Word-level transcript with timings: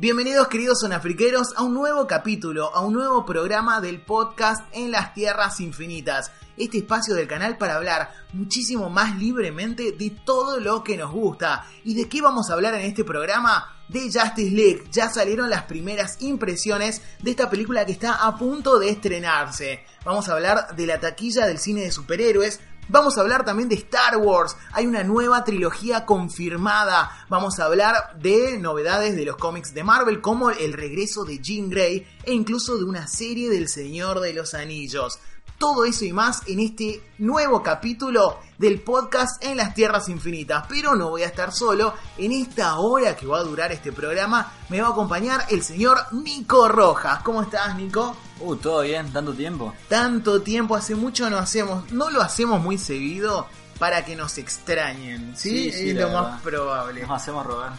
Bienvenidos 0.00 0.46
queridos 0.46 0.78
sonafriqueros 0.78 1.48
a 1.56 1.64
un 1.64 1.74
nuevo 1.74 2.06
capítulo, 2.06 2.72
a 2.72 2.82
un 2.82 2.92
nuevo 2.92 3.26
programa 3.26 3.80
del 3.80 4.00
podcast 4.00 4.62
En 4.72 4.92
las 4.92 5.12
Tierras 5.12 5.58
Infinitas, 5.58 6.30
este 6.56 6.78
espacio 6.78 7.16
del 7.16 7.26
canal 7.26 7.58
para 7.58 7.74
hablar 7.74 8.12
muchísimo 8.32 8.90
más 8.90 9.18
libremente 9.18 9.90
de 9.90 10.10
todo 10.24 10.60
lo 10.60 10.84
que 10.84 10.96
nos 10.96 11.10
gusta. 11.10 11.66
¿Y 11.82 11.94
de 11.94 12.08
qué 12.08 12.22
vamos 12.22 12.48
a 12.48 12.52
hablar 12.52 12.74
en 12.74 12.82
este 12.82 13.02
programa? 13.02 13.74
De 13.88 14.02
Justice 14.02 14.54
League. 14.54 14.84
Ya 14.92 15.08
salieron 15.08 15.50
las 15.50 15.64
primeras 15.64 16.22
impresiones 16.22 17.02
de 17.20 17.32
esta 17.32 17.50
película 17.50 17.84
que 17.84 17.90
está 17.90 18.24
a 18.24 18.38
punto 18.38 18.78
de 18.78 18.90
estrenarse. 18.90 19.84
Vamos 20.04 20.28
a 20.28 20.34
hablar 20.34 20.76
de 20.76 20.86
la 20.86 21.00
taquilla 21.00 21.44
del 21.44 21.58
cine 21.58 21.80
de 21.80 21.90
superhéroes, 21.90 22.60
Vamos 22.90 23.18
a 23.18 23.20
hablar 23.20 23.44
también 23.44 23.68
de 23.68 23.74
Star 23.74 24.16
Wars. 24.16 24.56
Hay 24.72 24.86
una 24.86 25.04
nueva 25.04 25.44
trilogía 25.44 26.06
confirmada. 26.06 27.26
Vamos 27.28 27.58
a 27.58 27.66
hablar 27.66 28.18
de 28.18 28.56
novedades 28.58 29.14
de 29.14 29.26
los 29.26 29.36
cómics 29.36 29.74
de 29.74 29.84
Marvel, 29.84 30.22
como 30.22 30.48
el 30.48 30.72
regreso 30.72 31.26
de 31.26 31.38
Jean 31.38 31.68
Grey 31.68 32.06
e 32.24 32.32
incluso 32.32 32.78
de 32.78 32.84
una 32.84 33.06
serie 33.06 33.50
del 33.50 33.68
Señor 33.68 34.20
de 34.20 34.32
los 34.32 34.54
Anillos. 34.54 35.18
Todo 35.58 35.84
eso 35.84 36.06
y 36.06 36.14
más 36.14 36.42
en 36.46 36.60
este 36.60 37.02
nuevo 37.18 37.62
capítulo 37.62 38.38
del 38.56 38.80
podcast 38.80 39.44
en 39.44 39.58
las 39.58 39.74
Tierras 39.74 40.08
Infinitas. 40.08 40.64
Pero 40.66 40.94
no 40.94 41.10
voy 41.10 41.24
a 41.24 41.26
estar 41.26 41.52
solo. 41.52 41.92
En 42.16 42.32
esta 42.32 42.78
hora 42.78 43.14
que 43.16 43.26
va 43.26 43.40
a 43.40 43.44
durar 43.44 43.70
este 43.70 43.92
programa 43.92 44.50
me 44.70 44.80
va 44.80 44.88
a 44.88 44.92
acompañar 44.92 45.44
el 45.50 45.62
señor 45.62 45.98
Nico 46.12 46.68
Rojas. 46.68 47.22
¿Cómo 47.22 47.42
estás, 47.42 47.76
Nico? 47.76 48.16
Uh, 48.40 48.56
todo 48.56 48.82
bien, 48.82 49.12
tanto 49.12 49.32
tiempo. 49.32 49.74
Tanto 49.88 50.42
tiempo, 50.42 50.76
hace 50.76 50.94
mucho 50.94 51.28
no 51.30 51.38
hacemos, 51.38 51.90
no 51.92 52.10
lo 52.10 52.22
hacemos 52.22 52.60
muy 52.60 52.78
seguido 52.78 53.46
para 53.78 54.04
que 54.04 54.16
nos 54.16 54.38
extrañen, 54.38 55.36
¿sí? 55.36 55.70
Sí, 55.70 55.72
sí, 55.72 55.90
es 55.90 55.96
lo 55.96 56.06
verdad. 56.06 56.22
más 56.22 56.42
probable. 56.42 57.02
Nos 57.02 57.10
hacemos 57.10 57.46
robar. 57.46 57.72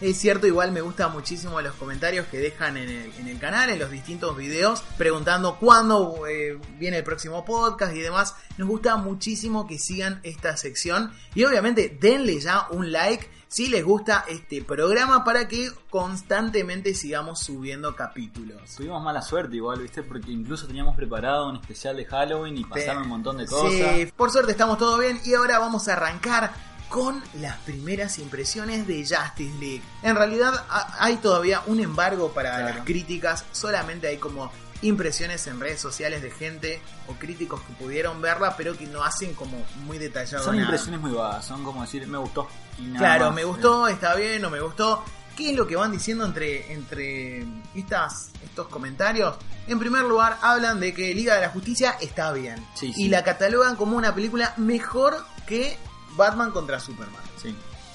Es 0.00 0.16
cierto, 0.16 0.46
igual 0.46 0.72
me 0.72 0.80
gustan 0.80 1.12
muchísimo 1.12 1.60
los 1.60 1.74
comentarios 1.74 2.26
que 2.28 2.38
dejan 2.38 2.78
en 2.78 2.88
el, 2.88 3.12
en 3.18 3.28
el 3.28 3.38
canal, 3.38 3.68
en 3.68 3.78
los 3.78 3.90
distintos 3.90 4.34
videos, 4.34 4.82
preguntando 4.96 5.58
cuándo 5.58 6.26
eh, 6.26 6.58
viene 6.78 6.98
el 6.98 7.04
próximo 7.04 7.44
podcast 7.44 7.94
y 7.94 8.00
demás. 8.00 8.34
Nos 8.56 8.66
gusta 8.66 8.96
muchísimo 8.96 9.66
que 9.66 9.78
sigan 9.78 10.20
esta 10.22 10.56
sección 10.56 11.12
y 11.34 11.44
obviamente 11.44 11.98
denle 12.00 12.40
ya 12.40 12.66
un 12.70 12.92
like 12.92 13.28
si 13.50 13.66
les 13.66 13.84
gusta 13.84 14.24
este 14.28 14.62
programa 14.62 15.24
para 15.24 15.48
que 15.48 15.70
constantemente 15.90 16.94
sigamos 16.94 17.40
subiendo 17.40 17.96
capítulos. 17.96 18.62
Tuvimos 18.76 19.02
mala 19.02 19.22
suerte 19.22 19.56
igual, 19.56 19.80
¿viste? 19.80 20.04
Porque 20.04 20.30
incluso 20.30 20.68
teníamos 20.68 20.94
preparado 20.94 21.48
un 21.48 21.56
especial 21.56 21.96
de 21.96 22.04
Halloween 22.04 22.56
y 22.58 22.64
pasaron 22.64 23.02
un 23.02 23.08
montón 23.08 23.38
de 23.38 23.46
cosas. 23.46 23.72
Sí, 23.72 24.12
por 24.16 24.30
suerte 24.30 24.52
estamos 24.52 24.78
todo 24.78 24.96
bien 24.98 25.20
y 25.24 25.34
ahora 25.34 25.58
vamos 25.58 25.88
a 25.88 25.94
arrancar 25.94 26.52
con 26.88 27.20
las 27.40 27.56
primeras 27.58 28.18
impresiones 28.20 28.86
de 28.86 28.98
Justice 29.00 29.58
League. 29.58 29.82
En 30.04 30.14
realidad 30.14 30.52
ha- 30.68 30.96
hay 31.04 31.16
todavía 31.16 31.62
un 31.66 31.80
embargo 31.80 32.30
para 32.32 32.50
Claro. 32.56 32.74
las 32.76 32.84
críticas, 32.84 33.44
solamente 33.52 34.06
hay 34.06 34.18
como 34.18 34.52
impresiones 34.82 35.46
en 35.46 35.60
redes 35.60 35.80
sociales 35.80 36.22
de 36.22 36.30
gente 36.30 36.80
o 37.06 37.12
críticos 37.14 37.60
que 37.62 37.72
pudieron 37.74 38.20
verla 38.22 38.56
pero 38.56 38.76
que 38.76 38.86
no 38.86 39.02
hacen 39.02 39.34
como 39.34 39.64
muy 39.84 39.98
detallado 39.98 40.42
Son 40.44 40.56
nada. 40.56 40.66
impresiones 40.66 41.00
muy 41.00 41.10
vagas, 41.12 41.44
son 41.44 41.62
como 41.64 41.82
decir, 41.82 42.06
me 42.06 42.18
gustó. 42.18 42.48
y 42.78 42.82
nada 42.82 42.98
Claro, 42.98 43.26
más. 43.26 43.34
me 43.34 43.44
gustó, 43.44 43.88
está 43.88 44.14
bien, 44.14 44.40
no 44.42 44.50
me 44.50 44.60
gustó. 44.60 45.04
¿Qué 45.36 45.50
es 45.50 45.56
lo 45.56 45.66
que 45.66 45.76
van 45.76 45.92
diciendo 45.92 46.24
entre, 46.26 46.72
entre 46.72 47.46
estas, 47.74 48.30
estos 48.44 48.68
comentarios? 48.68 49.36
En 49.68 49.78
primer 49.78 50.02
lugar, 50.02 50.36
hablan 50.42 50.80
de 50.80 50.92
que 50.92 51.14
Liga 51.14 51.36
de 51.36 51.42
la 51.42 51.48
Justicia 51.50 51.96
está 52.00 52.32
bien. 52.32 52.62
Sí, 52.74 52.92
Y 52.96 53.08
la 53.08 53.22
catalogan 53.24 53.76
como 53.76 53.96
una 53.96 54.14
película 54.14 54.52
mejor 54.58 55.24
que 55.46 55.78
Batman 56.16 56.50
contra 56.50 56.78
Superman. 56.80 57.22
Sí. 57.40 57.54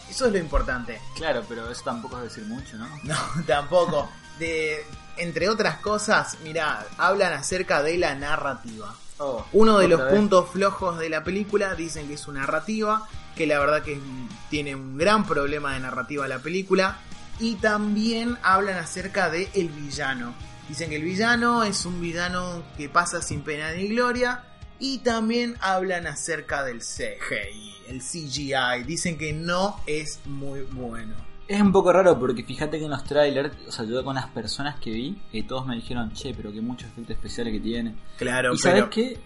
Eso 0.09 0.28
es 0.28 0.31
lo 0.31 0.38
importante. 0.39 1.00
Claro, 1.16 1.44
pero 1.47 1.69
eso 1.69 1.81
tampoco 1.83 2.17
es 2.19 2.23
decir 2.23 2.45
mucho, 2.45 2.78
¿no? 2.78 2.88
No, 3.03 3.16
tampoco. 3.45 4.09
De, 4.39 4.83
entre 5.17 5.49
otras 5.49 5.77
cosas, 5.77 6.38
mirá, 6.44 6.85
hablan 6.97 7.33
acerca 7.33 7.81
de 7.83 7.97
la 7.97 8.16
narrativa. 8.16 8.95
Oh, 9.17 9.45
Uno 9.53 9.77
de 9.77 9.88
los 9.88 10.02
vez. 10.02 10.13
puntos 10.13 10.49
flojos 10.49 10.99
de 10.99 11.09
la 11.09 11.23
película 11.23 11.73
dicen 11.75 12.07
que 12.07 12.16
es 12.16 12.19
su 12.19 12.31
narrativa, 12.34 13.07
que 13.35 13.47
la 13.47 13.59
verdad 13.59 13.81
que 13.84 14.00
tiene 14.50 14.75
un 14.75 14.97
gran 14.97 15.25
problema 15.25 15.73
de 15.73 15.79
narrativa 15.79 16.28
la 16.28 16.39
película. 16.39 17.00
Y 17.39 17.56
también 17.56 18.38
hablan 18.44 18.78
acerca 18.78 19.29
de 19.29 19.50
el 19.53 19.69
villano. 19.69 20.34
Dicen 20.69 20.89
que 20.89 20.95
el 20.95 21.03
villano 21.03 21.63
es 21.63 21.85
un 21.85 22.01
villano 22.01 22.63
que 22.78 22.89
pasa 22.89 23.22
sin 23.22 23.41
pena 23.41 23.72
ni 23.72 23.88
gloria. 23.89 24.44
Y 24.79 25.00
también 25.00 25.56
hablan 25.62 26.07
acerca 26.07 26.63
del 26.63 26.79
CGI, 26.79 27.75
el 27.88 28.01
CGI. 28.01 28.84
Dicen 28.85 29.18
que 29.18 29.31
no 29.31 29.79
es 29.85 30.19
muy 30.25 30.62
bueno. 30.62 31.16
Es 31.47 31.61
un 31.61 31.72
poco 31.72 31.94
raro 31.94 32.19
porque 32.19 32.44
fíjate 32.44 32.79
que 32.79 32.85
en 32.85 32.91
los 32.91 33.03
trailers, 33.03 33.56
o 33.67 33.72
sea, 33.72 33.85
yo 33.85 34.03
con 34.03 34.16
las 34.16 34.28
personas 34.29 34.79
que 34.79 34.89
vi, 34.89 35.22
que 35.31 35.44
todos 35.44 35.66
me 35.67 35.75
dijeron, 35.75 36.11
che, 36.11 36.33
pero 36.33 36.51
que 36.51 36.59
muchos 36.59 36.89
efectos 36.89 37.16
especiales 37.16 37.53
que 37.53 37.59
tiene. 37.59 37.95
Claro, 38.17 38.53
y 38.53 38.57
pero 38.57 38.78
sabes 38.78 38.89
qué? 38.89 39.19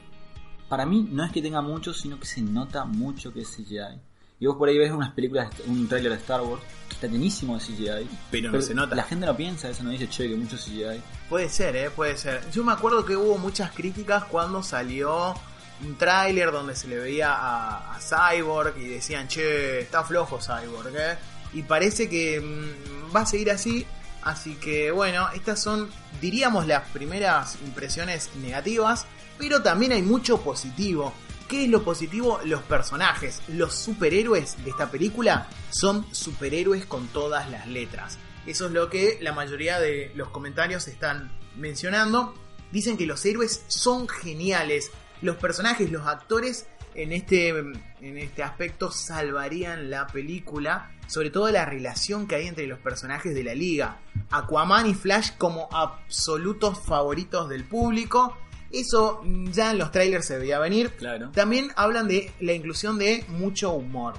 Para 0.68 0.85
mí 0.85 1.07
no 1.09 1.24
es 1.24 1.31
que 1.31 1.41
tenga 1.41 1.62
mucho, 1.62 1.94
sino 1.94 2.19
que 2.19 2.25
se 2.25 2.41
nota 2.41 2.84
mucho 2.84 3.31
que 3.31 3.41
es 3.41 3.50
CGI. 3.56 4.00
Y 4.41 4.47
vos 4.47 4.57
por 4.57 4.69
ahí 4.69 4.78
ves 4.78 4.91
unas 4.91 5.12
películas, 5.13 5.50
un 5.68 5.88
tráiler 5.88 6.12
de 6.12 6.18
Star 6.18 6.41
Wars, 6.41 6.62
que 6.88 6.96
está 6.96 7.07
llenísimo 7.07 7.57
de 7.57 7.62
CGI. 7.62 8.09
Pero 8.31 8.51
no 8.51 8.62
se 8.62 8.74
nota. 8.74 8.96
La 8.96 9.03
gente 9.03 9.25
no 9.25 9.36
piensa 9.36 9.69
eso, 9.69 9.84
no 9.84 9.90
dice, 9.90 10.09
che, 10.09 10.28
que 10.28 10.36
mucho 10.36 10.57
CGI. 10.57 11.01
Puede 11.30 11.50
ser, 11.50 11.75
¿eh? 11.75 11.90
Puede 11.90 12.18
ser. 12.18 12.50
Yo 12.51 12.63
me 12.63 12.74
acuerdo 12.74 13.06
que 13.06 13.16
hubo 13.16 13.38
muchas 13.38 13.72
críticas 13.72 14.25
cuando 14.25 14.62
salió 14.62 15.34
un 15.81 15.96
tráiler 15.96 16.51
donde 16.51 16.75
se 16.75 16.90
le 16.90 16.97
veía 16.97 17.34
a, 17.34 17.96
a 17.96 18.00
Cyborg 18.00 18.78
y 18.78 18.88
decían, 18.88 19.28
che, 19.30 19.80
está 19.81 20.03
flojo 20.03 20.40
Cyborg, 20.40 20.96
¿eh? 20.96 21.18
Y 21.54 21.64
parece 21.64 22.10
que 22.10 22.40
mm, 22.40 23.16
va 23.16 23.22
a 23.22 23.26
seguir 23.26 23.52
así. 23.52 23.86
Así 24.22 24.56
que 24.56 24.92
bueno, 24.92 25.30
estas 25.34 25.62
son, 25.62 25.90
diríamos, 26.22 26.68
las 26.68 26.88
primeras 26.90 27.58
impresiones 27.66 28.30
negativas. 28.42 29.06
Pero 29.38 29.62
también 29.64 29.94
hay 29.94 30.02
mucho 30.02 30.42
positivo. 30.42 31.14
¿Qué 31.48 31.64
es 31.64 31.70
lo 31.70 31.84
positivo? 31.84 32.40
Los 32.46 32.62
personajes, 32.62 33.42
los 33.48 33.74
superhéroes 33.74 34.64
de 34.64 34.70
esta 34.70 34.92
película 34.92 35.48
son 35.72 36.06
superhéroes 36.14 36.86
con 36.86 37.08
todas 37.08 37.50
las 37.50 37.66
letras. 37.66 38.20
Eso 38.46 38.68
es 38.68 38.72
lo 38.72 38.90
que 38.90 39.18
la 39.22 39.34
mayoría 39.34 39.80
de 39.80 40.12
los 40.16 40.30
comentarios 40.30 40.88
están 40.88 41.31
mencionando. 41.58 42.36
Dicen 42.72 42.98
que 42.98 43.08
los 43.08 43.26
héroes 43.26 43.64
son 43.68 44.08
geniales. 44.08 44.92
Los 45.22 45.38
personajes, 45.38 45.92
los 45.92 46.06
actores 46.06 46.68
en 46.94 47.14
este, 47.14 47.50
en 47.50 48.18
este 48.18 48.44
aspecto 48.44 48.92
salvarían 48.92 49.90
la 49.90 50.06
película. 50.06 50.92
Sobre 51.09 51.31
todo 51.31 51.50
la 51.50 51.66
relación 51.66 52.28
que 52.28 52.36
hay 52.36 52.47
entre 52.47 52.68
los 52.68 52.80
personajes 52.80 53.34
de 53.36 53.44
la 53.44 53.56
liga. 53.56 53.97
Aquaman 54.31 54.88
y 54.88 54.94
Flash 54.94 55.31
como 55.38 55.68
absolutos 55.72 56.80
favoritos 56.86 57.50
del 57.50 57.64
público. 57.66 58.38
Eso 58.72 59.22
ya 59.52 59.72
en 59.72 59.80
los 59.80 59.92
trailers 59.92 60.25
se 60.28 60.38
veía 60.38 60.59
venir. 60.59 60.92
Claro. 60.92 61.31
También 61.31 61.72
hablan 61.75 62.08
de 62.08 62.31
la 62.40 62.53
inclusión 62.53 63.00
de 63.00 63.25
mucho 63.30 63.72
humor. 63.72 64.14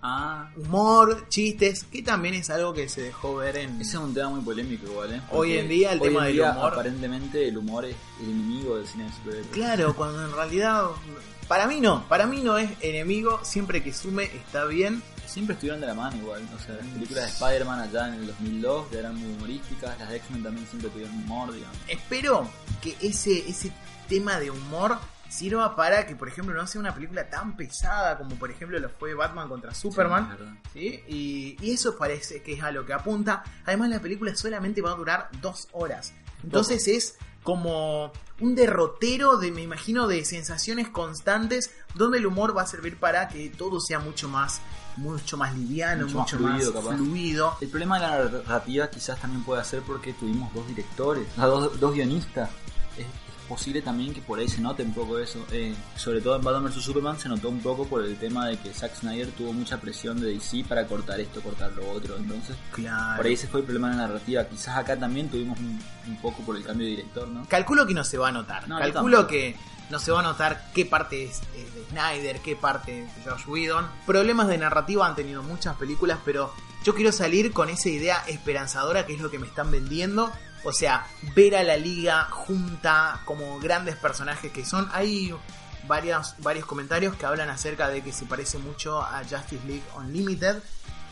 Ah, 0.00 0.50
Humor, 0.56 1.26
chistes, 1.28 1.82
que 1.84 2.02
también 2.02 2.34
es 2.34 2.50
algo 2.50 2.72
que 2.72 2.88
se 2.88 3.02
dejó 3.02 3.36
ver 3.36 3.56
en... 3.56 3.80
ese 3.80 3.96
es 3.96 4.02
un 4.02 4.14
tema 4.14 4.28
muy 4.30 4.42
polémico 4.42 4.86
igual, 4.86 5.12
¿eh? 5.12 5.20
Hoy 5.30 5.48
Porque 5.48 5.60
en 5.60 5.68
día 5.68 5.92
el 5.92 6.00
hoy 6.00 6.08
tema 6.08 6.24
del 6.26 6.34
día, 6.34 6.52
humor- 6.52 6.72
Aparentemente 6.72 7.48
el 7.48 7.58
humor 7.58 7.84
es 7.84 7.96
el 8.22 8.30
enemigo 8.30 8.76
del 8.76 8.86
cine 8.86 9.04
de 9.04 9.12
superhéroes. 9.12 9.48
Claro, 9.52 9.94
cuando 9.96 10.24
en 10.24 10.32
realidad... 10.32 10.84
Para 11.48 11.66
mí 11.66 11.80
no, 11.80 12.06
para 12.08 12.26
mí 12.26 12.42
no 12.42 12.58
es 12.58 12.70
enemigo, 12.80 13.40
siempre 13.42 13.82
que 13.82 13.92
sume 13.92 14.24
está 14.24 14.66
bien. 14.66 15.02
Siempre 15.28 15.54
estuvieron 15.54 15.80
de 15.80 15.86
la 15.86 15.94
mano 15.94 16.16
igual, 16.16 16.42
o 16.56 16.58
sea, 16.58 16.76
las 16.76 16.86
películas 16.86 17.24
de 17.24 17.30
Spider-Man 17.30 17.80
allá 17.80 18.08
en 18.08 18.14
el 18.14 18.26
2002 18.28 18.90
ya 18.90 18.98
eran 19.00 19.14
muy 19.16 19.30
humorísticas, 19.34 19.98
las 19.98 20.08
de 20.08 20.16
X-Men 20.16 20.42
también 20.42 20.66
siempre 20.66 20.90
tuvieron 20.90 21.14
humor, 21.16 21.52
digamos. 21.52 21.76
Espero 21.86 22.48
que 22.80 22.96
ese, 23.02 23.48
ese 23.48 23.70
tema 24.08 24.40
de 24.40 24.50
humor 24.50 24.98
sirva 25.28 25.76
para 25.76 26.06
que, 26.06 26.16
por 26.16 26.28
ejemplo, 26.28 26.54
no 26.54 26.66
sea 26.66 26.80
una 26.80 26.94
película 26.94 27.28
tan 27.28 27.56
pesada 27.56 28.16
como, 28.16 28.36
por 28.36 28.50
ejemplo, 28.50 28.78
lo 28.78 28.88
fue 28.88 29.14
Batman 29.14 29.48
contra 29.48 29.74
Superman. 29.74 30.58
Sí, 30.72 31.04
y 31.06 31.72
eso 31.72 31.96
parece 31.98 32.42
que 32.42 32.54
es 32.54 32.62
a 32.62 32.70
lo 32.70 32.86
que 32.86 32.94
apunta. 32.94 33.44
Además, 33.66 33.90
la 33.90 34.00
película 34.00 34.34
solamente 34.34 34.80
va 34.80 34.92
a 34.92 34.94
durar 34.94 35.28
dos 35.42 35.68
horas. 35.72 36.14
Entonces 36.42 36.88
es 36.88 37.18
como 37.42 38.12
un 38.40 38.54
derrotero 38.54 39.38
de, 39.38 39.50
me 39.50 39.62
imagino, 39.62 40.06
de 40.06 40.24
sensaciones 40.24 40.88
constantes, 40.88 41.70
donde 41.94 42.18
el 42.18 42.26
humor 42.26 42.56
va 42.56 42.62
a 42.62 42.66
servir 42.66 42.98
para 42.98 43.28
que 43.28 43.48
todo 43.50 43.80
sea 43.80 43.98
mucho 43.98 44.28
más, 44.28 44.60
mucho 44.98 45.36
más 45.36 45.56
liviano, 45.56 46.06
Mucho 46.06 46.18
mucho, 46.38 46.38
más 46.40 46.96
fluido. 46.96 47.56
El 47.60 47.68
problema 47.68 47.98
de 47.98 48.06
la 48.06 48.38
narrativa 48.42 48.88
quizás 48.90 49.20
también 49.20 49.42
puede 49.44 49.64
ser 49.64 49.80
porque 49.82 50.12
tuvimos 50.12 50.52
dos 50.54 50.66
directores, 50.68 51.26
dos, 51.36 51.78
dos 51.80 51.94
guionistas. 51.94 52.50
Es, 52.96 53.04
es 53.06 53.48
posible 53.48 53.80
también 53.80 54.12
que 54.12 54.20
por 54.20 54.38
ahí 54.38 54.46
se 54.48 54.60
note 54.60 54.82
un 54.82 54.92
poco 54.92 55.18
eso. 55.18 55.42
Eh, 55.52 55.74
sobre 55.96 56.20
todo 56.20 56.36
en 56.36 56.42
Batman 56.44 56.64
vs 56.64 56.82
Superman 56.82 57.18
se 57.18 57.28
notó 57.30 57.48
un 57.48 57.60
poco 57.60 57.86
por 57.86 58.04
el 58.04 58.16
tema 58.18 58.46
de 58.48 58.58
que 58.58 58.74
Zack 58.74 58.94
Snyder 58.96 59.28
tuvo 59.32 59.52
mucha 59.54 59.80
presión 59.80 60.20
de 60.20 60.34
DC 60.34 60.64
para 60.68 60.86
cortar 60.86 61.18
esto, 61.18 61.40
cortar 61.40 61.72
lo 61.72 61.90
otro. 61.90 62.16
Entonces, 62.18 62.56
Claro. 62.72 63.16
por 63.16 63.24
ahí 63.26 63.32
ese 63.32 63.46
fue 63.46 63.60
el 63.60 63.64
problema 63.66 63.88
de 63.90 63.96
la 63.96 64.06
narrativa. 64.08 64.44
Quizás 64.44 64.76
acá 64.76 64.98
también 64.98 65.28
tuvimos 65.30 65.58
un, 65.60 65.80
un 66.08 66.16
poco 66.20 66.42
por 66.42 66.56
el 66.56 66.62
cambio 66.64 66.86
de 66.86 66.90
director, 66.96 67.26
¿no? 67.28 67.46
Calculo 67.48 67.86
que 67.86 67.94
no 67.94 68.04
se 68.04 68.18
va 68.18 68.28
a 68.28 68.32
notar. 68.32 68.68
No, 68.68 68.78
Calculo 68.78 69.26
que 69.26 69.56
no 69.90 69.98
se 69.98 70.10
va 70.12 70.20
a 70.20 70.22
notar 70.22 70.70
qué 70.74 70.84
parte 70.86 71.24
es, 71.24 71.40
es 71.56 71.74
de 71.74 71.84
Snyder, 71.90 72.40
qué 72.40 72.56
parte 72.56 73.04
es 73.04 73.24
de 73.24 73.30
Josh 73.30 73.46
Whedon. 73.46 73.88
Problemas 74.06 74.48
de 74.48 74.58
narrativa 74.58 75.06
han 75.06 75.16
tenido 75.16 75.42
muchas 75.42 75.76
películas, 75.76 76.18
pero 76.24 76.52
yo 76.84 76.94
quiero 76.94 77.10
salir 77.12 77.52
con 77.52 77.68
esa 77.70 77.88
idea 77.88 78.22
esperanzadora 78.26 79.06
que 79.06 79.14
es 79.14 79.20
lo 79.20 79.30
que 79.30 79.38
me 79.38 79.46
están 79.46 79.70
vendiendo. 79.70 80.30
O 80.64 80.72
sea, 80.72 81.06
ver 81.34 81.54
a 81.56 81.62
la 81.62 81.76
liga 81.76 82.24
junta 82.30 83.20
como 83.24 83.58
grandes 83.60 83.96
personajes 83.96 84.50
que 84.52 84.64
son. 84.64 84.88
Hay 84.92 85.34
varios, 85.86 86.34
varios 86.38 86.66
comentarios 86.66 87.14
que 87.16 87.26
hablan 87.26 87.48
acerca 87.48 87.88
de 87.88 88.02
que 88.02 88.12
se 88.12 88.26
parece 88.26 88.58
mucho 88.58 89.00
a 89.00 89.20
Justice 89.20 89.64
League 89.66 89.82
Unlimited. 89.96 90.56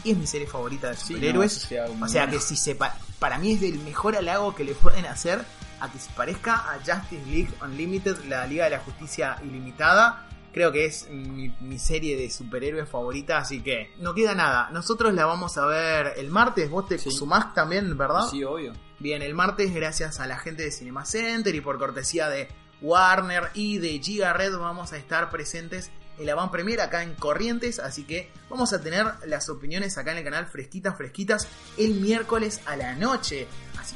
Y 0.05 0.11
es 0.13 0.19
mi 0.19 0.27
serie 0.27 0.47
favorita 0.47 0.91
de 0.91 0.97
superhéroes. 0.97 1.53
sí, 1.53 1.77
o 1.79 2.09
sea 2.09 2.25
bueno. 2.27 2.33
que 2.33 2.41
si 2.45 2.57
se 2.57 2.75
pa- 2.75 2.97
para 3.19 3.39
mí 3.39 3.53
es 3.55 3.63
el 3.63 3.79
mejor 3.79 4.17
halago 4.17 4.55
que 4.55 4.63
le 4.65 4.75
pueden 4.75 5.07
hacer 5.07 5.45
a 5.81 5.91
que 5.91 5.99
se 5.99 6.11
parezca 6.13 6.55
a 6.55 6.79
Justice 6.79 7.25
League 7.27 7.53
Unlimited, 7.63 8.17
la 8.29 8.47
Liga 8.47 8.65
de 8.65 8.71
la 8.71 8.79
Justicia 8.81 9.37
Ilimitada. 9.45 10.23
Creo 10.53 10.73
que 10.73 10.87
es 10.87 11.09
mi, 11.11 11.51
mi 11.61 11.79
serie 11.79 12.17
de 12.17 12.31
superhéroes 12.31 12.89
favorita, 12.89 13.37
así 13.39 13.61
que 13.63 13.93
no 13.99 14.15
queda 14.15 14.35
nada. 14.35 14.71
Nosotros 14.71 15.13
la 15.13 15.27
vamos 15.27 15.59
a 15.59 15.67
ver 15.67 16.15
el 16.17 16.31
martes. 16.31 16.71
Vos 16.71 16.89
te 16.89 16.99
Sí. 16.99 17.11
sumás 17.11 17.53
también, 17.53 17.97
¿verdad? 17.99 18.27
Sí, 18.31 18.43
obvio. 18.43 18.73
Bien, 18.99 19.21
el 19.21 19.35
martes, 19.35 19.75
gracias 19.75 20.19
a 20.21 20.27
la 20.27 20.39
gente 20.39 20.63
de 20.63 20.71
Cinema 20.71 21.05
Center 21.05 21.55
y 21.55 21.61
por 21.61 21.79
cortesía 21.79 22.31
de 22.31 22.49
Warner 22.81 23.51
y 23.55 23.79
de 23.79 23.99
Giga 24.03 24.33
Red, 24.33 24.57
vamos 24.57 24.93
a 24.93 24.97
estar 24.97 25.29
presentes 25.31 25.91
en 26.19 26.25
la 26.25 26.35
van 26.35 26.51
premier 26.51 26.81
acá 26.81 27.03
en 27.03 27.15
Corrientes. 27.15 27.79
Así 27.79 28.05
que 28.05 28.31
vamos 28.49 28.73
a 28.73 28.81
tener 28.81 29.05
las 29.27 29.51
opiniones 29.51 29.99
acá 29.99 30.13
en 30.13 30.19
el 30.19 30.25
canal 30.25 30.47
fresquitas, 30.47 30.97
fresquitas 30.97 31.47
el 31.77 31.95
miércoles 32.01 32.63
a 32.65 32.77
la 32.77 32.95
noche. 32.95 33.47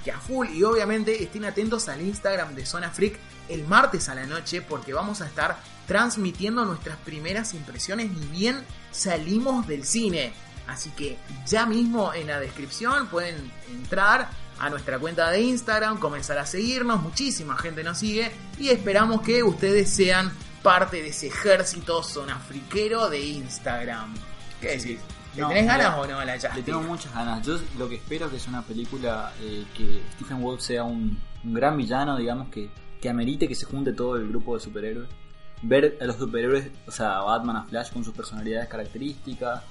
Que 0.04 0.12
a 0.12 0.18
full 0.18 0.48
y 0.50 0.62
obviamente 0.62 1.22
estén 1.22 1.44
atentos 1.44 1.88
al 1.88 2.00
Instagram 2.00 2.54
de 2.54 2.64
Zona 2.64 2.90
Freak 2.90 3.18
el 3.48 3.66
martes 3.66 4.08
a 4.08 4.14
la 4.14 4.26
noche 4.26 4.62
porque 4.62 4.92
vamos 4.92 5.20
a 5.20 5.26
estar 5.26 5.58
transmitiendo 5.86 6.64
nuestras 6.64 6.96
primeras 6.98 7.52
impresiones 7.54 8.10
ni 8.10 8.26
bien 8.26 8.64
salimos 8.92 9.66
del 9.66 9.84
cine. 9.84 10.32
Así 10.66 10.90
que 10.90 11.18
ya 11.46 11.66
mismo 11.66 12.14
en 12.14 12.28
la 12.28 12.38
descripción 12.38 13.08
pueden 13.08 13.50
entrar 13.68 14.30
a 14.60 14.70
nuestra 14.70 14.98
cuenta 14.98 15.30
de 15.30 15.40
Instagram, 15.40 15.98
comenzar 15.98 16.38
a 16.38 16.46
seguirnos, 16.46 17.02
muchísima 17.02 17.56
gente 17.56 17.82
nos 17.82 17.98
sigue 17.98 18.30
y 18.58 18.68
esperamos 18.68 19.22
que 19.22 19.42
ustedes 19.42 19.90
sean 19.90 20.30
parte 20.62 21.02
de 21.02 21.08
ese 21.08 21.28
ejército 21.28 22.02
zonafriquero 22.02 23.08
de 23.08 23.20
Instagram. 23.20 24.14
¿Qué 24.60 24.76
decís? 24.76 25.00
¿Le 25.34 25.42
No, 25.42 25.48
tenés 25.48 25.66
ganas 25.66 25.98
o 25.98 26.06
no 26.06 26.18
a 26.18 26.24
la 26.24 26.32
Justice? 26.32 26.56
Le 26.56 26.62
tengo 26.62 26.82
muchas 26.82 27.14
ganas. 27.14 27.46
Yo 27.46 27.58
lo 27.78 27.88
que 27.88 27.96
espero 27.96 28.26
es 28.26 28.32
que 28.32 28.38
sea 28.40 28.50
una 28.50 28.62
película 28.62 29.32
eh, 29.40 29.64
que 29.76 30.02
Stephen 30.14 30.42
Wolf 30.42 30.60
sea 30.60 30.84
un, 30.84 31.18
un 31.44 31.54
gran 31.54 31.76
villano, 31.76 32.16
digamos, 32.16 32.48
que, 32.48 32.70
que 33.00 33.08
amerite 33.08 33.46
que 33.48 33.54
se 33.54 33.66
junte 33.66 33.92
todo 33.92 34.16
el 34.16 34.28
grupo 34.28 34.54
de 34.54 34.60
superhéroes. 34.60 35.08
Ver 35.62 35.98
a 36.00 36.04
los 36.04 36.16
superhéroes, 36.16 36.70
o 36.86 36.90
sea, 36.90 37.18
a 37.18 37.22
Batman, 37.22 37.56
a 37.56 37.64
Flash 37.64 37.92
con 37.92 38.02
sus 38.02 38.14
personalidades 38.14 38.68
características, 38.68 39.62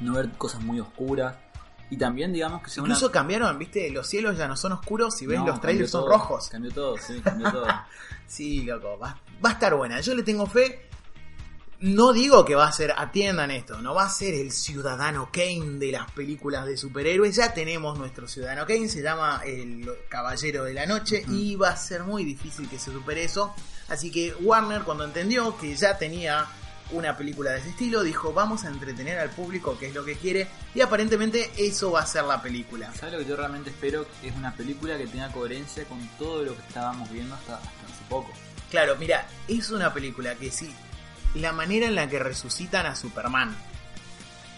no 0.00 0.14
ver 0.14 0.30
cosas 0.32 0.62
muy 0.62 0.78
oscuras. 0.78 1.36
Y 1.90 1.96
también, 1.96 2.34
digamos, 2.34 2.62
que 2.62 2.68
sea 2.68 2.82
Incluso 2.82 3.06
una... 3.06 3.12
cambiaron, 3.12 3.58
viste, 3.58 3.90
los 3.90 4.06
cielos 4.06 4.36
ya 4.36 4.46
no 4.46 4.56
son 4.56 4.72
oscuros, 4.72 5.16
si 5.16 5.26
ves 5.26 5.38
No, 5.38 5.46
los 5.46 5.60
trailers 5.60 5.90
son 5.90 6.06
rojos. 6.06 6.48
Cambió 6.50 6.70
todo, 6.70 6.96
sí, 6.98 7.20
cambió 7.22 7.50
todo. 7.50 7.66
Sí, 8.26 8.62
loco, 8.64 8.98
va, 8.98 9.18
va 9.42 9.48
a 9.48 9.52
estar 9.54 9.74
buena. 9.74 10.02
Yo 10.02 10.14
le 10.14 10.22
tengo 10.22 10.44
fe. 10.44 10.87
No 11.80 12.12
digo 12.12 12.44
que 12.44 12.56
va 12.56 12.66
a 12.66 12.72
ser, 12.72 12.92
atiendan 12.96 13.52
esto, 13.52 13.80
no 13.80 13.94
va 13.94 14.02
a 14.02 14.10
ser 14.10 14.34
el 14.34 14.50
ciudadano 14.50 15.30
Kane 15.32 15.78
de 15.78 15.92
las 15.92 16.10
películas 16.10 16.66
de 16.66 16.76
superhéroes. 16.76 17.36
Ya 17.36 17.54
tenemos 17.54 17.96
nuestro 17.96 18.26
ciudadano 18.26 18.66
Kane, 18.66 18.88
se 18.88 19.00
llama 19.00 19.42
el 19.46 19.88
Caballero 20.08 20.64
de 20.64 20.74
la 20.74 20.86
Noche 20.86 21.22
y 21.28 21.54
va 21.54 21.68
a 21.68 21.76
ser 21.76 22.02
muy 22.02 22.24
difícil 22.24 22.68
que 22.68 22.80
se 22.80 22.90
supere 22.90 23.22
eso. 23.22 23.54
Así 23.88 24.10
que 24.10 24.34
Warner, 24.40 24.82
cuando 24.82 25.04
entendió 25.04 25.56
que 25.56 25.76
ya 25.76 25.96
tenía 25.96 26.46
una 26.90 27.16
película 27.16 27.52
de 27.52 27.60
ese 27.60 27.68
estilo, 27.68 28.02
dijo: 28.02 28.32
Vamos 28.32 28.64
a 28.64 28.68
entretener 28.70 29.20
al 29.20 29.30
público, 29.30 29.78
que 29.78 29.86
es 29.86 29.94
lo 29.94 30.04
que 30.04 30.16
quiere. 30.16 30.48
Y 30.74 30.80
aparentemente 30.80 31.52
eso 31.58 31.92
va 31.92 32.00
a 32.00 32.06
ser 32.06 32.24
la 32.24 32.42
película. 32.42 32.92
¿Sabes 32.94 33.12
lo 33.12 33.18
que 33.20 33.26
yo 33.26 33.36
realmente 33.36 33.70
espero? 33.70 34.04
Es 34.24 34.34
una 34.34 34.52
película 34.52 34.98
que 34.98 35.06
tenga 35.06 35.30
coherencia 35.30 35.84
con 35.84 36.00
todo 36.18 36.42
lo 36.42 36.56
que 36.56 36.62
estábamos 36.66 37.08
viendo 37.08 37.36
hasta, 37.36 37.54
hasta 37.54 37.68
hace 37.68 38.04
poco. 38.08 38.32
Claro, 38.68 38.96
mira, 38.96 39.28
es 39.46 39.70
una 39.70 39.94
película 39.94 40.34
que 40.34 40.50
sí, 40.50 40.74
la 41.34 41.52
manera 41.52 41.86
en 41.86 41.94
la 41.94 42.08
que 42.08 42.18
resucitan 42.18 42.86
a 42.86 42.94
Superman 42.96 43.54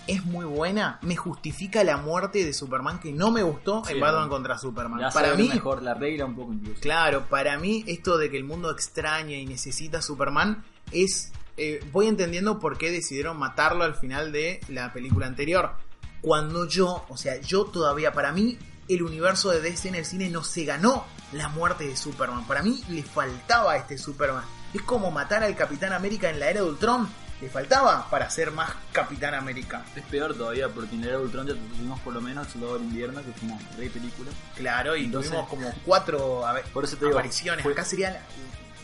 es 0.07 0.25
muy 0.25 0.45
buena, 0.45 0.99
me 1.03 1.15
justifica 1.15 1.85
la 1.85 1.97
muerte 1.97 2.45
de 2.45 2.53
Superman 2.53 2.99
que 2.99 3.13
no 3.13 3.31
me 3.31 3.43
gustó 3.45 3.85
Sí, 3.85 3.93
en 3.93 4.01
Batman 4.01 4.23
bueno. 4.23 4.31
contra 4.33 4.59
Superman. 4.59 5.11
Para 5.13 5.35
mí, 5.35 5.49
mejor 5.49 5.83
la 5.83 5.95
regla 5.95 6.25
un 6.25 6.35
poco 6.35 6.53
incluso. 6.53 6.81
claro, 6.81 7.27
para 7.29 7.59
mí 7.59 7.85
esto 7.87 8.19
de 8.19 8.29
que 8.31 8.37
el 8.37 8.45
mundo 8.45 8.71
extraña 8.73 9.37
y 9.37 9.47
necesita 9.47 9.99
a 9.99 10.03
Superman 10.03 10.65
es... 10.91 11.31
eh, 11.57 11.85
voy 11.93 12.09
entendiendo 12.09 12.59
por 12.59 12.77
qué 12.77 12.91
decidieron 12.91 13.39
matarlo 13.39 13.85
al 13.85 13.95
final 13.95 14.33
de 14.33 14.61
la 14.69 14.93
película 14.93 15.27
anterior. 15.27 15.75
Cuando 16.23 16.67
yo, 16.67 17.05
o 17.09 17.17
sea, 17.17 17.41
yo 17.41 17.67
todavía, 17.67 18.13
para 18.13 18.33
mí, 18.33 18.59
el 18.89 19.03
universo 19.05 19.51
de 19.51 19.61
DC 19.61 19.89
en 19.89 19.95
el 19.95 20.05
cine 20.05 20.29
no 20.29 20.43
se 20.43 20.65
ganó 20.65 21.05
la 21.33 21.49
muerte 21.51 21.87
de 21.87 21.97
Superman. 21.97 22.47
Para 22.49 22.63
mí 22.63 22.83
le 22.89 23.03
faltaba 23.05 23.73
a 23.73 23.77
este 23.77 23.97
Superman. 23.97 24.45
Es 24.75 24.83
como 24.83 25.11
matar 25.11 25.43
al 25.43 25.57
Capitán 25.57 25.93
América 25.93 26.31
en 26.31 26.39
la 26.41 26.49
era 26.51 26.61
de 26.63 26.67
Ultron. 26.69 27.09
Le 27.41 27.49
faltaba 27.49 28.07
para 28.11 28.29
ser 28.29 28.51
más 28.53 28.71
Capitán 28.93 29.35
América. 29.35 29.83
Es 29.97 30.03
peor 30.05 30.35
todavía 30.35 30.69
porque 30.69 30.95
en 30.95 31.03
el 31.03 31.09
era 31.09 31.19
de 31.19 31.25
Ultron 31.25 31.47
ya 31.47 31.55
tuvimos 31.55 31.99
por 32.01 32.13
lo 32.13 32.21
menos 32.21 32.47
Soldado 32.49 32.75
del 32.75 32.83
Invierno, 32.85 33.23
que 33.23 33.33
fue 33.33 33.49
una 33.49 33.59
re 33.79 33.89
película. 33.89 34.31
Claro, 34.57 34.95
y 34.95 35.07
Entonces- 35.07 35.31
tuvimos 35.31 35.49
como 35.49 35.73
cuatro 35.87 36.47
a 36.47 36.53
ver, 36.53 36.65
Por 36.67 36.85
eso 36.85 36.97
te 36.97 37.07
digo, 37.07 37.17
apariciones. 37.19 37.63
fue- 37.63 37.73
Acá 37.73 37.85
sería 37.85 38.11
la, 38.11 38.21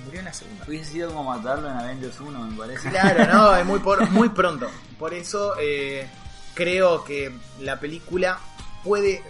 murió 0.07 0.21
en 0.21 0.25
la 0.25 0.33
segunda. 0.33 0.65
Hubiese 0.67 0.91
sido 0.93 1.09
como 1.13 1.25
matarlo 1.25 1.71
en 1.71 1.77
Avengers 1.77 2.19
1, 2.19 2.39
me 2.41 2.57
parece. 2.57 2.89
Claro, 2.89 3.27
no, 3.33 3.57
es 3.57 3.67
muy, 3.67 3.79
por- 3.81 4.09
muy 4.11 4.31
pronto. 4.31 4.71
Por 4.99 5.13
eso 5.13 5.55
eh, 5.61 6.09
creo 6.55 7.05
que 7.05 7.37
la 7.61 7.79
película 7.79 8.39
puede 8.85 9.23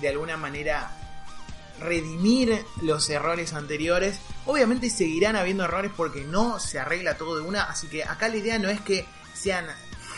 de 0.00 0.08
alguna 0.08 0.38
manera 0.38 0.90
redimir 1.84 2.64
los 2.82 3.08
errores 3.10 3.52
anteriores. 3.52 4.18
Obviamente 4.46 4.90
seguirán 4.90 5.36
habiendo 5.36 5.64
errores 5.64 5.92
porque 5.96 6.24
no 6.24 6.58
se 6.58 6.78
arregla 6.78 7.16
todo 7.16 7.36
de 7.36 7.42
una. 7.42 7.64
Así 7.64 7.88
que 7.88 8.04
acá 8.04 8.28
la 8.28 8.36
idea 8.36 8.58
no 8.58 8.68
es 8.68 8.80
que 8.80 9.06
sean 9.34 9.66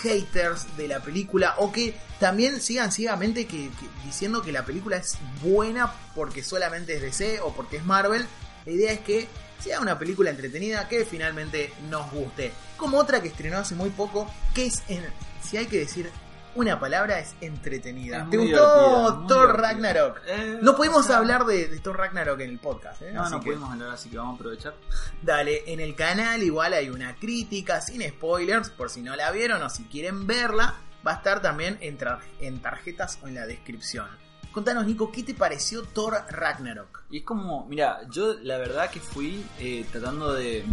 haters 0.02 0.76
de 0.76 0.88
la 0.88 1.00
película 1.00 1.54
o 1.58 1.72
que 1.72 1.94
también 2.20 2.60
sigan 2.60 2.92
ciegamente 2.92 3.46
que, 3.46 3.70
diciendo 4.04 4.42
que 4.42 4.52
la 4.52 4.64
película 4.64 4.96
es 4.96 5.18
buena 5.42 5.92
porque 6.14 6.42
solamente 6.42 6.94
es 6.94 7.02
DC 7.02 7.40
o 7.40 7.52
porque 7.54 7.78
es 7.78 7.84
Marvel. 7.84 8.26
La 8.64 8.72
idea 8.72 8.92
es 8.92 9.00
que 9.00 9.28
sea 9.62 9.80
una 9.80 9.98
película 9.98 10.30
entretenida 10.30 10.88
que 10.88 11.04
finalmente 11.04 11.72
nos 11.90 12.10
guste. 12.10 12.52
Como 12.76 12.98
otra 12.98 13.22
que 13.22 13.28
estrenó 13.28 13.58
hace 13.58 13.74
muy 13.74 13.90
poco, 13.90 14.30
que 14.54 14.66
es, 14.66 14.82
en, 14.88 15.04
si 15.42 15.56
hay 15.56 15.66
que 15.66 15.78
decir 15.78 16.10
una 16.56 16.80
palabra, 16.80 17.18
es 17.20 17.34
entretenida. 17.40 18.24
Es 18.24 18.30
¿Te 18.30 18.36
gustó 18.36 19.24
Thor. 19.28 19.60
Ragnarok? 19.60 20.20
Eh, 20.26 20.58
No 20.62 20.74
pudimos 20.76 21.08
hablar 21.10 21.44
de, 21.44 21.68
de 21.68 21.78
Thor 21.80 21.96
Ragnarok 21.98 22.40
en 22.40 22.50
el 22.50 22.58
podcast, 22.58 23.02
¿eh? 23.02 23.12
No, 23.12 23.22
Así 23.22 23.32
no 23.32 23.40
que- 23.40 23.50
pudimos 23.50 23.70
hablar, 23.72 23.90
así 23.90 24.08
que 24.10 24.16
vamos 24.18 24.32
a 24.34 24.36
aprovechar. 24.36 24.74
Dale, 25.22 25.62
en 25.72 25.80
el 25.80 25.94
canal 25.94 26.42
igual 26.42 26.72
hay 26.72 26.90
una 26.90 27.14
crítica 27.16 27.80
sin 27.80 28.02
spoilers, 28.08 28.70
por 28.70 28.90
si 28.90 29.02
no 29.02 29.14
la 29.16 29.30
vieron 29.30 29.62
o 29.62 29.70
si 29.70 29.84
quieren 29.84 30.26
verla, 30.26 30.74
va 31.06 31.12
a 31.12 31.16
estar 31.16 31.40
también 31.40 31.78
en, 31.80 31.98
tra- 31.98 32.18
en 32.40 32.60
tarjetas 32.60 33.18
o 33.22 33.28
en 33.28 33.34
la 33.36 33.46
descripción. 33.46 34.06
Contanos, 34.52 34.86
Nico, 34.86 35.12
¿qué 35.12 35.22
te 35.22 35.34
pareció 35.34 35.82
Thor 35.82 36.14
Ragnarok? 36.30 37.02
Y 37.10 37.18
es 37.18 37.24
como, 37.24 37.66
mira, 37.68 38.00
yo 38.10 38.34
la 38.42 38.56
verdad 38.56 38.90
que 38.90 39.00
fui 39.00 39.44
eh, 39.58 39.84
tratando 39.92 40.32
de 40.32 40.64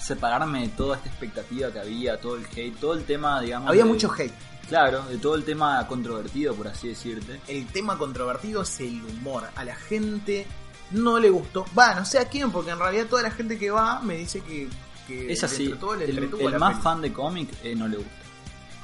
separarme 0.00 0.62
de 0.62 0.68
toda 0.68 0.96
esta 0.96 1.08
expectativa 1.08 1.70
que 1.70 1.78
había, 1.80 2.18
todo 2.20 2.36
el 2.36 2.46
hate, 2.46 2.76
todo 2.78 2.94
el 2.94 3.04
tema, 3.04 3.40
digamos. 3.40 3.68
Había 3.68 3.84
de- 3.84 3.88
mucho 3.90 4.10
hate. 4.16 4.32
Claro, 4.68 5.02
de 5.04 5.16
todo 5.18 5.34
el 5.34 5.44
tema 5.44 5.86
controvertido, 5.86 6.54
por 6.54 6.68
así 6.68 6.88
decirte. 6.88 7.40
El 7.48 7.66
tema 7.66 7.96
controvertido 7.96 8.62
es 8.62 8.80
el 8.80 9.02
humor. 9.04 9.44
A 9.56 9.64
la 9.64 9.74
gente 9.74 10.46
no 10.90 11.18
le 11.18 11.30
gustó. 11.30 11.64
Va, 11.78 11.94
no 11.94 12.04
sé 12.04 12.18
a 12.18 12.28
quién, 12.28 12.50
porque 12.52 12.70
en 12.72 12.78
realidad 12.78 13.06
toda 13.06 13.22
la 13.22 13.30
gente 13.30 13.58
que 13.58 13.70
va 13.70 14.00
me 14.00 14.16
dice 14.18 14.40
que, 14.42 14.68
que 15.06 15.32
Es 15.32 15.42
así, 15.42 15.68
todo 15.80 15.94
el, 15.94 16.02
el 16.02 16.52
la 16.52 16.58
más 16.58 16.72
peli. 16.72 16.82
fan 16.82 17.00
de 17.00 17.12
cómic 17.12 17.48
eh, 17.62 17.74
no 17.74 17.88
le 17.88 17.96
gusta. 17.96 18.12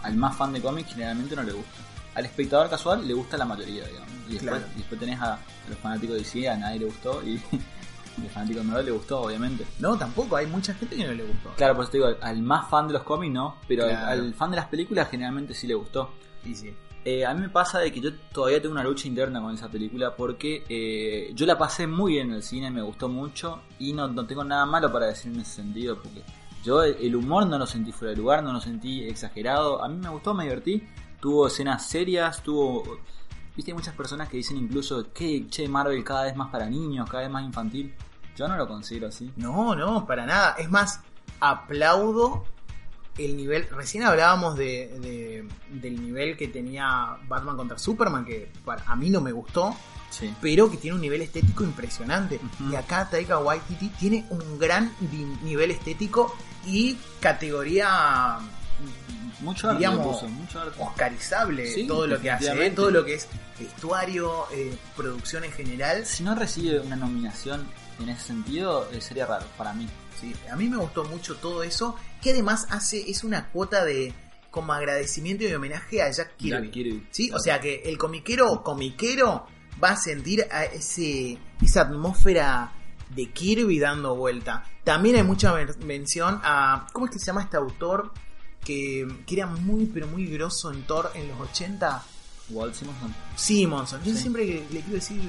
Al 0.02 0.16
más 0.16 0.36
fan 0.36 0.52
de 0.54 0.60
cómic 0.62 0.86
generalmente 0.88 1.36
no 1.36 1.42
le 1.42 1.52
gusta. 1.52 1.70
Al 2.14 2.24
espectador 2.26 2.70
casual 2.70 3.06
le 3.06 3.12
gusta 3.12 3.36
la 3.36 3.44
mayoría, 3.44 3.86
digamos. 3.86 4.08
Y 4.28 4.32
después, 4.34 4.40
Claro. 4.58 4.66
y 4.74 4.78
después 4.78 5.00
tenés 5.00 5.20
a, 5.20 5.34
a 5.34 5.38
los 5.68 5.78
fanáticos 5.80 6.16
de 6.16 6.22
DC, 6.22 6.48
a 6.48 6.56
nadie 6.56 6.78
le 6.78 6.84
gustó 6.86 7.22
y, 7.22 7.40
y 8.18 8.22
los 8.22 8.32
fanáticos 8.32 8.62
de 8.62 8.68
Marvel 8.68 8.86
le 8.86 8.92
gustó, 8.92 9.20
obviamente. 9.22 9.66
No, 9.78 9.96
tampoco, 9.96 10.36
hay 10.36 10.46
mucha 10.46 10.74
gente 10.74 10.96
que 10.96 11.06
no 11.06 11.12
le 11.12 11.24
gustó. 11.24 11.50
Claro, 11.56 11.74
por 11.74 11.84
eso 11.84 11.92
te 11.92 11.98
digo, 11.98 12.10
al 12.20 12.42
más 12.42 12.68
fan 12.68 12.86
de 12.86 12.92
los 12.94 13.02
cómics 13.02 13.32
no, 13.32 13.56
pero 13.68 13.84
al- 13.84 13.90
Claro. 13.90 14.06
al, 14.22 14.34
fan 14.34 14.50
de 14.50 14.56
las 14.56 14.66
películas 14.66 15.08
generalmente 15.10 15.54
sí 15.54 15.66
le 15.66 15.74
gustó. 15.74 16.10
Y 16.44 16.54
sí. 16.54 16.74
Eh, 17.06 17.26
a 17.26 17.34
mí 17.34 17.40
me 17.42 17.50
pasa 17.50 17.80
de 17.80 17.92
que 17.92 18.00
yo 18.00 18.14
todavía 18.32 18.62
tengo 18.62 18.72
una 18.72 18.82
lucha 18.82 19.06
interna 19.08 19.40
con 19.42 19.52
esa 19.54 19.68
película 19.68 20.16
porque 20.16 20.64
eh, 20.70 21.32
yo 21.34 21.44
la 21.44 21.58
pasé 21.58 21.86
muy 21.86 22.12
bien 22.12 22.28
en 22.30 22.36
el 22.36 22.42
cine, 22.42 22.70
me 22.70 22.80
gustó 22.80 23.10
mucho 23.10 23.60
y 23.78 23.92
no, 23.92 24.08
no 24.08 24.24
tengo 24.26 24.42
nada 24.42 24.64
malo 24.64 24.90
para 24.90 25.06
decir 25.06 25.30
en 25.30 25.40
ese 25.40 25.56
sentido 25.56 25.98
porque 26.02 26.22
yo 26.64 26.82
el, 26.82 26.96
el 26.98 27.14
humor 27.14 27.46
no 27.46 27.58
lo 27.58 27.66
sentí 27.66 27.92
fuera 27.92 28.12
de 28.12 28.16
lugar, 28.16 28.42
no 28.42 28.54
lo 28.54 28.60
sentí 28.62 29.04
exagerado, 29.04 29.84
a 29.84 29.88
mí 29.90 29.96
me 29.98 30.08
gustó, 30.08 30.32
me 30.32 30.44
divertí, 30.44 30.82
tuvo 31.20 31.46
escenas 31.48 31.86
serias, 31.86 32.42
tuvo... 32.42 32.82
Viste, 33.56 33.70
hay 33.70 33.74
muchas 33.76 33.94
personas 33.94 34.28
que 34.28 34.36
dicen 34.38 34.56
incluso 34.56 35.12
que, 35.12 35.46
che, 35.48 35.68
Marvel 35.68 36.02
cada 36.02 36.24
vez 36.24 36.34
más 36.36 36.50
para 36.50 36.66
niños, 36.66 37.08
cada 37.08 37.22
vez 37.22 37.30
más 37.30 37.44
infantil. 37.44 37.94
Yo 38.36 38.48
no 38.48 38.56
lo 38.56 38.66
considero 38.66 39.08
así. 39.08 39.30
No, 39.36 39.76
no, 39.76 40.06
para 40.06 40.26
nada. 40.26 40.56
Es 40.58 40.68
más, 40.68 41.00
aplaudo 41.38 42.44
el 43.16 43.36
nivel. 43.36 43.68
Recién 43.70 44.02
hablábamos 44.02 44.56
de, 44.56 44.98
de- 44.98 45.48
del 45.70 46.02
nivel 46.02 46.36
que 46.36 46.48
tenía 46.48 47.16
Batman 47.28 47.56
contra 47.56 47.78
Superman, 47.78 48.24
que 48.24 48.50
para, 48.64 48.82
a 48.86 48.96
mí 48.96 49.08
no 49.10 49.20
me 49.20 49.30
gustó, 49.30 49.74
Sí. 50.10 50.32
pero 50.40 50.70
que 50.70 50.76
tiene 50.76 50.94
un 50.96 51.00
nivel 51.00 51.22
estético 51.22 51.62
impresionante. 51.64 52.40
Y 52.70 52.74
acá 52.74 53.08
Taika 53.08 53.38
Waititi 53.38 53.88
tiene 53.90 54.24
un 54.30 54.58
gran 54.58 54.92
nivel 55.44 55.70
estético 55.72 56.34
y 56.66 56.96
categoría 57.20 58.38
Mucho 59.40 59.70
arte 59.70 59.88
puso, 59.90 60.28
mucho 60.28 60.60
arte. 60.60 60.80
oscarizable 60.80 61.66
Sí, 61.66 61.86
todo 61.86 62.06
lo 62.06 62.20
que 62.20 62.30
hace, 62.30 62.66
¿eh? 62.66 62.70
todo 62.70 62.90
lo 62.90 63.04
que 63.04 63.14
es 63.14 63.28
vestuario, 63.58 64.46
eh, 64.52 64.76
producción 64.96 65.44
en 65.44 65.52
general. 65.52 66.06
Si 66.06 66.22
no 66.22 66.34
recibe 66.34 66.80
una 66.80 66.96
nominación 66.96 67.66
en 68.00 68.08
ese 68.08 68.28
sentido, 68.28 68.88
eh, 68.92 69.00
sería 69.00 69.26
raro 69.26 69.46
para 69.56 69.72
mí. 69.74 69.88
Sí, 70.20 70.32
a 70.50 70.56
mí 70.56 70.68
me 70.68 70.76
gustó 70.76 71.04
mucho 71.04 71.36
todo 71.36 71.62
eso, 71.62 71.96
que 72.22 72.30
además 72.30 72.66
hace 72.70 73.10
es 73.10 73.24
una 73.24 73.50
cuota 73.50 73.84
de 73.84 74.14
como 74.50 74.72
agradecimiento 74.72 75.42
y 75.44 75.52
homenaje 75.52 76.00
a 76.00 76.10
Jack 76.10 76.36
Kirby. 76.36 76.62
Jack 76.66 76.70
Kirby. 76.72 77.06
Sí, 77.10 77.30
o 77.32 77.40
sea 77.40 77.60
que 77.60 77.82
el 77.84 77.98
comiquero 77.98 78.62
comiquero 78.62 79.46
va 79.82 79.90
a 79.90 79.96
sentir 79.96 80.46
a 80.52 80.64
ese 80.64 81.36
esa 81.60 81.80
atmósfera 81.82 82.72
de 83.10 83.30
Kirby 83.32 83.80
dando 83.80 84.14
vuelta. 84.14 84.62
También 84.84 85.16
hay 85.16 85.24
mucha 85.24 85.52
men- 85.52 85.74
mención 85.84 86.40
a 86.44 86.86
¿cómo 86.92 87.06
es 87.06 87.12
que 87.12 87.18
se 87.18 87.26
llama 87.26 87.42
este 87.42 87.56
autor 87.56 88.12
que, 88.64 89.06
que 89.26 89.34
era 89.34 89.46
muy 89.46 89.86
pero 89.86 90.06
muy 90.06 90.26
grosso 90.26 90.72
en 90.72 90.82
Thor 90.82 91.10
en 91.14 91.28
los 91.28 91.40
80? 91.50 92.02
Walt 92.50 92.74
Simonson. 92.74 93.14
Simonson. 93.36 94.02
Yo 94.04 94.12
Sí. 94.12 94.18
siempre 94.20 94.44
le 94.70 94.80
quiero 94.80 94.94
decir 94.94 95.20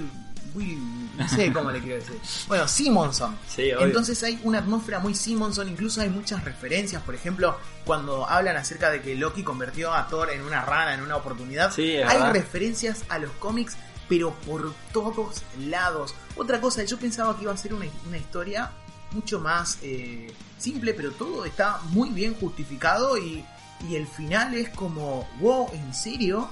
no 1.17 1.27
sé 1.27 1.51
cómo 1.51 1.69
le 1.71 1.81
quiero 1.81 1.95
decir. 1.97 2.17
Bueno, 2.47 2.65
Simonson. 2.67 3.37
Sí. 3.53 3.71
Entonces 3.77 4.21
hay 4.23 4.39
una 4.43 4.59
atmósfera 4.59 4.99
muy 4.99 5.13
Simonson, 5.13 5.67
incluso 5.67 5.99
hay 6.01 6.09
muchas 6.09 6.43
referencias, 6.45 7.01
por 7.03 7.13
ejemplo, 7.15 7.57
cuando 7.83 8.25
hablan 8.29 8.55
acerca 8.55 8.89
de 8.89 9.01
que 9.01 9.15
Loki 9.15 9.43
convirtió 9.43 9.93
a 9.93 10.07
Thor 10.07 10.29
en 10.29 10.41
una 10.43 10.61
rana 10.63 10.93
en 10.93 11.01
una 11.01 11.17
oportunidad, 11.17 11.73
Sí, 11.73 11.97
hay 11.97 12.03
verdad. 12.03 12.31
referencias 12.33 13.03
a 13.09 13.19
los 13.19 13.31
cómics, 13.31 13.75
pero 14.07 14.33
por 14.45 14.73
todos 14.93 15.43
lados. 15.59 16.13
Otra 16.37 16.61
cosa, 16.61 16.83
yo 16.83 16.97
pensaba 16.97 17.35
que 17.35 17.43
iba 17.43 17.51
a 17.53 17.57
ser 17.57 17.73
una, 17.73 17.85
una 18.07 18.17
historia 18.17 18.71
mucho 19.15 19.39
más 19.39 19.79
eh, 19.81 20.31
simple, 20.57 20.93
pero 20.93 21.11
todo 21.11 21.45
está 21.45 21.79
muy 21.89 22.09
bien 22.09 22.35
justificado 22.35 23.17
y, 23.17 23.43
y 23.89 23.95
el 23.95 24.07
final 24.07 24.53
es 24.53 24.69
como, 24.69 25.27
wow, 25.39 25.69
¿en 25.73 25.93
serio? 25.93 26.49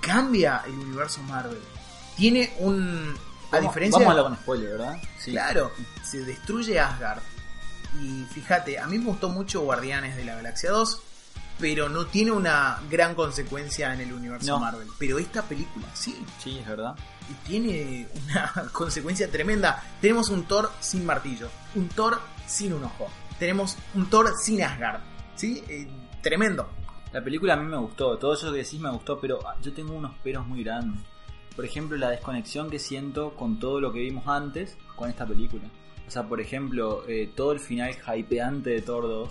Cambia 0.00 0.62
el 0.66 0.72
universo 0.72 1.22
Marvel. 1.22 1.60
Tiene 2.16 2.52
un... 2.58 3.14
A 3.50 3.60
diferencia 3.60 3.98
Vamos 4.00 4.08
a 4.08 4.10
hablar 4.10 4.24
con 4.24 4.36
spoiler, 4.42 4.70
¿verdad? 4.70 4.98
Sí. 5.18 5.30
Claro, 5.30 5.70
se 6.02 6.24
destruye 6.24 6.78
Asgard. 6.80 7.20
Y 8.02 8.24
fíjate, 8.32 8.78
a 8.78 8.86
mí 8.86 8.98
me 8.98 9.06
gustó 9.06 9.28
mucho 9.28 9.60
Guardianes 9.60 10.16
de 10.16 10.24
la 10.24 10.34
Galaxia 10.34 10.72
2, 10.72 11.00
pero 11.60 11.88
no 11.88 12.06
tiene 12.06 12.32
una 12.32 12.80
gran 12.90 13.14
consecuencia 13.14 13.94
en 13.94 14.00
el 14.00 14.12
universo 14.12 14.48
No. 14.48 14.58
Marvel. 14.58 14.88
Pero 14.98 15.18
esta 15.18 15.42
película 15.42 15.86
sí, 15.94 16.24
Sí, 16.42 16.58
es 16.58 16.66
verdad. 16.66 16.96
Y 17.30 17.46
tiene 17.46 18.08
una 18.30 18.52
consecuencia 18.72 19.30
tremenda. 19.30 19.82
Tenemos 20.00 20.28
un 20.28 20.44
Thor 20.44 20.70
sin 20.80 21.04
martillo, 21.04 21.48
un 21.74 21.88
Thor 21.88 22.20
sin 22.46 22.72
un 22.72 22.84
ojo, 22.84 23.08
tenemos 23.38 23.76
un 23.94 24.08
Thor 24.08 24.32
sin 24.40 24.62
Asgard. 24.62 25.00
¿Sí? 25.34 25.64
Eh, 25.68 25.88
tremendo. 26.22 26.68
La 27.12 27.22
película 27.22 27.54
a 27.54 27.56
mí 27.56 27.64
me 27.64 27.76
gustó, 27.76 28.18
todo 28.18 28.34
eso 28.34 28.50
que 28.52 28.58
decís 28.58 28.80
me 28.80 28.90
gustó, 28.90 29.20
pero 29.20 29.38
ah, 29.46 29.56
yo 29.62 29.72
tengo 29.72 29.94
unos 29.94 30.14
peros 30.18 30.46
muy 30.46 30.64
grandes. 30.64 31.00
Por 31.54 31.64
ejemplo, 31.64 31.96
la 31.96 32.10
desconexión 32.10 32.70
que 32.70 32.80
siento 32.80 33.34
con 33.34 33.60
todo 33.60 33.80
lo 33.80 33.92
que 33.92 34.00
vimos 34.00 34.26
antes 34.26 34.76
con 34.96 35.08
esta 35.08 35.24
película. 35.24 35.64
O 36.06 36.10
sea, 36.10 36.28
por 36.28 36.40
ejemplo, 36.40 37.04
eh, 37.08 37.30
todo 37.34 37.52
el 37.52 37.60
final 37.60 37.94
hypeante 37.94 38.70
de 38.70 38.82
Thor 38.82 39.04
2 39.04 39.30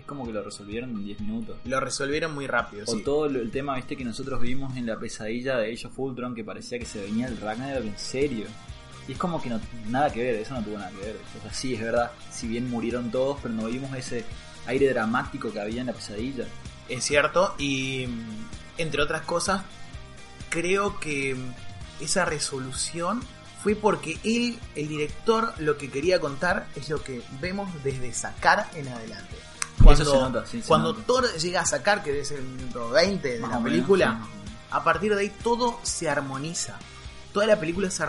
es 0.00 0.06
como 0.06 0.26
que 0.26 0.32
lo 0.32 0.42
resolvieron 0.42 0.90
en 0.90 1.04
10 1.04 1.20
minutos. 1.20 1.56
Lo 1.64 1.80
resolvieron 1.80 2.34
muy 2.34 2.46
rápido. 2.46 2.84
O 2.86 2.92
sí. 2.96 3.02
todo 3.02 3.28
lo- 3.28 3.40
el 3.40 3.50
tema, 3.50 3.76
viste, 3.76 3.96
que 3.96 4.04
nosotros 4.04 4.40
vimos 4.40 4.76
en 4.76 4.86
la 4.86 4.98
pesadilla 4.98 5.56
de 5.56 5.72
Age 5.72 5.86
of 5.86 5.98
Ultron, 5.98 6.34
que 6.34 6.44
parecía 6.44 6.78
que 6.78 6.86
se 6.86 7.00
venía 7.00 7.26
el 7.26 7.36
Ragnarok 7.38 7.84
en 7.84 7.98
serio. 7.98 8.46
Y 9.08 9.12
es 9.12 9.18
como 9.18 9.40
que 9.42 9.48
no, 9.48 9.60
nada 9.88 10.12
que 10.12 10.22
ver, 10.22 10.34
eso 10.36 10.54
no 10.54 10.62
tuvo 10.62 10.78
nada 10.78 10.90
que 10.90 10.98
ver. 10.98 11.16
O 11.38 11.42
sea, 11.42 11.52
sí, 11.52 11.74
es 11.74 11.80
verdad, 11.80 12.10
si 12.30 12.46
bien 12.48 12.68
murieron 12.70 13.10
todos, 13.10 13.38
pero 13.42 13.54
no 13.54 13.66
vimos 13.66 13.92
ese 13.96 14.24
aire 14.66 14.88
dramático 14.90 15.52
que 15.52 15.60
había 15.60 15.80
en 15.80 15.86
la 15.88 15.92
pesadilla. 15.92 16.44
Es 16.88 17.04
cierto, 17.04 17.54
y 17.58 18.06
mm, 18.06 18.46
entre 18.78 19.02
otras 19.02 19.22
cosas, 19.22 19.62
creo 20.48 20.98
que 21.00 21.34
mm, 21.34 22.02
esa 22.04 22.24
resolución 22.24 23.20
fue 23.62 23.74
porque 23.74 24.18
él, 24.24 24.58
el 24.74 24.88
director, 24.88 25.52
lo 25.58 25.76
que 25.76 25.90
quería 25.90 26.18
contar 26.20 26.66
es 26.76 26.88
lo 26.88 27.02
que 27.02 27.20
vemos 27.40 27.68
desde 27.84 28.12
sacar 28.14 28.66
en 28.74 28.88
adelante. 28.88 29.34
Cuando, 29.82 30.02
Eso 30.02 30.12
se 30.12 30.20
nota, 30.20 30.46
sí, 30.46 30.62
se 30.62 30.68
cuando 30.68 30.92
nota. 30.92 31.04
Thor 31.06 31.32
llega 31.34 31.60
a 31.60 31.66
sacar, 31.66 32.02
que 32.02 32.20
es 32.20 32.30
el 32.32 32.42
minuto 32.42 32.90
20 32.90 33.28
de 33.28 33.40
Más 33.40 33.50
la 33.50 33.56
menos, 33.58 33.72
película, 33.72 34.20
sí, 34.22 34.40
a 34.70 34.84
partir 34.84 35.14
de 35.14 35.22
ahí 35.22 35.32
todo 35.42 35.80
se 35.82 36.08
armoniza. 36.08 36.78
Toda 37.32 37.46
la 37.46 37.58
película 37.58 37.90
se 37.90 38.04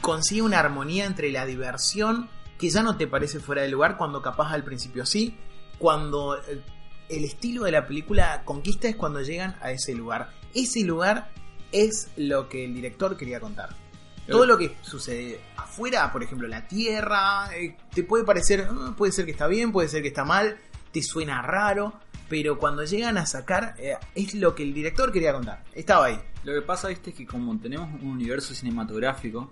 consigue 0.00 0.42
una 0.42 0.58
armonía 0.58 1.04
entre 1.04 1.30
la 1.30 1.46
diversión, 1.46 2.28
que 2.58 2.70
ya 2.70 2.82
no 2.82 2.96
te 2.96 3.06
parece 3.06 3.40
fuera 3.40 3.62
de 3.62 3.68
lugar, 3.68 3.96
cuando 3.96 4.22
capaz 4.22 4.52
al 4.52 4.64
principio 4.64 5.06
sí, 5.06 5.36
cuando 5.78 6.36
el, 6.36 7.24
estilo 7.24 7.64
de 7.64 7.72
la 7.72 7.86
película 7.86 8.42
conquista 8.44 8.88
es 8.88 8.96
cuando 8.96 9.22
llegan 9.22 9.56
a 9.62 9.70
ese 9.70 9.94
lugar. 9.94 10.30
Ese 10.54 10.82
lugar 10.84 11.30
es 11.72 12.08
lo 12.16 12.48
que 12.48 12.64
el 12.64 12.74
director 12.74 13.16
quería 13.16 13.40
contar. 13.40 13.74
Todo 14.26 14.44
lo 14.44 14.58
que 14.58 14.76
sucede 14.82 15.40
afuera, 15.56 16.12
por 16.12 16.22
ejemplo, 16.22 16.46
la 16.48 16.68
tierra, 16.68 17.48
eh, 17.56 17.78
te 17.94 18.02
puede 18.02 18.24
parecer, 18.24 18.68
"Ah, 18.70 18.92
puede 18.94 19.10
ser 19.10 19.24
que 19.24 19.30
está 19.30 19.46
bien, 19.46 19.72
puede 19.72 19.88
ser 19.88 20.02
que 20.02 20.08
está 20.08 20.22
mal, 20.22 20.58
te 20.92 21.02
suena 21.02 21.42
raro, 21.42 21.92
pero 22.28 22.58
cuando 22.58 22.84
llegan 22.84 23.16
a 23.18 23.26
sacar, 23.26 23.74
eh, 23.78 23.96
es 24.14 24.34
lo 24.34 24.54
que 24.54 24.62
el 24.62 24.74
director 24.74 25.12
quería 25.12 25.32
contar. 25.32 25.64
Estaba 25.74 26.06
ahí. 26.06 26.18
Lo 26.44 26.52
que 26.54 26.62
pasa, 26.62 26.88
viste, 26.88 27.10
es 27.10 27.16
que 27.16 27.26
como 27.26 27.58
tenemos 27.58 27.88
un 28.02 28.08
universo 28.10 28.54
cinematográfico, 28.54 29.50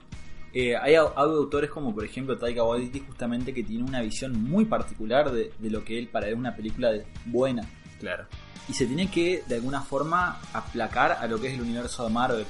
eh, 0.52 0.76
hay, 0.76 0.94
au- 0.94 1.12
hay 1.16 1.22
autores 1.24 1.70
como 1.70 1.94
por 1.94 2.04
ejemplo 2.04 2.38
Taika 2.38 2.62
Waititi 2.62 3.00
justamente 3.00 3.52
que 3.52 3.62
tiene 3.62 3.84
una 3.84 4.00
visión 4.00 4.40
muy 4.42 4.64
particular 4.64 5.30
de, 5.30 5.52
de 5.58 5.70
lo 5.70 5.84
que 5.84 5.98
él 5.98 6.08
para 6.08 6.26
él 6.28 6.34
es 6.34 6.38
una 6.38 6.54
película 6.56 6.90
de- 6.92 7.06
buena. 7.26 7.62
Claro. 8.00 8.26
Y 8.68 8.72
se 8.74 8.86
tiene 8.86 9.10
que 9.10 9.42
de 9.46 9.54
alguna 9.56 9.80
forma 9.82 10.40
aplacar 10.52 11.12
a 11.12 11.26
lo 11.26 11.40
que 11.40 11.48
es 11.48 11.54
el 11.54 11.60
universo 11.62 12.04
de 12.06 12.10
Marvel. 12.12 12.46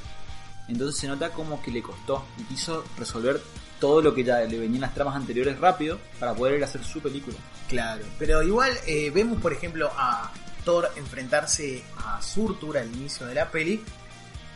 Entonces 0.69 0.99
se 1.01 1.07
nota 1.09 1.31
como 1.31 1.61
que 1.63 1.71
le 1.71 1.83
costó 1.83 2.25
y 2.39 2.43
quiso 2.45 2.85
resolver 2.99 3.41
todo 3.81 4.01
lo 4.03 4.15
que 4.15 4.25
ya 4.25 4.41
le 4.41 4.59
venía 4.59 4.77
en 4.77 4.81
las 4.81 4.95
tramas 4.95 5.15
anteriores 5.17 5.59
rápido 5.59 5.99
para 6.19 6.35
poder 6.35 6.57
ir 6.57 6.63
a 6.63 6.67
hacer 6.67 6.83
su 6.85 7.01
película. 7.01 7.37
Claro. 7.69 8.05
Pero 8.19 8.43
igual 8.43 8.73
eh, 8.87 9.11
vemos, 9.15 9.41
por 9.41 9.53
ejemplo, 9.53 9.91
a 9.97 10.33
Thor 10.65 10.89
enfrentarse 10.97 11.83
a 11.99 12.21
Surtur 12.23 12.79
al 12.79 12.93
inicio 12.95 13.27
de 13.27 13.35
la 13.35 13.51
peli 13.51 13.83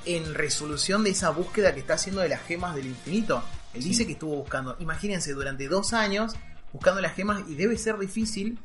en 0.06 0.34
resolución 0.34 1.04
de 1.04 1.10
esa 1.10 1.30
búsqueda 1.30 1.74
que 1.74 1.80
está 1.80 1.94
haciendo 1.94 2.20
de 2.22 2.28
las 2.30 2.42
gemas 2.42 2.74
del 2.74 2.86
infinito. 2.86 3.42
Él 3.74 3.82
Sí. 3.82 3.90
dice 3.90 4.06
que 4.06 4.12
estuvo 4.12 4.36
buscando, 4.36 4.76
imagínense, 4.80 5.32
durante 5.34 5.68
dos 5.68 5.92
años 5.92 6.32
buscando 6.72 7.00
las 7.00 7.14
gemas 7.14 7.42
y 7.48 7.54
debe 7.54 7.76
ser 7.76 7.98
difícil 7.98 8.58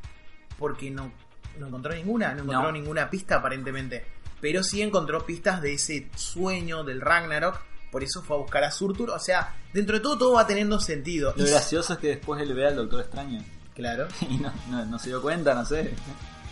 porque 0.57 0.89
no, 0.91 1.11
no 1.59 1.67
encontró 1.67 1.93
ninguna, 1.93 2.33
no 2.33 2.43
encontró 2.43 2.63
No. 2.63 2.71
ninguna 2.71 3.09
pista 3.09 3.35
aparentemente. 3.35 4.05
Pero 4.41 4.63
sí 4.63 4.81
encontró 4.81 5.25
pistas 5.25 5.61
de 5.61 5.73
ese 5.73 6.07
sueño 6.15 6.83
del 6.83 7.01
Ragnarok. 7.01 7.59
Por 7.95 8.03
eso 8.03 8.21
fue 8.21 8.35
a 8.35 8.39
buscar 8.41 8.61
a 8.65 8.71
Surtur. 8.71 9.09
O 9.11 9.19
sea, 9.19 9.55
dentro 9.71 9.95
de 9.95 10.01
todo 10.03 10.17
todo 10.17 10.33
va 10.33 10.45
teniendo 10.45 10.81
sentido. 10.81 11.33
Lo 11.37 11.45
Y- 11.47 11.49
gracioso 11.49 11.93
es 11.93 11.99
que 11.99 12.07
después 12.09 12.41
él 12.41 12.53
ve 12.53 12.67
al 12.67 12.75
Doctor 12.75 12.99
Extraño 12.99 13.41
Claro. 13.73 14.09
y 14.29 14.35
no, 14.35 14.51
no- 14.69 14.85
no 14.85 14.99
se 14.99 15.07
dio 15.07 15.21
cuenta, 15.21 15.53
no 15.55 15.63
sé, 15.65 15.93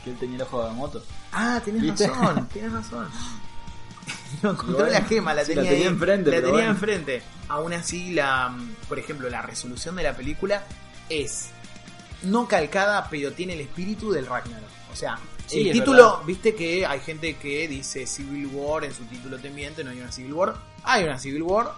que 0.06 0.12
él 0.12 0.18
tenía 0.18 0.38
el 0.38 0.42
ojo 0.44 0.64
de 0.66 0.72
moto. 0.72 1.04
Ah, 1.34 1.60
tenés 1.66 1.82
¿Viste? 1.82 2.08
razón, 2.08 2.48
tenés 2.54 2.72
razón. 2.72 3.10
No 4.42 4.52
encontró 4.52 4.78
Bueno, 4.78 4.92
la 4.94 5.02
gema, 5.02 5.34
la 5.34 5.42
sí, 5.44 5.48
tenía, 5.54 5.64
la 5.64 5.70
tenía 5.72 5.86
ahí, 5.88 5.94
enfrente, 5.94 6.30
La 6.32 6.36
tenía 6.38 6.52
bueno. 6.52 6.70
enfrente. 6.70 7.24
Aún 7.50 7.74
así, 7.74 8.14
la, 8.14 8.56
por 8.88 8.98
ejemplo, 8.98 9.30
la 9.30 9.42
resolución 9.42 9.98
de 9.98 10.04
la 10.04 10.16
película 10.16 10.64
es 11.10 11.50
no 12.22 12.48
calcada, 12.48 13.06
pero 13.10 13.34
tiene 13.34 13.52
el 13.56 13.60
espíritu 13.60 14.12
del 14.14 14.28
Ragnarok. 14.28 14.70
O 14.94 14.96
sea, 14.96 15.20
Sí, 15.48 15.68
el 15.68 15.74
título, 15.74 16.12
verdad. 16.12 16.26
viste 16.26 16.56
que 16.56 16.86
hay 16.86 17.00
gente 17.02 17.36
que 17.36 17.68
dice 17.68 18.08
Civil 18.08 18.48
War 18.54 18.86
en 18.86 18.94
su 18.94 19.04
título 19.06 19.38
te 19.40 19.50
miente, 19.50 19.84
no 19.84 19.92
hay 19.92 20.00
una 20.00 20.12
Civil 20.12 20.34
War. 20.34 20.56
Hay 20.84 21.04
una 21.04 21.18
Civil 21.20 21.44
War, 21.44 21.74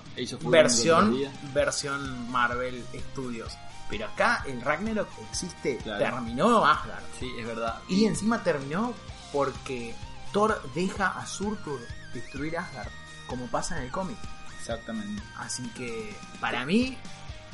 versión, 0.50 1.16
versión 1.54 2.32
Marvel 2.32 2.84
Studios. 3.12 3.54
Pero 3.90 4.08
acá 4.08 4.44
el 4.48 4.62
Ragnarok 4.62 5.08
existe, 5.30 5.78
Claro. 5.78 6.00
terminó 6.04 6.66
Asgard. 6.66 7.04
Sí, 7.20 7.30
es 7.40 7.46
verdad. 7.46 7.80
Y 7.88 8.06
encima 8.06 8.42
terminó 8.44 8.94
porque 9.32 9.94
Thor 10.32 10.62
deja 10.74 11.08
a 11.20 11.26
Surtur 11.28 11.80
destruir 12.14 12.58
Asgard, 12.58 12.90
como 13.28 13.46
pasa 13.48 13.78
en 13.78 13.84
el 13.84 13.92
cómic. 13.92 14.18
Exactamente. 14.58 15.22
Así 15.38 15.64
que, 15.76 16.16
para 16.40 16.66
mí, 16.66 16.98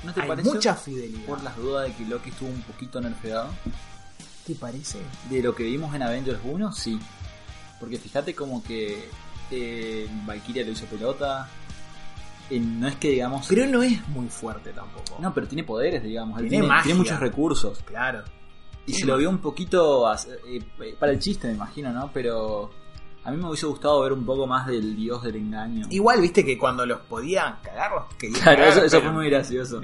¿No 0.03 0.13
te 0.13 0.21
hay 0.21 0.29
mucha 0.43 0.75
fidelidad. 0.75 1.25
Por 1.25 1.43
las 1.43 1.55
dudas 1.57 1.87
de 1.87 1.93
que 1.95 2.05
Loki 2.05 2.29
estuvo 2.29 2.49
un 2.49 2.61
poquito 2.61 3.01
nerfeado. 3.01 3.49
¿Te 4.45 4.55
parece? 4.55 4.99
De 5.29 5.41
lo 5.43 5.53
que 5.55 5.63
vimos 5.63 5.93
en 5.95 6.01
Avengers 6.03 6.39
1, 6.43 6.71
sí. 6.71 6.99
Porque 7.79 7.97
fíjate 7.97 8.33
como 8.35 8.63
que 8.63 9.09
eh, 9.51 10.07
Valkyria 10.25 10.65
lo 10.65 10.71
hizo 10.71 10.85
pelota. 10.85 11.47
Eh, 12.49 12.59
no 12.59 12.87
es 12.87 12.95
que 12.95 13.09
digamos. 13.11 13.47
Pero 13.47 13.65
no 13.67 13.81
es 13.83 14.07
muy 14.09 14.27
fuerte 14.29 14.71
tampoco. 14.73 15.17
No, 15.19 15.33
pero 15.33 15.47
tiene 15.47 15.63
poderes, 15.63 16.03
digamos. 16.03 16.37
Tiene 16.37 16.49
tiene, 16.49 16.67
magia. 16.67 16.83
tiene 16.83 16.97
muchos 16.99 17.19
recursos. 17.19 17.79
Claro. 17.85 18.23
Y 18.85 18.93
se 18.93 19.05
lo 19.05 19.15
vio 19.17 19.29
un 19.29 19.37
poquito 19.37 20.07
as- 20.07 20.27
eh, 20.47 20.95
para 20.99 21.11
el 21.11 21.19
chiste, 21.19 21.47
me 21.47 21.53
imagino, 21.53 21.93
¿no? 21.93 22.09
Pero 22.11 22.71
a 23.23 23.29
mí 23.31 23.37
me 23.37 23.47
hubiese 23.47 23.67
gustado 23.67 24.01
ver 24.01 24.11
un 24.11 24.25
poco 24.25 24.47
más 24.47 24.65
del 24.67 24.95
dios 24.95 25.21
del 25.23 25.35
engaño. 25.35 25.85
Igual, 25.91 26.19
viste 26.19 26.43
que 26.43 26.57
cuando 26.57 26.85
los 26.85 26.99
podían 27.01 27.57
cagar, 27.61 27.91
los 27.91 28.13
querían 28.15 28.41
Claro, 28.41 28.57
cagar, 28.57 28.73
eso, 28.73 28.83
eso 28.85 29.01
fue 29.01 29.11
muy 29.11 29.29
gracioso. 29.29 29.81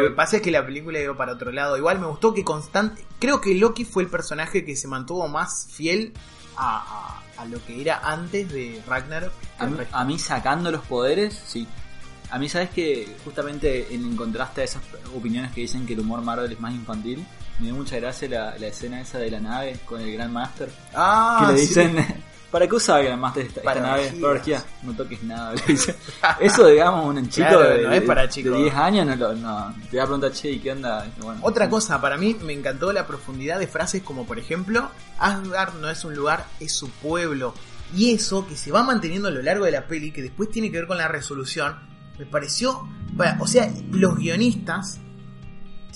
Lo 0.00 0.08
que 0.08 0.14
pasa 0.14 0.36
es 0.36 0.42
que 0.42 0.50
la 0.50 0.64
película 0.64 0.98
iba 1.00 1.16
para 1.16 1.32
otro 1.32 1.52
lado. 1.52 1.76
Igual 1.76 2.00
me 2.00 2.06
gustó 2.06 2.32
que 2.34 2.42
constante. 2.44 3.04
Creo 3.18 3.40
que 3.40 3.54
Loki 3.54 3.84
fue 3.84 4.02
el 4.02 4.08
personaje 4.08 4.64
que 4.64 4.74
se 4.76 4.88
mantuvo 4.88 5.28
más 5.28 5.68
fiel 5.70 6.12
a, 6.56 7.20
a- 7.36 7.42
a 7.42 7.44
lo 7.46 7.64
que 7.64 7.80
era 7.80 8.00
antes 8.04 8.50
de 8.52 8.82
Ragnarok. 8.86 9.32
A 9.58 9.66
mí, 9.66 9.76
a 9.92 10.04
mí 10.04 10.18
sacando 10.18 10.70
los 10.70 10.82
poderes, 10.82 11.40
sí. 11.46 11.66
A 12.30 12.38
mí, 12.38 12.48
¿sabes 12.48 12.70
que 12.70 13.14
Justamente 13.24 13.92
en 13.94 14.16
contraste 14.16 14.62
a 14.62 14.64
esas 14.64 14.82
opiniones 15.14 15.52
que 15.52 15.62
dicen 15.62 15.86
que 15.86 15.92
el 15.94 16.00
humor 16.00 16.22
Marvel 16.22 16.50
es 16.50 16.60
más 16.60 16.72
infantil, 16.74 17.26
me 17.58 17.66
dio 17.66 17.74
mucha 17.74 17.96
gracia 17.96 18.28
la, 18.28 18.58
la 18.58 18.66
escena 18.68 19.00
esa 19.00 19.18
de 19.18 19.30
la 19.30 19.40
nave 19.40 19.78
con 19.84 20.00
el 20.00 20.10
Gran 20.12 20.32
Master. 20.32 20.70
Ah, 20.94 21.46
que 21.46 21.52
le 21.52 21.66
sí. 21.66 21.74
¿Para 22.52 22.68
qué 22.68 22.74
usaba 22.76 23.16
Master 23.16 23.46
esta, 23.46 23.60
esta 23.60 23.62
Para 23.62 23.80
nave? 23.80 24.02
orgías. 24.06 24.20
Para 24.20 24.32
orgías. 24.32 24.66
No 24.84 24.92
toques 24.94 25.22
nada. 25.24 25.54
Eso, 26.38 26.66
digamos, 26.68 27.06
un 27.16 27.28
chico 27.28 27.48
Claro, 27.48 27.68
de, 27.70 27.82
no 27.82 27.92
es 27.92 28.02
para 28.02 28.26
de 28.28 28.42
10 28.42 28.74
años, 28.74 29.06
no, 29.06 29.16
lo- 29.16 29.34
no. 29.34 29.74
te 29.90 29.96
va 29.96 30.02
a 30.04 30.06
preguntar, 30.06 30.30
che, 30.32 30.50
¿y 30.52 30.58
qué 30.60 30.70
onda? 30.72 31.10
Bueno, 31.20 31.40
Otra 31.42 31.68
cosa, 31.68 32.00
para 32.00 32.16
mí 32.16 32.36
me 32.44 32.52
encantó 32.52 32.92
la 32.92 33.06
profundidad 33.06 33.58
de 33.58 33.66
frases 33.66 34.02
como 34.02 34.24
por 34.26 34.38
ejemplo, 34.38 34.88
Asgard 35.18 35.74
no 35.80 35.90
es 35.90 36.04
un 36.04 36.14
lugar, 36.14 36.46
es 36.60 36.72
su 36.72 36.88
pueblo. 36.90 37.54
Y 37.96 38.12
eso 38.12 38.46
que 38.46 38.56
se 38.56 38.70
va 38.70 38.82
manteniendo 38.82 39.28
a 39.28 39.30
lo 39.32 39.42
largo 39.42 39.64
de 39.64 39.72
la 39.72 39.86
peli, 39.86 40.12
que 40.12 40.22
después 40.22 40.48
tiene 40.50 40.70
que 40.70 40.78
ver 40.78 40.86
con 40.86 40.98
la 40.98 41.08
resolución, 41.08 41.76
me 42.18 42.26
pareció... 42.26 42.86
para- 43.16 43.36
O 43.40 43.46
sea, 43.46 43.70
los 43.90 44.16
guionistas 44.16 45.00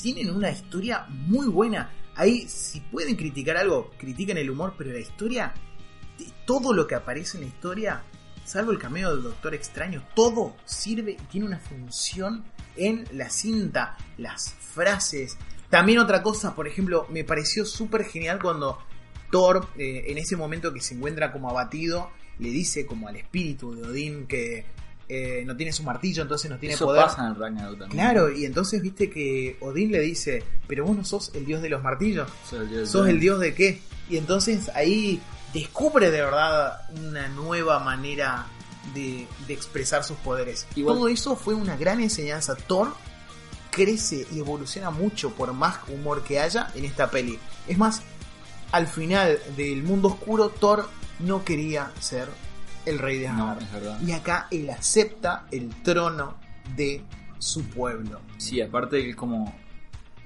tienen 0.00 0.30
una 0.30 0.50
historia 0.50 1.06
muy 1.08 1.46
buena. 1.48 1.90
Ahí, 2.14 2.46
si 2.48 2.80
pueden 2.80 3.16
criticar 3.16 3.56
algo, 3.56 3.90
critiquen 3.98 4.38
el 4.38 4.50
humor, 4.50 4.74
pero 4.76 4.90
la 4.92 4.98
historia, 4.98 5.52
todo 6.46 6.72
lo 6.72 6.86
que 6.86 6.94
aparece 6.94 7.36
en 7.36 7.42
la 7.42 7.48
historia, 7.48 8.02
salvo 8.44 8.70
el 8.72 8.78
cameo 8.78 9.12
del 9.14 9.22
Doctor 9.24 9.54
Extraño, 9.54 10.02
todo 10.14 10.56
sirve 10.64 11.12
y 11.12 11.22
tiene 11.26 11.46
una 11.46 11.58
función 11.58 12.44
en 12.76 13.06
la 13.12 13.28
cinta, 13.28 13.96
las 14.16 14.54
frases. 14.60 15.36
También 15.68 15.98
otra 15.98 16.22
cosa, 16.22 16.54
por 16.54 16.68
ejemplo, 16.68 17.06
me 17.10 17.24
pareció 17.24 17.64
súper 17.66 18.04
genial 18.04 18.38
cuando 18.40 18.78
Thor, 19.30 19.68
eh, 19.76 20.04
en 20.06 20.18
ese 20.18 20.36
momento 20.36 20.72
que 20.72 20.80
se 20.80 20.94
encuentra 20.94 21.32
como 21.32 21.50
abatido, 21.50 22.10
le 22.38 22.50
dice 22.50 22.86
como 22.86 23.08
al 23.08 23.16
espíritu 23.16 23.74
de 23.74 23.82
Odín 23.82 24.26
que 24.26 24.64
eh, 25.08 25.42
no 25.46 25.56
tiene 25.56 25.72
su 25.72 25.82
martillo, 25.82 26.22
entonces 26.22 26.50
no 26.50 26.58
tiene 26.58 26.74
eso 26.74 26.84
poder. 26.84 27.02
pasa 27.04 27.22
en 27.22 27.28
el 27.32 27.36
Ragnarok 27.36 27.78
también. 27.78 27.90
Claro, 28.00 28.30
y 28.30 28.44
entonces 28.44 28.82
viste 28.82 29.10
que 29.10 29.56
Odín 29.60 29.90
le 29.90 30.00
dice, 30.00 30.42
pero 30.68 30.84
vos 30.84 30.96
no 30.96 31.04
sos 31.04 31.32
el 31.34 31.44
dios 31.46 31.62
de 31.62 31.70
los 31.70 31.82
martillos, 31.82 32.28
Sos 32.48 32.60
el 32.60 32.68
dios 32.68 32.78
del 32.80 32.86
sos 32.86 32.92
trueno. 33.02 33.10
el 33.14 33.20
dios 33.20 33.40
de 33.40 33.54
qué. 33.54 33.80
Y 34.08 34.16
entonces 34.18 34.68
ahí 34.74 35.20
descubre 35.60 36.10
de 36.10 36.20
verdad 36.20 36.82
una 37.06 37.28
nueva 37.28 37.78
manera 37.80 38.46
de, 38.94 39.26
de 39.46 39.54
expresar 39.54 40.04
sus 40.04 40.16
poderes. 40.18 40.66
Igual- 40.76 40.96
Todo 40.96 41.08
eso 41.08 41.36
fue 41.36 41.54
una 41.54 41.76
gran 41.76 42.00
enseñanza. 42.00 42.54
Thor 42.54 42.94
crece 43.70 44.26
y 44.32 44.38
evoluciona 44.38 44.90
mucho 44.90 45.30
por 45.32 45.52
más 45.52 45.76
humor 45.88 46.22
que 46.22 46.40
haya 46.40 46.68
en 46.74 46.84
esta 46.84 47.10
peli. 47.10 47.38
Es 47.68 47.76
más, 47.78 48.02
al 48.72 48.86
final 48.86 49.38
del 49.56 49.82
mundo 49.82 50.08
oscuro, 50.08 50.48
Thor 50.50 50.88
no 51.18 51.44
quería 51.44 51.90
ser 52.00 52.28
el 52.84 52.98
rey 52.98 53.18
de 53.18 53.28
Asgard. 53.28 53.62
Y 54.06 54.12
acá 54.12 54.46
él 54.50 54.70
acepta 54.70 55.46
el 55.50 55.70
trono 55.82 56.36
de 56.76 57.02
su 57.38 57.64
pueblo. 57.64 58.20
Sí, 58.38 58.60
aparte 58.60 58.98
él 58.98 59.14
como 59.16 59.54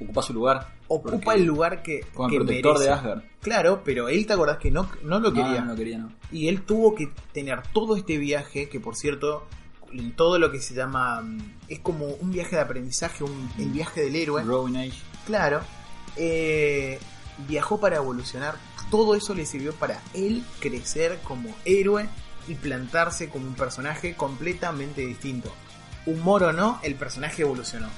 ocupa 0.01 0.23
su 0.23 0.33
lugar. 0.33 0.69
Ocupa 0.89 1.35
el 1.35 1.45
lugar 1.45 1.83
que, 1.83 2.01
Como 2.15 2.29
el 2.29 2.33
que 2.33 2.39
protector 2.39 2.73
merece. 2.75 2.89
de 2.91 2.95
Asgard. 2.95 3.23
Claro, 3.41 3.83
pero 3.85 4.09
él 4.09 4.27
te 4.27 4.33
acordás 4.33 4.59
que 4.59 4.71
no, 4.71 4.89
no 5.03 5.21
lo 5.21 5.33
quería. 5.33 5.61
No, 5.63 5.75
quería, 5.77 5.99
no. 5.99 6.13
Y 6.33 6.49
él 6.49 6.63
tuvo 6.63 6.95
que 6.95 7.11
tener 7.33 7.63
todo 7.73 7.97
este 7.97 8.19
viaje, 8.19 8.69
que 8.69 8.81
por 8.81 8.97
cierto, 8.97 9.47
en 9.93 10.15
todo 10.17 10.39
lo 10.39 10.51
que 10.51 10.61
se 10.61 10.75
llama. 10.75 11.21
mm, 11.21 11.39
Es 11.69 11.79
como 11.81 12.07
un 12.07 12.31
viaje 12.33 12.57
de 12.57 12.63
aprendizaje, 12.63 13.25
un- 13.25 13.51
el 13.59 13.71
viaje 13.71 14.03
del 14.03 14.17
héroe. 14.17 14.43
Robin 14.43 14.77
Age. 14.77 14.99
Claro. 15.27 15.61
eh, 16.17 16.99
viajó 17.49 17.79
para 17.81 17.97
evolucionar. 17.97 18.57
Todo 18.91 19.15
eso 19.15 19.35
le 19.35 19.47
sirvió 19.47 19.73
para 19.75 20.03
él 20.15 20.43
crecer 20.59 21.21
como 21.23 21.49
héroe 21.65 22.09
y 22.49 22.55
plantarse 22.57 23.29
como 23.29 23.47
un 23.47 23.55
personaje 23.55 24.17
completamente 24.17 25.03
distinto. 25.07 25.53
Humor 26.07 26.43
o 26.43 26.53
no, 26.53 26.81
el 26.83 26.97
personaje 26.97 27.43
evolucionó. 27.43 27.89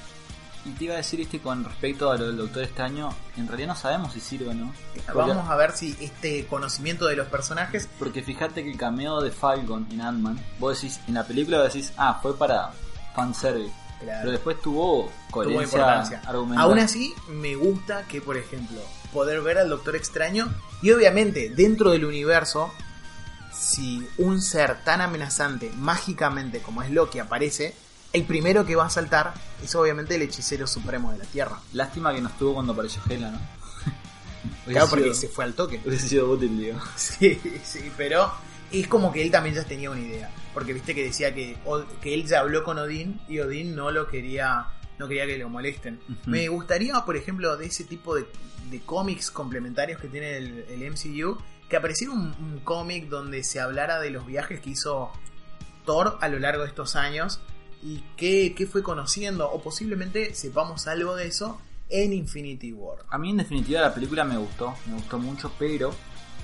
Y 0.65 0.71
te 0.71 0.85
iba 0.85 0.93
a 0.93 0.97
decir 0.97 1.19
este 1.19 1.39
con 1.39 1.63
respecto 1.65 2.09
a 2.09 2.17
lo 2.17 2.27
del 2.27 2.37
Doctor 2.37 2.63
Extraño, 2.63 3.09
en 3.35 3.47
realidad 3.47 3.69
no 3.69 3.75
sabemos 3.75 4.13
si 4.13 4.21
sirve 4.21 4.49
o 4.49 4.53
no. 4.53 4.73
Porque, 5.11 5.31
Vamos 5.31 5.49
a 5.49 5.55
ver 5.55 5.73
si 5.73 5.95
este 5.99 6.45
conocimiento 6.45 7.05
de 7.05 7.17
los 7.17 7.27
personajes. 7.27 7.89
porque 7.99 8.23
fíjate 8.23 8.63
que 8.63 8.71
el 8.71 8.77
cameo 8.77 9.21
de 9.21 9.31
Falcon 9.31 9.87
en 9.91 10.01
Ant-Man, 10.01 10.39
vos 10.59 10.81
decís, 10.81 11.01
en 11.07 11.15
la 11.15 11.25
película 11.25 11.61
decís, 11.61 11.91
ah, 11.97 12.19
fue 12.21 12.37
para 12.37 12.71
fanservice. 13.15 13.73
Pero 13.99 14.31
después 14.31 14.61
tuvo 14.61 15.03
tuvo 15.03 15.11
coherencia 15.31 15.63
importancia. 15.63 16.21
argumental. 16.25 16.65
Aún 16.65 16.79
así, 16.79 17.13
me 17.29 17.55
gusta 17.55 18.03
que, 18.03 18.21
por 18.21 18.37
ejemplo, 18.37 18.79
poder 19.13 19.41
ver 19.41 19.57
al 19.57 19.69
Doctor 19.69 19.95
Extraño 19.95 20.53
y 20.81 20.91
obviamente 20.91 21.49
dentro 21.49 21.91
del 21.91 22.03
universo, 22.03 22.71
si 23.53 24.05
un 24.17 24.41
ser 24.41 24.83
tan 24.83 25.01
amenazante 25.01 25.71
mágicamente 25.75 26.59
como 26.61 26.81
es 26.83 26.91
Loki 26.91 27.19
aparece, 27.19 27.75
el 28.13 28.25
primero 28.25 28.63
que 28.63 28.75
va 28.75 28.85
a 28.85 28.89
saltar 28.91 29.33
es 29.63 29.73
obviamente 29.75 30.15
el 30.15 30.21
hechicero 30.21 30.67
supremo 30.67 31.11
de 31.11 31.17
la 31.17 31.25
Tierra. 31.25 31.59
Lástima 31.73 32.13
que 32.13 32.21
no 32.21 32.29
estuvo 32.29 32.53
cuando 32.53 32.73
apareció 32.73 33.01
Hela, 33.09 33.31
¿no? 33.31 33.39
Claro, 34.65 34.87
porque 34.89 35.13
se 35.13 35.27
fue 35.27 35.43
al 35.45 35.55
toque. 35.55 35.81
Hubiese 35.83 36.07
sido 36.07 36.29
útil, 36.29 36.57
digo. 36.57 36.79
Sí, 36.95 37.41
sí, 37.63 37.91
pero 37.97 38.31
es 38.71 38.87
como 38.87 39.11
que 39.11 39.21
él 39.21 39.31
también 39.31 39.55
ya 39.55 39.63
tenía 39.63 39.89
una 39.89 39.99
idea. 39.99 40.29
Porque 40.53 40.73
viste 40.73 40.93
que 40.93 41.03
decía 41.03 41.33
que, 41.33 41.57
que 42.01 42.13
él 42.13 42.25
ya 42.25 42.41
habló 42.41 42.63
con 42.63 42.77
Odín 42.77 43.19
y 43.27 43.39
Odín 43.39 43.75
no 43.75 43.89
lo 43.89 44.07
quería, 44.07 44.67
no 44.99 45.07
quería 45.07 45.25
que 45.25 45.37
lo 45.37 45.49
molesten. 45.49 45.99
Me 46.25 46.47
gustaría, 46.47 46.93
por 47.03 47.17
ejemplo, 47.17 47.57
de 47.57 47.65
ese 47.65 47.83
tipo 47.83 48.15
de, 48.15 48.27
de 48.69 48.79
cómics 48.81 49.31
complementarios 49.31 49.99
que 49.99 50.07
tiene 50.07 50.37
el, 50.37 50.65
el 50.69 50.91
MCU, 50.91 51.37
que 51.67 51.77
apareciera 51.77 52.13
un, 52.13 52.33
un 52.39 52.59
cómic 52.63 53.09
donde 53.09 53.43
se 53.43 53.59
hablara 53.59 53.99
de 53.99 54.11
los 54.11 54.25
viajes 54.25 54.59
que 54.59 54.69
hizo 54.69 55.11
Thor 55.85 56.17
a 56.21 56.27
lo 56.27 56.37
largo 56.39 56.61
de 56.61 56.69
estos 56.69 56.95
años 56.95 57.41
y 57.83 58.03
qué, 58.17 58.53
qué 58.55 58.65
fue 58.65 58.81
conociendo, 58.83 59.49
o 59.51 59.61
posiblemente 59.61 60.33
sepamos 60.35 60.87
algo 60.87 61.15
de 61.15 61.27
eso 61.27 61.59
en 61.89 62.13
Infinity 62.13 62.71
War. 62.73 62.99
A 63.09 63.17
mí 63.17 63.29
en 63.31 63.37
definitiva 63.37 63.81
la 63.81 63.93
película 63.93 64.23
me 64.23 64.37
gustó, 64.37 64.73
me 64.87 64.95
gustó 64.95 65.19
mucho, 65.19 65.51
pero 65.59 65.93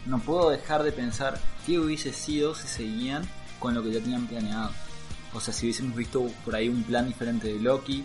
no 0.05 0.19
puedo 0.19 0.49
dejar 0.49 0.83
de 0.83 0.91
pensar 0.91 1.39
qué 1.65 1.79
hubiese 1.79 2.13
sido 2.13 2.53
si 2.55 2.67
seguían 2.67 3.27
con 3.59 3.73
lo 3.73 3.81
que 3.83 3.91
ya 3.91 3.99
tenían 3.99 4.27
planeado. 4.27 4.71
O 5.33 5.39
sea, 5.39 5.53
si 5.53 5.65
hubiésemos 5.65 5.95
visto 5.95 6.29
por 6.43 6.55
ahí 6.55 6.69
un 6.69 6.83
plan 6.83 7.07
diferente 7.07 7.47
de 7.47 7.59
Loki, 7.59 8.03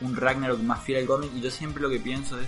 un 0.00 0.16
Ragnarok 0.16 0.60
más 0.60 0.82
fiel 0.82 0.98
al 1.02 1.06
cómic, 1.06 1.30
y 1.36 1.40
yo 1.40 1.50
siempre 1.50 1.82
lo 1.82 1.88
que 1.90 2.00
pienso 2.00 2.38
es, 2.40 2.46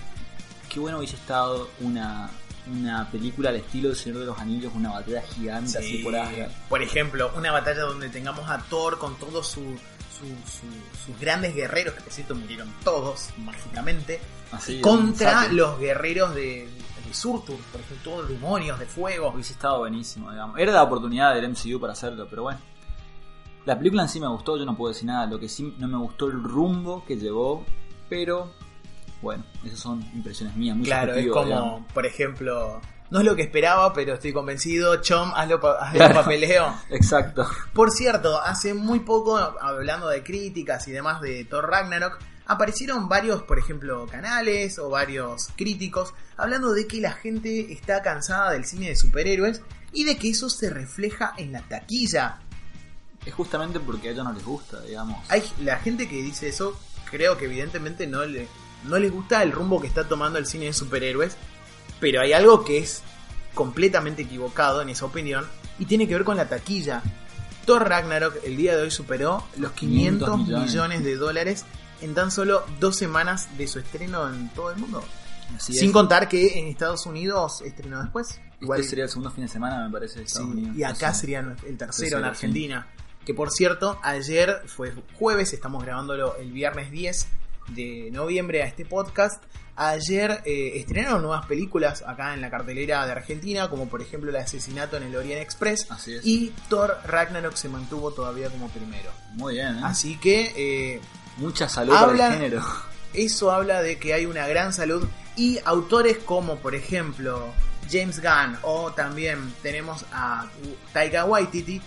qué 0.69 0.79
bueno 0.79 0.97
hubiese 0.97 1.15
estado 1.15 1.69
una, 1.79 2.29
una 2.71 3.09
película 3.11 3.49
al 3.49 3.55
estilo 3.57 3.89
del 3.89 3.97
Señor 3.97 4.19
de 4.19 4.25
los 4.25 4.39
Anillos, 4.39 4.73
una 4.75 4.91
batalla 4.91 5.21
gigante 5.21 5.77
así 5.77 5.97
Sí. 5.97 6.03
por 6.03 6.15
Asgard. 6.15 6.51
Por 6.67 6.81
ejemplo, 6.81 7.31
una 7.37 7.51
batalla 7.51 7.81
donde 7.81 8.09
tengamos 8.09 8.49
a 8.49 8.57
Thor 8.69 8.97
con 8.99 9.15
todos 9.17 9.47
su, 9.47 9.61
su- 10.25 10.51
su- 10.51 11.05
sus 11.05 11.19
grandes 11.19 11.53
guerreros, 11.55 11.93
que 11.95 12.01
por 12.01 12.11
cierto 12.13 12.35
murieron 12.35 12.71
todos 12.83 13.29
mágicamente, 13.37 14.19
Así, 14.51 14.79
contra 14.81 15.47
los 15.51 15.79
guerreros 15.79 16.33
de, 16.35 16.67
de 17.05 17.13
Surtur, 17.13 17.57
por 17.71 17.81
ejemplo, 17.81 18.11
todos 18.11 18.29
demonios 18.29 18.79
de 18.79 18.85
fuego. 18.85 19.29
Hubiese 19.33 19.53
estado 19.53 19.79
buenísimo, 19.79 20.31
digamos. 20.31 20.59
Era 20.59 20.71
la 20.73 20.83
oportunidad 20.83 21.33
del 21.35 21.49
MCU 21.49 21.79
para 21.79 21.93
hacerlo, 21.93 22.27
pero 22.29 22.43
bueno. 22.43 22.59
La 23.65 23.77
película 23.77 24.03
en 24.03 24.09
sí 24.09 24.19
me 24.19 24.27
gustó, 24.27 24.57
yo 24.57 24.65
no 24.65 24.77
puedo 24.77 24.93
decir 24.93 25.07
nada. 25.07 25.25
Lo 25.25 25.39
que 25.39 25.49
sí 25.49 25.73
no 25.79 25.87
me 25.87 25.97
gustó 25.97 26.27
el 26.27 26.43
rumbo 26.43 27.03
que 27.05 27.17
llevó, 27.17 27.65
pero 28.07 28.51
bueno, 29.23 29.43
esas 29.63 29.79
son 29.79 30.01
impresiones 30.13 30.55
mías, 30.55 30.77
muy 30.77 30.85
Claro, 30.85 31.15
es 31.15 31.27
como, 31.29 31.45
digamos. 31.45 31.91
por 31.91 32.05
ejemplo, 32.05 32.79
no 33.11 33.19
es 33.19 33.25
lo 33.25 33.35
que 33.35 33.43
esperaba, 33.43 33.93
pero 33.93 34.13
estoy 34.15 34.33
convencido. 34.33 35.01
Chom, 35.01 35.31
hazlo, 35.35 35.59
pa- 35.59 35.77
hazlo 35.79 35.97
Claro. 35.99 36.13
papeleo. 36.15 36.75
Exacto. 36.89 37.47
Por 37.73 37.91
cierto, 37.91 38.41
hace 38.41 38.73
muy 38.73 38.99
poco, 39.01 39.37
hablando 39.37 40.07
de 40.09 40.23
críticas 40.23 40.87
y 40.87 40.91
demás 40.91 41.21
de 41.21 41.45
Thor 41.45 41.69
Ragnarok, 41.69 42.17
aparecieron 42.47 43.07
varios, 43.09 43.41
por 43.43 43.57
ejemplo, 43.59 44.05
canales 44.07 44.77
o 44.79 44.89
varios 44.89 45.49
críticos 45.55 46.13
hablando 46.37 46.73
de 46.73 46.85
que 46.87 47.01
la 47.01 47.11
gente 47.13 47.71
está 47.73 48.01
cansada 48.01 48.51
del 48.51 48.65
cine 48.65 48.89
de 48.89 48.95
superhéroes 48.95 49.61
y 49.91 50.03
de 50.03 50.17
que 50.17 50.29
eso 50.29 50.49
se 50.49 50.69
refleja 50.69 51.33
en 51.37 51.51
la 51.53 51.61
taquilla. 51.61 52.39
Es 53.25 53.33
justamente 53.33 53.79
porque 53.79 54.09
a 54.09 54.11
ellos 54.11 54.23
no 54.25 54.33
les 54.33 54.45
gusta, 54.45 54.81
digamos. 54.81 55.17
Hay 55.29 55.41
la 55.61 55.77
gente 55.77 56.07
que 56.07 56.17
dice 56.21 56.47
eso, 56.49 56.79
creo 57.09 57.37
que 57.37 57.45
evidentemente 57.45 58.05
no 58.05 58.23
le 58.25 58.47
no 58.83 58.99
les 58.99 59.11
gusta 59.11 59.41
el 59.41 59.51
rumbo 59.51 59.81
que 59.81 59.87
está 59.87 60.07
tomando 60.07 60.37
el 60.37 60.45
cine 60.45 60.65
de 60.65 60.73
superhéroes, 60.73 61.35
pero 61.99 62.21
hay 62.21 62.33
algo 62.33 62.63
que 62.65 62.77
es 62.79 63.01
completamente 63.53 64.23
equivocado 64.23 64.81
en 64.81 64.89
esa 64.89 65.05
opinión 65.05 65.45
y 65.79 65.85
tiene 65.85 66.07
que 66.07 66.13
ver 66.15 66.23
con 66.23 66.37
la 66.37 66.47
taquilla. 66.49 67.01
Thor 67.65 67.87
Ragnarok 67.87 68.35
el 68.43 68.57
día 68.57 68.75
de 68.75 68.83
hoy 68.83 68.91
superó 68.91 69.43
los 69.57 69.71
500, 69.71 70.27
500 70.29 70.37
millones. 70.47 70.69
millones. 70.71 71.03
de 71.03 71.15
dólares 71.15 71.65
en 72.01 72.13
tan 72.13 72.29
solo 72.31 72.63
dos 72.79 72.95
semanas 72.97 73.49
de 73.57 73.67
su 73.67 73.79
estreno 73.79 74.27
en 74.31 74.49
todo 74.49 74.71
el 74.71 74.77
mundo. 74.77 75.03
Así 75.55 75.73
Sin 75.73 75.87
es. 75.87 75.93
contar 75.93 76.27
que 76.27 76.59
en 76.59 76.67
Estados 76.67 77.05
Unidos 77.05 77.61
estrenó 77.61 78.01
después. 78.01 78.39
Igual 78.61 78.83
sería 78.83 79.03
el 79.05 79.09
segundo 79.09 79.31
fin 79.31 79.43
de 79.45 79.49
semana, 79.49 79.85
me 79.85 79.91
parece, 79.91 80.19
de 80.21 80.27
Sí, 80.27 80.41
Unidos. 80.41 80.75
y 80.77 80.83
acá 80.83 81.13
sería 81.13 81.39
el 81.65 81.77
tercero 81.77 82.17
en 82.17 82.23
sí. 82.23 82.29
Argentina. 82.29 82.87
Que 83.25 83.33
por 83.33 83.51
cierto, 83.51 83.99
ayer 84.03 84.61
fue 84.67 84.93
jueves, 85.17 85.53
estamos 85.53 85.83
grabándolo 85.83 86.35
el 86.37 86.51
viernes 86.51 86.91
10 86.91 87.27
de 87.69 88.09
noviembre 88.11 88.61
a 88.63 88.67
este 88.67 88.85
podcast. 88.85 89.43
Ayer 89.77 90.41
eh, 90.45 90.73
estrenaron 90.75 91.21
nuevas 91.21 91.45
películas 91.47 92.01
acá 92.07 92.33
en 92.33 92.39
la 92.41 92.49
cartelera 92.49 93.05
de 93.05 93.11
Argentina, 93.11 93.69
como 93.69 93.87
por 93.89 94.01
ejemplo 94.01 94.29
El 94.29 94.37
asesinato 94.37 94.95
en 94.97 95.03
el 95.03 95.15
Orient 95.15 95.41
Express. 95.41 95.87
Así 95.91 96.13
es. 96.15 96.25
Y 96.25 96.53
Thor 96.69 96.97
Ragnarok 97.05 97.55
se 97.55 97.67
mantuvo 97.67 98.11
todavía 98.11 98.49
como 98.49 98.69
primero. 98.69 99.11
Muy 99.33 99.55
bien, 99.55 99.75
¿eh? 99.77 99.81
Así 99.83 100.17
que 100.17 100.53
eh, 100.55 101.01
Mucha 101.37 101.67
salud 101.67 101.93
para 101.93 102.07
Hablan- 102.13 102.27
el 102.31 102.39
género. 102.39 102.63
eso 103.13 103.51
habla 103.51 103.81
de 103.81 103.97
que 103.99 104.13
hay 104.13 104.25
una 104.25 104.47
gran 104.47 104.71
salud 104.71 105.05
y 105.35 105.59
autores 105.65 106.19
como 106.19 106.55
por 106.59 106.73
ejemplo 106.75 107.45
James 107.91 108.21
Gunn 108.21 108.57
o 108.61 108.93
también 108.93 109.53
tenemos 109.61 110.05
a 110.13 110.47
Taika 110.93 111.25
Waititi 111.25 111.81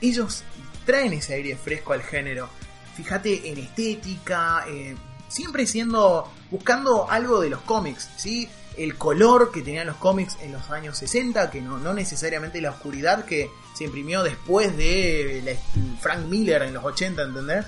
ellos 0.00 0.42
traen 0.86 1.12
ese 1.12 1.34
aire 1.34 1.56
fresco 1.56 1.92
al 1.92 2.02
género 2.02 2.48
fíjate 2.96 3.50
en 3.50 3.58
estética 3.58 4.64
eh, 4.68 4.96
siempre 5.34 5.66
siendo 5.66 6.30
buscando 6.50 7.10
algo 7.10 7.40
de 7.40 7.50
los 7.50 7.60
cómics 7.62 8.08
sí 8.16 8.48
el 8.76 8.96
color 8.96 9.50
que 9.52 9.62
tenían 9.62 9.86
los 9.86 9.96
cómics 9.96 10.36
en 10.42 10.52
los 10.52 10.70
años 10.70 10.96
60 10.98 11.50
que 11.50 11.60
no, 11.60 11.78
no 11.78 11.92
necesariamente 11.94 12.60
la 12.60 12.70
oscuridad 12.70 13.24
que 13.24 13.50
se 13.76 13.84
imprimió 13.84 14.22
después 14.22 14.76
de 14.76 15.42
la- 15.44 16.00
Frank 16.00 16.26
Miller 16.26 16.62
en 16.62 16.74
los 16.74 16.84
80 16.84 17.22
¿entendés? 17.22 17.64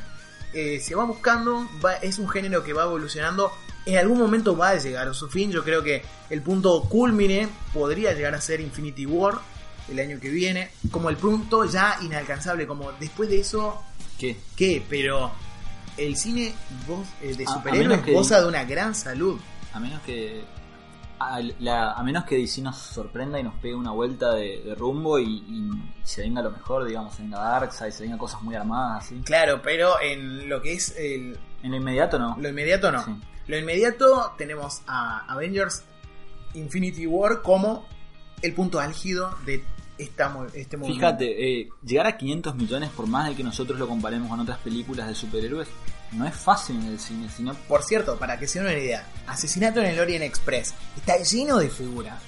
eh, 0.53 0.81
se 0.81 0.95
va 0.95 1.05
buscando, 1.05 1.69
va- 1.85 1.97
es 1.97 2.19
un 2.19 2.29
género 2.29 2.63
que 2.65 2.73
va 2.73 2.85
evolucionando, 2.85 3.53
en 3.85 3.99
algún 3.99 4.19
momento 4.19 4.57
va 4.57 4.71
a 4.71 4.77
llegar 4.77 5.07
a 5.07 5.13
su 5.13 5.29
fin, 5.29 5.51
yo 5.51 5.63
creo 5.63 5.83
que 5.83 6.03
el 6.31 6.41
punto 6.43 6.81
culmine 6.89 7.49
podría 7.75 8.13
llegar 8.15 8.35
a 8.35 8.41
ser 8.41 8.61
Infinity 8.61 9.05
War 9.07 9.39
el 9.91 9.99
año 10.01 10.19
que 10.19 10.29
viene, 10.31 10.71
como 10.91 11.11
el 11.11 11.17
punto 11.17 11.65
ya 11.67 11.99
inalcanzable, 12.03 12.67
como 12.67 12.91
después 12.93 13.29
de 13.29 13.41
eso, 13.41 13.83
¿Qué? 14.19 14.37
¿qué? 14.57 14.83
Pero 14.89 15.31
el 15.97 16.17
cine 16.17 16.55
vos, 16.87 17.07
eh, 17.23 17.35
de 17.35 17.47
superhéroes 17.47 18.01
que- 18.03 18.13
goza 18.13 18.41
de 18.41 18.47
una 18.49 18.65
gran 18.65 18.95
salud. 18.95 19.41
A 19.73 19.81
menos 19.81 20.01
que. 20.03 20.45
A, 21.19 21.41
la- 21.61 21.93
a 21.93 22.03
menos 22.03 22.25
que 22.25 22.37
DC 22.37 22.61
nos 22.61 22.77
sorprenda 22.77 23.41
y 23.41 23.43
nos 23.43 23.55
pegue 23.55 23.75
una 23.75 23.91
vuelta 23.91 24.35
de, 24.35 24.61
de 24.63 24.75
rumbo 24.75 25.19
y, 25.19 25.25
y 25.25 25.71
se 26.03 26.21
venga 26.21 26.43
lo 26.43 26.51
mejor, 26.51 26.85
digamos, 26.87 27.15
se 27.15 27.23
venga 27.23 27.39
Darkseid, 27.39 27.91
se 27.91 28.03
venga 28.03 28.19
cosas 28.19 28.43
muy 28.43 28.55
armadas, 28.55 29.05
así. 29.07 29.23
Claro, 29.25 29.63
pero 29.63 29.99
en 30.03 30.47
lo 30.51 30.61
que 30.61 30.75
es 30.75 30.95
el, 30.99 31.39
En 31.63 31.71
lo 31.71 31.79
inmediato 31.79 32.19
no. 32.19 32.37
Lo 32.39 32.49
inmediato 32.51 32.93
no. 32.93 33.03
Sí. 33.03 33.13
Lo 33.47 33.57
inmediato 33.59 34.35
tenemos 34.37 34.83
a 34.87 35.21
Avengers 35.33 35.85
Infinity 36.53 37.07
War 37.07 37.41
como 37.43 37.87
el 38.43 38.53
punto 38.55 38.79
álgido 38.79 39.35
de 39.47 39.65
esta, 39.99 40.37
este 40.55 40.77
movimiento. 40.77 41.07
Fíjate, 41.07 41.61
eh, 41.61 41.69
llegar 41.85 42.07
a 42.07 42.17
500 42.17 42.55
millones, 42.55 42.91
por 42.91 43.07
más 43.07 43.29
de 43.29 43.35
que 43.35 43.43
nosotros 43.43 43.79
lo 43.79 43.89
comparemos 43.89 44.29
con 44.29 44.41
otras 44.41 44.59
películas 44.59 45.09
de 45.09 45.15
superhéroes, 45.15 45.69
no 46.13 46.27
es 46.27 46.35
fácil 46.37 46.77
en 46.77 46.87
el 46.87 47.01
cine, 47.01 47.29
sino 47.35 47.55
Por 47.69 47.83
cierto, 47.83 48.17
para 48.19 48.39
que 48.39 48.47
se 48.47 48.61
den 48.61 48.69
una 48.69 48.79
idea, 48.79 49.07
Asesinato 49.27 49.81
en 49.81 49.87
el 49.87 49.99
Orient 50.01 50.25
Express 50.25 50.75
está 50.97 51.17
lleno 51.19 51.59
de 51.59 51.69
figuras. 51.71 52.21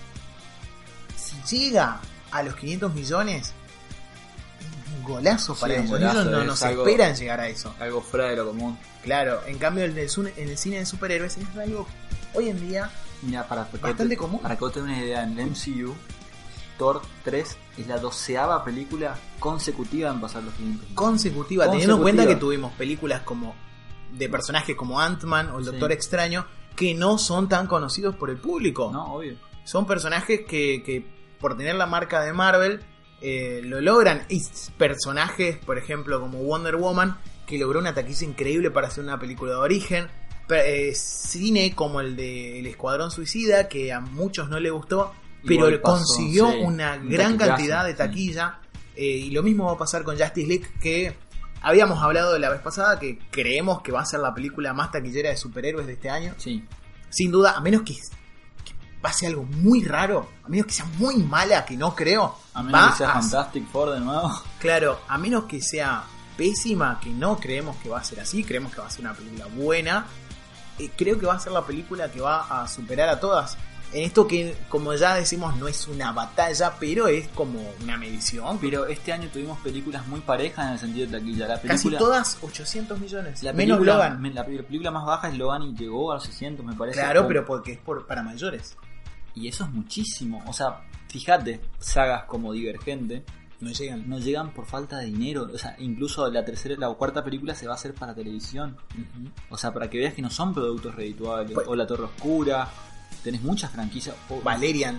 Si 1.16 1.56
llega 1.56 2.00
a 2.30 2.42
los 2.42 2.56
500 2.56 2.94
millones, 2.94 3.52
es 4.60 4.94
un 4.98 5.04
golazo 5.04 5.54
Sí, 5.54 5.60
para 5.60 5.74
un 5.74 5.80
ellos. 5.80 5.90
golazo, 5.90 6.20
Ellos 6.22 6.32
no 6.32 6.44
nos 6.44 6.62
algo- 6.62 6.86
esperan 6.86 7.14
llegar 7.14 7.40
a 7.40 7.48
eso. 7.48 7.74
algo 7.78 8.00
fuera 8.00 8.26
de 8.28 8.36
lo 8.36 8.46
común. 8.48 8.78
Claro, 9.02 9.40
en 9.46 9.58
cambio 9.58 9.84
el 9.84 9.94
del 9.94 10.08
su- 10.08 10.26
en 10.26 10.48
el 10.48 10.58
cine 10.58 10.78
de 10.78 10.86
superhéroes 10.86 11.36
es 11.38 11.46
algo 11.56 11.86
hoy 12.34 12.48
en 12.48 12.60
día 12.68 12.90
Mira, 13.22 13.46
para, 13.48 13.64
para 13.64 13.78
que 13.78 13.88
Bastante 13.88 14.14
te- 14.14 14.16
común. 14.16 14.40
Para 14.40 14.54
que 14.56 14.60
vos 14.60 14.72
tengas 14.72 14.90
una 14.90 14.98
idea, 14.98 15.22
en 15.24 15.38
el 15.38 15.46
MCU, 15.50 15.94
Thor 16.78 17.02
3 17.24 17.56
es 17.78 17.86
la 17.86 17.98
doceava 17.98 18.64
película 18.64 19.18
consecutiva 19.38 20.10
en 20.10 20.20
pasar 20.20 20.42
los 20.44 20.54
500 20.54 20.80
millones. 20.80 20.96
consecutiva, 20.96 21.70
teniendo 21.70 21.96
en 21.96 22.02
cuenta 22.02 22.26
que 22.26 22.36
tuvimos 22.36 22.72
películas 22.72 23.22
como 23.22 23.54
de 24.12 24.28
personajes 24.28 24.74
como 24.74 25.00
Ant-Man 25.00 25.50
o 25.50 25.58
el 25.58 25.64
Sí. 25.64 25.70
Doctor 25.72 25.92
Extraño 25.92 26.46
que 26.74 26.94
no 26.94 27.18
son 27.18 27.48
tan 27.48 27.66
conocidos 27.66 28.14
por 28.14 28.30
el 28.30 28.38
público. 28.38 28.90
No, 28.92 29.14
obvio. 29.14 29.36
Son 29.64 29.86
personajes 29.86 30.42
que, 30.48 30.82
que 30.82 31.04
por 31.40 31.56
tener 31.56 31.74
la 31.74 31.86
marca 31.86 32.22
de 32.22 32.32
Marvel 32.32 32.80
eh, 33.20 33.60
lo 33.64 33.80
logran. 33.80 34.24
Y 34.28 34.42
personajes, 34.76 35.58
por 35.58 35.76
ejemplo, 35.76 36.20
como 36.20 36.38
Wonder 36.38 36.76
Woman, 36.76 37.18
que 37.46 37.58
logró 37.58 37.80
una 37.80 37.94
taquilla 37.94 38.26
increíble 38.26 38.70
para 38.70 38.86
hacer 38.86 39.02
una 39.02 39.18
película 39.18 39.52
de 39.52 39.58
origen. 39.58 40.08
Eh, 40.50 40.92
cine 40.94 41.74
como 41.74 42.00
el 42.00 42.16
de 42.16 42.60
El 42.60 42.66
Escuadrón 42.66 43.10
Suicida, 43.10 43.68
que 43.68 43.92
a 43.92 44.00
muchos 44.00 44.48
no 44.48 44.58
le 44.60 44.70
gustó, 44.70 45.12
pero 45.46 45.80
pasó, 45.82 45.96
consiguió 45.96 46.50
sí, 46.50 46.58
una 46.62 46.94
un 46.94 47.08
gran 47.08 47.36
cantidad 47.36 47.84
de 47.84 47.92
sí. 47.92 47.96
taquilla. 47.98 48.58
Eh, 48.96 49.04
y 49.04 49.30
lo 49.30 49.42
mismo 49.42 49.66
va 49.66 49.72
a 49.72 49.78
pasar 49.78 50.02
con 50.02 50.18
Justice 50.18 50.46
League, 50.48 50.66
que 50.80 51.16
habíamos 51.62 52.02
hablado 52.02 52.32
de 52.32 52.40
la 52.40 52.50
vez 52.50 52.60
pasada, 52.60 52.98
que 52.98 53.18
creemos 53.30 53.80
que 53.82 53.92
va 53.92 54.00
a 54.00 54.04
ser 54.06 54.20
la 54.20 54.34
película 54.34 54.72
más 54.72 54.90
taquillera 54.90 55.30
de 55.30 55.36
superhéroes 55.36 55.86
de 55.86 55.92
este 55.92 56.10
año. 56.10 56.34
Sí. 56.36 56.64
Sin 57.08 57.30
duda, 57.30 57.52
a 57.56 57.60
menos 57.60 57.82
que, 57.82 57.94
que 57.94 58.74
pase 59.00 59.26
algo 59.28 59.44
muy 59.44 59.84
raro, 59.84 60.28
a 60.44 60.48
menos 60.48 60.66
que 60.66 60.72
sea 60.72 60.84
muy 60.98 61.16
mala, 61.16 61.64
que 61.64 61.76
no 61.76 61.94
creo. 61.94 62.34
A 62.54 62.62
menos 62.62 62.80
va 62.80 62.90
que 62.90 62.96
sea 62.98 63.10
a- 63.10 63.22
Fantastic 63.22 63.68
Four 63.68 63.90
de 63.94 64.00
nuevo. 64.00 64.42
Claro, 64.58 65.00
a 65.08 65.16
menos 65.16 65.44
que 65.44 65.62
sea 65.62 66.02
pésima, 66.36 66.98
que 67.00 67.10
no 67.10 67.36
creemos 67.38 67.76
que 67.78 67.88
va 67.88 67.98
a 68.00 68.04
ser 68.04 68.20
así, 68.20 68.42
creemos 68.44 68.72
que 68.74 68.80
va 68.80 68.86
a 68.88 68.90
ser 68.90 69.02
una 69.02 69.14
película 69.14 69.46
buena. 69.46 70.06
eh, 70.80 70.90
creo 70.96 71.18
que 71.18 71.26
va 71.26 71.34
a 71.34 71.40
ser 71.40 71.50
la 71.52 71.64
película 71.66 72.10
que 72.10 72.20
va 72.20 72.62
a 72.62 72.68
superar 72.68 73.08
a 73.08 73.18
todas. 73.18 73.56
En 73.92 74.04
esto 74.04 74.26
que, 74.28 74.54
como 74.68 74.92
ya 74.94 75.14
decimos, 75.14 75.56
no 75.56 75.66
es 75.66 75.88
una 75.88 76.12
batalla, 76.12 76.74
pero 76.78 77.08
es 77.08 77.26
como 77.28 77.58
una 77.82 77.96
medición. 77.96 78.58
Pero 78.58 78.86
este 78.86 79.12
año 79.14 79.28
tuvimos 79.32 79.58
películas 79.60 80.06
muy 80.06 80.20
parejas 80.20 80.66
en 80.66 80.72
el 80.74 80.78
sentido 80.78 81.06
de 81.06 81.18
taquilla. 81.18 81.48
La 81.48 81.54
Casi 81.60 81.84
película, 81.88 81.98
todas 81.98 82.38
800 82.42 83.00
millones. 83.00 83.42
la 83.42 83.52
menos 83.54 83.78
película, 83.78 83.94
Logan. 84.18 84.34
La 84.34 84.44
película 84.44 84.90
más 84.90 85.06
baja 85.06 85.28
es 85.28 85.38
Logan 85.38 85.62
y 85.62 85.74
llegó 85.74 86.12
a 86.12 86.16
los 86.16 86.24
600, 86.24 86.66
me 86.66 86.74
parece. 86.74 86.98
Claro, 87.00 87.26
pero 87.26 87.46
porque 87.46 87.72
es 87.72 87.78
por, 87.78 88.06
para 88.06 88.22
mayores. 88.22 88.76
Y 89.34 89.48
eso 89.48 89.64
es 89.64 89.70
muchísimo. 89.70 90.42
O 90.46 90.52
sea, 90.52 90.82
fíjate, 91.08 91.60
sagas 91.78 92.24
como 92.24 92.52
Divergente 92.52 93.24
No 93.60 93.70
llegan. 93.70 94.06
no 94.06 94.18
llegan 94.18 94.50
por 94.52 94.66
falta 94.66 94.98
de 94.98 95.06
dinero. 95.06 95.48
O 95.50 95.56
sea, 95.56 95.76
incluso 95.78 96.30
la 96.30 96.44
tercera, 96.44 96.74
la 96.76 96.88
cuarta 96.92 97.24
película 97.24 97.54
se 97.54 97.66
va 97.66 97.72
a 97.72 97.76
hacer 97.76 97.94
para 97.94 98.14
televisión. 98.14 98.76
O 99.48 99.56
sea, 99.56 99.72
para 99.72 99.88
que 99.88 99.96
veas 99.96 100.12
que 100.12 100.20
no 100.20 100.28
son 100.28 100.52
productos 100.52 100.94
redituables. 100.94 101.52
Pues- 101.54 101.66
o 101.66 101.74
La 101.74 101.86
Torre 101.86 102.04
Oscura. 102.04 102.68
Tenés 103.22 103.42
muchas 103.42 103.70
franquicias. 103.70 104.14
Valerian, 104.42 104.98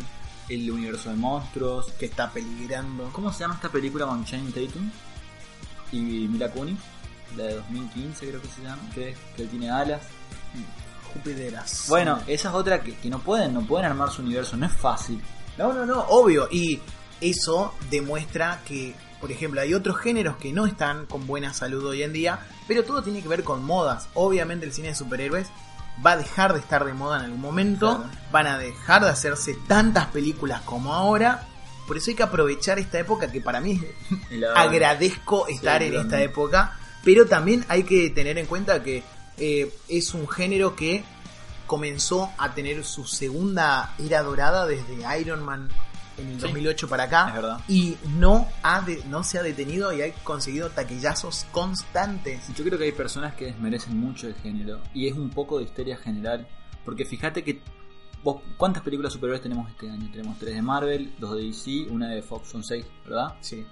El 0.49 0.69
universo 0.71 1.09
de 1.09 1.15
monstruos. 1.15 1.91
que 1.99 2.05
está 2.07 2.31
peligrando. 2.31 3.09
¿Cómo 3.13 3.31
se 3.31 3.39
llama 3.39 3.55
esta 3.55 3.69
película 3.69 4.05
con 4.05 4.25
Channing 4.25 4.51
Tatum? 4.51 4.89
Y 5.91 5.99
Mila 6.27 6.51
Kunis. 6.51 6.77
La 7.37 7.43
de 7.45 7.55
2015 7.55 8.27
creo 8.27 8.41
que 8.41 8.47
se 8.47 8.61
llama. 8.63 8.81
Que, 8.93 9.15
que 9.35 9.45
tiene 9.45 9.69
alas. 9.69 10.01
Júpiteras. 11.13 11.85
Bueno, 11.89 12.19
esa 12.27 12.49
es 12.49 12.55
otra 12.55 12.81
que, 12.83 12.95
que 12.95 13.09
no 13.09 13.19
pueden, 13.19 13.53
no 13.53 13.61
pueden 13.65 13.85
armar 13.87 14.11
su 14.11 14.21
universo. 14.21 14.57
No 14.57 14.65
es 14.67 14.73
fácil. 14.73 15.21
No, 15.57 15.73
no, 15.73 15.85
no, 15.85 16.01
obvio. 16.09 16.47
Y 16.51 16.79
eso 17.19 17.73
demuestra 17.89 18.61
que, 18.65 18.95
por 19.19 19.31
ejemplo, 19.31 19.59
hay 19.61 19.73
otros 19.73 19.97
géneros 19.97 20.37
que 20.37 20.53
no 20.53 20.65
están 20.65 21.05
con 21.07 21.25
buena 21.25 21.53
salud 21.53 21.85
hoy 21.85 22.03
en 22.03 22.13
día, 22.13 22.39
pero 22.67 22.83
todo 22.83 23.01
tiene 23.01 23.21
que 23.21 23.27
ver 23.27 23.43
con 23.43 23.63
modas. 23.65 24.07
Obviamente 24.13 24.65
el 24.65 24.73
cine 24.73 24.89
de 24.89 24.95
superhéroes 24.95 25.47
va 26.05 26.11
a 26.13 26.17
dejar 26.17 26.53
de 26.53 26.59
estar 26.59 26.85
de 26.85 26.93
moda 26.93 27.19
en 27.19 27.25
algún 27.25 27.41
momento, 27.41 27.97
Claro. 27.97 28.11
van 28.31 28.47
a 28.47 28.57
dejar 28.57 29.03
de 29.03 29.09
hacerse 29.09 29.57
tantas 29.67 30.07
películas 30.07 30.61
como 30.61 30.93
ahora. 30.93 31.45
Por 31.87 31.97
eso 31.97 32.11
hay 32.11 32.15
que 32.15 32.23
aprovechar 32.23 32.77
esta 32.79 32.99
época 32.99 33.31
que 33.31 33.41
para 33.41 33.59
mí 33.59 33.81
la- 34.31 34.53
agradezco 34.53 35.47
estar 35.47 35.81
en 35.83 35.95
esta 35.95 36.21
época, 36.21 36.77
pero 37.03 37.25
también 37.25 37.65
hay 37.67 37.83
que 37.83 38.09
tener 38.11 38.37
en 38.37 38.45
cuenta 38.45 38.81
que 38.83 39.03
eh, 39.37 39.73
es 39.87 40.13
un 40.13 40.27
género 40.27 40.75
que 40.75 41.03
comenzó 41.65 42.31
a 42.37 42.53
tener 42.53 42.83
su 42.83 43.05
segunda 43.05 43.93
era 43.99 44.23
dorada 44.23 44.65
desde 44.65 45.03
Iron 45.19 45.43
Man 45.43 45.69
en 46.19 46.27
el 46.29 46.35
Sí, 46.35 46.41
2008 46.41 46.87
para 46.87 47.03
acá 47.03 47.59
y 47.67 47.95
no 48.17 48.47
ha 48.63 48.81
de- 48.81 49.03
no 49.05 49.23
se 49.23 49.37
ha 49.39 49.43
detenido 49.43 49.91
y 49.93 50.01
ha 50.01 50.13
conseguido 50.23 50.69
taquillazos 50.69 51.45
constantes. 51.51 52.47
Yo 52.55 52.63
creo 52.63 52.77
que 52.77 52.85
hay 52.85 52.91
personas 52.91 53.33
que 53.35 53.45
desmerecen 53.45 53.97
mucho 53.99 54.27
el 54.27 54.35
género 54.35 54.79
y 54.93 55.07
es 55.07 55.13
un 55.15 55.29
poco 55.29 55.57
de 55.59 55.65
histeria 55.65 55.97
general, 55.97 56.47
porque 56.85 57.05
fíjate 57.05 57.43
que 57.43 57.61
vos, 58.23 58.41
¿cuántas 58.57 58.83
películas 58.83 59.13
superhéroes 59.13 59.41
tenemos 59.41 59.69
este 59.69 59.89
año? 59.89 60.09
Tenemos 60.11 60.37
tres 60.37 60.55
de 60.55 60.61
Marvel, 60.61 61.13
dos 61.19 61.35
de 61.37 61.43
DC, 61.43 61.87
una 61.89 62.09
de 62.09 62.21
Fox, 62.21 62.49
son 62.49 62.63
seis, 62.63 62.85
¿verdad? 63.05 63.35
Sí. 63.41 63.65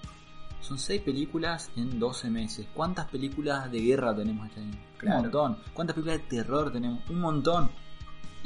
Son 0.61 0.77
seis 0.79 1.01
películas 1.01 1.69
en 1.75 1.99
12 1.99 2.29
meses. 2.29 2.65
¿Cuántas 2.73 3.05
películas 3.07 3.71
de 3.71 3.79
guerra 3.79 4.15
tenemos 4.15 4.47
este 4.47 4.61
año? 4.61 4.77
Claro. 4.97 5.17
Un 5.17 5.21
montón. 5.23 5.57
¿Cuántas 5.73 5.93
películas 5.93 6.17
de 6.19 6.27
terror 6.37 6.71
tenemos? 6.71 7.07
Un 7.09 7.19
montón. 7.21 7.69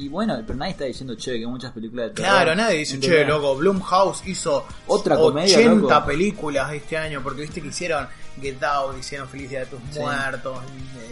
Y 0.02 0.10
bueno, 0.10 0.36
pero 0.48 0.58
nadie 0.58 0.72
está 0.72 0.86
diciendo, 0.86 1.16
che, 1.16 1.40
que 1.40 1.46
muchas 1.46 1.72
películas 1.72 2.08
de 2.10 2.16
terror. 2.16 2.32
Claro, 2.32 2.56
nadie 2.56 2.80
dice, 2.80 3.00
che, 3.00 3.24
loco, 3.24 3.56
Blumhouse 3.56 4.24
hizo 4.26 4.66
Otra 4.88 5.16
80 5.16 5.22
comedia, 5.22 5.70
loco. 5.70 6.06
películas 6.08 6.74
este 6.74 6.98
año, 6.98 7.22
porque 7.22 7.42
viste 7.42 7.62
que 7.62 7.68
hicieron 7.68 8.08
Get 8.42 8.64
Out, 8.64 8.98
hicieron 8.98 9.28
Felicidad 9.30 9.62
de 9.62 9.66
tus 9.68 9.80
Sí. 9.92 10.00
muertos, 10.00 10.58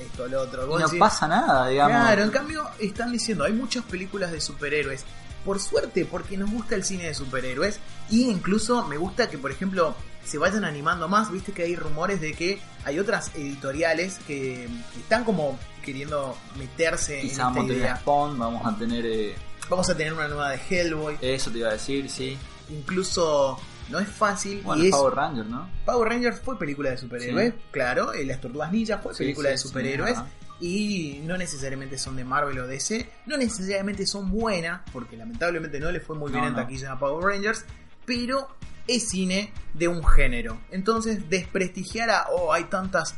esto, 0.05 0.27
lo 0.27 0.41
otro. 0.41 0.65
Y 0.65 0.69
no 0.69 0.77
decís, 0.79 0.99
pasa 0.99 1.27
nada, 1.27 1.67
digamos. 1.67 1.97
Claro, 2.01 2.23
en 2.23 2.31
cambio 2.31 2.67
están 2.79 3.11
diciendo, 3.11 3.43
hay 3.43 3.53
muchas 3.53 3.83
películas 3.83 4.31
de 4.31 4.41
superhéroes. 4.41 5.05
Por 5.45 5.59
suerte, 5.59 6.05
porque 6.05 6.35
nos 6.35 6.49
gusta 6.51 6.73
el 6.75 6.83
cine 6.83 7.03
de 7.05 7.13
superhéroes. 7.13 7.79
Y 8.09 8.29
incluso 8.29 8.85
me 8.87 8.97
gusta 8.97 9.29
que, 9.29 9.37
por 9.37 9.51
ejemplo, 9.51 9.93
se 10.29 10.37
vayan 10.37 10.63
animando 10.63 11.07
más. 11.07 11.31
Viste 11.31 11.51
que 11.51 11.63
hay 11.63 11.75
rumores 11.75 12.21
de 12.21 12.33
que 12.33 12.61
hay 12.85 12.99
otras 12.99 13.31
editoriales 13.35 14.19
que 14.27 14.67
están 14.97 15.23
como 15.23 15.57
queriendo 15.83 16.37
meterse 16.57 17.19
Quizá 17.21 17.47
en 17.47 17.53
vamos 17.53 17.57
a 17.57 17.61
esta 17.61 17.67
tener 17.73 17.77
idea. 17.77 17.95
Spawn, 17.97 18.37
vamos 18.39 18.65
a 18.65 18.77
tener... 18.77 19.05
eh, 19.05 19.35
Vamos 19.69 19.89
a 19.89 19.95
tener 19.95 20.13
una 20.13 20.27
nueva 20.27 20.49
de 20.51 20.59
Hellboy. 20.69 21.17
eso 21.21 21.51
te 21.51 21.59
iba 21.59 21.69
a 21.69 21.73
decir, 21.73 22.09
sí. 22.09 22.37
Incluso 22.69 23.59
no 23.89 23.99
es 23.99 24.07
fácil. 24.07 24.61
Bueno, 24.63 24.83
y 24.83 24.87
es 24.87 24.91
Power 24.91 25.13
Ranger, 25.15 25.45
¿no? 25.45 25.69
Power 25.85 26.09
Rangers 26.09 26.39
fue 26.39 26.57
película 26.57 26.89
de 26.91 26.97
superhéroes, 26.97 27.53
Sí. 27.53 27.59
claro. 27.71 28.13
eh, 28.13 28.25
Las 28.25 28.41
Tortugas 28.41 28.71
Ninja 28.71 28.97
fue 28.99 29.13
Sí, 29.13 29.19
película 29.23 29.49
sí, 29.49 29.53
de 29.53 29.57
superhéroes. 29.59 30.17
y 30.59 31.21
no 31.23 31.37
necesariamente 31.37 31.97
son 31.97 32.15
de 32.15 32.23
Marvel 32.23 32.57
o 32.59 32.67
DC. 32.67 33.09
No 33.27 33.37
necesariamente 33.37 34.05
son 34.07 34.29
buenas, 34.31 34.81
porque 34.91 35.15
lamentablemente 35.17 35.79
no 35.79 35.91
le 35.91 35.99
fue 35.99 36.15
muy 36.15 36.31
bien 36.31 36.43
en 36.45 36.53
no. 36.53 36.59
taquilla 36.59 36.93
a 36.93 36.99
Power 36.99 37.23
Rangers. 37.33 37.65
Pero 38.05 38.47
es 38.95 39.09
cine 39.09 39.51
de 39.73 39.87
un 39.87 40.03
género. 40.05 40.59
Entonces, 40.71 41.29
desprestigiar 41.29 42.09
a. 42.09 42.27
Oh, 42.31 42.51
hay 42.53 42.65
tantas. 42.65 43.15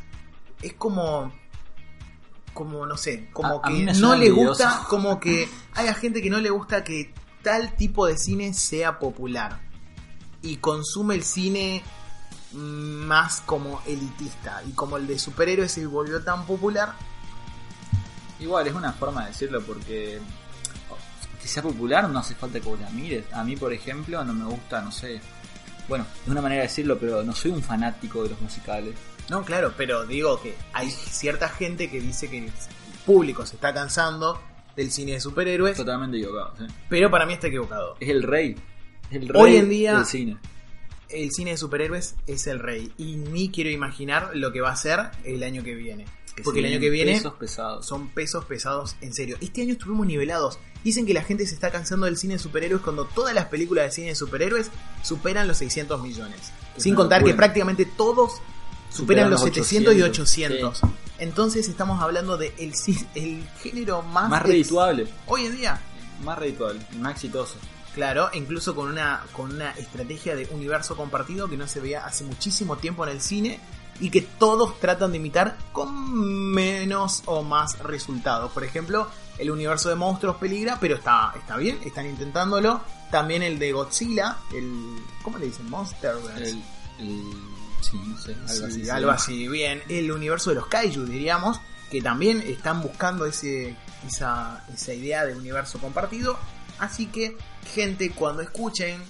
Es 0.62 0.74
como. 0.74 1.32
Como, 2.54 2.86
no 2.86 2.98
sé, 2.98 3.30
como 3.32 3.60
A- 3.60 3.62
que 3.62 3.86
no 3.94 4.16
le 4.16 4.30
gusta. 4.30 4.84
Como 4.90 5.20
que 5.20 5.48
haya 5.74 5.94
gente 5.94 6.22
que 6.22 6.30
no 6.30 6.40
le 6.40 6.50
gusta 6.50 6.84
que 6.84 7.14
tal 7.44 7.76
tipo 7.76 8.06
de 8.06 8.18
cine 8.18 8.54
sea 8.54 9.00
popular. 9.00 9.62
Y 10.42 10.58
consume 10.58 11.16
el 11.16 11.24
cine 11.24 11.82
más 12.54 13.42
como 13.46 13.82
elitista. 13.88 14.62
Y 14.68 14.72
como 14.72 14.98
el 14.98 15.08
de 15.08 15.18
superhéroes 15.18 15.72
se 15.72 15.86
volvió 15.86 16.24
tan 16.24 16.46
popular, 16.46 16.94
Igual, 18.40 18.66
es 18.68 18.74
una 18.74 18.92
forma 18.92 19.22
de 19.22 19.28
decirlo 19.28 19.62
porque 19.62 20.20
que 21.40 21.48
sea 21.48 21.62
popular 21.64 22.10
no 22.10 22.20
hace 22.20 22.34
falta 22.36 22.60
que 22.60 22.68
vos 22.68 22.80
la 22.80 22.90
mires. 22.90 23.26
A 23.34 23.44
mí, 23.44 23.56
por 23.56 23.72
ejemplo, 23.72 24.24
no 24.24 24.34
me 24.34 24.46
gusta, 24.46 24.82
no 24.82 24.92
sé. 24.92 25.22
Bueno, 25.88 26.06
es 26.24 26.28
una 26.30 26.42
manera 26.42 26.62
de 26.62 26.68
decirlo, 26.68 26.98
pero 26.98 27.24
no 27.24 27.34
soy 27.34 27.52
un 27.52 27.62
fanático 27.62 28.24
de 28.24 28.30
los 28.30 28.42
musicales. 28.42 28.96
No, 29.30 29.44
claro, 29.44 29.74
pero 29.78 30.06
digo 30.06 30.42
que 30.42 30.56
hay 30.74 30.90
cierta 30.90 31.50
gente 31.50 31.90
que 31.90 32.00
dice 32.00 32.30
que 32.30 32.40
el 32.40 32.52
público 33.06 33.46
se 33.46 33.56
está 33.56 33.74
cansando 33.74 34.42
del 34.76 34.92
cine 34.92 35.14
de 35.14 35.20
superhéroes, 35.22 35.76
Totalmente 35.78 36.18
equivocado. 36.18 36.54
¿sí? 36.58 36.66
pero 36.90 37.10
para 37.12 37.26
mí 37.26 37.34
está 37.34 37.48
equivocado. 37.48 37.98
Es 38.00 38.10
el 38.10 38.24
rey. 38.24 38.56
Es 39.10 39.18
el 39.18 39.28
rey 39.30 39.42
Hoy 39.42 39.56
en 39.58 39.70
día- 39.70 39.96
del 39.96 40.06
cine. 40.06 40.38
El 41.10 41.30
cine 41.32 41.52
de 41.52 41.58
superhéroes 41.58 42.16
es 42.26 42.48
el 42.48 42.60
rey 42.60 42.94
y 42.98 43.18
ni 43.18 43.50
quiero 43.52 43.70
imaginar 43.70 44.32
lo 44.34 44.54
que 44.54 44.62
va 44.62 44.72
a 44.72 44.76
ser 44.78 45.12
el 45.26 45.44
año 45.44 45.62
que 45.62 45.76
viene. 45.76 46.06
Que 46.36 46.44
Porque 46.44 46.60
el 46.60 46.66
año 46.68 46.80
que 46.80 46.90
viene 46.90 47.14
Pesos 47.14 47.34
pesados. 47.34 47.86
son 47.86 48.10
pesos 48.10 48.46
pesados 48.46 48.96
en 49.02 49.14
serio. 49.14 49.38
Este 49.42 49.62
año 49.62 49.74
estuvimos 49.74 50.08
nivelados. 50.08 50.60
Dicen 50.84 51.06
que 51.06 51.14
la 51.14 51.24
gente 51.24 51.46
se 51.46 51.54
está 51.54 51.72
cansando 51.72 52.06
del 52.06 52.18
cine 52.18 52.34
de 52.36 52.40
superhéroes 52.40 52.82
cuando 52.82 53.06
todas 53.06 53.36
las 53.36 53.46
películas 53.46 53.86
de 53.86 53.92
cine 53.92 54.08
de 54.08 54.16
superhéroes 54.16 54.72
superan 55.04 55.48
los 55.48 55.58
600 55.58 56.02
millones. 56.02 56.52
Es 56.78 56.84
Sin 56.84 56.96
contar 56.96 57.24
que 57.24 57.34
prácticamente 57.34 57.86
todos 57.86 58.34
superan 58.90 58.92
Superan 58.92 59.30
los 59.32 59.42
los 59.42 59.50
700 59.50 59.96
y 59.96 60.02
800. 60.02 60.60
800. 60.80 60.82
Entonces 61.20 61.68
estamos 61.68 62.02
hablando 62.02 62.38
de 62.38 62.54
el, 62.58 63.44
género 63.62 64.02
más, 64.02 64.30
Más 64.30 64.42
redituable. 64.42 65.08
hoy 65.28 65.46
en 65.46 65.56
día. 65.58 65.82
Más 66.24 66.38
redituable. 66.38 66.80
Más 67.00 67.14
exitoso. 67.14 67.58
Claro, 67.94 68.30
incluso 68.34 68.74
con 68.74 68.88
una, 68.88 69.22
con 69.34 69.54
una 69.54 69.72
estrategia 69.72 70.36
de 70.36 70.48
universo 70.52 70.96
compartido 70.96 71.50
que 71.50 71.58
no 71.58 71.68
se 71.68 71.82
veía 71.82 72.06
hace 72.06 72.24
muchísimo 72.24 72.78
tiempo 72.78 73.04
en 73.06 73.12
el 73.12 73.22
cine 73.22 73.60
y 74.00 74.10
que 74.10 74.22
todos 74.22 74.80
tratan 74.80 75.12
de 75.12 75.18
imitar 75.18 75.58
con 75.74 76.14
menos 76.52 77.24
o 77.26 77.44
más 77.44 77.80
resultados. 77.80 78.52
Por 78.52 78.64
ejemplo, 78.64 79.08
el 79.38 79.52
universo 79.52 79.90
de 79.90 79.96
monstruos 79.96 80.38
peligra, 80.38 80.78
pero 80.80 80.96
está, 80.96 81.34
está 81.38 81.58
bien, 81.58 81.80
están 81.86 82.06
intentándolo. 82.08 82.82
También 83.12 83.44
el 83.44 83.60
de 83.60 83.72
Godzilla, 83.74 84.38
el... 84.54 84.96
¿Cómo 85.24 85.38
le 85.38 85.48
dicen? 85.48 85.70
Monsterverse. 85.70 86.50
El, 86.52 86.64
el- 87.00 87.34
sí, 87.82 87.98
no 88.06 88.18
sé. 88.18 88.34
Algo 88.36 88.48
Sí, 88.48 88.64
así. 88.82 88.90
algo 88.90 89.10
sí. 89.12 89.16
así, 89.16 89.48
bien. 89.48 89.84
El 89.90 90.12
universo 90.12 90.50
de 90.52 90.56
los 90.56 90.68
kaiju, 90.68 91.06
diríamos, 91.06 91.60
que 91.92 92.02
también 92.02 92.42
están 92.42 92.82
buscando 92.82 93.26
ese, 93.26 93.76
esa, 94.08 94.64
esa 94.74 94.94
idea 94.94 95.26
de 95.26 95.36
universo 95.36 95.78
compartido. 95.80 96.38
Así 96.80 97.08
que, 97.08 97.38
gente, 97.76 98.12
cuando 98.12 98.42
escuchen 98.42 99.04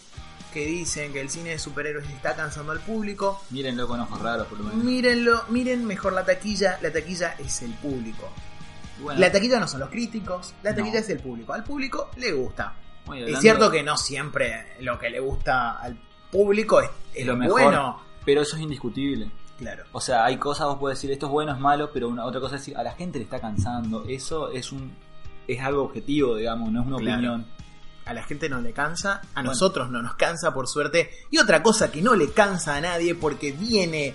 que 0.53 0.65
dicen 0.65 1.13
que 1.13 1.21
el 1.21 1.29
cine 1.29 1.51
de 1.51 1.59
superhéroes 1.59 2.09
está 2.09 2.35
cansando 2.35 2.71
al 2.71 2.79
público, 2.79 3.41
Mírenlo 3.49 3.87
con 3.87 3.99
ojos 3.99 4.21
raros, 4.21 4.47
por 4.47 4.57
lo 4.59 4.65
menos. 4.65 4.83
mírenlo, 4.83 5.43
miren 5.49 5.85
mejor 5.85 6.13
la 6.13 6.25
taquilla. 6.25 6.77
La 6.81 6.91
taquilla 6.91 7.35
es 7.39 7.61
el 7.61 7.71
público. 7.73 8.29
Bueno, 9.01 9.19
La 9.19 9.31
taquilla 9.31 9.59
no 9.59 9.67
son 9.67 9.79
los 9.79 9.89
críticos, 9.89 10.53
la 10.63 10.75
taquilla 10.75 10.95
No. 10.95 10.99
es 10.99 11.09
el 11.09 11.19
público. 11.19 11.53
Al 11.53 11.63
público 11.63 12.11
le 12.17 12.31
gusta. 12.33 12.73
Es 13.15 13.39
cierto 13.39 13.71
que 13.71 13.81
no 13.81 13.97
siempre 13.97 14.75
lo 14.81 14.99
que 14.99 15.09
le 15.09 15.19
gusta 15.19 15.79
al 15.79 15.97
público 16.31 16.81
es, 16.81 16.89
es 17.15 17.25
lo 17.25 17.35
mejor. 17.35 17.61
bueno. 17.63 18.01
Pero 18.23 18.41
eso 18.41 18.55
es 18.57 18.61
indiscutible. 18.61 19.31
Claro. 19.57 19.83
O 19.91 19.99
sea, 20.01 20.25
hay 20.25 20.37
cosas, 20.37 20.67
vos 20.67 20.77
podés 20.77 20.97
decir 20.97 21.11
esto 21.11 21.25
es 21.27 21.31
bueno, 21.31 21.51
es 21.53 21.59
malo, 21.59 21.89
pero 21.91 22.07
una, 22.09 22.25
otra 22.25 22.39
cosa 22.39 22.55
es 22.55 22.61
decir, 22.61 22.77
a 22.77 22.83
la 22.83 22.91
gente 22.93 23.17
le 23.17 23.23
está 23.25 23.39
cansando. 23.39 24.05
Eso 24.07 24.51
es 24.51 24.71
un 24.71 24.91
es 25.47 25.59
algo 25.61 25.83
objetivo, 25.83 26.35
digamos, 26.35 26.71
no 26.71 26.81
es 26.81 26.87
una 26.87 26.97
Claro. 26.97 27.15
opinión. 27.17 27.45
A 28.11 28.13
la 28.13 28.23
gente 28.23 28.47
no 28.49 28.61
le 28.61 28.73
cansa, 28.73 29.13
a 29.13 29.21
Bueno. 29.35 29.49
nosotros 29.51 29.89
no 29.89 30.01
nos 30.01 30.15
cansa 30.15 30.53
por 30.53 30.67
suerte. 30.67 31.09
Y 31.31 31.37
otra 31.39 31.63
cosa 31.63 31.91
que 31.91 32.01
no 32.01 32.13
le 32.15 32.31
cansa 32.31 32.75
a 32.75 32.81
nadie 32.81 33.15
porque 33.15 33.51
viene 33.51 34.13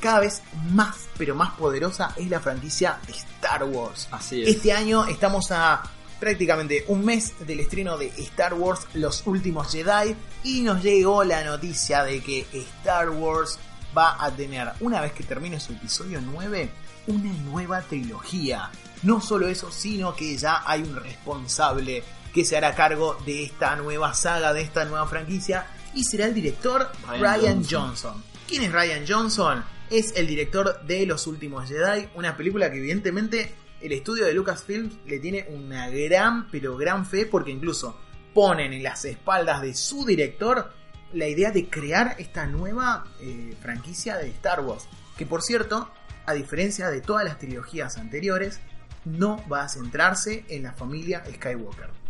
cada 0.00 0.20
vez 0.20 0.42
más, 0.70 1.08
pero 1.16 1.34
más 1.34 1.52
poderosa 1.54 2.12
es 2.16 2.28
la 2.28 2.38
franquicia 2.40 2.98
de 3.06 3.12
Star 3.12 3.64
Wars. 3.64 4.08
Así 4.10 4.42
es. 4.42 4.48
Este 4.48 4.72
año 4.72 5.06
estamos 5.06 5.50
a 5.50 5.82
prácticamente 6.20 6.84
un 6.88 7.04
mes 7.04 7.34
del 7.46 7.60
estreno 7.60 7.98
de 7.98 8.06
Star 8.18 8.54
Wars 8.54 8.86
Los 8.94 9.26
Últimos 9.26 9.72
Jedi 9.72 10.14
y 10.44 10.60
nos 10.62 10.82
llegó 10.82 11.24
la 11.24 11.42
noticia 11.44 12.04
de 12.04 12.22
que 12.22 12.46
Star 12.52 13.10
Wars 13.10 13.58
va 13.96 14.22
a 14.22 14.30
tener, 14.30 14.72
una 14.80 15.00
vez 15.00 15.12
que 15.12 15.22
termine 15.24 15.58
su 15.60 15.72
episodio 15.72 16.20
9, 16.20 16.70
una 17.06 17.32
nueva 17.44 17.80
trilogía. 17.82 18.70
No 19.02 19.20
solo 19.20 19.48
eso, 19.48 19.70
sino 19.70 20.14
que 20.14 20.36
ya 20.36 20.62
hay 20.66 20.82
un 20.82 20.96
responsable 20.96 22.02
que 22.34 22.44
se 22.44 22.56
hará 22.56 22.74
cargo 22.74 23.16
de 23.24 23.44
esta 23.44 23.76
nueva 23.76 24.12
saga, 24.12 24.52
de 24.52 24.60
esta 24.60 24.84
nueva 24.84 25.06
franquicia, 25.06 25.66
y 25.94 26.02
será 26.02 26.26
el 26.26 26.34
director 26.34 26.90
Ryan 27.06 27.22
Ryan, 27.22 27.56
Johnson. 27.58 27.80
Johnson. 27.80 28.24
¿Quién 28.48 28.62
es 28.64 28.72
Ryan 28.72 29.04
Johnson? 29.08 29.64
Es 29.88 30.12
el 30.16 30.26
director 30.26 30.84
de 30.84 31.06
Los 31.06 31.28
Últimos 31.28 31.68
Jedi, 31.68 32.08
una 32.16 32.36
película 32.36 32.70
que 32.70 32.78
evidentemente 32.78 33.54
el 33.80 33.92
estudio 33.92 34.26
de 34.26 34.34
Lucasfilm 34.34 34.90
le 35.06 35.20
tiene 35.20 35.46
una 35.50 35.88
gran, 35.88 36.50
pero 36.50 36.76
gran 36.76 37.06
fe, 37.06 37.26
porque 37.26 37.52
incluso 37.52 38.00
ponen 38.34 38.72
en 38.72 38.82
las 38.82 39.04
espaldas 39.04 39.62
de 39.62 39.74
su 39.74 40.04
director 40.04 40.72
la 41.12 41.28
idea 41.28 41.52
de 41.52 41.68
crear 41.68 42.16
esta 42.18 42.46
nueva 42.46 43.04
eh, 43.20 43.54
franquicia 43.62 44.16
de 44.16 44.28
Star 44.30 44.60
Wars. 44.60 44.88
Que 45.16 45.24
por 45.24 45.42
cierto, 45.42 45.88
a 46.26 46.34
diferencia 46.34 46.88
de 46.88 47.00
todas 47.00 47.24
las 47.24 47.38
trilogías 47.38 47.96
anteriores, 47.96 48.60
no 49.04 49.46
va 49.48 49.62
a 49.62 49.68
centrarse 49.68 50.44
en 50.48 50.64
la 50.64 50.72
familia 50.72 51.22
Skywalker. 51.32 52.03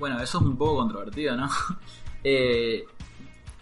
Bueno, 0.00 0.16
eso 0.20 0.38
es 0.38 0.44
un 0.44 0.56
poco 0.56 0.76
controvertido, 0.78 1.36
¿no? 1.36 1.48
Eh, 2.24 2.84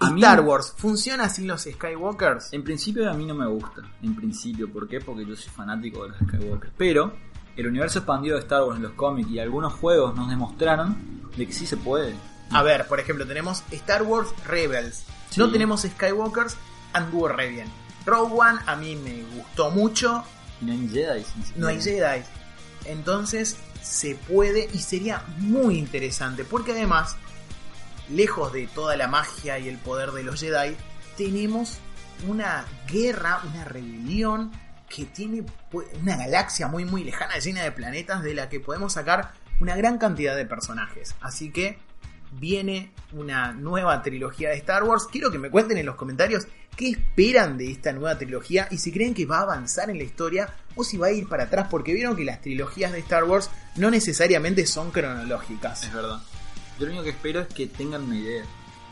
a 0.01 0.11
mí- 0.11 0.21
Star 0.21 0.41
Wars 0.41 0.75
funciona 0.77 1.29
sin 1.29 1.47
los 1.47 1.63
Skywalkers. 1.63 2.53
En 2.53 2.65
principio 2.65 3.09
a 3.09 3.15
mí 3.15 3.25
no 3.27 3.35
me 3.35 3.47
gusta. 3.47 3.83
En 4.03 4.17
principio, 4.17 4.73
¿por 4.73 4.89
qué? 4.89 5.01
Porque 5.01 5.25
yo 5.27 5.37
soy 5.37 5.51
fanático 5.51 6.03
de 6.05 6.09
los 6.09 6.19
Skywalker. 6.19 6.73
Pero 6.77 7.13
el 7.57 7.67
universo 7.69 8.01
expandido 8.01 8.35
de 8.37 8.43
Star 8.43 8.63
Wars 8.65 8.77
en 8.79 8.83
los 8.83 8.93
cómics 8.95 9.31
y 9.31 9.39
algunos 9.39 9.75
juegos 9.75 10.17
nos 10.17 10.29
demostraron 10.29 10.97
de 11.37 11.47
que 11.47 11.53
sí 11.53 11.67
se 11.67 11.77
puede. 11.77 12.15
A 12.51 12.63
ver, 12.65 12.87
por 12.89 12.99
ejemplo, 12.99 13.27
tenemos 13.29 13.63
Star 13.71 14.03
Wars 14.03 14.29
Rebels. 14.47 15.05
Sí. 15.31 15.39
No 15.39 15.53
tenemos 15.53 15.83
Skywalkers, 15.83 16.57
anduvo 16.95 17.29
re 17.29 17.49
bien. 17.49 17.69
Rogue 18.07 18.33
One 18.35 18.59
a 18.67 18.75
mí 18.75 18.97
me 18.97 19.23
gustó 19.37 19.71
mucho, 19.71 20.25
Y 20.61 20.65
no 20.65 20.73
hay 20.73 20.89
Jedi. 20.89 21.25
no 21.57 21.67
hay 21.69 21.81
Jedi. 21.81 22.23
Entonces 22.87 23.57
se 23.83 24.15
puede 24.15 24.69
y 24.73 24.79
sería 24.79 25.23
muy 25.39 25.77
interesante, 25.79 26.45
porque 26.45 26.73
además, 26.73 27.17
lejos 28.11 28.53
de 28.53 28.67
toda 28.67 28.97
la 28.97 29.09
magia 29.09 29.59
y 29.59 29.69
el 29.69 29.79
poder 29.79 30.13
de 30.13 30.23
los 30.23 30.41
Jedi, 30.41 30.77
tenemos 31.17 31.79
una 32.27 32.65
guerra, 32.91 33.41
una 33.49 33.65
rebelión 33.65 34.51
que 34.89 35.05
tiene 35.05 35.45
pu- 35.71 35.85
una 36.01 36.17
galaxia 36.17 36.67
muy 36.69 36.85
muy 36.85 37.05
lejana, 37.05 37.39
llena 37.39 37.63
de 37.63 37.73
planetas, 37.73 38.23
de 38.23 38.35
la 38.35 38.49
que 38.49 38.61
podemos 38.61 38.95
sacar 38.95 39.33
una 39.61 39.77
gran 39.77 39.99
cantidad 39.99 40.35
de 40.37 40.47
personajes. 40.47 41.15
Así 41.21 41.51
que 41.51 41.79
viene 42.33 42.93
una 43.13 43.53
nueva 43.53 44.03
trilogía 44.03 44.51
de 44.51 44.57
Star 44.57 44.85
Wars. 44.85 45.07
Quiero 45.11 45.31
que 45.31 45.39
me 45.39 45.51
cuenten 45.51 45.79
en 45.79 45.87
los 45.87 45.97
comentarios 45.97 46.47
qué 46.77 46.91
esperan 46.91 47.59
de 47.59 47.71
esta 47.71 47.93
nueva 47.93 48.17
trilogía 48.17 48.69
y 48.71 48.79
si 48.79 48.93
creen 48.93 49.15
que 49.15 49.27
va 49.27 49.39
a 49.39 49.43
avanzar 49.43 49.91
en 49.91 49.99
la 49.99 50.05
historia 50.05 50.49
o 50.79 50.85
si 50.85 50.97
va 50.97 51.09
a 51.09 51.13
ir 51.13 51.29
para 51.29 51.45
atrás, 51.45 51.67
porque 51.71 51.93
vieron 51.93 52.17
que 52.17 52.25
las 52.25 52.41
trilogías 52.41 52.93
de 52.93 53.01
Star 53.01 53.25
Wars 53.25 53.51
no 53.77 53.91
necesariamente 53.91 54.65
son 54.65 54.91
cronológicas. 54.93 55.83
Es 55.83 55.93
verdad. 55.93 56.21
Yo 56.79 56.87
lo 56.87 56.93
único 56.93 57.05
que 57.05 57.11
espero 57.11 57.41
es 57.41 57.49
que 57.49 57.67
tengan 57.67 58.05
una 58.05 58.17
idea. 58.17 58.45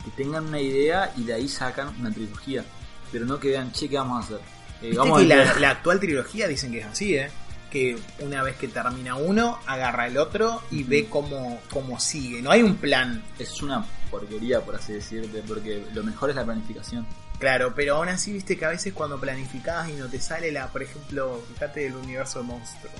Que 0.03 0.11
tengan 0.23 0.47
una 0.47 0.59
idea 0.59 1.13
y 1.15 1.23
de 1.23 1.33
ahí 1.33 1.47
sacan 1.47 1.95
una 1.99 2.11
trilogía. 2.11 2.65
Pero 3.11 3.25
no 3.25 3.39
que 3.39 3.49
vean, 3.49 3.71
che, 3.71 3.87
¿qué 3.87 3.97
vamos 3.97 4.17
a 4.17 4.25
hacer? 4.25 4.41
Eh, 4.81 4.87
Viste 4.87 4.97
vamos 4.97 5.25
que 5.25 5.33
a 5.33 5.37
la, 5.37 5.59
la 5.59 5.69
actual 5.71 5.99
trilogía 5.99 6.47
dicen 6.47 6.71
que 6.71 6.79
es 6.79 6.85
así, 6.85 7.15
¿eh? 7.15 7.29
Que 7.71 7.97
una 8.19 8.43
vez 8.43 8.57
que 8.57 8.67
termina 8.67 9.15
uno, 9.15 9.59
agarra 9.65 10.07
el 10.07 10.17
otro 10.17 10.61
y 10.71 10.83
ve 10.83 11.07
cómo, 11.09 11.61
cómo 11.71 11.99
sigue. 11.99 12.41
No 12.41 12.51
hay 12.51 12.63
un 12.63 12.75
plan, 12.75 13.23
Es 13.39 13.61
una 13.61 13.85
porquería, 14.11 14.61
por 14.61 14.75
así 14.75 14.93
decirte, 14.93 15.41
porque 15.47 15.85
lo 15.93 16.03
mejor 16.03 16.29
es 16.29 16.35
la 16.35 16.45
planificación. 16.45 17.05
Claro, 17.39 17.73
pero 17.75 17.95
aún 17.97 18.09
así, 18.09 18.33
viste 18.33 18.57
que 18.57 18.65
a 18.65 18.69
veces 18.69 18.93
cuando 18.93 19.19
planificás 19.19 19.89
y 19.89 19.93
no 19.93 20.07
te 20.07 20.19
sale 20.19 20.51
la, 20.51 20.67
por 20.67 20.83
ejemplo, 20.83 21.41
fíjate 21.53 21.81
del 21.81 21.95
universo 21.95 22.39
de 22.39 22.45
monstruos. 22.45 22.93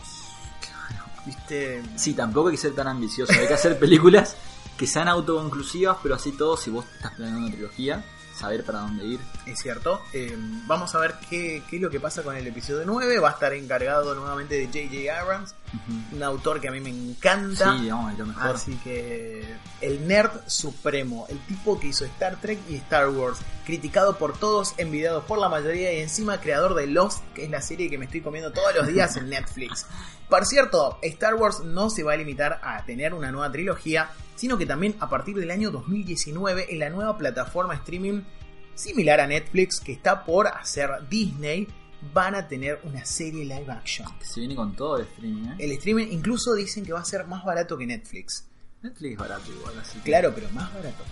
Viste, 1.25 1.83
Sí, 1.95 2.13
tampoco 2.13 2.47
hay 2.47 2.55
que 2.55 2.61
ser 2.61 2.73
tan 2.73 2.87
ambicioso. 2.87 3.33
Hay 3.33 3.47
que 3.47 3.53
hacer 3.53 3.77
películas 3.77 4.35
que 4.77 4.87
sean 4.87 5.07
autoconclusivas, 5.07 5.97
pero 6.01 6.15
así 6.15 6.31
todo, 6.31 6.55
si 6.55 6.69
vos 6.69 6.85
estás 6.95 7.13
planeando 7.15 7.47
una 7.47 7.51
trilogía, 7.51 8.03
saber 8.37 8.63
para 8.63 8.79
dónde 8.79 9.05
ir. 9.05 9.19
es 9.45 9.59
cierto. 9.59 10.01
Eh, 10.13 10.35
vamos 10.65 10.93
a 10.95 10.99
ver 10.99 11.15
qué, 11.29 11.63
qué 11.69 11.77
es 11.77 11.81
lo 11.81 11.89
que 11.89 11.99
pasa 11.99 12.23
con 12.23 12.35
el 12.35 12.45
episodio 12.47 12.83
9. 12.85 13.19
Va 13.19 13.29
a 13.29 13.31
estar 13.33 13.53
encargado 13.53 14.15
nuevamente 14.15 14.55
de 14.55 14.65
J.J. 14.67 15.19
Abrams, 15.19 15.55
un 16.11 16.23
autor 16.23 16.61
que 16.61 16.67
a 16.67 16.71
mí 16.71 16.79
me 16.79 16.89
encanta. 16.89 17.77
Sí, 17.77 17.89
es 17.89 18.17
lo 18.17 18.25
mejor. 18.25 18.55
Así 18.55 18.75
que 18.83 19.45
el 19.81 20.07
nerd 20.07 20.31
supremo, 20.47 21.25
el 21.29 21.39
tipo 21.39 21.79
que 21.79 21.87
hizo 21.87 22.05
Star 22.05 22.39
Trek 22.39 22.59
y 22.69 22.75
Star 22.75 23.09
Wars, 23.09 23.39
criticado 23.65 24.17
por 24.17 24.37
todos, 24.37 24.73
envidiado 24.77 25.23
por 25.25 25.39
la 25.39 25.49
mayoría 25.49 25.93
y 25.93 26.01
encima 26.01 26.39
creador 26.39 26.73
de 26.73 26.87
Lost, 26.87 27.23
que 27.33 27.43
es 27.43 27.49
la 27.49 27.61
serie 27.61 27.89
que 27.89 27.97
me 27.97 28.05
estoy 28.05 28.21
comiendo 28.21 28.51
todos 28.51 28.73
los 28.75 28.87
días 28.87 29.17
en 29.17 29.29
Netflix. 29.29 29.85
Por 30.29 30.45
cierto, 30.45 30.99
Star 31.01 31.35
Wars 31.35 31.61
no 31.63 31.89
se 31.89 32.03
va 32.03 32.13
a 32.13 32.17
limitar 32.17 32.59
a 32.63 32.83
tener 32.85 33.13
una 33.13 33.31
nueva 33.31 33.51
trilogía, 33.51 34.09
sino 34.37 34.57
que 34.57 34.65
también 34.65 34.95
a 35.01 35.09
partir 35.09 35.35
del 35.35 35.51
año 35.51 35.71
2019 35.71 36.67
en 36.69 36.79
la 36.79 36.89
nueva 36.89 37.17
plataforma 37.17 37.73
streaming 37.75 38.21
similar 38.75 39.19
a 39.19 39.27
Netflix 39.27 39.81
que 39.81 39.91
está 39.91 40.23
por 40.23 40.47
hacer 40.47 40.89
Disney, 41.09 41.67
van 42.13 42.35
a 42.35 42.47
tener 42.47 42.79
una 42.83 43.03
serie 43.03 43.43
live 43.43 43.69
action. 43.69 44.07
Que 44.19 44.25
se 44.25 44.39
viene 44.39 44.55
con 44.55 44.75
todo 44.75 44.97
el 44.97 45.07
streaming, 45.07 45.49
¿eh? 45.49 45.55
El 45.59 45.71
streaming 45.71 46.07
incluso 46.11 46.53
dicen 46.53 46.85
que 46.85 46.93
va 46.93 46.99
a 46.99 47.05
ser 47.05 47.25
más 47.25 47.43
barato 47.43 47.77
que 47.77 47.87
Netflix. 47.87 48.47
Netflix 48.83 49.13
es 49.13 49.17
barato 49.17 49.51
igual, 49.51 49.73
así 49.79 49.97
que... 49.97 50.03
Claro, 50.03 50.31
pero 50.33 50.47
más 50.51 50.71
barato. 50.73 51.03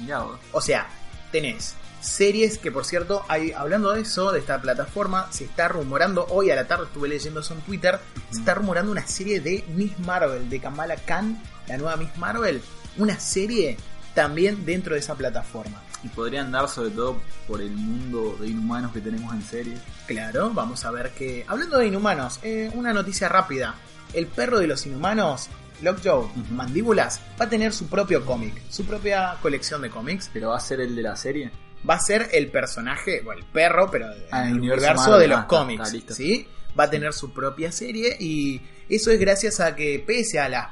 Mirá 0.00 0.20
vos. 0.20 0.40
O 0.52 0.60
sea, 0.62 0.88
tenés 1.30 1.76
series 2.00 2.58
que 2.58 2.72
por 2.72 2.84
cierto, 2.84 3.24
hay, 3.28 3.52
hablando 3.52 3.92
de 3.92 4.02
eso, 4.02 4.32
de 4.32 4.38
esta 4.38 4.60
plataforma, 4.60 5.30
se 5.30 5.44
está 5.44 5.68
rumorando, 5.68 6.26
hoy 6.30 6.50
a 6.50 6.56
la 6.56 6.66
tarde 6.66 6.86
estuve 6.86 7.08
leyendo 7.08 7.40
eso 7.40 7.52
en 7.52 7.60
Twitter, 7.60 7.98
se 8.30 8.40
está 8.40 8.54
rumorando 8.54 8.92
una 8.92 9.06
serie 9.06 9.40
de 9.40 9.64
Miss 9.74 9.98
Marvel, 9.98 10.48
de 10.48 10.60
Kamala 10.60 10.96
Khan, 10.96 11.42
la 11.68 11.76
nueva 11.76 11.96
Miss 11.96 12.16
Marvel, 12.16 12.60
una 12.98 13.18
serie 13.20 13.76
también 14.14 14.64
dentro 14.64 14.94
de 14.94 15.00
esa 15.00 15.14
plataforma. 15.14 15.82
Y 16.02 16.08
podrían 16.08 16.52
dar 16.52 16.68
sobre 16.68 16.90
todo 16.90 17.20
por 17.48 17.60
el 17.60 17.70
mundo 17.72 18.36
de 18.40 18.48
inhumanos 18.48 18.92
que 18.92 19.00
tenemos 19.00 19.34
en 19.34 19.42
series. 19.42 19.80
Claro, 20.06 20.50
vamos 20.54 20.84
a 20.84 20.90
ver 20.90 21.10
que... 21.10 21.44
Hablando 21.48 21.78
de 21.78 21.86
inhumanos, 21.88 22.38
eh, 22.42 22.70
una 22.74 22.92
noticia 22.92 23.28
rápida. 23.28 23.74
El 24.12 24.26
perro 24.26 24.58
de 24.58 24.66
los 24.68 24.86
inhumanos, 24.86 25.48
Lockjaw. 25.82 26.30
Mandíbulas, 26.52 27.20
va 27.40 27.46
a 27.46 27.48
tener 27.48 27.72
su 27.72 27.88
propio 27.88 28.24
cómic, 28.24 28.54
su 28.70 28.84
propia 28.86 29.36
colección 29.42 29.82
de 29.82 29.90
cómics. 29.90 30.30
Pero 30.32 30.50
va 30.50 30.56
a 30.58 30.60
ser 30.60 30.80
el 30.80 30.94
de 30.94 31.02
la 31.02 31.16
serie. 31.16 31.50
va 31.88 31.94
a 31.94 32.00
ser 32.00 32.28
el 32.32 32.48
personaje, 32.50 33.20
bueno, 33.22 33.40
el 33.40 33.46
perro, 33.46 33.90
pero 33.90 34.06
Ah, 34.30 34.42
en 34.42 34.46
el 34.48 34.52
el 34.54 34.58
universo 34.60 35.18
de 35.18 35.28
los 35.28 35.40
Ah, 35.40 35.46
cómics, 35.46 35.92
está. 35.92 36.14
¿sí? 36.14 36.46
Va 36.78 36.84
a 36.84 36.90
tener 36.90 37.12
su 37.12 37.32
propia 37.32 37.70
serie 37.72 38.16
y 38.18 38.60
eso 38.88 39.10
es 39.10 39.18
gracias 39.20 39.60
a 39.60 39.74
que 39.76 40.02
pese 40.06 40.38
a 40.40 40.48
las 40.48 40.68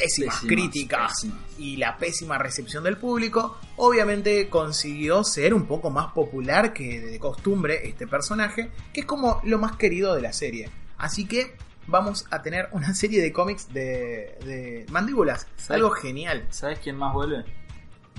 pésimas, 0.00 0.36
Pésimas, 0.36 0.54
críticas 0.54 1.12
pésimas. 1.22 1.38
y 1.58 1.76
la 1.76 1.96
pésima 1.98 2.38
recepción 2.38 2.84
del 2.84 2.96
público, 2.96 3.58
obviamente 3.76 4.48
consiguió 4.48 5.24
ser 5.24 5.54
un 5.54 5.66
poco 5.66 5.90
más 5.90 6.12
popular 6.12 6.72
que 6.72 7.00
de 7.00 7.18
costumbre 7.18 7.86
este 7.88 8.06
personaje, 8.06 8.70
que 8.92 9.00
es 9.00 9.06
como 9.06 9.40
lo 9.44 9.58
más 9.58 9.76
querido 9.76 10.14
de 10.14 10.22
la 10.22 10.32
serie. 10.32 10.70
Así 10.98 11.26
que 11.26 11.56
vamos 11.86 12.26
a 12.30 12.42
tener 12.42 12.68
una 12.72 12.94
serie 13.02 13.22
de 13.22 13.32
cómics 13.32 13.72
de, 13.72 14.36
de 14.44 14.86
mandíbulas, 14.90 15.46
algo 15.68 15.90
genial 15.90 16.46
¿Sabes 16.50 16.78
quién 16.80 16.96
más 16.96 17.12
vuelve? 17.14 17.44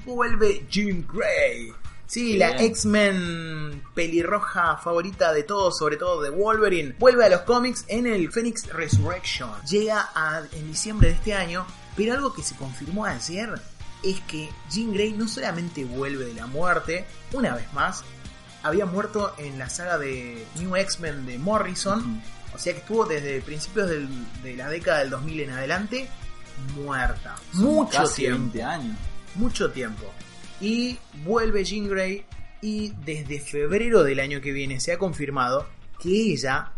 vuelve 0.06 0.66
Jean 0.70 1.06
Grey. 1.12 1.74
Sí, 2.08 2.38
la. 2.38 2.52
X-Men 2.62 3.84
pelirroja 3.94 4.78
favorita 4.78 5.34
de 5.34 5.44
todos, 5.44 5.78
sobre 5.78 5.98
todo 5.98 6.22
de 6.22 6.30
Wolverine, 6.30 6.96
vuelve 7.00 7.26
a 7.26 7.30
los 7.30 7.42
cómics 7.42 7.84
en 7.88 8.08
el 8.08 8.32
Phoenix 8.32 8.66
Resurrection. 8.68 9.50
Llega 9.70 10.10
a- 10.16 10.42
en 10.54 10.68
diciembre 10.68 11.10
de 11.10 11.16
este 11.16 11.34
año, 11.34 11.66
pero 11.96 12.14
algo 12.14 12.34
que 12.34 12.44
se 12.44 12.56
confirmó 12.56 13.06
ayer 13.06 13.50
es 14.04 14.20
que 14.22 14.50
Jean 14.72 14.94
Grey 14.94 15.12
no 15.14 15.28
solamente 15.28 15.84
vuelve 15.84 16.26
de 16.26 16.34
la 16.34 16.48
muerte, 16.48 17.06
una 17.34 17.56
vez 17.56 17.72
más, 17.74 18.04
había 18.64 18.86
muerto 18.86 19.34
en 19.38 19.60
la 19.60 19.70
saga 19.70 19.98
de 19.98 20.46
New 20.60 20.76
X-Men 20.76 21.26
de 21.26 21.38
Morrison, 21.40 22.22
o 22.54 22.58
sea 22.60 22.74
que 22.74 22.80
estuvo 22.80 23.06
desde 23.06 23.42
principios 23.42 23.90
del- 23.90 24.42
de 24.44 24.56
la 24.56 24.70
década 24.70 25.00
del 25.00 25.10
2000 25.10 25.42
en 25.42 25.50
adelante 25.52 26.10
muerta. 26.76 27.36
Son 27.54 27.64
Mucho 27.66 27.98
casi 28.00 28.22
tiempo 28.24 28.64
años. 28.66 28.96
mucho 29.36 29.72
tiempo. 29.72 30.12
Y 30.60 30.98
vuelve 31.24 31.64
Jean 31.64 31.88
Grey 31.88 32.26
y 32.62 32.94
desde 33.06 33.40
febrero 33.40 34.04
del 34.04 34.20
año 34.20 34.42
que 34.42 34.52
viene 34.52 34.80
se 34.80 34.92
ha 34.92 34.98
confirmado 34.98 35.68
que 36.00 36.10
ella 36.10 36.74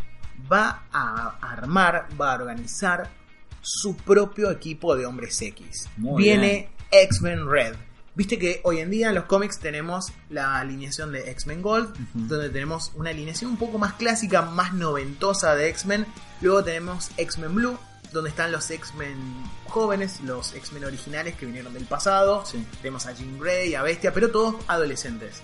va 0.50 0.84
a 0.92 1.38
armar, 1.40 2.08
va 2.20 2.32
a 2.32 2.36
organizar 2.36 3.10
su 3.62 3.96
propio 3.96 4.50
equipo 4.50 4.96
de 4.96 5.06
hombres 5.06 5.40
X. 5.40 5.88
Muy 5.96 6.22
viene 6.22 6.70
X-Men 6.90 7.48
Red. 7.48 7.74
Viste 8.14 8.38
que 8.38 8.60
hoy 8.64 8.80
en 8.80 8.90
día 8.90 9.08
en 9.08 9.14
los 9.14 9.24
cómics 9.24 9.60
tenemos 9.60 10.12
la 10.28 10.58
alineación 10.58 11.12
de 11.12 11.30
X-Men 11.30 11.62
Gold, 11.62 11.94
donde 12.12 12.50
tenemos 12.50 12.92
una 12.96 13.10
alineación 13.10 13.52
un 13.52 13.56
poco 13.56 13.78
más 13.78 13.94
clásica, 13.94 14.42
más 14.42 14.74
noventosa 14.74 15.54
de 15.54 15.68
X-Men. 15.68 16.06
Luego 16.40 16.64
tenemos 16.64 17.10
X-Men 17.16 17.54
Blue, 17.54 17.78
donde 18.12 18.30
están 18.30 18.52
los 18.52 18.70
X-Men 18.70 19.16
jóvenes, 19.68 20.20
los 20.20 20.54
X-Men 20.54 20.84
originales 20.84 21.36
que 21.36 21.46
vinieron 21.46 21.72
del 21.72 21.86
pasado. 21.86 22.44
Sí. 22.44 22.64
Tenemos 22.82 23.06
a 23.06 23.12
Jean 23.12 23.38
Grey, 23.38 23.74
a 23.74 23.82
Bestia, 23.82 24.12
pero 24.12 24.30
todos 24.30 24.56
adolescentes. 24.66 25.42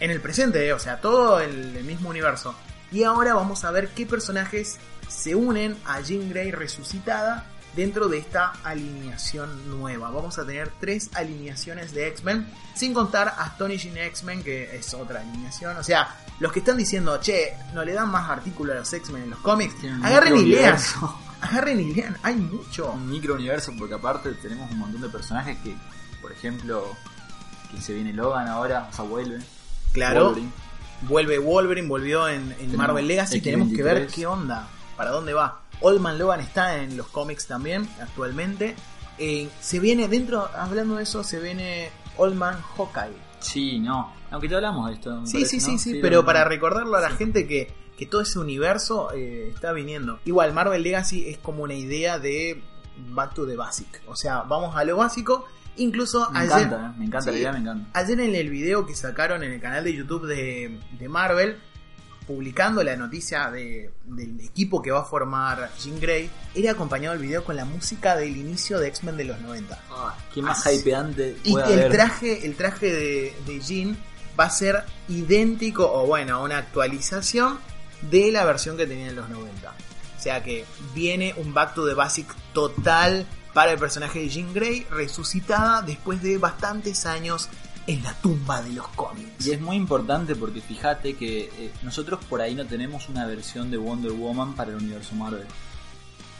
En 0.00 0.10
el 0.10 0.20
presente, 0.20 0.66
eh, 0.66 0.72
o 0.72 0.78
sea, 0.78 1.00
todo 1.00 1.40
el, 1.40 1.76
el 1.76 1.84
mismo 1.84 2.10
universo. 2.10 2.54
Y 2.92 3.02
ahora 3.04 3.34
vamos 3.34 3.64
a 3.64 3.70
ver 3.70 3.88
qué 3.88 4.06
personajes 4.06 4.78
se 5.08 5.34
unen 5.34 5.76
a 5.84 6.00
Jean 6.00 6.28
Grey 6.28 6.50
resucitada 6.50 7.46
dentro 7.76 8.08
de 8.08 8.18
esta 8.18 8.52
alineación 8.64 9.68
nueva. 9.68 10.10
Vamos 10.10 10.38
a 10.38 10.46
tener 10.46 10.72
tres 10.80 11.10
alineaciones 11.14 11.92
de 11.92 12.08
X-Men, 12.08 12.50
sin 12.74 12.94
contar 12.94 13.34
Astonishing 13.38 13.96
X-Men, 13.98 14.42
que 14.42 14.76
es 14.76 14.94
otra 14.94 15.20
alineación. 15.20 15.76
O 15.76 15.84
sea, 15.84 16.16
los 16.40 16.52
que 16.52 16.60
están 16.60 16.78
diciendo, 16.78 17.20
che, 17.20 17.54
no 17.74 17.84
le 17.84 17.92
dan 17.92 18.10
más 18.10 18.28
artículos 18.30 18.74
a 18.74 18.78
los 18.80 18.92
X-Men 18.92 19.24
en 19.24 19.30
los 19.30 19.38
cómics, 19.40 19.74
agarren 20.02 20.36
y 20.38 20.46
lean. 20.46 20.78
Agarren 21.40 21.80
y 21.80 21.94
lean, 21.94 22.16
hay 22.22 22.36
mucho. 22.36 22.92
Un 22.92 23.10
microuniverso, 23.10 23.72
porque 23.78 23.94
aparte 23.94 24.32
tenemos 24.34 24.70
un 24.70 24.78
montón 24.78 25.02
de 25.02 25.08
personajes 25.08 25.58
que, 25.58 25.76
por 26.20 26.32
ejemplo, 26.32 26.96
que 27.70 27.80
se 27.80 27.94
viene 27.94 28.12
Logan 28.12 28.48
ahora, 28.48 28.88
o 28.90 28.94
sea, 28.94 29.04
vuelve. 29.04 29.38
Claro. 29.92 30.26
Wolverine. 30.26 30.52
Vuelve 31.02 31.38
Wolverine, 31.38 31.88
volvió 31.88 32.28
en, 32.28 32.54
en 32.58 32.76
Marvel 32.76 33.06
Legacy. 33.06 33.38
X23. 33.38 33.42
Tenemos 33.42 33.68
que 33.72 33.82
ver 33.82 34.06
qué 34.06 34.26
onda, 34.26 34.68
para 34.96 35.10
dónde 35.10 35.34
va. 35.34 35.60
Old 35.80 36.00
Man 36.00 36.18
Logan 36.18 36.40
está 36.40 36.82
en 36.82 36.96
los 36.96 37.08
cómics 37.08 37.46
también, 37.46 37.88
actualmente. 38.00 38.74
Eh, 39.18 39.48
se 39.60 39.78
viene, 39.78 40.08
dentro, 40.08 40.48
hablando 40.54 40.96
de 40.96 41.02
eso, 41.02 41.22
se 41.22 41.40
viene 41.40 41.90
Old 42.16 42.34
Man 42.34 42.60
Hawkeye. 42.76 43.16
Sí, 43.40 43.78
no. 43.78 44.12
Aunque 44.30 44.48
ya 44.48 44.56
hablamos 44.56 44.88
de 44.88 44.94
esto. 44.94 45.26
Sí, 45.26 45.34
parece, 45.34 45.60
sí, 45.60 45.60
sí, 45.60 45.78
sí, 45.78 45.98
pero 46.00 46.24
para 46.24 46.44
recordarlo 46.44 46.96
a 46.96 47.00
la 47.00 47.10
gente 47.10 47.46
que, 47.46 47.72
que 47.96 48.06
todo 48.06 48.20
ese 48.20 48.38
universo 48.38 49.10
eh, 49.14 49.50
está 49.54 49.72
viniendo. 49.72 50.20
Igual, 50.24 50.52
Marvel 50.52 50.82
Legacy 50.82 51.28
es 51.28 51.38
como 51.38 51.62
una 51.62 51.74
idea 51.74 52.18
de 52.18 52.62
Back 53.10 53.34
to 53.34 53.46
the 53.46 53.56
Basic. 53.56 54.02
O 54.06 54.14
sea, 54.16 54.42
vamos 54.42 54.76
a 54.76 54.84
lo 54.84 54.96
básico. 54.98 55.46
Incluso 55.78 56.30
Me 56.30 56.40
ayer, 56.40 56.66
encanta, 56.66 56.94
me 56.96 57.04
encanta 57.04 57.22
Sí. 57.24 57.30
la 57.32 57.36
idea, 57.38 57.52
me 57.52 57.58
encanta. 57.58 57.90
Ayer 57.98 58.20
en 58.20 58.34
el 58.34 58.48
video 58.50 58.86
que 58.86 58.94
sacaron 58.94 59.42
en 59.42 59.52
el 59.52 59.60
canal 59.60 59.84
de 59.84 59.94
YouTube 59.94 60.26
de, 60.26 60.80
de 60.98 61.08
Marvel, 61.08 61.58
publicando 62.26 62.82
la 62.82 62.96
noticia 62.96 63.50
de- 63.50 63.92
del 64.04 64.40
equipo 64.40 64.82
que 64.82 64.90
va 64.90 65.00
a 65.00 65.04
formar 65.04 65.70
Jean 65.78 66.00
Grey, 66.00 66.28
era 66.54 66.72
acompañado 66.72 67.14
el 67.14 67.20
video 67.20 67.44
con 67.44 67.54
la 67.56 67.64
música 67.64 68.16
del 68.16 68.36
inicio 68.36 68.80
de 68.80 68.88
X-Men 68.88 69.16
de 69.16 69.24
los 69.24 69.40
90. 69.40 69.78
¿Qué 70.34 70.42
más 70.42 70.66
Ah, 70.66 70.72
hypeante 70.72 71.36
Y 71.44 71.52
el 71.54 71.60
haber? 71.62 71.92
traje, 71.92 72.44
el 72.46 72.56
traje 72.56 72.92
de, 72.92 73.36
de 73.46 73.60
Jean 73.60 73.96
va 74.38 74.44
a 74.46 74.50
ser 74.50 74.82
idéntico, 75.08 75.88
o 75.90 76.06
bueno, 76.06 76.42
una 76.42 76.58
actualización 76.58 77.58
de 78.02 78.30
la 78.32 78.44
versión 78.44 78.76
que 78.76 78.86
tenía 78.86 79.08
en 79.08 79.16
los 79.16 79.28
90. 79.28 79.70
O 79.70 80.20
sea 80.20 80.42
que 80.42 80.64
viene 80.94 81.34
un 81.36 81.52
back 81.52 81.74
to 81.74 81.86
the 81.86 81.94
basic 81.94 82.34
total 82.52 83.26
para 83.52 83.72
el 83.72 83.78
personaje 83.78 84.20
de 84.20 84.28
Jean 84.28 84.52
Grey, 84.52 84.86
resucitada 84.90 85.82
después 85.82 86.22
de 86.22 86.36
bastantes 86.38 87.06
años 87.06 87.48
en 87.86 88.02
la 88.02 88.12
tumba 88.14 88.60
de 88.62 88.72
los 88.72 88.88
cómics. 88.88 89.46
Y 89.46 89.52
es 89.52 89.60
muy 89.60 89.76
importante 89.76 90.34
porque 90.34 90.60
fíjate 90.60 91.14
que 91.14 91.44
eh, 91.44 91.72
nosotros 91.82 92.24
por 92.24 92.40
ahí 92.40 92.54
no 92.54 92.66
tenemos 92.66 93.08
una 93.08 93.26
versión 93.26 93.70
de 93.70 93.76
Wonder 93.76 94.12
Woman 94.12 94.54
para 94.54 94.72
el 94.72 94.76
universo 94.76 95.14
Marvel. 95.14 95.46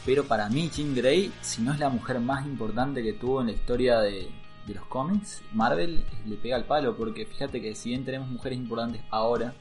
Pero 0.05 0.25
para 0.25 0.49
mí, 0.49 0.69
Jean 0.73 0.95
Grey, 0.95 1.31
si 1.41 1.61
no 1.61 1.73
es 1.73 1.79
la 1.79 1.89
mujer 1.89 2.19
más 2.19 2.45
importante 2.45 3.03
que 3.03 3.13
tuvo 3.13 3.41
en 3.41 3.47
la 3.47 3.53
historia 3.53 3.99
de, 3.99 4.29
de 4.65 4.73
los 4.73 4.85
cómics, 4.85 5.41
Marvel 5.53 6.05
le 6.25 6.35
pega 6.35 6.55
al 6.55 6.65
palo. 6.65 6.95
Porque 6.95 7.25
fíjate 7.25 7.61
que 7.61 7.75
si 7.75 7.89
bien 7.89 8.05
tenemos 8.05 8.29
mujeres 8.29 8.57
importantes 8.57 9.01
ahora, 9.09 9.53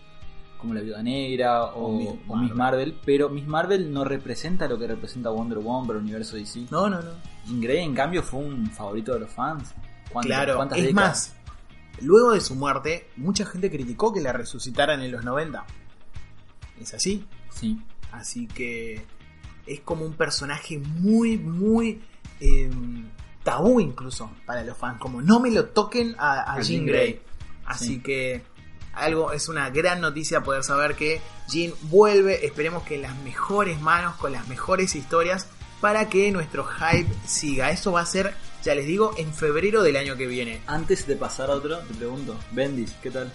como 0.59 0.75
la 0.75 0.81
Viuda 0.81 1.03
Negra 1.03 1.65
o, 1.67 1.87
O 1.87 1.99
Miss 1.99 2.09
o 2.29 2.37
Miss 2.37 2.55
Marvel, 2.55 2.97
pero 3.05 3.29
Miss 3.29 3.47
Marvel 3.47 3.93
no 3.93 4.05
representa 4.05 4.67
lo 4.69 4.79
que 4.79 4.87
representa 4.87 5.31
Wonder 5.31 5.59
Woman 5.59 5.87
para 5.87 5.99
el 5.99 6.05
universo 6.05 6.37
DC. 6.37 6.67
No, 6.71 6.89
no, 6.89 7.01
no. 7.03 7.11
Jean 7.47 7.61
Grey, 7.61 7.85
en 7.85 7.95
cambio, 7.95 8.23
fue 8.23 8.41
un 8.41 8.71
favorito 8.71 9.15
de 9.15 9.21
los 9.21 9.31
fans. 9.31 9.75
¿Cuántas- 10.11 10.27
Claro, 10.29 10.57
cuántas 10.57 10.79
es 10.79 10.85
décadas? 10.87 11.35
más, 11.35 12.03
luego 12.03 12.33
de 12.33 12.41
su 12.41 12.55
muerte, 12.55 13.09
mucha 13.17 13.45
gente 13.47 13.71
criticó 13.71 14.13
que 14.13 14.21
la 14.21 14.33
resucitaran 14.33 15.01
en 15.03 15.13
los 15.13 15.25
90. 15.25 15.65
Es 16.81 16.95
así. 16.95 17.25
Sí. 17.51 17.81
Así 18.13 18.47
que 18.47 19.05
es 19.67 19.81
como 19.81 20.05
un 20.05 20.13
personaje 20.15 20.79
muy, 20.79 21.37
muy 21.39 22.01
eh, 22.41 22.71
tabú 23.43 23.81
incluso 23.81 24.31
para 24.45 24.63
los 24.65 24.77
fans. 24.77 24.99
Como 25.01 25.23
no 25.23 25.41
me 25.41 25.51
lo 25.51 25.67
toquen 25.67 26.15
a, 26.19 26.35
a 26.41 26.53
A 26.55 26.61
Jean 26.61 26.65
Jean 26.65 26.87
Grey. 26.87 27.13
Grey. 27.13 27.21
Así 27.65 27.87
Sí. 27.95 28.01
que 28.01 28.43
algo 28.97 29.33
es 29.33 29.49
una 29.49 29.71
gran 29.71 30.01
noticia 30.01 30.43
poder 30.43 30.65
saber 30.65 30.97
que 30.97 31.21
Jean 31.49 31.73
vuelve. 31.83 32.45
Esperemos 32.45 32.83
que 32.83 32.97
en 32.97 33.03
las 33.03 33.17
mejores 33.19 33.81
manos, 33.81 34.17
con 34.17 34.33
las 34.33 34.49
mejores 34.49 34.95
historias, 34.95 35.47
para 35.81 36.09
que 36.09 36.31
nuestro 36.33 36.65
hype 36.65 37.13
siga. 37.27 37.71
Eso 37.71 37.93
va 37.93 38.01
a 38.01 38.07
ser, 38.07 38.35
ya 38.63 38.75
les 38.75 38.87
digo, 38.87 39.15
en 39.19 39.33
febrero 39.33 39.83
del 39.83 39.97
año 39.97 40.17
que 40.17 40.27
viene. 40.27 40.61
Antes 40.67 41.07
de 41.07 41.17
pasar 41.17 41.51
a 41.51 41.55
otro, 41.55 41.79
te 41.79 41.95
pregunto, 41.95 42.37
Bendis, 42.53 42.93
¿qué 43.03 43.11
tal? 43.11 43.33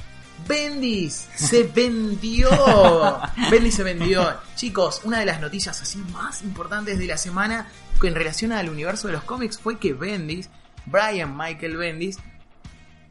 Bendis 0.48 1.28
se 1.36 1.64
vendió. 1.64 2.50
Bendis 3.52 3.76
se 3.76 3.84
vendió. 3.84 4.38
Chicos, 4.56 5.02
una 5.04 5.20
de 5.20 5.26
las 5.26 5.40
noticias 5.40 5.82
así 5.82 6.00
más 6.12 6.42
importantes 6.42 6.98
de 6.98 7.06
la 7.06 7.18
semana 7.18 7.68
en 8.08 8.16
relación 8.16 8.52
al 8.52 8.70
universo 8.70 9.08
de 9.08 9.14
los 9.14 9.24
cómics 9.24 9.60
fue 9.60 9.78
que 9.78 9.94
Bendis, 9.94 10.50
Brian 10.86 11.38
Michael 11.38 11.78
Bendis, 11.78 12.18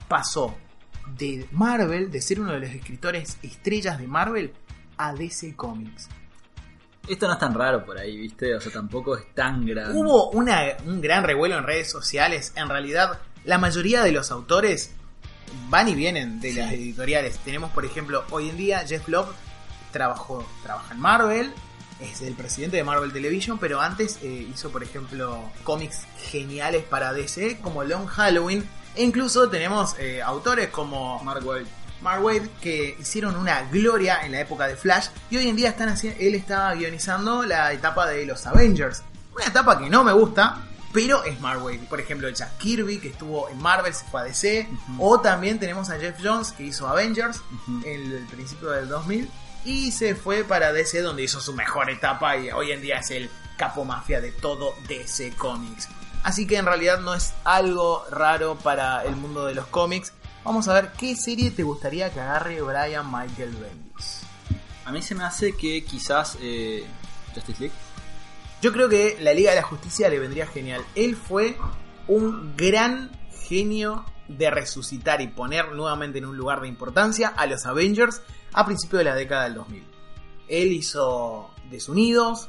pasó 0.08 0.56
de 1.16 1.46
Marvel, 1.52 2.10
de 2.10 2.20
ser 2.20 2.40
uno 2.40 2.52
de 2.52 2.60
los 2.60 2.70
escritores 2.70 3.38
estrellas 3.42 3.98
de 3.98 4.06
Marvel, 4.06 4.52
a 4.96 5.12
DC 5.14 5.54
Comics. 5.56 6.08
Esto 7.08 7.26
no 7.26 7.32
es 7.32 7.38
tan 7.38 7.54
raro 7.54 7.84
por 7.84 7.98
ahí, 7.98 8.16
¿viste? 8.16 8.54
O 8.54 8.60
sea, 8.60 8.70
tampoco 8.72 9.16
es 9.16 9.34
tan 9.34 9.64
grande. 9.66 9.98
Hubo 9.98 10.30
una- 10.30 10.62
un 10.86 11.00
gran 11.00 11.24
revuelo 11.24 11.56
en 11.58 11.64
redes 11.64 11.90
sociales. 11.90 12.52
En 12.56 12.68
realidad, 12.68 13.18
la 13.44 13.58
mayoría 13.58 14.02
de 14.02 14.12
los 14.12 14.30
autores 14.30 14.92
van 15.68 15.88
y 15.88 15.94
vienen 15.94 16.40
de 16.40 16.52
las 16.52 16.72
editoriales. 16.72 17.38
Tenemos, 17.38 17.70
por 17.72 17.84
ejemplo, 17.84 18.24
hoy 18.30 18.50
en 18.50 18.56
día 18.56 18.80
Jeff 18.86 19.08
Love 19.08 19.30
trabajó, 19.90 20.46
trabaja 20.62 20.94
en 20.94 21.00
Marvel, 21.00 21.52
es 22.00 22.20
el 22.22 22.34
presidente 22.34 22.76
de 22.76 22.84
Marvel 22.84 23.12
Television, 23.12 23.58
pero 23.58 23.80
antes 23.80 24.18
eh, 24.22 24.46
hizo, 24.52 24.70
por 24.70 24.82
ejemplo, 24.84 25.50
cómics 25.64 26.06
geniales 26.30 26.84
para 26.84 27.12
DC, 27.12 27.58
como 27.60 27.82
Long 27.82 28.06
Halloween. 28.06 28.64
E 28.94 29.02
incluso 29.02 29.48
tenemos 29.48 29.94
eh, 29.98 30.20
autores 30.22 30.68
como 30.68 31.22
Mark 31.22 31.44
Waid 32.24 32.48
que 32.60 32.96
hicieron 32.98 33.36
una 33.36 33.62
gloria 33.70 34.24
en 34.24 34.32
la 34.32 34.40
época 34.40 34.66
de 34.66 34.76
Flash 34.76 35.08
y 35.30 35.36
hoy 35.36 35.48
en 35.48 35.56
día 35.56 35.68
están 35.68 35.88
haciendo, 35.88 36.18
él 36.20 36.34
estaba 36.34 36.74
guionizando 36.74 37.44
la 37.44 37.72
etapa 37.72 38.06
de 38.06 38.26
los 38.26 38.46
Avengers. 38.46 39.02
Una 39.34 39.44
etapa 39.46 39.78
que 39.78 39.88
no 39.88 40.02
me 40.02 40.12
gusta, 40.12 40.58
pero 40.92 41.24
es 41.24 41.40
Mark 41.40 41.62
Waid. 41.62 41.80
Por 41.84 42.00
ejemplo, 42.00 42.28
Jack 42.28 42.58
Kirby 42.58 42.98
que 42.98 43.08
estuvo 43.08 43.48
en 43.48 43.58
Marvel, 43.58 43.94
se 43.94 44.04
fue 44.06 44.22
a 44.22 44.24
DC. 44.24 44.68
O 44.98 45.20
también 45.20 45.58
tenemos 45.58 45.90
a 45.90 45.98
Jeff 45.98 46.18
Jones 46.22 46.52
que 46.52 46.64
hizo 46.64 46.88
Avengers 46.88 47.40
en 47.84 48.12
el 48.12 48.26
principio 48.30 48.70
del 48.70 48.88
2000 48.88 49.30
y 49.64 49.92
se 49.92 50.14
fue 50.14 50.44
para 50.44 50.72
DC 50.72 51.02
donde 51.02 51.22
hizo 51.22 51.40
su 51.40 51.52
mejor 51.52 51.90
etapa 51.90 52.36
y 52.36 52.50
hoy 52.50 52.72
en 52.72 52.80
día 52.80 52.98
es 52.98 53.10
el 53.10 53.30
capo 53.56 53.84
mafia 53.84 54.20
de 54.20 54.32
todo 54.32 54.74
DC 54.88 55.34
Comics. 55.36 55.88
Así 56.22 56.46
que 56.46 56.56
en 56.56 56.66
realidad 56.66 57.00
no 57.00 57.14
es 57.14 57.32
algo 57.44 58.04
raro 58.10 58.56
para 58.56 59.04
el 59.04 59.16
mundo 59.16 59.46
de 59.46 59.54
los 59.54 59.66
cómics. 59.66 60.12
Vamos 60.44 60.68
a 60.68 60.74
ver 60.74 60.92
qué 60.98 61.16
serie 61.16 61.50
te 61.50 61.62
gustaría 61.62 62.12
que 62.12 62.20
agarre 62.20 62.60
Brian 62.60 63.10
Michael 63.10 63.56
Bendis. 63.56 64.20
A 64.84 64.92
mí 64.92 65.02
se 65.02 65.14
me 65.14 65.24
hace 65.24 65.56
que 65.56 65.84
quizás 65.84 66.36
eh, 66.40 66.84
Justice 67.34 67.60
League. 67.60 67.74
Yo 68.60 68.72
creo 68.72 68.88
que 68.88 69.16
la 69.20 69.32
Liga 69.32 69.50
de 69.50 69.56
la 69.56 69.62
Justicia 69.62 70.08
le 70.08 70.18
vendría 70.18 70.46
genial. 70.46 70.84
Él 70.94 71.16
fue 71.16 71.56
un 72.08 72.54
gran 72.56 73.10
genio 73.48 74.04
de 74.28 74.50
resucitar 74.50 75.20
y 75.20 75.28
poner 75.28 75.72
nuevamente 75.72 76.18
en 76.18 76.26
un 76.26 76.36
lugar 76.36 76.60
de 76.60 76.68
importancia 76.68 77.28
a 77.28 77.46
los 77.46 77.66
Avengers 77.66 78.22
a 78.52 78.66
principios 78.66 79.00
de 79.00 79.04
la 79.04 79.14
década 79.14 79.44
del 79.44 79.54
2000. 79.54 79.84
Él 80.48 80.72
hizo 80.72 81.50
Desunidos, 81.70 82.48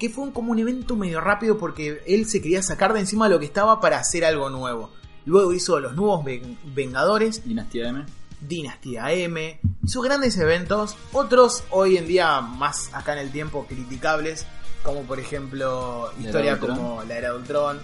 que 0.00 0.08
fue 0.10 0.24
un, 0.24 0.32
como 0.32 0.50
un 0.50 0.58
evento 0.58 0.96
medio 0.96 1.20
rápido 1.20 1.58
porque 1.58 2.02
él 2.08 2.26
se 2.26 2.42
quería 2.42 2.62
sacar 2.62 2.92
de 2.92 2.98
encima 3.00 3.28
lo 3.28 3.38
que 3.38 3.44
estaba 3.46 3.80
para 3.80 3.98
hacer 4.00 4.24
algo 4.24 4.50
nuevo. 4.50 4.90
Luego 5.26 5.52
hizo 5.52 5.78
Los 5.78 5.94
Nuevos 5.94 6.24
Ven- 6.24 6.58
Vengadores, 6.74 7.44
Dinastía 7.46 7.90
M. 7.90 8.04
Dinastía 8.40 9.12
M, 9.12 9.60
hizo 9.84 10.00
grandes 10.00 10.36
eventos, 10.38 10.96
otros 11.12 11.62
hoy 11.70 11.98
en 11.98 12.08
día 12.08 12.40
más 12.40 12.88
acá 12.94 13.12
en 13.12 13.18
el 13.18 13.30
tiempo 13.30 13.66
criticables, 13.68 14.46
como 14.82 15.02
por 15.02 15.20
ejemplo 15.20 16.10
historia 16.18 16.58
como 16.58 17.02
La 17.06 17.18
Era 17.18 17.32
de 17.32 17.36
Ultron. 17.38 17.78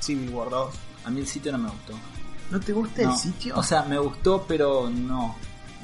Civil 0.00 0.30
War 0.30 0.48
2. 0.50 0.74
A 1.04 1.10
mí 1.10 1.20
el 1.20 1.26
sitio 1.26 1.50
no 1.52 1.58
me 1.58 1.68
gustó. 1.70 1.94
¿No 2.50 2.60
te 2.60 2.72
gusta 2.72 3.02
No. 3.02 3.10
el 3.12 3.16
sitio? 3.18 3.56
O 3.56 3.62
sea, 3.62 3.82
me 3.82 3.98
gustó, 3.98 4.44
pero 4.46 4.88
no. 4.88 5.34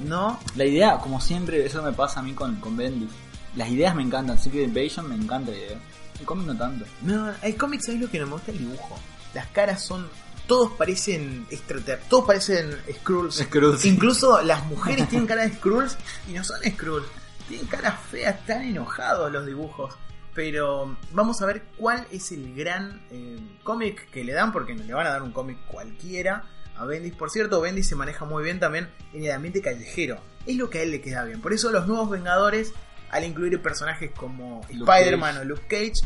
no. 0.04 0.38
La 0.56 0.64
idea, 0.64 0.98
como 0.98 1.20
siempre, 1.20 1.66
eso 1.66 1.82
me 1.82 1.92
pasa 1.92 2.20
a 2.20 2.22
mí 2.22 2.32
con, 2.32 2.56
con 2.60 2.76
Bendis. 2.76 3.10
Las 3.56 3.68
ideas 3.68 3.94
me 3.94 4.02
encantan. 4.02 4.38
Secret 4.38 4.64
Invasion 4.64 5.08
me 5.08 5.14
encanta 5.14 5.50
la 5.50 5.56
idea. 5.56 5.78
El 6.18 6.26
cómic 6.26 6.46
no 6.46 6.56
tanto. 6.56 6.84
No, 7.02 7.32
el 7.42 7.56
cómic, 7.56 7.80
¿sabes 7.80 8.00
lo 8.00 8.10
que 8.10 8.18
no 8.18 8.26
me 8.26 8.32
gusta? 8.32 8.52
El 8.52 8.58
dibujo. 8.58 8.98
Las 9.34 9.46
caras 9.48 9.82
son. 9.82 10.08
Todos 10.46 10.72
parecen 10.72 11.46
extraterrestres. 11.50 12.08
Todos 12.08 12.26
parecen 12.26 12.76
Skrulls. 12.92 13.36
Skrulls. 13.36 13.84
Incluso 13.86 14.42
las 14.42 14.64
mujeres 14.66 15.08
tienen 15.08 15.26
cara 15.26 15.42
de 15.42 15.54
Skrulls 15.54 15.96
y 16.28 16.32
no 16.32 16.44
son 16.44 16.60
Skrulls. 16.62 17.06
Tienen 17.48 17.66
caras 17.66 17.94
feas, 18.10 18.36
están 18.36 18.62
enojados 18.62 19.32
los 19.32 19.46
dibujos. 19.46 19.94
Pero 20.34 20.96
vamos 21.12 21.40
a 21.40 21.46
ver 21.46 21.62
cuál 21.76 22.06
es 22.10 22.32
el 22.32 22.54
gran 22.54 23.02
eh, 23.10 23.38
cómic 23.62 24.10
que 24.10 24.24
le 24.24 24.32
dan, 24.32 24.52
porque 24.52 24.74
no 24.74 24.82
le 24.82 24.92
van 24.92 25.06
a 25.06 25.10
dar 25.10 25.22
un 25.22 25.30
cómic 25.30 25.58
cualquiera 25.66 26.44
a 26.76 26.84
Bendis. 26.84 27.14
Por 27.14 27.30
cierto, 27.30 27.60
Bendis 27.60 27.88
se 27.88 27.96
maneja 27.96 28.24
muy 28.24 28.42
bien 28.42 28.58
también 28.60 28.88
en 29.12 29.24
el 29.24 29.30
ambiente 29.30 29.62
callejero. 29.62 30.20
Es 30.46 30.56
lo 30.56 30.70
que 30.70 30.78
a 30.78 30.82
él 30.82 30.90
le 30.90 31.00
queda 31.00 31.24
bien. 31.24 31.40
Por 31.40 31.52
eso 31.52 31.70
los 31.70 31.86
nuevos 31.86 32.10
Vengadores, 32.10 32.72
al 33.14 33.24
incluir 33.24 33.62
personajes 33.62 34.10
como 34.10 34.60
Spider-Man 34.68 35.38
o 35.38 35.44
Luke 35.44 35.66
Cage, 35.68 36.04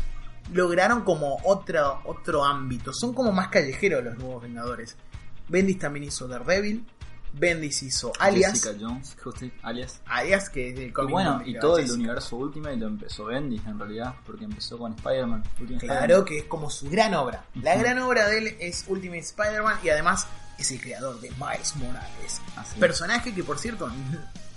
lograron 0.53 1.03
como 1.03 1.37
otro, 1.43 2.01
otro 2.05 2.45
ámbito. 2.45 2.93
Son 2.93 3.13
como 3.13 3.31
más 3.31 3.47
callejeros 3.47 4.03
los 4.03 4.15
nuevos 4.19 4.43
Vengadores. 4.43 4.95
Bendis 5.47 5.79
también 5.79 6.03
hizo 6.03 6.27
Daredevil. 6.27 6.85
Bendis 7.33 7.81
hizo 7.81 8.11
Alias. 8.19 8.53
Jessica 8.53 8.75
Jones, 8.79 9.17
Justice, 9.23 9.55
alias. 9.63 10.01
Alias, 10.05 10.49
que 10.49 10.69
es 10.69 10.77
el 10.77 10.87
Y 10.89 10.91
cómic. 10.91 11.11
bueno, 11.11 11.39
de 11.39 11.49
y 11.49 11.59
todo 11.59 11.79
el 11.79 11.91
universo 11.91 12.35
Ultimate 12.35 12.77
lo 12.77 12.87
empezó 12.87 13.25
Bendis 13.25 13.65
en 13.65 13.79
realidad, 13.79 14.13
porque 14.23 14.45
empezó 14.45 14.77
con 14.77 14.93
Spider-Man. 14.93 15.43
Claro 15.79 16.25
que 16.25 16.39
es 16.39 16.43
como 16.45 16.69
su 16.69 16.89
gran 16.91 17.15
obra. 17.15 17.43
La 17.55 17.75
gran 17.75 17.97
obra 17.99 18.27
de 18.27 18.37
él 18.37 18.57
es 18.59 18.85
Ultimate 18.87 19.19
Spider-Man 19.21 19.79
y 19.83 19.89
además 19.89 20.27
es 20.59 20.71
el 20.71 20.79
creador 20.79 21.19
de 21.21 21.31
Miles 21.31 21.75
Morales. 21.77 22.41
Así. 22.55 22.79
Personaje 22.79 23.33
que, 23.33 23.43
por 23.43 23.57
cierto, 23.57 23.89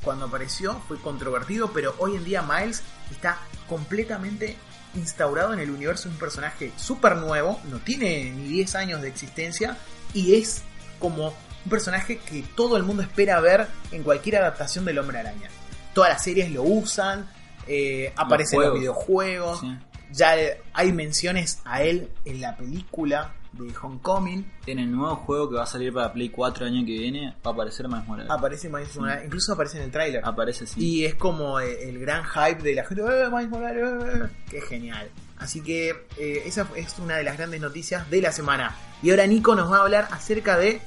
cuando 0.03 0.27
apareció 0.27 0.81
fue 0.89 1.01
controvertido, 1.01 1.73
pero 1.73 1.95
hoy 1.99 2.17
en 2.17 2.25
día 2.25 2.43
Miles 2.43 2.83
está 3.11 3.39
completamente 3.69 4.57
instaurado 4.95 5.53
en 5.53 5.61
el 5.61 5.71
universo. 5.71 6.09
Un 6.09 6.17
personaje 6.17 6.73
súper 6.77 7.17
nuevo, 7.17 7.61
no 7.71 7.79
tiene 7.79 8.31
ni 8.31 8.49
10 8.49 8.75
años 8.75 9.03
de 9.03 9.09
existencia 9.09 9.77
y 10.13 10.35
es 10.35 10.63
como 10.99 11.29
un 11.29 11.71
personaje 11.71 12.19
que 12.19 12.45
todo 12.57 12.77
el 12.77 12.83
mundo 12.83 13.03
espera 13.03 13.41
ver 13.41 13.69
en 13.91 14.03
cualquier 14.03 14.37
adaptación 14.37 14.85
del 14.85 14.99
Hombre 14.99 15.19
Araña. 15.19 15.49
Todas 15.95 16.11
las 16.11 16.23
series 16.23 16.51
lo 16.51 16.63
usan, 16.63 17.29
eh, 17.67 18.13
aparece 18.17 18.57
en 18.57 18.63
los 18.63 18.67
juegos. 18.67 18.81
videojuegos. 18.81 19.61
Sí. 19.61 19.79
Ya 20.13 20.35
hay 20.75 20.93
menciones 20.93 21.61
a 21.65 21.83
él 21.83 22.11
en 22.25 22.41
la 22.41 22.57
película 22.57 23.33
de 23.53 23.73
Homecoming. 23.81 24.51
En 24.67 24.79
el 24.79 24.91
nuevo 24.91 25.17
juego 25.17 25.51
que 25.51 25.57
va 25.57 25.65
a 25.65 25.67
salir 25.67 25.93
para 25.93 26.13
Play 26.13 26.31
4 26.31 26.67
el 26.67 26.75
año 26.75 26.87
que 26.87 26.93
viene, 26.93 27.35
va 27.45 27.51
a 27.51 27.55
aparecer 27.55 27.89
Miles 27.89 28.07
Morales. 28.07 28.31
Aparece 28.31 28.69
Miles 28.69 28.97
Morales, 28.97 29.27
incluso 29.27 29.53
aparece 29.53 29.79
en 29.79 29.85
el 29.85 29.91
tráiler. 29.91 30.23
Aparece 30.25 30.67
sí. 30.67 30.81
Y 30.85 31.05
es 31.05 31.15
como 31.15 31.61
eh, 31.61 31.89
el 31.89 31.99
gran 31.99 32.25
hype 32.25 32.63
de 32.63 32.75
la 32.75 32.85
gente. 32.85 33.03
¡Eh, 33.03 33.29
Miles 33.31 33.49
Morales! 33.49 33.85
eh, 33.85 34.21
eh". 34.25 34.29
¡Qué 34.51 34.61
genial! 34.61 35.11
Así 35.43 35.61
que 35.61 35.91
eh, 36.19 36.43
esa 36.47 36.69
es 36.77 36.99
una 37.01 37.17
de 37.17 37.25
las 37.25 37.37
grandes 37.37 37.61
noticias 37.61 38.09
de 38.09 38.23
la 38.23 38.31
semana. 38.31 38.77
Y 39.03 39.11
ahora 39.11 39.27
Nico 39.27 39.57
nos 39.57 39.73
va 39.73 39.79
a 39.79 39.83
hablar 39.83 40.09
acerca 40.13 40.57
de 40.57 40.81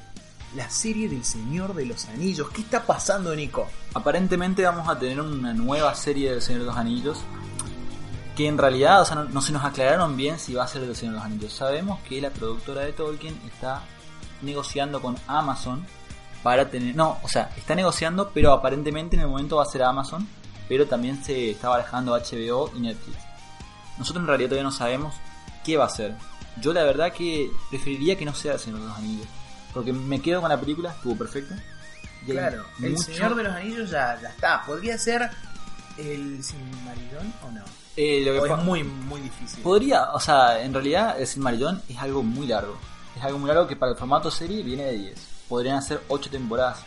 la 0.55 0.69
serie 0.69 1.09
del 1.09 1.25
Señor 1.25 1.75
de 1.75 1.85
los 1.85 2.05
Anillos. 2.05 2.49
¿Qué 2.51 2.61
está 2.61 2.85
pasando, 2.85 3.35
Nico? 3.35 3.67
Aparentemente 3.93 4.63
vamos 4.63 4.87
a 4.87 4.97
tener 4.97 5.19
una 5.19 5.53
nueva 5.53 5.93
serie 5.95 6.31
del 6.31 6.41
Señor 6.41 6.61
de 6.61 6.67
los 6.67 6.77
Anillos. 6.77 7.19
Que 8.35 8.47
en 8.47 8.57
realidad, 8.57 9.01
o 9.01 9.05
sea, 9.05 9.15
no, 9.15 9.23
no 9.25 9.41
se 9.41 9.51
nos 9.53 9.63
aclararon 9.63 10.15
bien 10.17 10.37
si 10.39 10.53
va 10.53 10.63
a 10.63 10.67
ser 10.67 10.83
el 10.83 10.95
Señor 10.95 11.13
de 11.13 11.19
los 11.19 11.25
Anillos. 11.25 11.53
Sabemos 11.53 11.99
que 12.07 12.19
la 12.21 12.29
productora 12.29 12.81
de 12.81 12.93
Tolkien 12.93 13.39
está 13.45 13.81
negociando 14.41 15.01
con 15.01 15.17
Amazon 15.27 15.85
para 16.43 16.69
tener... 16.69 16.95
No, 16.95 17.17
o 17.23 17.27
sea, 17.27 17.49
está 17.55 17.73
negociando, 17.75 18.31
pero 18.33 18.51
aparentemente 18.53 19.15
en 19.15 19.21
el 19.23 19.27
momento 19.27 19.55
va 19.57 19.63
a 19.63 19.67
ser 19.67 19.83
Amazon, 19.83 20.27
pero 20.67 20.85
también 20.87 21.23
se 21.23 21.51
está 21.51 21.69
barajando 21.69 22.13
HBO 22.13 22.71
y 22.75 22.79
Netflix. 22.81 23.17
Nosotros 23.97 24.23
en 24.23 24.27
realidad 24.27 24.49
todavía 24.49 24.63
no 24.69 24.71
sabemos 24.71 25.15
qué 25.63 25.77
va 25.77 25.85
a 25.85 25.89
ser. 25.89 26.15
Yo 26.61 26.73
la 26.73 26.83
verdad 26.83 27.11
que 27.13 27.49
preferiría 27.69 28.17
que 28.17 28.25
no 28.25 28.33
sea 28.35 28.53
el 28.53 28.59
Señor 28.59 28.81
de 28.81 28.87
los 28.87 28.97
Anillos, 28.97 29.27
porque 29.73 29.91
me 29.93 30.21
quedo 30.21 30.41
con 30.41 30.49
la 30.49 30.59
película, 30.59 30.91
estuvo 30.91 31.15
hay 32.27 32.31
Claro, 32.31 32.65
el 32.81 32.91
mucho- 32.91 33.03
Señor 33.03 33.35
de 33.35 33.43
los 33.43 33.53
Anillos 33.53 33.89
ya, 33.89 34.19
ya 34.21 34.29
está. 34.29 34.63
¿Podría 34.65 34.97
ser 34.97 35.29
el 35.97 36.43
Silmarillion 36.43 37.33
o 37.43 37.51
no? 37.51 37.63
Eh, 37.97 38.23
lo 38.25 38.33
que 38.33 38.39
O 38.39 38.57
es 38.57 38.63
muy, 38.63 38.83
muy 38.83 39.21
difícil. 39.21 39.63
Podría, 39.63 40.11
o 40.11 40.19
sea, 40.19 40.61
en 40.61 40.73
realidad 40.73 41.19
el 41.19 41.27
Silmarillion 41.27 41.81
es 41.87 41.97
algo 41.97 42.23
muy 42.23 42.47
largo. 42.47 42.75
Es 43.15 43.23
algo 43.23 43.39
muy 43.39 43.47
largo 43.47 43.67
que 43.67 43.75
para 43.75 43.93
el 43.93 43.97
formato 43.97 44.29
serie 44.29 44.63
viene 44.63 44.83
de 44.83 44.97
10. 44.97 45.27
Podrían 45.47 45.77
hacer 45.77 46.01
8 46.09 46.29
temporadas. 46.29 46.83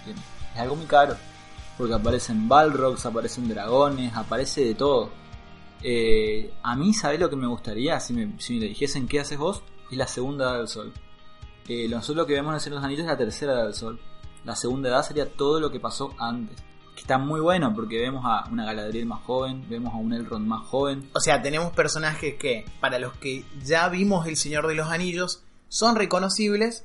Es 0.54 0.60
algo 0.60 0.76
muy 0.76 0.86
caro. 0.86 1.16
Porque 1.78 1.94
aparecen 1.94 2.48
Balrogs, 2.48 3.06
aparecen 3.06 3.48
dragones, 3.48 4.14
aparece 4.14 4.64
de 4.64 4.74
todo. 4.74 5.10
Eh, 5.82 6.52
a 6.62 6.74
mí, 6.76 6.92
¿sabés 6.92 7.20
lo 7.20 7.30
que 7.30 7.36
me 7.36 7.46
gustaría? 7.46 7.98
Si 8.00 8.12
me, 8.12 8.38
si 8.38 8.58
me 8.58 8.66
dijesen 8.66 9.06
qué 9.06 9.20
haces 9.20 9.38
vos, 9.38 9.62
es 9.90 9.96
la 9.96 10.06
segunda 10.06 10.50
edad 10.50 10.58
del 10.58 10.68
sol. 10.68 10.92
Eh, 11.68 11.86
nosotros 11.88 12.16
lo 12.16 12.26
que 12.26 12.34
vemos 12.34 12.66
en 12.66 12.74
los 12.74 12.82
Anillos 12.82 13.02
es 13.02 13.08
la 13.08 13.16
tercera 13.16 13.52
edad 13.52 13.64
del 13.64 13.74
sol. 13.74 13.98
La 14.44 14.56
segunda 14.56 14.88
edad 14.88 15.02
sería 15.02 15.30
todo 15.30 15.60
lo 15.60 15.70
que 15.70 15.80
pasó 15.80 16.14
antes. 16.18 16.56
Que 16.98 17.02
está 17.02 17.16
muy 17.16 17.38
bueno 17.40 17.72
porque 17.76 18.00
vemos 18.00 18.24
a 18.26 18.48
una 18.50 18.64
Galadriel 18.64 19.06
más 19.06 19.22
joven, 19.22 19.64
vemos 19.70 19.94
a 19.94 19.98
un 19.98 20.12
Elrond 20.12 20.44
más 20.44 20.66
joven. 20.66 21.08
O 21.14 21.20
sea, 21.20 21.40
tenemos 21.40 21.70
personajes 21.72 22.34
que, 22.34 22.64
para 22.80 22.98
los 22.98 23.12
que 23.18 23.44
ya 23.64 23.88
vimos 23.88 24.26
El 24.26 24.36
Señor 24.36 24.66
de 24.66 24.74
los 24.74 24.88
Anillos, 24.90 25.44
son 25.68 25.94
reconocibles, 25.94 26.82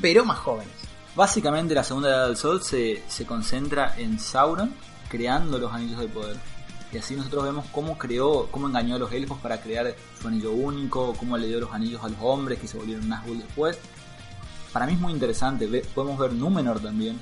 pero 0.00 0.24
más 0.24 0.38
jóvenes. 0.38 0.72
Básicamente 1.14 1.74
la 1.74 1.84
segunda 1.84 2.08
edad 2.08 2.26
del 2.28 2.38
sol 2.38 2.62
se, 2.62 3.02
se 3.08 3.26
concentra 3.26 3.94
en 3.98 4.18
Sauron 4.18 4.72
creando 5.10 5.58
los 5.58 5.70
anillos 5.70 5.98
del 6.00 6.08
poder. 6.08 6.38
Y 6.90 6.96
así 6.96 7.14
nosotros 7.14 7.44
vemos 7.44 7.66
cómo 7.72 7.98
creó, 7.98 8.46
cómo 8.50 8.68
engañó 8.68 8.94
a 8.94 8.98
los 8.98 9.12
elfos 9.12 9.38
para 9.38 9.60
crear 9.60 9.94
su 10.18 10.28
anillo 10.28 10.52
único, 10.52 11.12
cómo 11.18 11.36
le 11.36 11.46
dio 11.46 11.60
los 11.60 11.74
anillos 11.74 12.02
a 12.02 12.08
los 12.08 12.18
hombres 12.22 12.58
que 12.58 12.66
se 12.68 12.78
volvieron 12.78 13.06
Nazgûl 13.06 13.36
después. 13.36 13.78
Para 14.72 14.86
mí 14.86 14.94
es 14.94 14.98
muy 15.00 15.12
interesante, 15.12 15.66
ve- 15.66 15.84
podemos 15.94 16.18
ver 16.18 16.32
Númenor 16.32 16.80
también, 16.80 17.20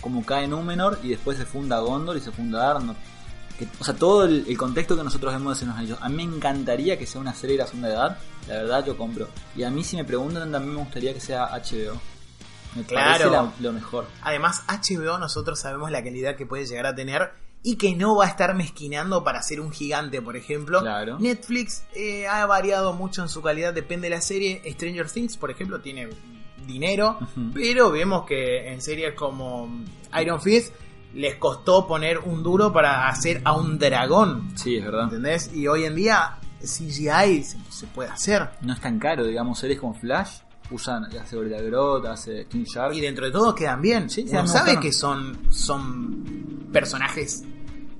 cómo 0.00 0.24
cae 0.24 0.48
Númenor 0.48 0.98
y 1.02 1.08
después 1.10 1.38
se 1.38 1.44
funda 1.46 1.78
Gondor 1.80 2.16
y 2.16 2.20
se 2.20 2.30
funda 2.32 2.70
Arnor. 2.70 2.96
Que- 3.58 3.68
o 3.78 3.84
sea, 3.84 3.94
todo 3.94 4.24
el, 4.24 4.44
el 4.48 4.56
contexto 4.56 4.96
que 4.96 5.04
nosotros 5.04 5.32
vemos 5.32 5.60
de 5.60 5.66
los 5.66 5.76
anillos. 5.76 5.98
A 6.00 6.08
mí 6.08 6.26
me 6.26 6.36
encantaría 6.36 6.98
que 6.98 7.06
sea 7.06 7.20
una 7.20 7.34
serie 7.34 7.56
de 7.56 7.62
la 7.62 7.68
segunda 7.68 7.88
edad, 7.88 8.18
la 8.48 8.54
verdad 8.54 8.84
yo 8.86 8.96
compro. 8.96 9.28
Y 9.56 9.62
a 9.64 9.70
mí 9.70 9.84
si 9.84 9.96
me 9.96 10.04
preguntan 10.04 10.50
también 10.50 10.74
me 10.74 10.80
gustaría 10.80 11.12
que 11.12 11.20
sea 11.20 11.46
HBO. 11.54 12.00
Me 12.76 12.84
Claro. 12.84 13.10
parece 13.10 13.30
la- 13.30 13.52
lo 13.60 13.72
mejor. 13.72 14.06
Además, 14.22 14.62
HBO 14.68 15.18
nosotros 15.18 15.58
sabemos 15.60 15.90
la 15.90 16.02
calidad 16.02 16.36
que 16.36 16.46
puede 16.46 16.64
llegar 16.66 16.86
a 16.86 16.94
tener 16.94 17.32
y 17.62 17.76
que 17.76 17.94
no 17.94 18.16
va 18.16 18.24
a 18.24 18.28
estar 18.28 18.54
mezquinando 18.54 19.22
para 19.24 19.42
ser 19.42 19.60
un 19.60 19.70
gigante, 19.72 20.22
por 20.22 20.36
ejemplo. 20.36 20.80
Claro. 20.80 21.18
Netflix 21.18 21.82
eh, 21.94 22.26
ha 22.28 22.46
variado 22.46 22.94
mucho 22.94 23.20
en 23.22 23.28
su 23.28 23.42
calidad, 23.42 23.74
depende 23.74 24.08
de 24.08 24.14
la 24.14 24.22
serie. 24.22 24.62
Stranger 24.72 25.10
Things, 25.10 25.36
por 25.36 25.50
ejemplo, 25.50 25.80
tiene 25.80 26.08
dinero, 26.66 27.18
pero 27.54 27.90
vemos 27.90 28.26
que 28.26 28.72
en 28.72 28.80
series 28.80 29.14
como 29.14 29.68
Iron 30.20 30.40
Fist 30.40 30.74
les 31.14 31.36
costó 31.36 31.86
poner 31.86 32.18
un 32.18 32.42
duro 32.42 32.72
para 32.72 33.08
hacer 33.08 33.40
a 33.44 33.56
un 33.56 33.78
dragón, 33.78 34.52
Sí, 34.54 34.76
es 34.76 34.84
verdad. 34.84 35.04
¿entendés? 35.04 35.50
Y 35.54 35.66
hoy 35.66 35.84
en 35.84 35.96
día 35.96 36.38
CGI 36.60 37.42
se, 37.42 37.58
se 37.68 37.86
puede 37.88 38.10
hacer. 38.10 38.48
No 38.62 38.72
es 38.74 38.80
tan 38.80 38.98
caro, 38.98 39.24
digamos, 39.24 39.58
series 39.58 39.80
como 39.80 39.94
Flash 39.94 40.40
usan, 40.70 41.04
hace 41.16 41.34
Gorilla 41.36 41.60
Grodd, 41.60 42.06
hace 42.06 42.46
King 42.46 42.62
Shark. 42.64 42.94
Y 42.94 43.00
dentro 43.00 43.26
de 43.26 43.32
todo 43.32 43.54
quedan 43.54 43.82
bien. 43.82 44.08
Sí, 44.08 44.24
Uno 44.30 44.46
sabe 44.46 44.78
que 44.78 44.92
son, 44.92 45.36
son 45.50 46.68
personajes 46.72 47.42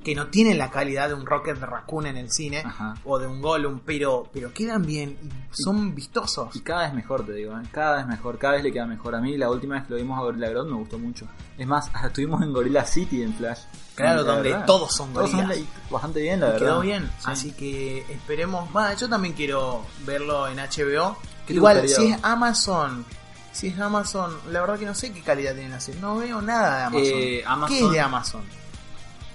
que 0.03 0.15
no 0.15 0.29
tienen 0.29 0.57
la 0.59 0.71
calidad 0.71 1.09
de 1.09 1.15
un 1.15 1.27
Rocket 1.27 1.59
Raccoon 1.59 2.07
en 2.07 2.17
el 2.17 2.31
cine 2.31 2.63
Ajá. 2.65 2.95
o 3.05 3.19
de 3.19 3.27
un 3.27 3.43
Gollum, 3.43 3.81
pero, 3.85 4.29
pero 4.33 4.53
quedan 4.53 4.87
bien 4.87 5.19
y 5.23 5.29
son 5.63 5.95
vistosos. 5.95 6.57
Y 6.57 6.61
cada 6.61 6.85
vez 6.85 6.95
mejor, 6.95 7.27
te 7.27 7.33
digo, 7.35 7.53
¿eh? 7.59 7.63
cada 7.71 7.97
vez 7.99 8.07
mejor, 8.07 8.39
cada 8.39 8.55
vez 8.55 8.63
le 8.65 8.73
queda 8.73 8.87
mejor. 8.87 9.15
A 9.15 9.21
mí 9.21 9.37
la 9.37 9.51
última 9.51 9.75
vez 9.75 9.85
que 9.85 9.91
lo 9.91 9.97
vimos 9.97 10.19
a 10.19 10.23
Gorilla 10.23 10.49
Grodd 10.49 10.67
me 10.69 10.77
gustó 10.77 10.99
mucho. 10.99 11.27
Es 11.59 11.67
más, 11.67 11.91
estuvimos 12.05 12.41
en 12.43 12.53
Gorilla 12.53 12.85
City 12.85 13.23
en 13.23 13.35
Flash. 13.35 13.61
Claro, 13.95 14.23
Y 14.23 14.25
la 14.25 14.33
donde 14.33 14.51
verdad, 14.53 14.67
todos 14.67 14.95
son 14.95 15.13
todos 15.13 15.31
gorilas. 15.33 15.59
y 15.59 15.67
bastante 15.91 16.21
bien, 16.23 16.41
la 16.41 16.47
Y 16.49 16.51
verdad. 16.53 16.67
quedó 16.67 16.81
bien, 16.81 17.11
Sí. 17.19 17.25
así 17.27 17.53
que 17.53 17.99
esperemos. 18.11 18.69
Va, 18.75 18.95
yo 18.95 19.09
también 19.09 19.35
quiero 19.35 19.85
verlo 20.07 20.49
en 20.49 20.59
HBO. 20.59 21.19
¿Qué 21.47 21.49
te 21.49 21.55
Igual, 21.55 21.87
si 21.89 22.07
es 22.13 22.19
Amazon, 22.25 23.05
si 23.53 23.67
es 23.69 23.79
Amazon, 23.79 24.35
la 24.51 24.61
verdad 24.63 24.79
que 24.79 24.87
no 24.87 24.95
sé 24.95 25.13
qué 25.13 25.21
calidad 25.21 25.53
tienen 25.55 25.73
así. 25.73 25.93
No 26.01 26.17
veo 26.17 26.41
nada 26.41 26.79
de 26.79 26.85
Amazon. 26.85 27.03
Eh, 27.19 27.43
Amazon- 27.45 27.77
¿Qué 27.77 27.85
es 27.85 27.91
de 27.91 28.01
Amazon? 28.01 28.43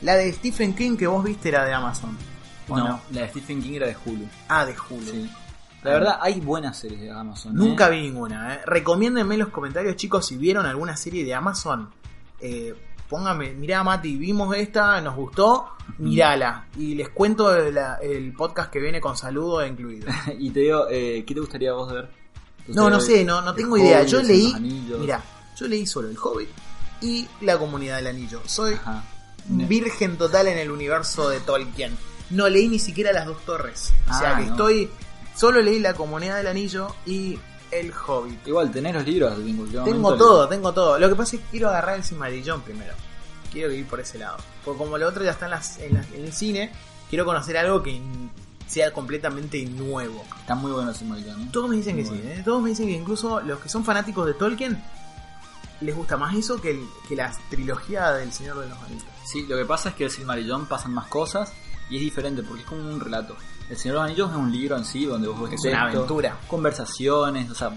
La 0.05 0.15
de 0.17 0.31
Stephen 0.31 0.75
King 0.75 0.97
que 0.97 1.07
vos 1.07 1.23
viste 1.23 1.49
era 1.49 1.65
de 1.65 1.73
Amazon. 1.73 2.15
¿o 2.69 2.77
No, 2.77 2.87
no? 2.87 3.01
la 3.11 3.21
de 3.21 3.29
Stephen 3.29 3.59
King 3.59 3.73
era 3.73 3.87
de 3.87 3.97
Hulu. 4.05 4.27
Ah, 4.47 4.63
de 4.63 4.75
Hulu. 4.77 5.03
Sí. 5.11 5.31
La 5.81 5.91
verdad, 5.91 6.19
hay 6.21 6.39
buenas 6.41 6.77
series 6.77 7.01
de 7.01 7.09
Amazon. 7.09 7.53
¿eh? 7.53 7.55
Nunca 7.55 7.89
vi 7.89 8.03
ninguna. 8.03 8.53
¿eh? 8.53 8.61
Recomiéndenme 8.67 9.33
en 9.33 9.39
los 9.39 9.49
comentarios, 9.49 9.95
chicos, 9.95 10.27
si 10.27 10.37
vieron 10.37 10.67
alguna 10.67 10.95
serie 10.95 11.25
de 11.25 11.33
Amazon. 11.33 11.89
Eh, 12.39 12.75
pónganme, 13.09 13.53
mirá, 13.53 13.83
Mati, 13.83 14.15
vimos 14.15 14.55
esta, 14.55 15.01
nos 15.01 15.15
gustó, 15.15 15.69
mirala. 15.97 16.67
Y 16.77 16.93
les 16.93 17.09
cuento 17.09 17.55
el, 17.55 17.75
el 18.03 18.31
podcast 18.33 18.71
que 18.71 18.79
viene 18.79 19.01
con 19.01 19.17
saludo 19.17 19.65
incluido. 19.65 20.07
y 20.37 20.51
te 20.51 20.59
digo, 20.59 20.85
eh, 20.87 21.23
¿qué 21.25 21.33
te 21.33 21.39
gustaría 21.39 21.73
vos 21.73 21.91
ver? 21.91 22.11
¿Te 22.63 22.73
No, 22.73 22.91
no 22.91 22.99
sé, 22.99 23.25
no, 23.25 23.41
no 23.41 23.55
tengo 23.55 23.75
idea. 23.75 24.01
Hobbit, 24.01 24.09
Yo 24.11 24.21
leí, 24.21 24.53
mirá, 24.99 25.23
yo 25.55 25.67
leí 25.67 25.87
solo 25.87 26.09
El 26.09 26.17
Hobbit 26.17 26.49
y 27.01 27.27
La 27.41 27.57
Comunidad 27.57 27.95
del 27.97 28.07
Anillo. 28.07 28.41
Soy 28.45 28.75
Ajá. 28.75 29.03
Virgen 29.49 30.17
total 30.17 30.47
en 30.47 30.57
el 30.57 30.71
universo 30.71 31.29
de 31.29 31.39
Tolkien. 31.39 31.97
No 32.31 32.49
leí 32.49 32.67
ni 32.67 32.79
siquiera 32.79 33.11
las 33.13 33.25
dos 33.25 33.43
torres. 33.45 33.93
O 34.09 34.13
sea 34.17 34.31
Ah, 34.35 34.39
que 34.39 34.45
no. 34.45 34.51
estoy. 34.51 34.89
Solo 35.35 35.61
leí 35.61 35.79
La 35.79 35.93
Comunidad 35.93 36.37
del 36.37 36.47
Anillo 36.47 36.95
y 37.05 37.37
El 37.71 37.91
Hobbit. 37.93 38.47
Igual, 38.47 38.71
tenés 38.71 38.93
los 38.95 39.05
libros 39.05 39.33
cualquier 39.33 39.83
Tengo 39.83 40.15
todo, 40.15 40.47
tengo 40.47 40.73
todo. 40.73 40.97
Lo 40.97 41.09
que 41.09 41.15
pasa 41.15 41.35
es 41.35 41.41
que 41.43 41.47
quiero 41.51 41.69
agarrar 41.69 41.97
el 41.97 42.03
Silmarillón 42.03 42.61
primero. 42.61 42.93
Quiero 43.51 43.71
ir 43.71 43.85
por 43.85 43.99
ese 43.99 44.17
lado. 44.17 44.37
Porque 44.63 44.77
como 44.79 44.97
lo 44.97 45.07
otro 45.07 45.23
ya 45.23 45.31
está 45.31 45.45
en, 45.45 45.51
las- 45.51 45.77
en 45.79 45.93
las- 45.93 46.11
en 46.11 46.23
el 46.25 46.33
cine, 46.33 46.71
quiero 47.09 47.25
conocer 47.25 47.57
algo 47.57 47.83
que 47.83 48.01
sea 48.67 48.91
completamente 48.91 49.63
nuevo. 49.65 50.23
Está 50.39 50.55
muy 50.55 50.71
bueno 50.71 50.89
ese 50.91 50.99
Silmarillion, 50.99 51.41
¿eh? 51.41 51.49
Todos 51.51 51.69
me 51.69 51.75
dicen 51.75 51.95
que 51.97 52.05
sí. 52.05 52.19
¿eh? 52.23 52.41
todos 52.43 52.63
me 52.63 52.69
dicen 52.69 52.87
que 52.87 52.93
incluso 52.93 53.39
los 53.41 53.59
que 53.59 53.69
son 53.69 53.83
fanáticos 53.85 54.25
de 54.25 54.33
Tolkien 54.33 54.81
les 55.81 55.95
gusta 55.95 56.17
más 56.17 56.35
eso 56.35 56.59
que, 56.61 56.71
el- 56.71 56.87
que 57.07 57.15
la 57.15 57.31
trilogía 57.49 58.11
del 58.13 58.31
Señor 58.31 58.59
de 58.59 58.69
los 58.69 58.77
Anillos. 58.83 59.05
Sí, 59.25 59.45
lo 59.47 59.57
que 59.57 59.65
pasa 59.65 59.89
es 59.89 59.95
que 59.95 60.05
el 60.05 60.11
Silmarillón 60.11 60.67
pasan 60.67 60.93
más 60.93 61.07
cosas 61.07 61.51
y 61.89 61.95
es 61.97 62.01
diferente 62.01 62.43
porque 62.43 62.61
es 62.63 62.67
como 62.67 62.81
un 62.81 62.99
relato. 62.99 63.35
El 63.69 63.77
Señor 63.77 63.95
de 63.97 64.01
los 64.01 64.09
Anillos 64.11 64.31
es 64.31 64.37
un 64.37 64.51
libro 64.51 64.77
en 64.77 64.85
sí 64.85 65.05
donde 65.05 65.27
vos 65.27 65.41
ves 65.49 65.53
Es 65.53 65.65
una 65.71 65.83
aventura. 65.83 66.37
conversaciones, 66.47 67.49
o 67.49 67.55
sea, 67.55 67.71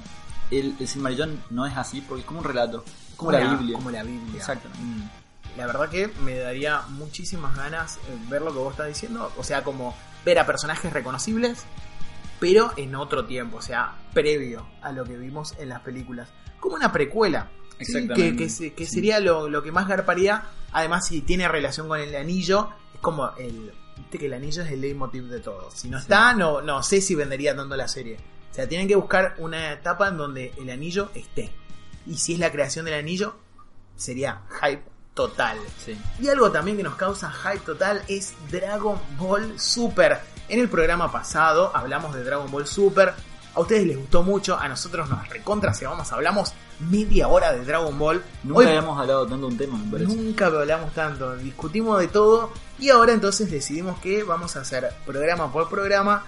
el, 0.50 0.76
el 0.78 0.88
Silmarillón 0.88 1.42
no 1.50 1.66
es 1.66 1.76
así 1.76 2.00
porque 2.02 2.20
es 2.20 2.26
como 2.26 2.40
un 2.40 2.44
relato, 2.44 2.84
es 2.86 3.14
como 3.16 3.32
la 3.32 3.54
Biblia. 3.54 3.76
Como 3.76 3.90
la 3.90 4.02
Biblia. 4.02 4.36
Exactamente. 4.36 4.82
Mm. 4.82 5.08
La 5.56 5.66
verdad 5.66 5.88
que 5.88 6.08
me 6.22 6.38
daría 6.38 6.82
muchísimas 6.90 7.56
ganas 7.56 7.96
eh, 7.96 8.16
ver 8.28 8.42
lo 8.42 8.52
que 8.52 8.58
vos 8.58 8.70
estás 8.72 8.86
diciendo. 8.88 9.32
O 9.38 9.42
sea, 9.42 9.64
como 9.64 9.94
ver 10.24 10.38
a 10.38 10.46
personajes 10.46 10.92
reconocibles, 10.92 11.64
pero 12.38 12.72
en 12.76 12.94
otro 12.94 13.24
tiempo, 13.24 13.56
o 13.56 13.62
sea, 13.62 13.94
previo 14.14 14.64
a 14.82 14.92
lo 14.92 15.04
que 15.04 15.16
vimos 15.16 15.54
en 15.58 15.70
las 15.70 15.80
películas. 15.80 16.28
Como 16.60 16.76
una 16.76 16.92
precuela. 16.92 17.48
Que, 17.78 18.86
sería 18.86 19.20
lo, 19.20 19.48
lo 19.48 19.62
que 19.62 19.72
más 19.72 19.86
garparía. 19.88 20.44
Además, 20.72 21.06
si 21.06 21.22
tiene 21.22 21.48
relación 21.48 21.88
con 21.88 22.00
el 22.00 22.14
anillo, 22.14 22.70
es 22.94 23.00
como 23.00 23.30
el. 23.36 23.72
Viste 23.96 24.18
que 24.18 24.26
el 24.26 24.34
anillo 24.34 24.62
es 24.62 24.70
el 24.70 24.80
leitmotiv 24.80 25.24
de 25.24 25.40
todo. 25.40 25.70
Si 25.72 25.88
no 25.88 25.98
está, 25.98 26.34
no, 26.34 26.60
no 26.60 26.82
sé 26.82 27.00
si 27.00 27.14
vendería 27.14 27.54
tanto 27.56 27.76
la 27.76 27.88
serie. 27.88 28.16
O 28.50 28.54
sea, 28.54 28.68
tienen 28.68 28.88
que 28.88 28.96
buscar 28.96 29.34
una 29.38 29.72
etapa 29.72 30.08
en 30.08 30.16
donde 30.16 30.52
el 30.56 30.70
anillo 30.70 31.10
esté. 31.14 31.50
Y 32.06 32.16
si 32.16 32.34
es 32.34 32.38
la 32.38 32.50
creación 32.50 32.84
del 32.84 32.94
anillo, 32.94 33.36
sería 33.96 34.42
hype 34.60 34.82
total. 35.14 35.58
Sí. 35.84 35.98
Y 36.20 36.28
algo 36.28 36.50
también 36.50 36.76
que 36.76 36.82
nos 36.82 36.94
causa 36.94 37.30
hype 37.30 37.64
total 37.64 38.02
es 38.08 38.34
Dragon 38.50 38.98
Ball 39.18 39.58
Super. 39.58 40.20
En 40.48 40.60
el 40.60 40.68
programa 40.68 41.12
pasado 41.12 41.76
hablamos 41.76 42.14
de 42.14 42.24
Dragon 42.24 42.50
Ball 42.50 42.66
Super. 42.66 43.14
A 43.58 43.60
ustedes 43.60 43.88
les 43.88 43.96
gustó 43.96 44.22
mucho, 44.22 44.56
a 44.56 44.68
nosotros 44.68 45.10
nos 45.10 45.28
recontra 45.28 45.72
vamos, 45.82 46.12
hablamos 46.12 46.54
media 46.78 47.26
hora 47.26 47.52
de 47.52 47.64
Dragon 47.64 47.98
Ball. 47.98 48.22
Nunca 48.44 48.60
Hoy 48.60 48.66
habíamos 48.66 48.96
hablado 48.96 49.26
tanto 49.26 49.48
de 49.48 49.52
un 49.52 49.58
tema, 49.58 49.76
me 49.76 49.90
parece. 49.90 50.14
nunca 50.14 50.46
hablamos 50.46 50.94
tanto, 50.94 51.36
discutimos 51.38 51.98
de 51.98 52.06
todo 52.06 52.52
y 52.78 52.90
ahora 52.90 53.12
entonces 53.14 53.50
decidimos 53.50 53.98
que 53.98 54.22
vamos 54.22 54.54
a 54.54 54.60
hacer 54.60 54.88
programa 55.04 55.50
por 55.50 55.68
programa, 55.68 56.24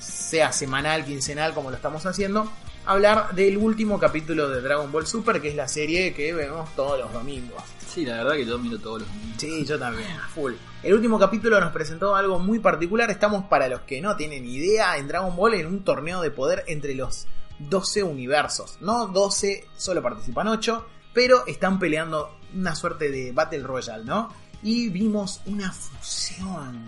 sea 0.00 0.50
semanal, 0.50 1.04
quincenal 1.04 1.54
como 1.54 1.70
lo 1.70 1.76
estamos 1.76 2.04
haciendo, 2.04 2.50
hablar 2.84 3.32
del 3.36 3.58
último 3.58 4.00
capítulo 4.00 4.48
de 4.48 4.60
Dragon 4.60 4.90
Ball 4.90 5.06
Super, 5.06 5.40
que 5.40 5.50
es 5.50 5.54
la 5.54 5.68
serie 5.68 6.14
que 6.14 6.34
vemos 6.34 6.74
todos 6.74 6.98
los 6.98 7.12
domingos. 7.12 7.62
Sí, 7.96 8.04
la 8.04 8.18
verdad 8.18 8.34
que 8.34 8.44
yo 8.44 8.58
miro 8.58 8.78
todos 8.78 9.00
los 9.00 9.08
domingos. 9.08 9.36
Sí, 9.38 9.64
yo 9.64 9.78
también, 9.78 10.06
full. 10.34 10.52
El 10.82 10.92
último 10.92 11.18
capítulo 11.18 11.58
nos 11.58 11.72
presentó 11.72 12.14
algo 12.14 12.38
muy 12.38 12.58
particular. 12.58 13.10
Estamos, 13.10 13.46
para 13.46 13.68
los 13.68 13.80
que 13.80 14.02
no 14.02 14.16
tienen 14.16 14.44
idea, 14.44 14.98
en 14.98 15.08
Dragon 15.08 15.34
Ball 15.34 15.54
en 15.54 15.66
un 15.66 15.82
torneo 15.82 16.20
de 16.20 16.30
poder 16.30 16.62
entre 16.66 16.94
los 16.94 17.26
12 17.58 18.02
universos. 18.02 18.76
No 18.82 19.06
12, 19.06 19.66
solo 19.78 20.02
participan 20.02 20.46
8, 20.46 20.86
pero 21.14 21.46
están 21.46 21.78
peleando 21.78 22.36
una 22.54 22.74
suerte 22.74 23.10
de 23.10 23.32
Battle 23.32 23.62
Royale, 23.62 24.04
¿no? 24.04 24.28
Y 24.62 24.90
vimos 24.90 25.40
una 25.46 25.72
fusión. 25.72 26.84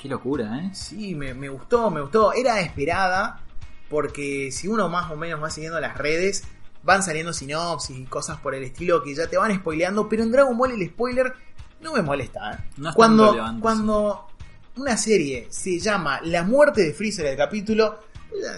Qué 0.00 0.08
locura, 0.08 0.60
¿eh? 0.60 0.70
Sí, 0.72 1.14
me, 1.14 1.34
me 1.34 1.50
gustó, 1.50 1.90
me 1.90 2.00
gustó. 2.00 2.32
Era 2.32 2.62
esperada, 2.62 3.42
porque 3.90 4.50
si 4.50 4.66
uno 4.66 4.88
más 4.88 5.10
o 5.10 5.16
menos 5.16 5.42
va 5.42 5.50
siguiendo 5.50 5.78
las 5.78 5.98
redes, 5.98 6.44
van 6.82 7.02
saliendo 7.02 7.32
sinopsis 7.32 7.96
y 7.96 8.04
cosas 8.04 8.38
por 8.38 8.54
el 8.54 8.62
estilo 8.64 9.02
que 9.02 9.14
ya 9.14 9.26
te 9.26 9.36
van 9.36 9.54
spoileando, 9.54 10.08
pero 10.08 10.22
en 10.22 10.32
Dragon 10.32 10.56
Ball 10.56 10.72
el 10.72 10.88
spoiler 10.88 11.32
no 11.80 11.92
me 11.92 12.02
molesta. 12.02 12.52
¿eh? 12.52 12.70
No 12.76 12.92
cuando, 12.94 13.36
cuando 13.60 14.26
una 14.76 14.96
serie 14.96 15.48
se 15.50 15.78
llama 15.78 16.20
La 16.22 16.44
muerte 16.44 16.82
de 16.82 16.92
Freezer 16.92 17.26
el 17.26 17.36
capítulo, 17.36 18.00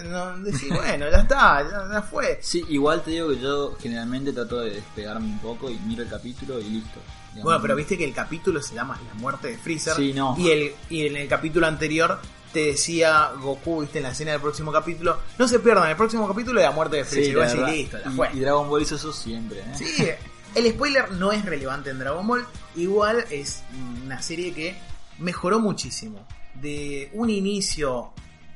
no, 0.05 0.37
decís, 0.39 0.69
bueno, 0.75 1.09
ya 1.09 1.19
está, 1.19 1.63
ya, 1.69 1.93
ya 1.93 2.01
fue. 2.01 2.39
Sí, 2.41 2.63
igual 2.69 3.01
te 3.03 3.11
digo 3.11 3.29
que 3.29 3.39
yo 3.39 3.75
generalmente 3.79 4.33
trato 4.33 4.59
de 4.61 4.71
despegarme 4.71 5.27
un 5.27 5.39
poco 5.39 5.69
y 5.69 5.77
miro 5.79 6.03
el 6.03 6.09
capítulo 6.09 6.59
y 6.59 6.63
listo. 6.65 6.99
Digamos. 7.29 7.43
Bueno, 7.45 7.61
pero 7.61 7.75
viste 7.75 7.97
que 7.97 8.03
el 8.03 8.13
capítulo 8.13 8.61
se 8.61 8.75
llama 8.75 8.99
La 9.07 9.13
muerte 9.15 9.47
de 9.47 9.57
Freezer. 9.57 9.95
Sí, 9.95 10.13
no. 10.13 10.35
Y, 10.37 10.49
el, 10.49 10.71
y 10.89 11.07
en 11.07 11.15
el 11.15 11.27
capítulo 11.27 11.65
anterior 11.65 12.19
te 12.53 12.65
decía 12.67 13.31
Goku, 13.39 13.81
viste, 13.81 13.99
en 13.99 14.03
la 14.03 14.11
escena 14.11 14.31
del 14.31 14.41
próximo 14.41 14.71
capítulo, 14.71 15.19
no 15.37 15.47
se 15.47 15.59
pierdan 15.59 15.89
el 15.89 15.95
próximo 15.95 16.27
capítulo 16.27 16.59
de 16.59 16.65
La 16.65 16.71
muerte 16.71 16.97
de 16.97 17.05
Sí, 17.05 17.15
Freezer. 17.15 17.31
Y 17.31 17.35
la 17.35 17.41
vos 17.43 17.47
decís, 17.51 17.61
verdad. 17.61 17.75
listo, 17.75 18.09
Y- 18.09 18.15
fue. 18.15 18.29
Y, 18.33 18.39
Dragon 18.39 18.69
Ball 18.69 18.81
hizo 18.81 18.95
eso 18.95 19.13
siempre, 19.13 19.59
¿eh? 19.59 19.73
Sí, 19.75 20.07
el 20.55 20.69
spoiler 20.71 21.11
no 21.11 21.31
es 21.31 21.45
relevante 21.45 21.89
en 21.91 21.99
Dragon 21.99 22.27
Ball. 22.27 22.45
Igual 22.75 23.25
es 23.29 23.63
una 24.05 24.21
serie 24.21 24.53
que 24.53 24.75
mejoró 25.19 25.59
muchísimo. 25.59 26.25
De 26.55 27.09
un 27.13 27.29
inicio 27.29 28.11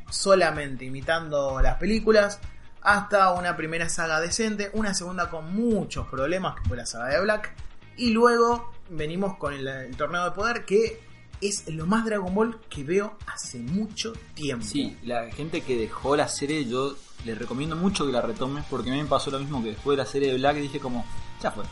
solamente 0.10 0.86
imitando 0.86 1.62
las 1.62 1.76
películas 1.78 2.40
hasta 2.82 3.32
una 3.34 3.56
primera 3.58 3.90
saga 3.90 4.20
decente, 4.22 4.70
una 4.74 4.94
segunda 4.94 5.30
con 5.30 5.54
muchos 5.56 6.08
problemas 6.08 6.56
que 6.56 6.68
fue 6.68 6.78
la 6.78 6.86
saga 6.86 7.08
de 7.08 7.22
Black 7.22 7.52
y 7.98 8.12
luego 8.12 8.72
venimos 8.90 9.38
con 9.38 9.54
el, 9.54 9.68
el 9.68 9.96
torneo 9.98 10.26
de 10.26 10.32
poder 10.32 10.66
que 10.66 11.02
es 11.42 11.68
lo 11.70 11.86
más 11.86 12.06
Dragon 12.06 12.34
Ball 12.34 12.60
que 12.70 12.84
veo 12.84 13.18
hace 13.28 13.60
mucho 13.60 14.14
tiempo. 14.34 14.66
Sí, 14.66 14.98
la 15.04 15.30
gente 15.32 15.62
que 15.62 15.76
dejó 15.78 16.16
la 16.16 16.28
serie, 16.28 16.66
yo 16.66 16.96
les 17.26 17.38
recomiendo 17.38 17.76
mucho 17.76 18.06
que 18.06 18.12
la 18.12 18.22
retomes 18.22 18.66
porque 18.70 18.90
a 18.90 18.94
mí 18.94 19.02
me 19.02 19.08
pasó 19.08 19.32
lo 19.32 19.40
mismo 19.40 19.62
que 19.64 19.70
después 19.70 19.98
de 19.98 20.04
la 20.04 20.10
serie 20.10 20.32
de 20.32 20.38
Black 20.38 20.58
dije 20.58 20.80
como, 20.80 21.06
ya 21.42 21.52
fue, 21.52 21.64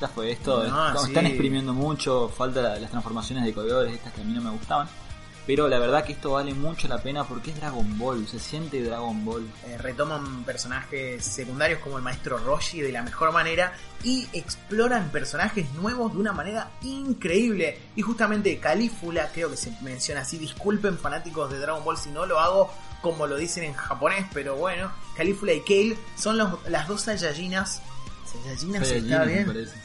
ya 0.00 0.08
fue 0.08 0.30
esto, 0.32 0.64
No, 0.68 0.98
sí. 0.98 1.08
están 1.08 1.26
exprimiendo 1.26 1.72
mucho, 1.74 2.28
falta 2.28 2.62
la- 2.62 2.78
las 2.78 2.90
transformaciones 2.90 3.44
de 3.44 3.52
colores, 3.54 3.94
estas 3.94 4.12
que 4.12 4.20
a 4.20 4.24
mí 4.24 4.32
no 4.32 4.40
me 4.42 4.50
gustaban. 4.50 4.88
Pero 5.48 5.66
la 5.66 5.78
verdad 5.78 6.04
que 6.04 6.12
esto 6.12 6.32
vale 6.32 6.52
mucho 6.52 6.86
la 6.88 6.98
pena 7.02 7.24
porque 7.24 7.50
es 7.52 7.56
Dragon 7.56 7.98
Ball, 7.98 8.28
se 8.28 8.38
siente 8.38 8.82
Dragon 8.82 9.24
Ball. 9.24 9.50
Eh, 9.66 9.78
retoman 9.78 10.44
personajes 10.44 11.24
secundarios 11.24 11.80
como 11.80 11.96
el 11.96 12.02
maestro 12.04 12.36
Roshi 12.36 12.82
de 12.82 12.92
la 12.92 13.02
mejor 13.02 13.32
manera 13.32 13.72
y 14.04 14.28
exploran 14.34 15.08
personajes 15.10 15.72
nuevos 15.72 16.12
de 16.12 16.18
una 16.18 16.32
manera 16.34 16.70
increíble. 16.82 17.78
Y 17.96 18.02
justamente 18.02 18.58
Calífula, 18.58 19.30
creo 19.32 19.50
que 19.50 19.56
se 19.56 19.72
menciona 19.80 20.20
así, 20.20 20.36
disculpen 20.38 20.98
fanáticos 20.98 21.50
de 21.50 21.58
Dragon 21.58 21.82
Ball 21.82 21.96
si 21.96 22.10
no 22.10 22.26
lo 22.26 22.38
hago 22.38 22.70
como 23.00 23.26
lo 23.26 23.36
dicen 23.36 23.64
en 23.64 23.72
japonés, 23.74 24.26
pero 24.34 24.56
bueno, 24.56 24.92
Calífula 25.16 25.54
y 25.54 25.60
Kale 25.62 25.96
son 26.16 26.36
los- 26.36 26.68
las 26.68 26.86
dos 26.88 27.00
Saiyajinas. 27.02 27.80
¿Saiyajinas 28.30 28.86
Saiyajin, 28.86 29.12
está 29.12 29.24
bien? 29.24 29.46
parece. 29.46 29.76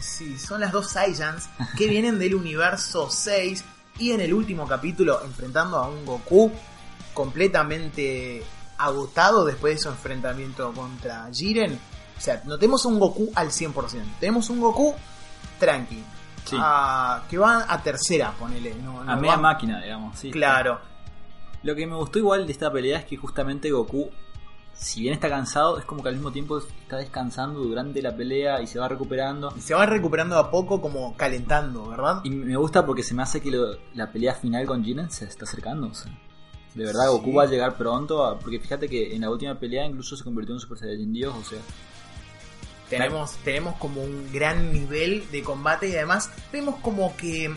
Sí, 0.00 0.38
son 0.38 0.60
las 0.62 0.72
dos 0.72 0.90
Saiyans 0.90 1.48
que 1.76 1.88
vienen 1.88 2.18
del 2.18 2.34
universo 2.34 3.10
6 3.10 3.62
y 3.98 4.12
en 4.12 4.20
el 4.20 4.32
último 4.34 4.66
capítulo 4.66 5.22
enfrentando 5.24 5.76
a 5.78 5.88
un 5.88 6.04
Goku 6.04 6.50
completamente 7.12 8.42
agotado 8.78 9.44
después 9.44 9.74
de 9.76 9.80
su 9.82 9.88
enfrentamiento 9.88 10.72
contra 10.72 11.28
Jiren. 11.32 11.78
O 12.16 12.20
sea, 12.20 12.42
no 12.44 12.58
tenemos 12.58 12.84
un 12.84 12.98
Goku 12.98 13.30
al 13.34 13.48
100%, 13.50 14.02
tenemos 14.20 14.50
un 14.50 14.60
Goku 14.60 14.94
tranqui. 15.58 16.02
Sí. 16.44 16.56
a- 16.60 17.22
que 17.30 17.38
va 17.38 17.64
a 17.66 17.82
tercera, 17.82 18.30
ponele. 18.38 18.74
No, 18.74 19.02
no 19.02 19.10
a 19.10 19.16
media 19.16 19.38
máquina, 19.38 19.80
digamos, 19.80 20.18
sí. 20.18 20.30
Claro. 20.30 20.78
Lo 21.62 21.74
que 21.74 21.86
me 21.86 21.96
gustó 21.96 22.18
igual 22.18 22.44
de 22.46 22.52
esta 22.52 22.70
pelea 22.70 22.98
es 22.98 23.06
que 23.06 23.16
justamente 23.16 23.70
Goku, 23.70 24.10
si 24.76 25.02
bien 25.02 25.14
está 25.14 25.28
cansado, 25.28 25.78
es 25.78 25.84
como 25.84 26.02
que 26.02 26.08
al 26.08 26.14
mismo 26.16 26.32
tiempo 26.32 26.58
está 26.58 26.96
descansando 26.98 27.60
durante 27.60 28.02
la 28.02 28.14
pelea 28.16 28.60
y 28.60 28.66
se 28.66 28.78
va 28.78 28.88
recuperando. 28.88 29.50
Se 29.58 29.74
va 29.74 29.86
recuperando 29.86 30.36
a 30.38 30.50
poco 30.50 30.80
como 30.80 31.16
calentando, 31.16 31.88
¿verdad? 31.88 32.20
Y 32.24 32.30
me 32.30 32.56
gusta 32.56 32.84
porque 32.84 33.02
se 33.02 33.14
me 33.14 33.22
hace 33.22 33.40
que 33.40 33.50
lo- 33.50 33.76
la 33.94 34.10
pelea 34.10 34.34
final 34.34 34.66
con 34.66 34.84
Jiren 34.84 35.10
se 35.10 35.24
está 35.26 35.44
acercando. 35.44 35.86
o 35.88 35.94
sea. 35.94 36.12
de 36.74 36.84
verdad, 36.84 37.04
Sí. 37.04 37.10
Goku 37.12 37.32
va 37.34 37.44
a 37.44 37.46
llegar 37.46 37.76
pronto. 37.76 38.24
a- 38.24 38.36
porque 38.38 38.58
fíjate 38.58 38.88
que 38.88 39.14
en 39.14 39.20
la 39.20 39.30
última 39.30 39.54
pelea 39.54 39.86
incluso 39.86 40.16
se 40.16 40.24
convirtió 40.24 40.54
en 40.56 40.60
Super 40.60 40.76
Saiyajin 40.78 41.12
Dios. 41.12 41.32
O 41.40 41.44
sea, 41.44 41.60
Tenemos, 42.90 43.32
tenemos 43.44 43.76
como 43.76 44.02
un 44.02 44.30
gran 44.32 44.72
nivel 44.72 45.24
de 45.32 45.42
combate 45.42 45.88
y 45.88 45.94
además 45.96 46.30
vemos 46.52 46.76
como 46.80 47.16
que, 47.16 47.48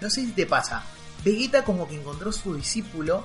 no 0.00 0.10
sé 0.10 0.22
si 0.26 0.32
te 0.32 0.46
pasa, 0.46 0.84
Vegeta 1.24 1.64
como 1.64 1.88
que 1.88 1.94
encontró 1.98 2.30
su 2.32 2.54
discípulo 2.54 3.24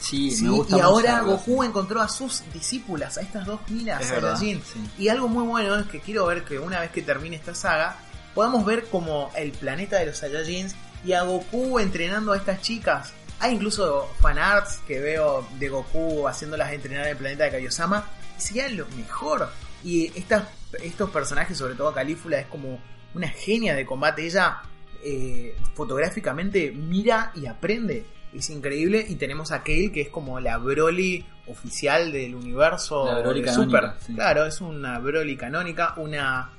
sí, 0.00 0.30
¿sí? 0.30 0.44
me 0.44 0.50
gusta 0.50 0.76
y 0.76 0.80
ahora 0.80 1.20
Goku 1.20 1.62
encontró 1.62 2.00
a 2.00 2.08
sus 2.08 2.42
discípulas, 2.52 3.18
a 3.18 3.22
estas 3.22 3.46
dos 3.46 3.60
minas 3.68 4.04
Saiyajin. 4.04 4.62
sí. 4.64 4.90
Y 4.98 5.08
algo 5.08 5.28
muy 5.28 5.44
bueno 5.44 5.76
es 5.76 5.86
que 5.86 6.00
quiero 6.00 6.26
ver 6.26 6.44
que 6.44 6.58
una 6.58 6.80
vez 6.80 6.90
que 6.90 7.02
termine 7.02 7.36
esta 7.36 7.54
saga, 7.54 7.96
podamos 8.34 8.64
ver 8.64 8.86
como 8.86 9.30
el 9.36 9.52
planeta 9.52 9.98
de 9.98 10.06
los 10.06 10.18
Saiyajins 10.18 10.74
y 11.04 11.12
a 11.12 11.22
Goku 11.22 11.78
entrenando 11.78 12.32
a 12.32 12.36
estas 12.36 12.60
chicas. 12.60 13.12
Hay 13.38 13.54
incluso 13.54 14.10
fanarts 14.20 14.80
que 14.86 15.00
veo 15.00 15.46
de 15.58 15.68
Goku 15.68 16.28
haciéndolas 16.28 16.72
entrenar 16.72 17.04
en 17.04 17.12
el 17.12 17.16
planeta 17.16 17.44
de 17.44 17.50
Kaiosama. 17.50 18.06
Y 18.38 18.42
sería 18.42 18.68
lo 18.68 18.86
mejor. 18.88 19.50
Y 19.82 20.06
estas, 20.18 20.44
estos 20.82 21.10
personajes, 21.10 21.56
sobre 21.56 21.74
todo 21.74 21.92
Calífula, 21.94 22.38
es 22.38 22.46
como 22.46 22.78
una 23.14 23.28
genia 23.28 23.74
de 23.74 23.86
combate. 23.86 24.26
Ella 24.26 24.60
eh, 25.02 25.56
fotográficamente 25.74 26.70
mira 26.72 27.32
y 27.34 27.46
aprende. 27.46 28.04
Es 28.34 28.50
increíble. 28.50 29.04
Y 29.08 29.16
tenemos 29.16 29.52
a 29.52 29.62
Kale, 29.62 29.90
que 29.92 30.02
es 30.02 30.08
como 30.08 30.38
la 30.40 30.58
Broly 30.58 31.24
oficial 31.46 32.12
del 32.12 32.34
universo 32.34 33.06
La 33.06 33.20
Broly 33.20 33.40
de 33.40 33.46
canónica, 33.46 33.78
Super. 33.80 34.06
sí. 34.06 34.14
Claro, 34.14 34.46
es 34.46 34.60
una 34.60 34.98
Broly 34.98 35.36
canónica, 35.36 35.94
una, 35.96 36.50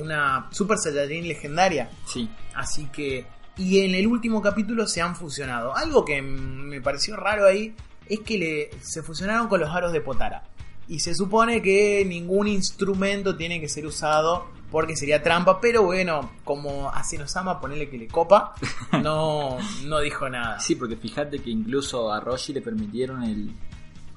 una 0.00 0.48
Super 0.50 0.78
Saiyajin 0.78 1.28
legendaria. 1.28 1.90
Sí, 2.06 2.28
Así 2.54 2.86
que. 2.86 3.26
Y 3.56 3.80
en 3.84 3.94
el 3.94 4.06
último 4.06 4.40
capítulo 4.40 4.86
se 4.86 5.02
han 5.02 5.14
fusionado. 5.14 5.76
Algo 5.76 6.04
que 6.04 6.22
me 6.22 6.80
pareció 6.80 7.16
raro 7.16 7.46
ahí 7.46 7.74
es 8.08 8.20
que 8.20 8.38
le, 8.38 8.70
se 8.80 9.02
fusionaron 9.02 9.46
con 9.48 9.60
los 9.60 9.70
aros 9.70 9.92
de 9.92 10.00
Potara. 10.00 10.42
Y 10.88 11.00
se 11.00 11.14
supone 11.14 11.60
que 11.62 12.04
ningún 12.06 12.48
instrumento 12.48 13.36
tiene 13.36 13.60
que 13.60 13.68
ser 13.68 13.86
usado 13.86 14.46
porque 14.72 14.96
sería 14.96 15.22
trampa. 15.22 15.60
Pero 15.60 15.84
bueno, 15.84 16.32
como 16.42 16.88
a 16.90 17.04
Senosama 17.04 17.60
ponerle 17.60 17.88
que 17.88 17.98
le 17.98 18.08
copa, 18.08 18.54
no, 19.02 19.58
no 19.84 20.00
dijo 20.00 20.28
nada. 20.28 20.58
sí, 20.58 20.74
porque 20.74 20.96
fíjate 20.96 21.38
que 21.40 21.50
incluso 21.50 22.10
a 22.12 22.18
Roshi 22.18 22.52
le 22.52 22.62
permitieron 22.62 23.22
el 23.22 23.52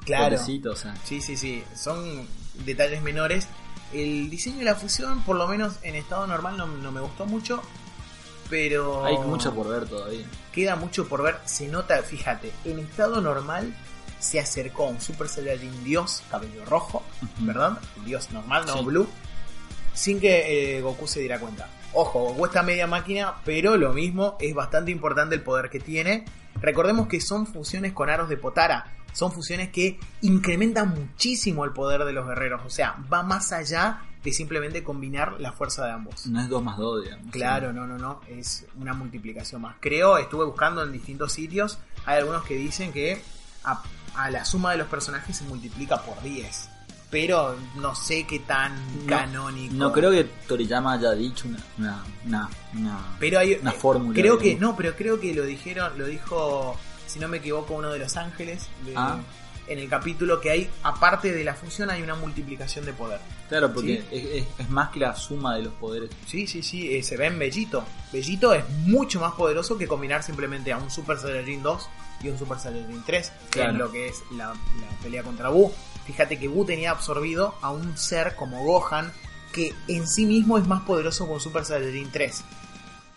claro. 0.03 0.35
o 0.71 0.75
sea. 0.75 0.95
Sí, 1.03 1.21
sí, 1.21 1.37
sí. 1.37 1.63
Son 1.75 2.25
detalles 2.65 3.03
menores. 3.03 3.47
El 3.93 4.29
diseño 4.31 4.57
de 4.59 4.65
la 4.65 4.75
fusión, 4.75 5.21
por 5.23 5.35
lo 5.35 5.47
menos 5.47 5.75
en 5.83 5.95
estado 5.95 6.25
normal, 6.25 6.57
no, 6.57 6.65
no 6.65 6.91
me 6.91 7.01
gustó 7.01 7.25
mucho. 7.27 7.61
Pero. 8.49 9.05
Hay 9.05 9.17
mucho 9.19 9.53
por 9.53 9.67
ver 9.67 9.87
todavía. 9.87 10.25
Queda 10.51 10.75
mucho 10.75 11.07
por 11.07 11.21
ver. 11.23 11.37
Se 11.45 11.67
nota, 11.67 12.01
fíjate, 12.03 12.51
en 12.63 12.79
estado 12.79 13.21
normal 13.21 13.75
se 14.19 14.39
acercó 14.39 14.85
a 14.87 14.89
un 14.89 15.01
Super 15.01 15.27
Saiyajin 15.27 15.83
Dios, 15.83 16.23
cabello 16.31 16.65
rojo, 16.65 17.03
Ujú. 17.21 17.45
¿verdad? 17.45 17.77
Dios 18.05 18.31
normal, 18.31 18.65
no 18.65 18.77
Sí. 18.79 18.85
blue. 18.85 19.07
Sin 19.95 20.19
que 20.19 20.77
eh, 20.77 20.81
Goku 20.81 21.07
se 21.07 21.21
diera 21.21 21.39
cuenta. 21.39 21.67
Ojo, 21.93 22.19
Goku 22.19 22.45
está 22.45 22.61
media 22.61 22.85
máquina, 22.85 23.35
pero 23.43 23.77
lo 23.77 23.93
mismo, 23.93 24.37
es 24.39 24.53
bastante 24.53 24.91
importante 24.91 25.33
el 25.33 25.41
poder 25.41 25.69
que 25.69 25.79
tiene. 25.79 26.25
Recordemos 26.61 27.07
que 27.07 27.21
son 27.21 27.47
fusiones 27.47 27.93
con 27.93 28.09
aros 28.09 28.29
de 28.29 28.37
Potara. 28.37 28.91
Son 29.13 29.31
fusiones 29.31 29.69
que 29.69 29.97
incrementan 30.21 30.89
muchísimo 30.89 31.63
el 31.63 31.71
poder 31.71 32.03
de 32.03 32.11
los 32.11 32.27
guerreros. 32.27 32.61
O 32.65 32.69
sea, 32.69 32.97
va 33.11 33.23
más 33.23 33.53
allá 33.53 34.01
de 34.25 34.33
simplemente 34.33 34.83
combinar 34.83 35.39
la 35.39 35.53
fuerza 35.53 35.85
de 35.85 35.91
ambos. 35.91 36.25
No 36.25 36.41
es 36.41 36.49
2 36.49 36.63
más 36.63 36.77
2, 36.77 37.03
digamos. 37.03 37.31
Claro, 37.31 37.71
no, 37.71 37.87
no, 37.87 37.97
no, 37.97 38.19
es 38.27 38.65
una 38.77 38.93
multiplicación 38.93 39.61
más. 39.61 39.75
Creo, 39.79 40.17
estuve 40.17 40.43
buscando 40.43 40.83
en 40.83 40.91
distintos 40.91 41.31
sitios, 41.31 41.77
hay 42.05 42.17
algunos 42.17 42.43
que 42.43 42.55
dicen 42.55 42.91
que 42.91 43.21
a, 43.63 43.83
a 44.15 44.29
la 44.31 44.43
suma 44.43 44.71
de 44.71 44.79
los 44.79 44.87
personajes 44.87 45.37
se 45.37 45.45
multiplica 45.45 46.01
por 46.01 46.21
10. 46.21 46.69
Pero 47.11 47.55
no 47.75 47.95
sé 47.95 48.25
qué 48.25 48.39
tan 48.39 48.75
No, 49.05 49.07
canónico. 49.07 49.73
No 49.75 49.91
creo 49.93 50.11
que 50.11 50.23
Toriyama 50.47 50.93
haya 50.93 51.11
dicho 51.11 51.47
una, 51.47 51.59
una, 51.77 52.03
una, 52.25 52.49
una- 52.73 53.15
pero 53.19 53.39
hay 53.39 53.53
una 53.53 53.71
fórmula. 53.71 54.19
Creo 54.19 54.37
que 54.37 54.55
no, 54.55 54.75
pero 54.75 54.95
creo 54.95 55.19
que 55.19 55.33
lo 55.33 55.43
dijeron, 55.45 55.97
lo 55.97 56.05
dijo, 56.07 56.75
si 57.07 57.19
no 57.19 57.27
me 57.27 57.37
equivoco, 57.37 57.73
uno 57.75 57.91
de 57.91 57.99
los 57.99 58.17
ángeles 58.17 58.67
de, 58.85 58.93
Ah. 58.95 59.19
en 59.67 59.79
el 59.79 59.87
capítulo 59.87 60.41
que 60.41 60.49
hay, 60.51 60.69
aparte 60.83 61.31
de 61.31 61.43
la 61.43 61.53
fusión, 61.55 61.89
hay 61.89 62.01
una 62.01 62.15
multiplicación 62.15 62.85
de 62.85 62.93
poder. 62.93 63.19
Claro, 63.49 63.71
porque 63.73 64.03
Sí. 64.09 64.15
es, 64.17 64.25
es- 64.43 64.47
es 64.57 64.69
más 64.71 64.89
que 64.89 64.99
la 64.99 65.15
suma 65.15 65.55
de 65.55 65.61
los 65.63 65.73
poderes. 65.75 66.09
Sí, 66.27 66.47
sí, 66.47 66.63
sí, 66.63 66.95
eh, 66.95 67.03
se 67.03 67.15
ve 67.17 67.27
en 67.27 67.37
Bellito. 67.39 67.83
Bellito 68.11 68.53
es 68.53 68.67
mucho 68.85 69.19
más 69.19 69.33
poderoso 69.33 69.77
que 69.77 69.87
combinar 69.87 70.23
simplemente 70.23 70.73
a 70.73 70.77
un 70.79 70.89
Super 70.89 71.17
Saiyajin 71.19 71.61
2 71.63 71.87
y 72.23 72.29
un 72.29 72.37
Super 72.39 72.57
Saiyajin 72.59 73.03
3, 73.05 73.31
que 73.51 73.59
Claro. 73.59 73.71
es 73.73 73.77
lo 73.77 73.91
que 73.91 74.07
es 74.07 74.23
la, 74.35 74.47
la 74.47 74.99
pelea 75.03 75.21
contra 75.23 75.49
Buu. 75.49 75.71
Fíjate 76.05 76.37
que 76.37 76.47
Buu 76.47 76.65
tenía 76.65 76.91
absorbido 76.91 77.55
a 77.61 77.71
un 77.71 77.97
ser 77.97 78.35
como 78.35 78.63
Gohan, 78.63 79.11
que 79.51 79.73
en 79.87 80.07
sí 80.07 80.25
mismo 80.25 80.57
es 80.57 80.67
más 80.67 80.83
poderoso 80.83 81.25
que 81.25 81.33
un 81.33 81.39
Super 81.39 81.65
Saiyajin 81.65 82.11
3. 82.11 82.43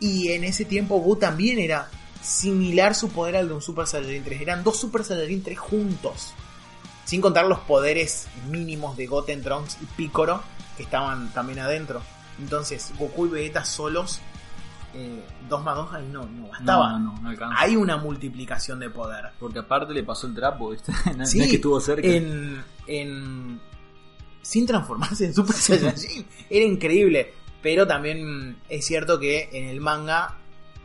Y 0.00 0.28
en 0.32 0.44
ese 0.44 0.64
tiempo 0.64 1.00
Buu 1.00 1.16
también 1.16 1.58
era 1.58 1.90
similar 2.22 2.94
su 2.94 3.10
poder 3.10 3.36
al 3.36 3.48
de 3.48 3.54
un 3.54 3.62
Super 3.62 3.86
Saiyajin 3.86 4.24
3. 4.24 4.40
Eran 4.40 4.64
dos 4.64 4.78
Super 4.78 5.04
Saiyajin 5.04 5.42
3 5.42 5.58
juntos. 5.58 6.32
Sin 7.04 7.20
contar 7.20 7.46
los 7.46 7.60
poderes 7.60 8.26
mínimos 8.50 8.96
de 8.96 9.06
Goten, 9.06 9.42
Trunks 9.42 9.78
y 9.82 9.86
Piccolo 9.86 10.42
que 10.78 10.84
estaban 10.84 11.32
también 11.34 11.58
adentro. 11.58 12.00
Entonces, 12.38 12.92
Goku 12.96 13.26
y 13.26 13.30
Vegeta 13.30 13.64
solos, 13.64 14.20
2 15.48 15.64
más 15.64 15.76
2 15.76 15.92
ahí 15.94 16.08
no, 16.10 16.24
no 16.26 16.48
bastaba. 16.48 16.98
No, 16.98 17.20
no, 17.20 17.30
no. 17.32 17.50
Hay 17.56 17.76
una 17.76 17.96
multiplicación 17.98 18.78
de 18.80 18.90
poder. 18.90 19.26
Porque 19.38 19.58
aparte 19.60 19.92
le 19.92 20.02
pasó 20.02 20.26
el 20.26 20.34
trapo, 20.34 20.70
¿viste? 20.70 20.92
No, 21.16 21.26
Sí, 21.26 21.40
es 21.40 21.48
que 21.48 21.56
estuvo 21.56 21.80
cerca. 21.80 22.06
En, 22.06 22.62
en- 22.86 23.60
sin 24.42 24.66
transformarse 24.66 25.26
en 25.26 25.34
Super 25.34 25.54
Saiyajin. 25.56 26.26
Era 26.48 26.64
increíble. 26.64 27.34
Pero 27.60 27.86
también 27.86 28.56
es 28.68 28.86
cierto 28.86 29.18
que 29.18 29.48
en 29.52 29.68
el 29.68 29.80
manga, 29.80 30.36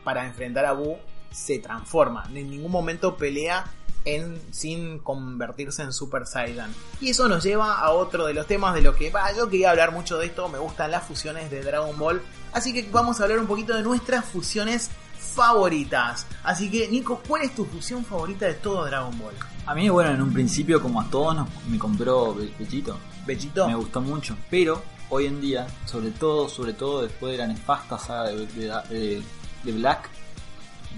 para 0.04 0.26
enfrentar 0.26 0.66
a 0.66 0.74
Buu, 0.74 0.98
se 1.32 1.60
transforma. 1.60 2.24
En 2.34 2.50
ningún 2.50 2.72
momento 2.72 3.16
pelea 3.16 3.64
en, 4.06 4.42
sin 4.52 5.00
convertirse 5.00 5.82
en 5.84 5.94
Super 5.94 6.26
Saiyan. 6.26 6.74
Y 7.02 7.10
eso 7.10 7.28
nos 7.30 7.44
lleva 7.44 7.80
a 7.80 7.92
otro 7.92 8.26
de 8.26 8.34
los 8.34 8.48
temas 8.48 8.74
de 8.74 8.82
lo 8.82 8.96
que. 8.96 9.12
Yo 9.38 9.50
quería 9.50 9.72
hablar 9.72 9.92
mucho 9.92 10.18
de 10.18 10.26
esto. 10.28 10.50
Me 10.50 10.58
gustan 10.60 10.92
las 10.92 11.04
fusiones 11.04 11.50
de 11.52 11.62
Dragon 11.64 11.98
Ball. 11.98 12.22
Así 12.52 12.74
que 12.74 12.88
vamos 12.92 13.20
a 13.20 13.24
hablar 13.24 13.40
un 13.40 13.48
poquito 13.48 13.74
de 13.76 13.82
nuestras 13.84 14.26
fusiones 14.26 14.90
favoritas. 15.18 16.26
Así 16.44 16.70
que, 16.70 16.88
Nico, 16.88 17.22
¿cuál 17.28 17.44
es 17.44 17.56
tu 17.56 17.66
fusión 17.66 18.06
favorita 18.06 18.46
de 18.46 18.54
todo 18.56 18.86
Dragon 18.86 19.18
Ball? 19.18 19.34
A 19.66 19.74
mí, 19.74 19.90
bueno, 19.90 20.12
en 20.12 20.22
un 20.22 20.34
principio, 20.34 20.82
como 20.82 21.02
a 21.02 21.10
todos, 21.10 21.36
nos- 21.36 21.50
me 21.70 21.78
compró 21.80 22.34
Be- 22.36 22.54
Bellito. 22.60 22.98
¿Bellito? 23.26 23.68
Me 23.68 23.76
gustó 23.76 24.02
mucho. 24.02 24.36
Pero 24.50 24.82
hoy 25.10 25.26
en 25.26 25.42
día, 25.42 25.68
sobre 25.86 26.12
todo, 26.12 26.48
sobre 26.50 26.74
todo 26.74 27.02
después 27.02 27.32
de 27.34 27.38
la 27.40 27.48
nefasta 27.48 27.98
saga 27.98 28.30
de, 28.30 28.46
de, 28.48 28.68
de- 28.90 29.24
de 29.64 29.72
Black, 29.72 30.10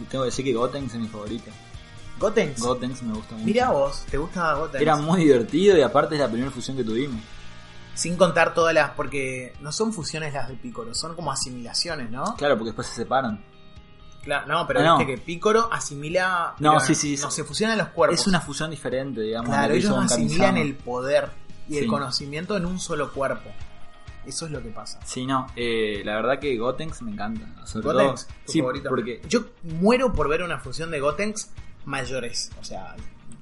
tengo 0.10 0.24
que 0.24 0.30
decir 0.32 0.44
que 0.46 0.54
Gotenks 0.54 0.94
es 0.96 1.00
mi 1.00 1.08
favorito. 1.08 1.52
Gotenks. 2.20 2.62
Gotenks 2.62 3.04
me 3.04 3.14
gusta 3.14 3.34
mucho. 3.34 3.46
Mira 3.46 3.72
vos, 3.72 4.06
¿te 4.10 4.18
gusta 4.18 4.54
Gotenks? 4.54 4.82
Era 4.82 4.96
muy 4.96 5.24
divertido 5.26 5.78
y 5.78 5.82
aparte 5.82 6.16
es 6.16 6.22
la 6.22 6.28
primera 6.30 6.52
fusión 6.52 6.78
que 6.78 6.84
tuvimos. 6.84 7.22
Sin 7.94 8.16
contar 8.18 8.54
todas 8.54 8.74
las. 8.74 8.92
Porque 8.92 9.54
no 9.62 9.72
son 9.72 9.94
fusiones 9.94 10.34
las 10.34 10.48
de 10.50 10.56
Piccolo, 10.56 10.94
son 10.94 11.16
como 11.16 11.32
asimilaciones, 11.32 12.10
¿no? 12.12 12.36
Claro, 12.38 12.56
porque 12.56 12.70
después 12.70 12.88
se 12.88 12.96
separan. 12.96 13.44
Claro, 14.24 14.48
no, 14.48 14.66
pero 14.68 14.80
Ah, 14.80 14.84
no. 14.84 14.98
viste 14.98 15.16
que 15.16 15.22
Piccolo 15.22 15.70
asimila. 15.72 16.56
No, 16.60 16.80
sí, 16.80 16.96
sí, 16.96 17.16
No, 17.22 17.30
se 17.32 17.44
fusionan 17.44 17.78
los 17.78 17.90
cuerpos. 17.90 18.20
Es 18.20 18.28
una 18.28 18.42
fusión 18.42 18.72
diferente, 18.72 19.22
digamos. 19.22 19.50
Claro, 19.50 19.74
ellos 19.74 19.92
asimilan 19.98 20.38
Kamisama. 20.56 20.60
el 20.62 20.76
poder 20.76 21.30
y 21.70 21.78
el 21.78 21.88
conocimiento 21.88 22.58
en 22.58 22.66
un 22.66 22.80
solo 22.80 23.12
cuerpo. 23.14 23.50
Eso 24.26 24.48
es 24.48 24.52
lo 24.52 24.62
que 24.64 24.70
pasa. 24.70 25.00
Sí, 25.06 25.26
no, 25.28 25.46
eh, 25.56 26.02
la 26.04 26.16
verdad 26.16 26.40
que 26.40 26.58
Gotenks 26.58 27.04
me 27.04 27.12
encanta. 27.12 27.46
Sobre 27.68 27.86
Gotenks, 27.86 28.26
todo, 28.26 28.36
tu 28.48 28.52
sí, 28.52 28.60
favorito. 28.60 28.90
porque 28.90 29.22
Yo 29.30 29.46
muero 29.62 30.12
por 30.12 30.28
ver 30.28 30.42
una 30.42 30.58
fusión 30.60 30.90
de 30.90 31.00
Gotenks 31.00 31.52
mayores. 31.86 32.52
O 32.60 32.64
sea, 32.64 32.96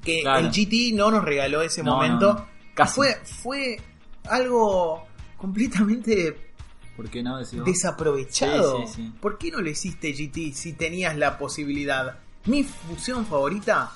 que 0.03 0.21
Claro. 0.21 0.39
el 0.47 0.51
GT 0.51 0.93
no 0.93 1.11
nos 1.11 1.23
regaló 1.23 1.61
ese 1.61 1.83
No, 1.83 1.95
momento. 1.95 2.33
no. 2.33 2.47
Casi. 2.73 2.95
Fue, 2.95 3.15
fue 3.23 3.81
algo 4.29 5.05
completamente 5.37 6.49
¿Por 6.95 7.09
qué 7.09 7.23
no 7.23 7.39
desaprovechado. 7.39 8.81
Sí, 8.81 8.87
sí, 8.87 8.93
sí. 8.95 9.13
¿Por 9.19 9.37
qué 9.39 9.49
no 9.51 9.61
lo 9.61 9.69
hiciste 9.69 10.13
GT 10.13 10.53
si 10.53 10.73
tenías 10.73 11.17
la 11.17 11.37
posibilidad? 11.39 12.19
Mi 12.45 12.63
fusión 12.63 13.25
favorita 13.25 13.91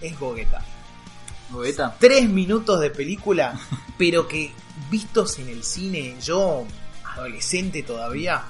es 0.00 0.18
Gogeta. 0.18 0.64
Gogeta. 1.50 1.96
Tres 2.00 2.28
minutos 2.28 2.80
de 2.80 2.90
película, 2.90 3.58
pero 3.98 4.26
que 4.26 4.50
vistos 4.90 5.38
en 5.38 5.48
el 5.48 5.62
cine, 5.62 6.16
yo, 6.22 6.64
adolescente 7.04 7.82
todavía, 7.84 8.42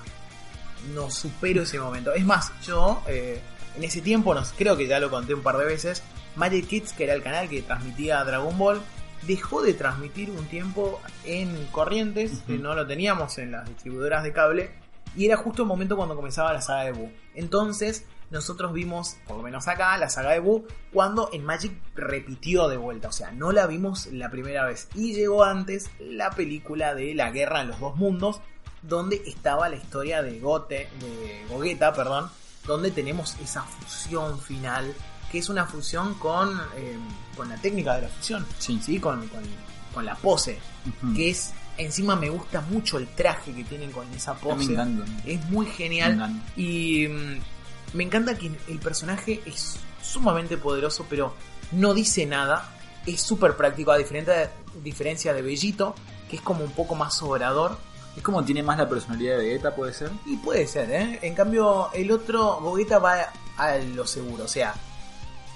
no 0.95 1.11
supero 1.11 1.63
ese 1.63 1.79
momento. 1.79 2.13
Es 2.15 2.25
más, 2.25 2.53
yo, 2.65 3.03
eh, 3.07 3.41
en 3.81 3.85
ese 3.85 4.03
tiempo, 4.03 4.35
no, 4.35 4.43
creo 4.59 4.77
que 4.77 4.87
ya 4.87 5.01
lo 5.01 5.09
conté 5.09 5.33
un 5.33 5.43
par 5.43 5.57
de 5.57 5.65
veces, 5.65 6.03
Magic 6.37 6.67
Kids, 6.67 6.93
que 6.93 7.05
era 7.05 7.15
el 7.15 7.23
canal 7.23 7.49
que 7.49 7.63
transmitía 7.63 8.23
Dragon 8.25 8.59
Ball, 8.59 8.79
dejó 9.27 9.63
de 9.63 9.73
transmitir 9.73 10.31
un 10.31 10.45
tiempo 10.49 11.01
en 11.25 11.67
Corrientes, 11.73 12.43
que 12.47 12.59
no 12.59 12.75
lo 12.75 12.87
teníamos 12.87 13.39
en 13.39 13.53
las 13.53 13.67
distribuidoras 13.67 14.23
de 14.23 14.35
cable, 14.35 14.71
y 15.17 15.25
era 15.25 15.39
justo 15.39 15.63
el 15.63 15.69
momento 15.69 15.97
cuando 15.97 16.15
comenzaba 16.15 16.53
la 16.53 16.61
saga 16.61 16.85
de 16.85 16.93
Buu. 16.93 17.11
Entonces, 17.35 18.05
nosotros 18.31 18.75
vimos, 18.75 19.17
por 19.27 19.39
lo 19.39 19.43
menos 19.43 19.67
acá, 19.67 19.97
la 19.97 20.11
saga 20.11 20.33
de 20.33 20.41
Buu, 20.41 20.67
cuando 20.93 21.31
en 21.33 21.43
Magic 21.43 21.73
repitió 21.95 22.69
de 22.69 22.77
vuelta, 22.77 23.09
o 23.09 23.13
sea, 23.13 23.33
no 23.33 23.51
la 23.51 23.67
vimos 23.67 24.09
la 24.09 24.31
primera 24.31 24.67
vez. 24.67 24.89
Y 24.95 25.15
llegó 25.15 25.43
antes 25.43 25.89
la 25.99 26.33
película 26.33 26.95
de 26.95 27.15
La 27.15 27.31
Guerra 27.31 27.63
en 27.63 27.69
los 27.69 27.81
Dos 27.81 27.97
Mundos, 27.97 28.43
donde 28.83 29.23
estaba 29.25 29.71
la 29.71 29.77
historia 29.77 30.23
de 30.23 30.39
Gote, 30.39 30.91
de 31.01 31.47
Gogeta, 31.49 31.95
perdón, 31.95 32.31
donde 32.71 32.91
tenemos 32.91 33.37
esa 33.43 33.63
fusión 33.63 34.39
final, 34.41 34.95
que 35.31 35.39
es 35.39 35.49
una 35.49 35.67
fusión 35.67 36.15
con, 36.15 36.59
eh, 36.77 36.97
con 37.37 37.49
la 37.49 37.57
técnica 37.57 37.97
de 37.97 38.03
la 38.03 38.09
fusión, 38.09 38.47
Sí. 38.59 38.81
¿sí? 38.83 38.99
Con, 38.99 39.27
con- 39.29 39.43
con 39.95 40.05
la 40.07 40.15
pose, 40.15 40.59
que 41.17 41.31
es, 41.31 41.53
encima 41.77 42.15
me 42.15 42.31
gusta 42.31 42.61
mucho 42.61 42.97
el 42.99 43.09
traje 43.09 43.53
que 43.53 43.65
tienen 43.65 43.91
con 43.91 44.07
esa 44.15 44.35
pose. 44.35 44.67
me 44.67 44.73
encanta. 44.75 45.05
Es 45.27 45.45
muy 45.51 45.67
genial. 45.67 46.41
Y 46.57 47.09
mm, 47.09 47.41
me 47.95 48.05
encanta 48.05 48.39
que 48.39 48.53
el 48.69 48.79
personaje 48.79 49.43
es 49.47 49.77
sumamente 50.01 50.57
poderoso, 50.57 51.07
pero 51.11 51.35
no 51.73 51.93
dice 51.93 52.25
nada. 52.25 52.73
Es 53.05 53.21
súper 53.23 53.57
práctico, 53.57 53.91
a 53.91 53.97
diferente- 53.99 54.51
diferencia 54.83 55.33
de 55.35 55.43
Bellito, 55.43 55.95
que 56.29 56.37
es 56.37 56.43
como 56.43 56.63
un 56.63 56.71
poco 56.73 56.95
más 56.95 57.17
sobrador. 57.17 57.77
Es 58.21 58.25
como 58.25 58.45
tiene 58.45 58.63
más 58.63 58.77
la 58.77 58.87
personalidad 58.87 59.39
de 59.39 59.47
Vegeta, 59.47 59.75
puede 59.75 59.95
ser. 59.95 60.11
Y 60.27 60.37
puede 60.37 60.67
ser, 60.67 60.91
¿eh? 60.91 61.21
En 61.23 61.35
cambio, 61.35 61.89
el 61.95 62.13
otro, 62.13 62.61
Gogeta 62.61 62.99
va 62.99 63.33
a 63.57 63.79
lo 63.79 64.07
seguro. 64.07 64.45
O 64.45 64.49
sea, 64.49 64.75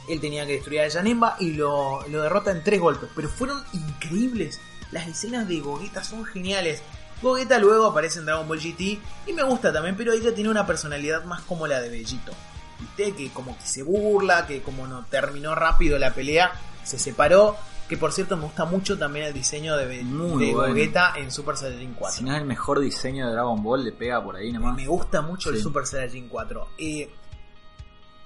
él 0.08 0.18
tenía 0.18 0.46
que 0.46 0.54
destruir 0.54 0.80
a 0.80 0.90
Janemba 0.90 1.36
y 1.38 1.52
lo, 1.52 2.08
lo 2.08 2.22
derrota 2.22 2.52
en 2.52 2.64
tres 2.64 2.80
golpes. 2.80 3.10
Pero 3.14 3.28
fueron 3.28 3.62
increíbles. 3.74 4.62
Las 4.92 5.06
escenas 5.06 5.46
de 5.46 5.60
Gogeta 5.60 6.02
son 6.02 6.24
geniales. 6.24 6.80
Gogeta 7.20 7.58
luego 7.58 7.84
aparece 7.84 8.20
en 8.20 8.24
Dragon 8.24 8.48
Ball 8.48 8.60
GT 8.60 8.98
y 9.26 9.32
me 9.34 9.42
gusta 9.42 9.70
también, 9.70 9.94
pero 9.94 10.14
ella 10.14 10.34
tiene 10.34 10.48
una 10.48 10.66
personalidad 10.66 11.22
más 11.24 11.42
como 11.42 11.66
la 11.66 11.82
de 11.82 11.90
Bellito. 11.90 12.32
¿Viste? 12.80 13.12
Que 13.14 13.28
como 13.28 13.58
que 13.58 13.66
se 13.66 13.82
burla, 13.82 14.46
que 14.46 14.62
como 14.62 14.86
no 14.86 15.04
terminó 15.10 15.54
rápido 15.54 15.98
la 15.98 16.14
pelea, 16.14 16.50
se 16.82 16.98
separó. 16.98 17.58
Que 17.88 17.98
por 17.98 18.12
cierto 18.12 18.36
me 18.36 18.44
gusta 18.44 18.64
mucho 18.64 18.98
también 18.98 19.26
el 19.26 19.34
diseño 19.34 19.76
de, 19.76 20.02
Muy 20.02 20.46
de 20.46 20.54
bueno. 20.54 20.72
Gogeta 20.72 21.12
en 21.16 21.30
Super 21.30 21.56
Saiyajin 21.56 21.94
4. 21.94 22.18
Si 22.18 22.24
no 22.24 22.32
es 22.32 22.40
el 22.40 22.46
mejor 22.46 22.80
diseño 22.80 23.26
de 23.26 23.32
Dragon 23.32 23.62
Ball, 23.62 23.84
le 23.84 23.92
pega 23.92 24.22
por 24.24 24.36
ahí 24.36 24.52
nomás. 24.52 24.74
Me 24.74 24.86
gusta 24.86 25.20
mucho 25.20 25.50
el. 25.50 25.60
Super 25.60 25.86
Saiyajin 25.86 26.28
4. 26.28 26.68
Eh, 26.78 27.10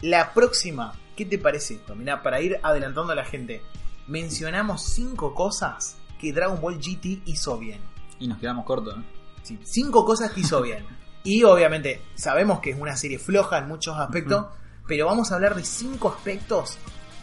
la 0.02 0.32
próxima, 0.32 0.92
¿qué 1.16 1.24
te 1.24 1.38
parece 1.38 1.74
esto? 1.74 1.96
Mirá, 1.96 2.22
para 2.22 2.40
ir 2.40 2.60
adelantando 2.62 3.12
a 3.12 3.16
la 3.16 3.24
gente, 3.24 3.62
mencionamos 4.06 4.82
cinco 4.82 5.34
cosas 5.34 5.96
que 6.20 6.32
Dragon 6.32 6.60
Ball 6.60 6.78
GT 6.78 7.22
hizo 7.26 7.58
bien. 7.58 7.80
Y 8.20 8.28
nos 8.28 8.38
quedamos 8.38 8.64
cortos, 8.64 8.96
¿no? 8.96 9.04
Sí, 9.42 9.58
cinco 9.64 10.04
cosas 10.04 10.30
que 10.30 10.40
hizo 10.40 10.62
bien. 10.62 10.84
Y 11.24 11.42
obviamente 11.42 12.02
sabemos 12.14 12.60
que 12.60 12.70
es 12.70 12.80
una 12.80 12.96
serie 12.96 13.18
floja 13.18 13.58
en 13.58 13.68
muchos 13.68 13.96
aspectos, 13.98 14.46
pero 14.86 15.06
vamos 15.06 15.32
a 15.32 15.34
hablar 15.34 15.54
de 15.54 15.64
cinco 15.64 16.08
aspectos 16.08 16.78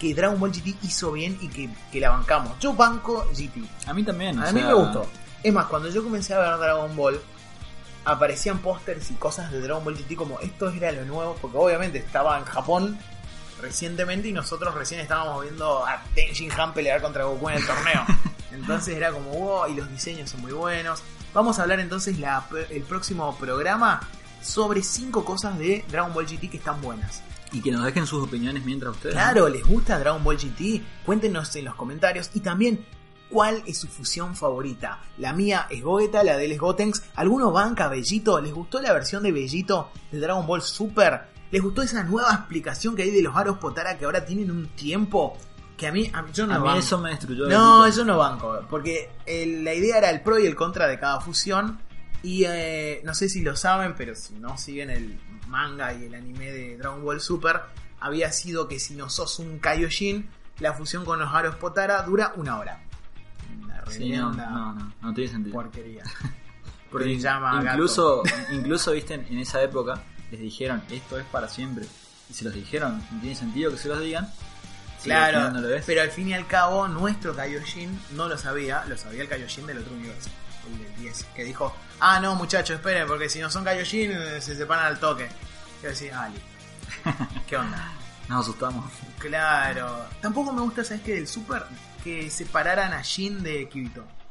que 0.10 0.16
Dragon 0.16 0.40
Ball 0.40 0.52
GT 0.52 0.76
hizo 0.84 1.12
bien 1.12 1.38
y 1.42 1.48
que, 1.48 1.70
que 1.92 2.00
la 2.00 2.10
bancamos. 2.12 2.58
Yo 2.60 2.74
banco 2.74 3.26
GT. 3.34 3.64
A 3.88 3.94
mí 3.94 4.04
también. 4.04 4.38
o 4.40 4.44
A 4.48 4.52
mí 4.52 4.60
sea, 4.60 4.68
me 4.70 4.74
gustó. 4.74 5.08
Es 5.44 5.54
más, 5.54 5.66
cuando 5.68 5.90
yo 5.90 6.04
comencé 6.04 6.34
a 6.34 6.40
ver 6.40 6.58
Dragon 6.58 6.96
Ball, 6.96 7.20
aparecían 8.06 8.60
pósters 8.60 9.10
y 9.12 9.16
cosas 9.16 9.52
de 9.52 9.62
Dragon 9.62 9.84
Ball 9.84 9.96
GT 9.98 10.16
como 10.16 10.40
esto 10.40 10.70
era 10.70 10.92
lo 10.92 11.06
nuevo, 11.06 11.36
porque 11.42 11.58
obviamente 11.58 11.98
estaba 11.98 12.38
en 12.38 12.46
Japón 12.46 12.98
recientemente 13.62 14.28
y 14.28 14.32
nosotros 14.34 14.74
recién 14.76 15.00
estábamos 15.00 15.42
viendo 15.44 15.86
a 15.86 16.04
Tenshin 16.14 16.52
Han 16.52 16.74
pelear 16.74 17.02
contra 17.02 17.24
Goku 17.26 17.50
en 17.50 17.56
el 17.56 17.66
torneo. 17.66 18.06
Entonces 18.52 18.96
era 18.96 19.12
como, 19.12 19.32
wow, 19.32 19.68
y 19.68 19.74
los 19.76 19.90
diseños 19.90 20.30
son 20.30 20.42
muy 20.42 20.52
buenos. 20.52 21.02
Vamos 21.34 21.60
a 21.60 21.64
hablar 21.64 21.80
entonces 21.82 22.18
la- 22.20 22.46
el 22.70 22.84
próximo 22.84 23.36
programa 23.38 24.00
sobre 24.42 24.82
5 24.84 25.26
cosas 25.26 25.58
de 25.58 25.84
Dragon 25.90 26.14
Ball 26.14 26.26
GT 26.26 26.50
que 26.50 26.58
están 26.58 26.80
buenas. 26.82 27.22
Y 27.52 27.62
que 27.62 27.72
nos 27.72 27.84
dejen 27.86 28.06
sus 28.06 28.24
opiniones 28.24 28.64
mientras 28.66 28.94
ustedes. 28.96 29.16
Claro, 29.16 29.48
¿les 29.50 29.66
gusta 29.66 29.98
Dragon 30.00 30.24
Ball 30.24 30.38
GT? 30.38 30.82
Cuéntenos 31.06 31.56
en 31.56 31.66
los 31.66 31.76
comentarios 31.76 32.30
y 32.34 32.40
también 32.42 32.86
cuál 33.30 33.64
es 33.66 33.78
su 33.80 33.88
fusión 33.88 34.36
favorita. 34.36 35.00
La 35.18 35.34
mía 35.34 35.68
es 35.70 35.82
Gogeta, 35.84 36.24
la 36.24 36.38
de 36.38 36.46
él 36.46 36.52
es 36.52 36.60
Gotenks. 36.60 37.04
¿Alguno 37.16 37.52
banca 37.52 37.88
Bellito? 37.88 38.40
¿Les 38.42 38.54
gustó 38.54 38.82
la 38.82 38.92
versión 38.94 39.24
de 39.24 39.32
Bellito 39.32 39.90
de 40.12 40.20
Dragon 40.20 40.46
Ball 40.46 40.62
Super? 40.62 41.28
¿Les 41.52 41.62
gustó 41.62 41.82
esa 41.82 42.04
nueva 42.04 42.34
explicación 42.34 42.96
que 42.96 43.04
hay 43.04 43.12
de 43.12 43.22
los 43.22 43.36
aros 43.36 43.58
Potara 43.60 43.98
que 43.98 44.06
ahora 44.06 44.26
tienen 44.26 44.52
un 44.52 44.68
tiempo? 44.70 45.38
Que 45.78 45.88
a 45.88 45.92
mí, 45.92 46.10
a 46.14 46.22
mí- 46.22 46.30
yo 46.34 46.48
no 46.48 46.56
a 46.56 46.60
mí 46.60 46.80
eso 46.80 46.98
me 46.98 47.10
destruyó. 47.10 47.48
No, 47.48 47.88
yo 47.90 48.06
no 48.06 48.18
banco. 48.18 48.60
Porque 48.70 49.12
el- 49.26 49.64
la 49.64 49.74
idea 49.74 49.98
era 49.98 50.10
el 50.10 50.22
pro 50.22 50.40
y 50.40 50.46
el 50.46 50.56
contra 50.56 50.88
de 50.88 50.98
cada 51.00 51.20
fusión. 51.20 51.80
Y 52.26 52.44
eh, 52.46 53.02
no 53.04 53.14
sé 53.14 53.30
si 53.30 53.42
lo 53.42 53.56
saben, 53.56 53.94
pero 53.96 54.16
si 54.16 54.34
no 54.36 54.58
siguen 54.58 54.90
el 54.90 55.20
manga 55.48 55.94
y 55.94 56.06
el 56.06 56.16
anime 56.16 56.52
de 56.52 56.78
Dragon 56.78 57.04
Ball 57.04 57.22
Super, 57.22 57.62
había 58.00 58.32
sido 58.32 58.68
que 58.68 58.80
si 58.80 58.96
no 58.96 59.10
sos 59.10 59.38
un 59.40 59.60
Kaioshin, 59.60 60.28
la 60.60 60.74
fusión 60.74 61.06
con 61.06 61.20
los 61.20 61.32
aros 61.32 61.56
Potara 61.58 62.02
dura 62.02 62.34
una 62.36 62.58
hora. 62.58 62.82
Una 63.64 63.84
Sí, 63.90 64.10
no, 64.12 64.34
no, 64.34 64.74
no, 64.74 64.94
no 65.02 65.14
tiene 65.14 65.30
sentido. 65.32 65.54
porquería. 65.54 66.04
Porque 66.92 67.16
Se 67.16 67.20
llama 67.22 67.62
incluso, 67.64 68.24
incluso 68.52 68.92
viste, 68.94 69.14
en, 69.16 69.26
en 69.28 69.40
esa 69.40 69.62
época 69.62 70.02
les 70.32 70.40
dijeron 70.40 70.82
esto 70.90 71.20
es 71.20 71.26
para 71.26 71.48
siempre. 71.48 71.86
Y 72.30 72.34
se 72.34 72.46
los 72.46 72.54
dijeron, 72.54 73.04
no 73.12 73.20
tiene 73.22 73.36
sentido 73.36 73.70
que 73.72 73.78
se 73.78 73.88
los 73.88 74.00
digan. 74.00 74.28
Claro, 75.04 75.52
no 75.52 75.62
pero 75.86 76.02
al 76.02 76.10
fin 76.10 76.30
y 76.30 76.34
al 76.34 76.48
cabo, 76.48 76.88
nuestro 76.88 77.36
Kaioshin 77.36 78.00
no 78.16 78.28
lo 78.28 78.36
sabía, 78.40 78.84
lo 78.86 78.98
sabía 78.98 79.22
el 79.22 79.30
Kaioshin 79.30 79.68
del 79.68 79.78
otro 79.78 79.94
universo, 79.94 80.32
el 80.72 80.80
del 80.84 80.96
10, 80.96 81.24
que 81.36 81.44
dijo: 81.44 81.76
Ah, 82.00 82.20
no, 82.20 82.36
muchachos, 82.36 82.76
esperen, 82.78 83.08
porque 83.08 83.30
si 83.30 83.40
no 83.40 83.50
son 83.50 83.64
Kaioshin, 83.64 84.12
eh, 84.12 84.42
se 84.42 84.56
separan 84.56 84.86
al 84.88 85.00
toque. 85.00 85.28
Yo 85.82 85.90
decía, 85.90 86.22
ah, 86.22 86.30
listo. 86.30 87.26
¿Qué 87.48 87.58
onda? 87.58 87.92
Nos 88.28 88.42
asustamos. 88.42 88.86
Claro. 89.20 90.06
Tampoco 90.22 90.52
me 90.52 90.62
gusta, 90.62 90.84
¿sabes 90.84 91.04
qué? 91.04 91.16
Del 91.16 91.28
Super, 91.28 91.64
que 92.04 92.30
separaran 92.30 92.94
a 92.94 93.02
Jin 93.04 93.44
de. 93.44 93.70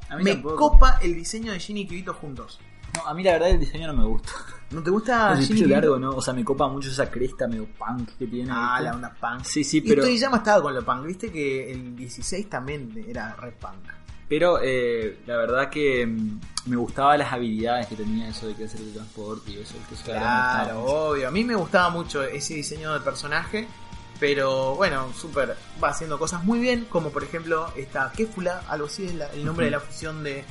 A 0.08 0.16
mí 0.16 0.24
Me 0.24 0.32
tampoco. 0.32 0.56
copa 0.56 0.98
el 1.02 1.14
diseño 1.14 1.52
de 1.52 1.60
Jin 1.60 1.78
y 1.78 1.86
Kirito 1.86 2.12
juntos. 2.14 2.60
No, 2.94 3.06
a 3.06 3.14
mí 3.14 3.22
la 3.22 3.32
verdad 3.32 3.50
el 3.50 3.60
diseño 3.60 3.88
no 3.88 3.94
me 3.94 4.04
gusta. 4.04 4.30
¿No 4.70 4.82
te 4.82 4.90
gusta 4.90 5.32
el 5.32 5.42
y 5.44 5.46
pelo 5.62 5.66
largo, 5.68 5.98
¿no? 5.98 6.10
O 6.10 6.22
sea, 6.22 6.34
me 6.34 6.44
copa 6.44 6.68
mucho 6.68 6.90
esa 6.90 7.10
cresta 7.10 7.46
medio 7.46 7.66
punk 7.66 8.10
que 8.18 8.26
tiene. 8.26 8.50
Ah, 8.52 8.74
¿viste? 8.78 8.84
la 8.84 8.94
onda 8.94 9.14
punk. 9.20 9.44
Sí, 9.44 9.64
sí, 9.64 9.78
Y 9.78 9.80
pero, 9.82 10.02
Toriyama 10.02 10.38
estaba 10.38 10.62
con 10.62 10.74
lo 10.74 10.84
punk, 10.84 11.06
viste 11.06 11.30
que 11.30 11.72
el 11.72 11.96
16 11.96 12.48
también 12.48 13.04
era 13.08 13.34
red 13.36 13.54
punk. 13.54 13.84
Pero 14.28 14.58
eh, 14.62 15.18
la 15.26 15.36
verdad 15.36 15.70
que 15.70 16.06
mm, 16.06 16.40
me 16.66 16.76
gustaban 16.76 17.18
las 17.18 17.32
habilidades 17.32 17.86
que 17.88 17.96
tenía 17.96 18.28
eso 18.28 18.46
de 18.46 18.54
que 18.54 18.64
hacer 18.64 18.80
el 18.80 18.92
transporte 18.92 19.50
y 19.50 19.58
eso. 19.58 19.74
que 19.88 19.94
eso 19.94 20.04
gustaba 20.04 20.18
Claro, 20.64 20.84
obvio. 20.84 21.28
A 21.28 21.30
mí 21.30 21.44
me 21.44 21.54
gustaba 21.54 21.90
mucho 21.90 22.22
ese 22.22 22.54
diseño 22.54 22.92
del 22.92 23.02
personaje. 23.02 23.66
Pero 24.20 24.76
bueno, 24.76 25.12
Super 25.12 25.56
va 25.82 25.88
haciendo 25.88 26.18
cosas 26.18 26.44
muy 26.44 26.60
bien. 26.60 26.86
Como 26.88 27.10
por 27.10 27.24
ejemplo 27.24 27.66
esta 27.76 28.12
Kéfula, 28.16 28.62
algo 28.68 28.86
así 28.86 29.04
es 29.06 29.14
la- 29.16 29.26
el 29.32 29.44
nombre 29.44 29.66
de 29.66 29.72
la 29.72 29.80
fusión 29.80 30.22
de 30.22 30.44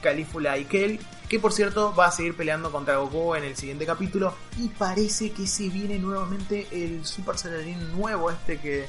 Calífula 0.00 0.56
y 0.58 0.64
Kel. 0.64 1.00
Que 1.28 1.38
por 1.40 1.52
cierto 1.52 1.94
va 1.94 2.06
a 2.06 2.10
seguir 2.12 2.36
peleando 2.36 2.70
contra 2.70 2.96
Goku 2.98 3.34
en 3.34 3.44
el 3.44 3.56
siguiente 3.56 3.86
capítulo. 3.86 4.34
Y 4.58 4.68
parece 4.68 5.32
que 5.32 5.46
se 5.46 5.68
viene 5.68 5.98
nuevamente 5.98 6.66
el 6.70 7.04
Super 7.04 7.36
Saiyajin 7.38 7.92
nuevo 7.92 8.30
este 8.30 8.58
que... 8.60 8.86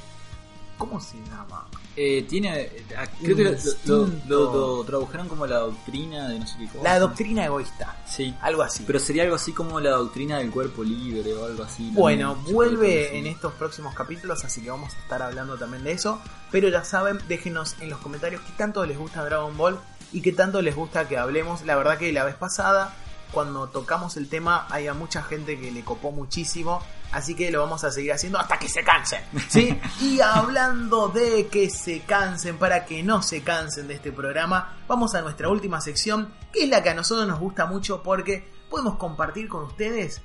¿Cómo 0.88 0.99
se 0.99 1.17
llama? 1.29 1.65
Eh, 1.95 2.25
tiene. 2.27 2.61
eh, 2.61 2.86
Creo 3.21 3.36
que 3.36 3.43
lo, 3.43 3.51
lo- 3.51 3.55
lo- 3.86 4.05
Instinto. 4.07 4.25
lo 4.27 4.84
tradujeron 4.84 5.27
como 5.29 5.45
la 5.45 5.57
doctrina 5.59 6.27
de 6.29 6.39
no 6.39 6.47
sé 6.47 6.57
qué 6.57 6.67
cosa. 6.67 6.84
La 6.84 6.99
doctrina 6.99 7.45
egoísta. 7.45 7.95
Sí. 8.07 8.36
Algo 8.41 8.63
así. 8.63 8.84
Pero 8.88 8.99
sería 8.99 9.23
algo 9.23 9.36
así 9.36 9.51
como 9.53 9.79
la 9.79 9.91
doctrina 9.91 10.39
del 10.39 10.49
cuerpo 10.51 10.84
libre 10.84 11.34
o 11.36 11.45
algo 11.45 11.63
así. 11.63 11.91
Bueno, 11.93 12.36
vuelve 12.51 13.17
en 13.17 13.27
estos 13.27 13.53
próximos 13.53 13.93
capítulos, 13.93 14.43
así 14.43 14.61
que 14.61 14.69
vamos 14.71 14.93
a 14.93 14.97
estar 14.99 15.21
hablando 15.21 15.57
también 15.57 15.84
de 15.84 15.91
eso. 15.91 16.19
Pero 16.51 16.67
ya 16.69 16.84
saben, 16.84 17.19
déjenos 17.27 17.75
en 17.79 17.89
los 17.91 17.99
comentarios 17.99 18.41
qué 18.41 18.53
tanto 18.57 18.86
les 18.86 18.97
gusta 18.97 19.23
Dragon 19.23 19.55
Ball 19.55 19.79
y 20.11 20.21
qué 20.21 20.31
tanto 20.31 20.61
les 20.61 20.75
gusta 20.75 21.07
que 21.07 21.17
hablemos. 21.17 21.63
La 21.65 21.75
verdad 21.75 21.97
que 21.99 22.11
la 22.11 22.23
vez 22.23 22.36
pasada, 22.36 22.95
cuando 23.34 23.67
tocamos 23.67 24.15
el 24.17 24.29
tema, 24.29 24.67
había 24.69 24.93
mucha 24.93 25.23
gente 25.23 25.59
que 25.59 25.71
le 25.71 25.84
copó 25.84 26.11
muchísimo. 26.11 26.81
Así 27.11 27.36
que 27.36 27.51
lo 27.51 27.61
vamos 27.61 27.84
a 27.84 27.91
seguir 27.91 28.13
haciendo 28.13 28.39
hasta 28.39 28.57
que 28.57 28.69
se 28.69 28.84
cansen. 28.84 29.21
¿sí? 29.49 29.79
y 30.01 30.19
hablando 30.21 31.09
de 31.09 31.47
que 31.47 31.69
se 31.69 32.01
cansen, 32.01 32.57
para 32.57 32.86
que 32.86 33.03
no 33.03 33.21
se 33.21 33.43
cansen 33.43 33.88
de 33.88 33.95
este 33.95 34.11
programa, 34.11 34.77
vamos 34.88 35.13
a 35.13 35.21
nuestra 35.21 35.49
última 35.49 35.81
sección, 35.81 36.34
que 36.51 36.63
es 36.63 36.69
la 36.69 36.81
que 36.81 36.89
a 36.89 36.93
nosotros 36.95 37.27
nos 37.27 37.39
gusta 37.39 37.65
mucho 37.65 38.01
porque 38.01 38.51
podemos 38.69 38.97
compartir 38.97 39.47
con 39.47 39.63
ustedes 39.63 40.21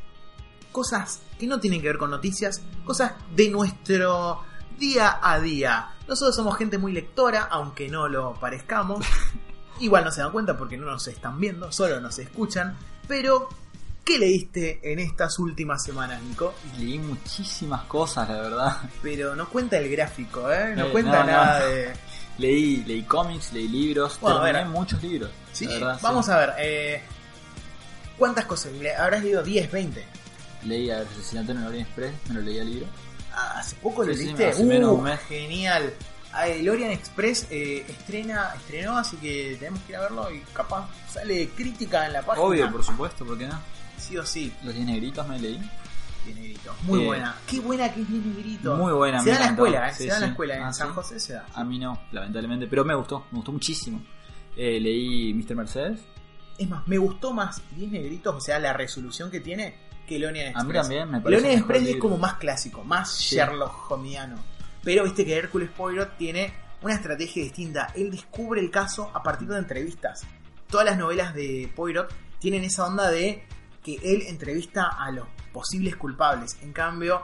cosas 0.72 1.22
que 1.38 1.46
no 1.46 1.60
tienen 1.60 1.80
que 1.80 1.88
ver 1.88 1.98
con 1.98 2.10
noticias, 2.10 2.62
cosas 2.84 3.12
de 3.34 3.50
nuestro 3.50 4.42
día 4.78 5.18
a 5.22 5.40
día. 5.40 5.90
Nosotros 6.06 6.36
somos 6.36 6.56
gente 6.56 6.78
muy 6.78 6.92
lectora, 6.92 7.48
aunque 7.50 7.88
no 7.88 8.08
lo 8.08 8.34
parezcamos. 8.34 9.04
Igual 9.80 10.04
no 10.04 10.10
se 10.10 10.22
dan 10.22 10.32
cuenta 10.32 10.56
porque 10.56 10.76
no 10.76 10.86
nos 10.86 11.06
están 11.06 11.38
viendo, 11.38 11.70
solo 11.70 12.00
nos 12.00 12.18
escuchan. 12.18 12.76
Pero, 13.08 13.48
¿qué 14.04 14.18
leíste 14.18 14.80
en 14.92 14.98
estas 15.00 15.38
últimas 15.38 15.82
semanas, 15.82 16.22
Nico? 16.22 16.54
Leí 16.78 16.98
muchísimas 16.98 17.82
cosas, 17.84 18.28
la 18.28 18.40
verdad. 18.42 18.76
Pero 19.02 19.34
no 19.34 19.48
cuenta 19.48 19.78
el 19.78 19.90
gráfico, 19.90 20.52
¿eh? 20.52 20.74
No 20.76 20.86
Eh, 20.86 20.92
cuenta 20.92 21.20
no, 21.20 21.26
no. 21.26 21.32
nada 21.32 21.66
de... 21.66 21.92
Leí, 22.38 22.84
leí 22.84 23.02
cómics, 23.02 23.52
leí 23.52 23.66
libros, 23.66 24.18
Bueno, 24.20 24.38
a 24.38 24.44
terminé 24.44 24.64
ver. 24.64 24.72
muchos 24.72 25.02
libros. 25.02 25.30
Sí, 25.52 25.64
la 25.66 25.72
verdad, 25.74 25.98
vamos 26.02 26.26
sí. 26.26 26.32
a 26.32 26.36
ver. 26.36 26.52
eh, 26.60 27.02
¿Cuántas 28.16 28.44
cosas? 28.46 28.72
¿Habrás 28.98 29.22
leído 29.22 29.42
10, 29.42 29.72
20? 29.72 30.04
Leí 30.64 30.90
a 30.90 30.98
ver, 30.98 31.06
Asesinato 31.08 31.52
en 31.52 31.58
el 31.58 31.66
Orient 31.66 31.86
Express, 31.88 32.12
me 32.28 32.34
lo 32.34 32.40
leí 32.42 32.58
al 32.60 32.70
libro. 32.70 32.86
Ah, 33.32 33.54
¿Hace 33.58 33.76
poco 33.76 34.02
lo 34.04 34.12
Sí, 34.12 34.18
sí, 34.20 34.24
leíste? 34.34 34.64
menos 34.64 34.90
un 34.92 35.00
Uh, 35.00 35.02
mes. 35.02 35.20
Genial. 35.28 35.92
El 36.46 36.68
Orient 36.68 36.92
Express 36.92 37.46
eh, 37.50 37.84
estrena, 37.88 38.50
estrenó, 38.56 38.96
así 38.98 39.16
que 39.16 39.56
tenemos 39.58 39.80
que 39.82 39.92
ir 39.92 39.96
a 39.96 40.02
verlo 40.02 40.30
y 40.32 40.40
capaz 40.52 40.88
sale 41.08 41.48
crítica 41.50 42.06
en 42.06 42.12
la 42.12 42.22
página. 42.22 42.46
Obvio, 42.46 42.70
por 42.70 42.84
supuesto, 42.84 43.24
¿por 43.24 43.36
qué 43.38 43.46
no? 43.48 43.58
Sí 43.96 44.16
o 44.16 44.24
sí, 44.24 44.52
Los 44.62 44.74
10 44.74 44.86
negritos 44.86 45.26
me 45.26 45.38
leí. 45.38 45.60
tiene 46.24 46.40
negrito. 46.42 46.74
Muy 46.82 47.02
Eh, 47.02 47.06
buena. 47.06 47.34
Qué 47.46 47.60
buena 47.60 47.92
que 47.92 48.02
es 48.02 48.08
Bien 48.08 48.34
Negrito. 48.36 48.76
Muy 48.76 48.92
buena, 48.92 49.20
Se 49.22 49.30
da 49.30 49.36
en 49.36 49.40
la 49.42 49.46
escuela, 49.48 49.88
eh, 49.88 49.94
Sí, 49.94 50.02
se 50.04 50.08
da 50.08 50.14
en 50.16 50.20
la 50.20 50.26
escuela. 50.28 50.56
En 50.56 50.62
Ah, 50.62 50.72
San. 50.72 50.92
José 50.92 51.18
se 51.20 51.32
da. 51.34 51.46
A 51.54 51.64
mí 51.64 51.78
no, 51.78 51.98
lamentablemente, 52.12 52.66
pero 52.66 52.84
me 52.84 52.94
gustó, 52.94 53.26
me 53.30 53.36
gustó 53.36 53.52
muchísimo. 53.52 54.00
Eh, 54.56 54.78
leí 54.80 55.32
Mr. 55.34 55.56
Mercedes. 55.56 56.00
Es 56.58 56.68
más, 56.68 56.86
me 56.86 56.98
gustó 56.98 57.32
más 57.32 57.62
10 57.76 57.90
negritos, 57.92 58.34
o 58.34 58.40
sea, 58.40 58.58
la 58.58 58.72
resolución 58.72 59.30
que 59.30 59.40
tiene, 59.40 59.74
que 60.06 60.16
el 60.16 60.24
Orient 60.24 60.48
A 60.56 60.60
Express. 60.60 60.66
mí 60.66 60.72
también 60.96 61.10
me 61.10 61.20
parece. 61.20 61.42
Mejor 61.42 61.58
Express 61.58 61.88
es 61.88 61.96
como 61.96 62.18
más 62.18 62.34
clásico, 62.34 62.84
más 62.84 63.10
Sí. 63.12 63.36
Sherlock 63.36 63.90
Holmesiano. 63.90 64.36
Pero 64.82 65.04
viste 65.04 65.24
que 65.24 65.36
Hércules 65.36 65.70
Poirot 65.70 66.16
tiene 66.16 66.52
una 66.82 66.94
estrategia 66.94 67.42
distinta. 67.42 67.92
Él 67.94 68.10
descubre 68.10 68.60
el 68.60 68.70
caso 68.70 69.10
a 69.14 69.22
partir 69.22 69.48
de 69.48 69.58
entrevistas. 69.58 70.22
Todas 70.68 70.86
las 70.86 70.98
novelas 70.98 71.34
de 71.34 71.70
Poirot 71.74 72.12
tienen 72.38 72.64
esa 72.64 72.86
onda 72.86 73.10
de 73.10 73.44
que 73.82 73.96
él 74.02 74.22
entrevista 74.26 74.88
a 74.88 75.10
los 75.10 75.26
posibles 75.52 75.96
culpables. 75.96 76.58
En 76.62 76.72
cambio, 76.72 77.22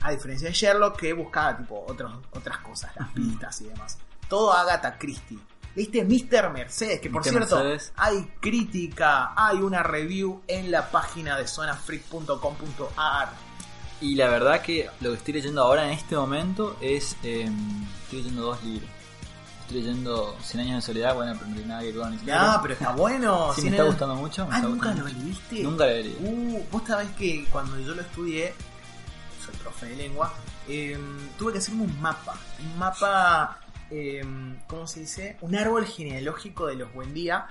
a 0.00 0.10
diferencia 0.10 0.48
de 0.48 0.54
Sherlock, 0.54 0.96
que 0.96 1.12
buscaba 1.12 1.56
tipo 1.56 1.84
otros, 1.86 2.12
otras 2.32 2.58
cosas, 2.58 2.94
las 2.96 3.08
pistas 3.10 3.60
y 3.60 3.66
demás. 3.66 3.98
Todo 4.28 4.52
Agatha 4.52 4.98
Christie. 4.98 5.38
¿Viste? 5.74 6.04
Mr. 6.04 6.50
Mercedes, 6.50 7.00
que 7.00 7.10
por 7.10 7.20
Mr. 7.22 7.30
cierto, 7.30 7.56
Mercedes. 7.56 7.92
hay 7.96 8.32
crítica, 8.40 9.34
hay 9.36 9.58
una 9.58 9.82
review 9.82 10.42
en 10.46 10.70
la 10.70 10.90
página 10.90 11.36
de 11.36 11.46
zonafreak.com.ar. 11.46 13.28
Y 14.00 14.14
la 14.14 14.28
verdad 14.28 14.60
que 14.60 14.88
lo 15.00 15.10
que 15.10 15.16
estoy 15.16 15.34
leyendo 15.34 15.62
ahora 15.62 15.86
en 15.86 15.92
este 15.92 16.16
momento 16.16 16.76
es. 16.80 17.16
eh, 17.22 17.48
estoy 18.04 18.18
leyendo 18.20 18.42
dos 18.42 18.62
libros. 18.62 18.90
Estoy 19.62 19.80
leyendo 19.82 20.36
100 20.42 20.60
años 20.60 20.76
de 20.76 20.82
soledad, 20.92 21.14
bueno, 21.16 21.32
pero 21.34 21.46
no 21.46 21.54
tiene 21.54 21.68
nada 21.68 21.80
que 21.80 21.86
ver 21.92 21.96
con 22.00 22.12
el 22.12 22.24
Ya, 22.24 22.58
pero 22.62 22.74
está 22.74 22.92
bueno. 22.92 23.52
Sí, 23.56 23.62
me 23.62 23.70
está 23.70 23.82
gustando 23.84 24.14
mucho. 24.14 24.46
Me 24.46 24.54
Ah, 24.54 24.56
está 24.58 24.68
¿nunca 24.68 24.94
lo 24.94 25.04
mucho. 25.04 25.16
leíste? 25.18 25.62
Nunca 25.62 25.86
lo 25.86 25.92
leído. 25.92 26.18
Uh, 26.20 26.64
vos 26.70 26.82
sabés 26.86 27.10
que 27.12 27.44
cuando 27.50 27.78
yo 27.80 27.94
lo 27.94 28.02
estudié, 28.02 28.54
soy 29.44 29.54
profe 29.56 29.86
de 29.86 29.96
lengua, 29.96 30.32
eh, 30.68 30.96
tuve 31.38 31.52
que 31.52 31.58
hacerme 31.58 31.82
un 31.84 32.00
mapa. 32.00 32.34
Un 32.60 32.78
mapa, 32.78 33.58
eh, 33.90 34.22
¿cómo 34.68 34.86
se 34.86 35.00
dice? 35.00 35.36
Un 35.40 35.56
árbol 35.56 35.84
genealógico 35.86 36.66
de 36.66 36.76
los 36.76 36.92
Buendía. 36.92 37.46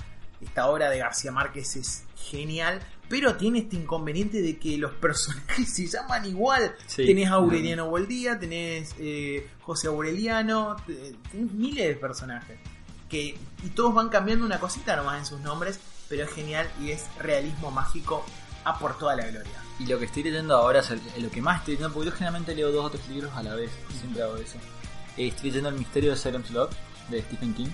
Esta 0.46 0.68
obra 0.68 0.90
de 0.90 1.00
García 1.00 1.32
Márquez 1.32 1.76
es 1.76 2.04
genial, 2.30 2.82
pero 3.10 3.36
tiene 3.36 3.60
este 3.60 3.76
inconveniente 3.76 4.42
de 4.42 4.58
que 4.58 4.78
los 4.78 4.92
personajes 5.02 5.70
se 5.74 5.88
llaman 5.88 6.26
igual. 6.26 6.76
Sí. 6.88 7.06
tenés 7.06 7.30
a 7.30 7.34
Aureliano 7.36 7.90
Buendía, 7.90 8.40
tenés 8.40 8.96
eh, 9.00 9.50
José 9.62 9.88
Aureliano, 9.88 10.76
te- 10.88 11.16
tenés 11.32 11.52
miles 11.52 11.88
de 11.88 11.96
personajes. 11.96 12.58
Que, 13.10 13.38
y 13.64 13.70
todos 13.70 13.94
van 13.94 14.10
cambiando 14.10 14.46
una 14.46 14.60
cosita 14.60 14.96
nomás 14.96 15.20
en 15.20 15.26
sus 15.26 15.40
nombres, 15.42 15.80
pero 16.10 16.24
es 16.24 16.32
genial 16.32 16.68
y 16.82 16.92
es 16.92 17.06
realismo 17.20 17.70
mágico 17.72 18.26
a 18.64 18.80
por 18.80 18.98
toda 18.98 19.16
la 19.16 19.28
gloria. 19.28 19.52
Y 19.80 19.86
lo 19.86 20.00
que 20.00 20.06
estoy 20.06 20.24
leyendo 20.24 20.56
ahora 20.56 20.80
es 20.80 20.90
el- 20.90 21.02
lo 21.22 21.30
que 21.30 21.42
más 21.42 21.60
estoy 21.60 21.76
leyendo, 21.76 21.94
porque 21.94 22.10
yo 22.10 22.16
generalmente 22.16 22.56
leo 22.56 22.72
dos 22.72 22.86
o 22.86 22.90
tres 22.90 23.08
libros 23.10 23.32
a 23.36 23.44
la 23.44 23.54
vez, 23.56 23.72
siempre 24.00 24.24
hago 24.24 24.38
eso. 24.38 24.58
Eh, 25.18 25.28
estoy 25.28 25.50
leyendo 25.50 25.70
El 25.70 25.76
misterio 25.76 26.12
de 26.12 26.18
Salem 26.18 26.44
Slot 26.44 26.72
de 27.10 27.22
Stephen 27.22 27.54
King. 27.54 27.68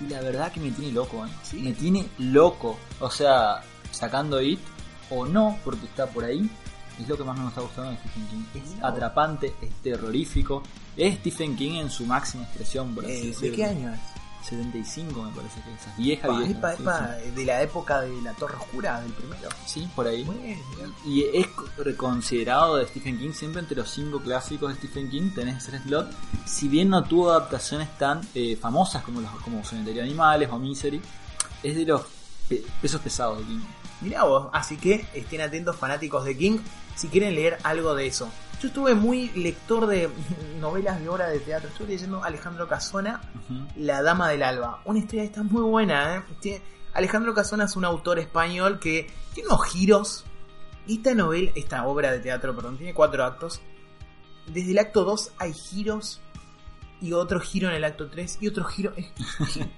Y 0.00 0.08
la 0.08 0.20
verdad 0.20 0.52
que 0.52 0.60
me 0.60 0.70
tiene 0.70 0.92
loco, 0.92 1.24
¿eh? 1.24 1.30
Sí. 1.42 1.58
Me 1.58 1.72
tiene 1.72 2.06
loco. 2.18 2.78
O 3.00 3.10
sea, 3.10 3.62
sacando 3.90 4.40
It 4.42 4.60
o 5.10 5.26
no, 5.26 5.58
porque 5.64 5.86
está 5.86 6.06
por 6.06 6.24
ahí. 6.24 6.50
Es 7.00 7.08
lo 7.08 7.16
que 7.16 7.24
más 7.24 7.38
me 7.38 7.48
está 7.48 7.60
gustando 7.60 7.90
de 7.90 7.98
Stephen 7.98 8.26
King. 8.28 8.60
Es 8.62 8.82
atrapante, 8.82 9.54
es 9.60 9.70
terrorífico. 9.82 10.62
Es 10.96 11.16
Stephen 11.16 11.56
King 11.56 11.74
en 11.80 11.90
su 11.90 12.06
máxima 12.06 12.44
expresión, 12.44 12.94
por 12.94 13.04
así 13.04 13.34
Eh, 13.36 13.36
¿De 13.40 13.52
qué 13.52 13.64
año 13.64 13.92
es? 13.92 14.00
75 14.48 15.22
me 15.22 15.30
parece 15.32 15.60
que 15.62 15.74
esa 15.74 15.94
vieja 15.96 16.28
vieja. 16.28 16.50
epa, 16.52 16.76
sí, 16.76 16.82
epa, 16.82 17.08
de 17.34 17.44
la 17.44 17.62
época 17.62 18.00
de 18.02 18.22
la 18.22 18.32
Torre 18.34 18.56
Oscura, 18.56 19.00
del 19.00 19.12
primero. 19.12 19.48
sí. 19.66 19.88
Por 19.94 20.06
ahí. 20.06 20.24
Muy 20.24 20.36
bien, 20.36 20.60
bien. 20.76 20.94
Y 21.04 21.24
es 21.36 21.46
considerado 21.96 22.76
de 22.76 22.86
Stephen 22.86 23.18
King 23.18 23.32
siempre 23.32 23.60
entre 23.60 23.76
los 23.76 23.90
cinco 23.90 24.20
clásicos 24.20 24.70
de 24.70 24.76
Stephen 24.78 25.10
King. 25.10 25.30
Tenés 25.34 25.66
ese 25.68 25.78
slot. 25.80 26.10
Si 26.44 26.68
bien 26.68 26.88
no 26.90 27.02
tuvo 27.04 27.30
adaptaciones 27.30 27.88
tan 27.98 28.20
eh, 28.34 28.56
famosas 28.56 29.02
como 29.02 29.20
los 29.20 29.30
como 29.42 29.64
Cementerio 29.64 30.02
de 30.02 30.08
Animales 30.08 30.48
o 30.52 30.58
Misery, 30.58 31.00
es 31.62 31.74
de 31.76 31.84
los 31.84 32.02
pe- 32.48 32.64
pesos 32.80 33.00
pesados 33.00 33.38
de 33.38 33.44
King. 33.44 33.60
Mirá 34.00 34.24
vos, 34.24 34.48
así 34.52 34.76
que 34.76 35.06
estén 35.14 35.40
atentos 35.40 35.76
fanáticos 35.76 36.24
de 36.24 36.36
King 36.36 36.58
si 36.94 37.08
quieren 37.08 37.34
leer 37.34 37.58
algo 37.62 37.94
de 37.94 38.06
eso. 38.06 38.30
Yo 38.60 38.68
estuve 38.68 38.94
muy 38.94 39.28
lector 39.30 39.86
de 39.86 40.08
novelas 40.60 41.00
de 41.00 41.08
obra 41.08 41.28
de 41.28 41.38
teatro. 41.40 41.68
Estuve 41.68 41.88
leyendo 41.88 42.22
Alejandro 42.24 42.66
Casona. 42.68 43.20
La 43.76 44.02
Dama 44.02 44.28
del 44.30 44.42
Alba. 44.42 44.80
Una 44.84 44.98
historia 44.98 45.24
esta 45.24 45.42
muy 45.42 45.62
buena, 45.62 46.16
¿eh? 46.16 46.22
Tiene- 46.40 46.62
Alejandro 46.94 47.34
Casona 47.34 47.64
es 47.64 47.76
un 47.76 47.84
autor 47.84 48.18
español 48.18 48.78
que 48.80 49.10
tiene 49.34 49.48
unos 49.50 49.66
giros. 49.66 50.24
Esta 50.88 51.14
novela, 51.14 51.50
esta 51.54 51.86
obra 51.86 52.10
de 52.12 52.20
teatro, 52.20 52.54
perdón, 52.56 52.78
tiene 52.78 52.94
cuatro 52.94 53.24
actos. 53.24 53.60
Desde 54.46 54.70
el 54.70 54.78
acto 54.78 55.04
2 55.04 55.32
hay 55.38 55.52
giros 55.52 56.20
y 57.02 57.12
otro 57.12 57.40
giro 57.40 57.68
en 57.68 57.74
el 57.74 57.84
acto 57.84 58.08
3 58.08 58.38
y 58.40 58.48
otro 58.48 58.64
giro. 58.64 58.94
es- 58.96 59.10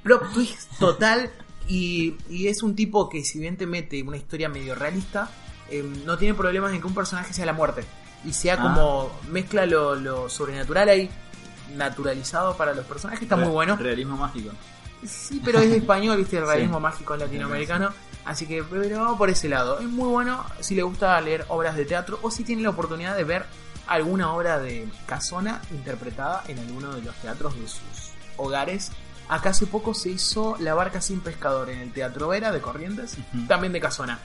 Plot 0.05 0.33
twist 0.33 0.71
total. 0.79 1.33
Y, 1.69 2.16
y 2.31 2.49
es 2.49 2.62
un 2.62 2.75
tipo 2.75 3.09
que, 3.09 3.23
si 3.25 3.39
bien 3.39 3.57
te 3.57 3.66
mete 3.66 4.03
una 4.03 4.16
historia 4.16 4.49
medio 4.49 4.75
realista, 4.75 5.31
eh, 5.71 5.83
no 6.07 6.16
tiene 6.19 6.35
problemas 6.35 6.73
en 6.73 6.81
que 6.81 6.87
un 6.87 6.95
personaje 6.95 7.33
sea 7.33 7.45
la 7.47 7.53
muerte. 7.53 7.85
Y 8.25 8.33
sea 8.33 8.55
Ah. 8.55 8.62
como 8.62 9.11
mezcla 9.31 9.66
lo, 9.66 9.95
lo 9.95 10.29
sobrenatural 10.29 10.89
ahí, 10.89 11.11
naturalizado 11.77 12.57
para 12.57 12.75
los 12.75 12.87
personajes. 12.87 13.23
Está 13.23 13.37
muy 13.37 13.49
bueno. 13.51 13.77
Realismo 13.77 14.16
mágico. 14.16 14.51
Sí, 15.07 15.41
pero 15.45 15.61
es 15.61 15.71
de 15.71 15.77
español, 15.77 16.16
viste, 16.16 16.39
el 16.39 16.45
Sí. 16.47 16.51
realismo 16.51 16.81
mágico 16.81 17.16
latinoamericano. 17.16 17.91
Así 18.25 18.47
que, 18.47 18.62
pero 18.64 18.99
vamos 19.01 19.19
por 19.19 19.31
ese 19.31 19.49
lado. 19.49 19.79
Es 19.79 19.87
muy 19.87 20.09
bueno 20.09 20.45
si 20.61 20.75
le 20.75 20.83
gusta 20.83 21.21
leer 21.21 21.45
obras 21.49 21.77
de 21.77 21.85
teatro 21.85 22.19
o 22.23 22.31
si 22.31 22.45
tiene 22.45 22.62
la 22.62 22.71
oportunidad 22.71 23.16
de 23.16 23.25
ver 23.25 23.47
alguna 23.87 24.33
obra 24.35 24.59
de 24.59 24.87
Casona 25.07 25.62
interpretada 25.71 26.45
en 26.49 26.59
alguno 26.59 26.95
de 26.95 27.03
los 27.03 27.14
teatros 27.16 27.55
de 27.59 27.69
sus 27.69 28.11
hogares. 28.37 28.91
Acá 29.29 29.51
hace 29.51 29.66
poco 29.66 29.93
se 29.93 30.11
hizo 30.11 30.57
La 30.59 30.74
Barca 30.74 31.01
Sin 31.01 31.20
Pescador 31.20 31.68
en 31.70 31.81
el 31.81 31.93
Teatro 31.93 32.29
Vera 32.29 32.51
de 32.51 32.61
Corrientes, 32.61 33.16
también 33.47 33.72
de 33.72 33.81
Casona. 33.81 34.18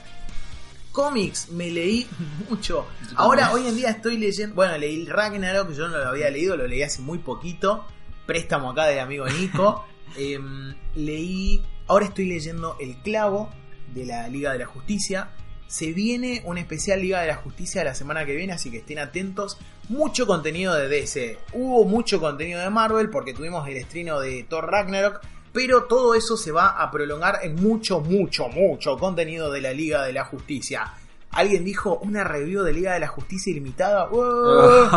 Cómics, 0.93 1.49
me 1.49 1.69
leí 1.71 2.07
mucho. 2.49 2.85
Ahora, 3.15 3.51
hoy 3.51 3.67
en 3.67 3.75
día 3.75 3.89
estoy 3.89 4.17
leyendo. 4.17 4.55
Bueno, 4.55 4.77
leí 4.77 5.05
Ragnarok, 5.05 5.69
que 5.69 5.75
yo 5.75 5.87
no 5.89 5.97
lo 5.97 6.07
había 6.07 6.29
leído, 6.29 6.55
lo 6.55 6.67
leí 6.67 6.83
hace 6.83 7.01
muy 7.01 7.17
poquito. 7.17 7.85
Préstamo 8.25 8.71
acá 8.71 8.85
del 8.85 8.99
amigo 8.99 9.25
Nico. 9.27 9.85
Em, 10.15 10.75
leí. 10.93 11.65
Ahora 11.87 12.05
estoy 12.05 12.27
leyendo 12.27 12.77
El 12.79 12.97
Clavo 12.97 13.49
de 13.95 14.05
la 14.05 14.27
Liga 14.27 14.53
de 14.53 14.59
la 14.59 14.67
Justicia. 14.67 15.31
Se 15.65 15.91
viene 15.91 16.43
un 16.45 16.59
especial 16.59 17.01
Liga 17.01 17.21
de 17.21 17.27
la 17.27 17.37
Justicia 17.37 17.83
la 17.83 17.95
semana 17.95 18.23
que 18.25 18.35
viene, 18.35 18.53
así 18.53 18.69
que 18.69 18.77
estén 18.77 18.99
atentos. 18.99 19.57
Mucho 19.89 20.25
contenido 20.25 20.73
de 20.75 20.87
DC. 20.87 21.37
Hubo 21.53 21.85
mucho 21.85 22.19
contenido 22.19 22.61
de 22.61 22.69
Marvel 22.69 23.09
porque 23.09 23.33
tuvimos 23.33 23.67
el 23.67 23.77
estreno 23.77 24.19
de 24.19 24.43
Thor 24.43 24.69
Ragnarok. 24.69 25.21
Pero 25.51 25.83
todo 25.83 26.15
eso 26.15 26.35
se 26.35 26.51
va 26.51 26.69
a 26.69 26.89
prolongar 26.89 27.39
en 27.43 27.55
mucho, 27.55 27.99
mucho, 27.99 28.47
mucho 28.47 28.97
contenido 28.97 29.51
de 29.51 29.61
la 29.61 29.71
Liga 29.71 30.03
de 30.03 30.11
la 30.11 30.25
Justicia. 30.25 30.93
Alguien 31.29 31.63
dijo 31.63 31.99
una 31.99 32.23
review 32.23 32.63
de 32.63 32.73
Liga 32.73 32.93
de 32.93 32.99
la 32.99 33.07
Justicia 33.07 33.51
ilimitada. 33.51 34.05
¡Wow! 34.07 34.89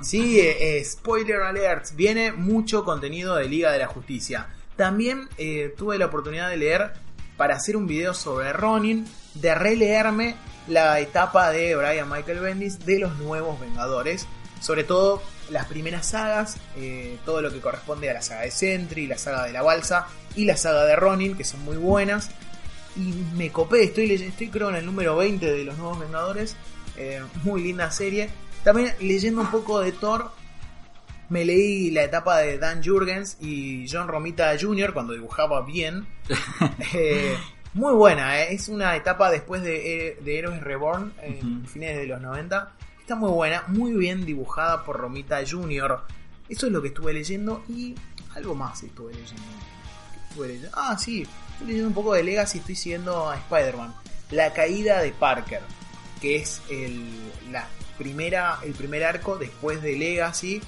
Sí, 0.02 0.38
eh, 0.38 0.78
eh, 0.78 0.84
spoiler 0.84 1.42
alert. 1.42 1.86
Viene 1.94 2.32
mucho 2.32 2.84
contenido 2.84 3.34
de 3.34 3.48
Liga 3.48 3.72
de 3.72 3.78
la 3.78 3.86
Justicia. 3.88 4.48
También 4.76 5.28
eh, 5.38 5.74
tuve 5.76 5.98
la 5.98 6.06
oportunidad 6.06 6.48
de 6.48 6.56
leer 6.58 6.92
para 7.36 7.56
hacer 7.56 7.76
un 7.76 7.86
video 7.86 8.14
sobre 8.14 8.52
Ronin, 8.52 9.06
de 9.34 9.54
releerme 9.54 10.36
la 10.68 11.00
etapa 11.00 11.50
de 11.50 11.76
Brian 11.76 12.08
Michael 12.08 12.40
Bendis 12.40 12.84
de 12.84 12.98
los 12.98 13.16
nuevos 13.18 13.60
Vengadores. 13.60 14.26
Sobre 14.60 14.84
todo 14.84 15.22
las 15.50 15.66
primeras 15.66 16.06
sagas, 16.06 16.56
eh, 16.76 17.18
todo 17.24 17.42
lo 17.42 17.52
que 17.52 17.60
corresponde 17.60 18.08
a 18.10 18.14
la 18.14 18.22
saga 18.22 18.42
de 18.42 18.50
Sentry, 18.50 19.06
la 19.06 19.18
saga 19.18 19.44
de 19.44 19.52
la 19.52 19.62
Balsa 19.62 20.06
y 20.36 20.46
la 20.46 20.56
saga 20.56 20.84
de 20.84 20.96
Ronin, 20.96 21.36
que 21.36 21.44
son 21.44 21.60
muy 21.64 21.76
buenas. 21.76 22.30
Y 22.96 23.12
me 23.36 23.50
copé, 23.50 23.84
estoy, 23.84 24.06
leyendo, 24.06 24.30
estoy 24.30 24.48
creo 24.48 24.70
en 24.70 24.76
el 24.76 24.86
número 24.86 25.16
20 25.16 25.52
de 25.52 25.64
los 25.64 25.76
nuevos 25.76 26.00
Vengadores. 26.00 26.56
Eh, 26.96 27.22
muy 27.42 27.62
linda 27.62 27.90
serie. 27.90 28.30
También 28.62 28.94
leyendo 29.00 29.42
un 29.42 29.50
poco 29.50 29.80
de 29.80 29.92
Thor, 29.92 30.30
me 31.28 31.44
leí 31.44 31.90
la 31.90 32.04
etapa 32.04 32.38
de 32.38 32.58
Dan 32.58 32.82
Jurgens 32.82 33.36
y 33.40 33.86
John 33.90 34.08
Romita 34.08 34.54
Jr. 34.58 34.92
cuando 34.94 35.12
dibujaba 35.12 35.62
bien. 35.62 36.06
Eh, 36.94 37.36
muy 37.74 37.92
buena, 37.92 38.40
eh. 38.40 38.54
es 38.54 38.68
una 38.68 38.94
etapa 38.96 39.30
después 39.30 39.62
de, 39.62 40.16
de 40.20 40.38
Héroes 40.38 40.62
Reborn, 40.62 41.12
en 41.22 41.66
fines 41.66 41.96
de 41.96 42.06
los 42.06 42.20
90. 42.20 42.72
Está 43.00 43.16
muy 43.16 43.30
buena, 43.30 43.64
muy 43.66 43.92
bien 43.92 44.24
dibujada 44.24 44.84
por 44.84 44.96
Romita 44.96 45.40
Jr. 45.46 46.00
Eso 46.48 46.66
es 46.66 46.72
lo 46.72 46.80
que 46.80 46.88
estuve 46.88 47.12
leyendo 47.12 47.64
y 47.68 47.94
algo 48.34 48.54
más 48.54 48.82
estuve 48.82 49.12
leyendo. 49.12 49.42
¿Qué 50.12 50.20
estuve 50.28 50.48
leyendo? 50.48 50.70
Ah, 50.74 50.96
sí, 50.98 51.26
estoy 51.52 51.66
leyendo 51.66 51.88
un 51.88 51.94
poco 51.94 52.14
de 52.14 52.22
Legacy, 52.22 52.58
estoy 52.58 52.76
siguiendo 52.76 53.28
a 53.28 53.36
Spider-Man. 53.36 53.94
La 54.30 54.52
caída 54.52 55.00
de 55.00 55.10
Parker, 55.10 55.60
que 56.20 56.36
es 56.36 56.62
el, 56.70 57.08
la 57.50 57.66
primera, 57.98 58.58
el 58.62 58.72
primer 58.72 59.04
arco 59.04 59.36
después 59.36 59.82
de 59.82 59.96
Legacy. 59.96 60.62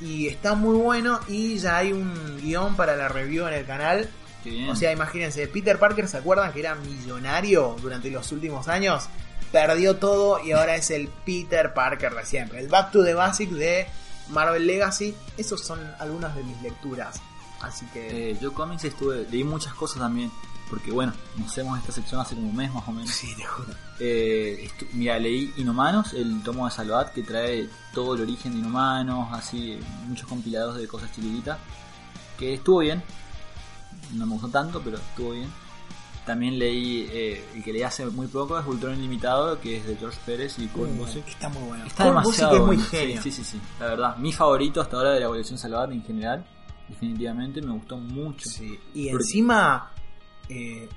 Y 0.00 0.26
está 0.28 0.54
muy 0.54 0.76
bueno 0.76 1.20
y 1.26 1.56
ya 1.56 1.78
hay 1.78 1.92
un 1.92 2.38
guion 2.40 2.76
para 2.76 2.96
la 2.96 3.08
review 3.08 3.46
en 3.48 3.54
el 3.54 3.66
canal. 3.66 4.08
Bien. 4.50 4.70
O 4.70 4.76
sea, 4.76 4.92
imagínense, 4.92 5.46
Peter 5.48 5.78
Parker, 5.78 6.08
¿se 6.08 6.18
acuerdan 6.18 6.52
que 6.52 6.60
era 6.60 6.74
millonario 6.74 7.76
durante 7.80 8.10
los 8.10 8.30
últimos 8.32 8.68
años? 8.68 9.08
Perdió 9.52 9.96
todo 9.96 10.44
y 10.44 10.52
ahora 10.52 10.76
es 10.76 10.90
el 10.90 11.08
Peter 11.08 11.72
Parker 11.72 12.14
de 12.14 12.26
siempre. 12.26 12.60
El 12.60 12.68
Back 12.68 12.92
to 12.92 13.04
the 13.04 13.14
Basics 13.14 13.54
de 13.54 13.86
Marvel 14.28 14.66
Legacy. 14.66 15.14
Esos 15.36 15.60
son 15.62 15.80
algunas 15.98 16.34
de 16.34 16.42
mis 16.42 16.60
lecturas. 16.62 17.20
Así 17.60 17.86
que... 17.86 18.30
Eh, 18.30 18.38
yo 18.40 18.52
cómics 18.52 18.84
estuve, 18.84 19.26
leí 19.30 19.44
muchas 19.44 19.74
cosas 19.74 20.00
también. 20.00 20.30
Porque 20.68 20.90
bueno, 20.90 21.12
nos 21.36 21.48
hacemos 21.48 21.78
esta 21.78 21.92
sección 21.92 22.20
hace 22.20 22.34
como 22.34 22.48
un 22.48 22.56
mes 22.56 22.72
más 22.72 22.86
o 22.88 22.92
menos. 22.92 23.10
Sí, 23.10 23.32
te 23.36 23.44
juro. 23.44 23.72
Eh, 24.00 24.68
mira, 24.92 25.18
leí 25.18 25.54
Inhumanos, 25.58 26.12
el 26.12 26.42
tomo 26.42 26.64
de 26.66 26.72
Salvat 26.72 27.12
que 27.12 27.22
trae 27.22 27.68
todo 27.94 28.16
el 28.16 28.22
origen 28.22 28.52
de 28.52 28.58
Inhumanos, 28.58 29.28
así, 29.32 29.78
muchos 30.08 30.28
compilados 30.28 30.76
de 30.76 30.88
cosas 30.88 31.12
chiquititas. 31.12 31.58
Que 32.36 32.54
estuvo 32.54 32.80
bien. 32.80 33.02
No 34.14 34.26
me 34.26 34.32
gustó 34.32 34.48
tanto, 34.48 34.80
pero 34.82 34.96
estuvo 34.96 35.32
bien. 35.32 35.48
También 36.24 36.58
leí, 36.58 37.06
eh, 37.12 37.44
el 37.54 37.62
que 37.62 37.72
leí 37.72 37.82
hace 37.82 38.04
muy 38.06 38.26
poco 38.26 38.58
es 38.58 38.66
Ultron 38.66 38.98
Ilimitado, 38.98 39.60
que 39.60 39.76
es 39.76 39.86
de 39.86 39.96
George 39.96 40.18
Pérez 40.26 40.58
y 40.58 40.66
Kurt 40.66 40.90
Busiek. 40.96 41.26
Está 41.28 41.48
muy 41.48 41.62
bueno. 41.62 41.84
Está 41.86 42.04
Kurt 42.04 42.16
demasiado 42.16 42.54
es 42.54 42.60
muy 42.62 42.76
bueno. 42.76 42.90
genio. 42.90 43.22
Sí, 43.22 43.30
sí, 43.30 43.44
sí, 43.44 43.50
sí, 43.52 43.60
la 43.78 43.86
verdad. 43.86 44.16
Mi 44.16 44.32
favorito 44.32 44.80
hasta 44.80 44.96
ahora 44.96 45.12
de 45.12 45.20
la 45.20 45.28
colección 45.28 45.56
Salvat 45.58 45.92
en 45.92 46.02
general. 46.02 46.44
Definitivamente 46.88 47.62
me 47.62 47.72
gustó 47.72 47.96
mucho. 47.96 48.48
Sí, 48.48 48.78
Y 48.94 49.10
Porque- 49.10 49.22
encima, 49.22 49.90
eh, 50.48 50.88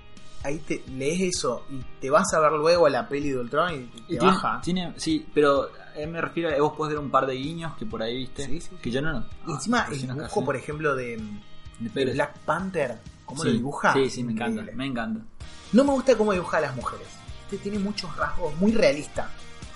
ahí 0.43 0.57
te 0.60 0.84
lees 0.88 1.36
eso 1.36 1.66
y 1.70 1.80
te 2.01 2.10
vas 2.10 2.34
a 2.34 2.39
ver 2.39 2.53
luego 2.53 2.88
a 2.88 2.89
la 2.89 3.07
peli 3.07 3.30
de 3.30 3.38
Ultron 3.38 3.74
y 3.74 4.01
te 4.07 4.14
Y 4.16 4.18
baja. 4.18 4.62
tiene- 4.64 4.93
sí, 4.97 5.28
pero 5.34 5.70
eh, 5.95 6.07
me 6.07 6.22
refiero 6.22 6.49
a 6.49 6.60
vos 6.60 6.74
podés 6.78 6.93
ver 6.95 7.03
un 7.03 7.12
par 7.12 7.26
de 7.28 7.34
guiños 7.36 7.76
que 7.78 7.86
por 7.86 8.01
ahí 8.01 8.16
viste. 8.18 8.45
Sí, 8.45 8.62
sí, 8.62 8.70
Que 8.82 8.89
yo 8.89 9.01
no. 9.01 9.20
Y 9.20 9.22
ah, 9.22 9.26
encima 9.53 9.86
el 9.91 10.01
dibujo, 10.01 10.43
por 10.45 10.55
ejemplo, 10.55 10.95
de, 10.95 11.22
Black 11.80 12.38
Panther, 12.40 12.98
cómo 13.26 13.42
Sí, 13.42 13.48
lo 13.50 13.54
dibuja. 13.54 13.94
Sí, 13.94 14.10
sí, 14.10 14.24
me 14.24 14.34
encanta, 14.34 14.64
me 14.76 14.86
encanta. 14.86 15.22
No 15.72 15.84
me 15.84 15.92
gusta 15.92 16.16
cómo 16.18 16.34
dibuja 16.34 16.58
a 16.58 16.62
las 16.62 16.76
mujeres. 16.76 17.08
Este 17.44 17.58
tiene 17.58 17.80
muchos 17.80 18.16
rasgos 18.18 18.56
muy 18.58 18.72
realistas. 18.74 19.28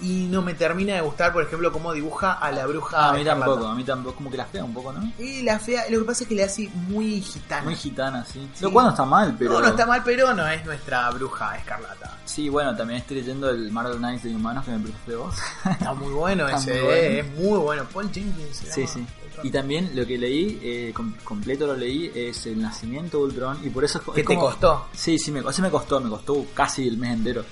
Y 0.01 0.27
no 0.29 0.41
me 0.41 0.53
termina 0.53 0.95
de 0.95 1.01
gustar, 1.01 1.31
por 1.31 1.43
ejemplo, 1.43 1.71
cómo 1.71 1.93
dibuja 1.93 2.33
a 2.33 2.51
la 2.51 2.65
bruja. 2.65 2.97
Ah, 2.97 3.09
a 3.11 3.13
mí 3.13 3.23
tampoco, 3.23 3.67
a 3.67 3.75
mí 3.75 3.83
tampoco, 3.83 4.15
como 4.17 4.29
que 4.31 4.35
la 4.37 4.45
fea 4.45 4.63
un 4.63 4.73
poco, 4.73 4.91
¿no? 4.91 5.13
Y 5.17 5.43
la 5.43 5.59
fea, 5.59 5.83
lo 5.89 5.99
que 5.99 6.05
pasa 6.05 6.23
es 6.23 6.27
que 6.29 6.35
le 6.35 6.43
hace 6.43 6.67
muy 6.89 7.21
gitana. 7.21 7.63
Muy 7.63 7.75
gitana, 7.75 8.25
sí. 8.25 8.49
Sí. 8.53 8.63
Lo 8.63 8.71
cual 8.73 8.85
no 8.85 8.91
está 8.91 9.05
mal, 9.05 9.35
pero. 9.37 9.53
No, 9.53 9.59
no 9.61 9.67
está 9.67 9.85
mal, 9.85 10.01
pero 10.03 10.33
no 10.33 10.45
es 10.47 10.65
nuestra 10.65 11.09
bruja 11.11 11.55
escarlata. 11.57 12.17
Sí, 12.25 12.49
bueno, 12.49 12.75
también 12.75 12.99
estoy 13.01 13.17
leyendo 13.17 13.49
el 13.49 13.71
Marvel 13.71 13.97
Knights 13.99 14.23
de 14.23 14.35
Humanos 14.35 14.65
que 14.65 14.71
me 14.71 14.79
prestaste 14.79 15.15
vos. 15.15 15.35
Está 15.71 15.93
muy 15.93 16.11
bueno 16.11 16.47
Está 16.49 16.57
ese, 16.59 16.71
muy 16.73 16.81
bueno. 16.81 16.95
eh, 16.97 17.19
es 17.19 17.27
muy 17.37 17.59
bueno. 17.59 17.83
Paul 17.93 18.11
Jenkins 18.11 18.57
se 18.57 18.71
sí, 18.73 18.81
llama. 18.81 18.93
sí. 18.93 19.05
Y 19.41 19.49
también 19.49 19.91
lo 19.95 20.05
que 20.05 20.17
leí, 20.17 20.59
eh, 20.61 20.91
com- 20.93 21.13
completo 21.23 21.65
lo 21.65 21.75
leí, 21.75 22.11
es 22.13 22.45
el 22.45 22.61
nacimiento 22.61 23.17
de 23.19 23.23
Ultron. 23.23 23.57
Y 23.63 23.69
por 23.69 23.83
eso 23.83 23.97
es, 23.97 24.03
co- 24.03 24.13
¿Qué 24.13 24.21
es 24.21 24.27
te 24.27 24.35
como- 24.35 24.47
costó? 24.47 24.85
Sí, 24.93 25.17
sí, 25.17 25.31
me, 25.31 25.41
sí 25.51 25.61
me 25.61 25.69
costó, 25.71 25.99
me 25.99 26.09
costó 26.09 26.45
casi 26.53 26.87
el 26.87 26.97
mes 26.97 27.13
entero. 27.13 27.43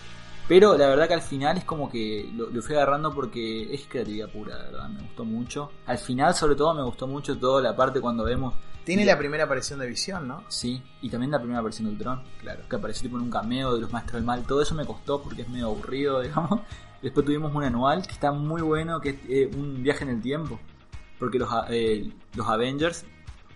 Pero 0.47 0.77
la 0.77 0.87
verdad 0.87 1.07
que 1.07 1.13
al 1.13 1.21
final 1.21 1.57
es 1.57 1.63
como 1.63 1.89
que 1.89 2.29
lo, 2.35 2.49
lo 2.49 2.61
fui 2.61 2.75
agarrando 2.75 3.13
porque 3.13 3.73
es 3.73 3.85
creatividad 3.87 4.29
pura, 4.29 4.57
la 4.57 4.63
verdad, 4.65 4.89
me 4.89 5.01
gustó 5.01 5.23
mucho. 5.23 5.71
Al 5.85 5.97
final, 5.97 6.35
sobre 6.35 6.55
todo, 6.55 6.73
me 6.73 6.83
gustó 6.83 7.07
mucho 7.07 7.37
toda 7.37 7.61
la 7.61 7.73
parte 7.75 8.01
cuando 8.01 8.23
vemos, 8.25 8.53
Tiene 8.83 9.05
la 9.05 9.17
primera 9.17 9.45
aparición 9.45 9.79
de 9.79 9.87
visión, 9.87 10.27
¿no? 10.27 10.43
sí, 10.49 10.81
y 11.01 11.09
también 11.09 11.31
la 11.31 11.39
primera 11.39 11.61
versión 11.61 11.87
de 11.87 11.93
Ultron, 11.93 12.23
claro, 12.41 12.63
que 12.67 12.75
apareció 12.75 13.03
tipo 13.03 13.15
en 13.17 13.23
un 13.23 13.29
cameo 13.29 13.73
de 13.75 13.81
los 13.81 13.91
Maestros 13.93 14.15
del 14.15 14.25
Mal. 14.25 14.43
Todo 14.43 14.61
eso 14.63 14.75
me 14.75 14.85
costó 14.85 15.21
porque 15.21 15.43
es 15.43 15.49
medio 15.49 15.67
aburrido, 15.67 16.19
digamos. 16.21 16.59
Después 17.01 17.25
tuvimos 17.25 17.53
un 17.55 17.63
anual 17.63 18.05
que 18.05 18.11
está 18.13 18.31
muy 18.31 18.61
bueno, 18.61 18.99
que 18.99 19.09
es 19.11 19.15
eh, 19.29 19.49
un 19.55 19.81
viaje 19.81 20.03
en 20.03 20.09
el 20.09 20.21
tiempo. 20.21 20.59
Porque 21.21 21.39
los, 21.39 21.49
eh, 21.69 22.11
los 22.35 22.47
Avengers 22.49 23.05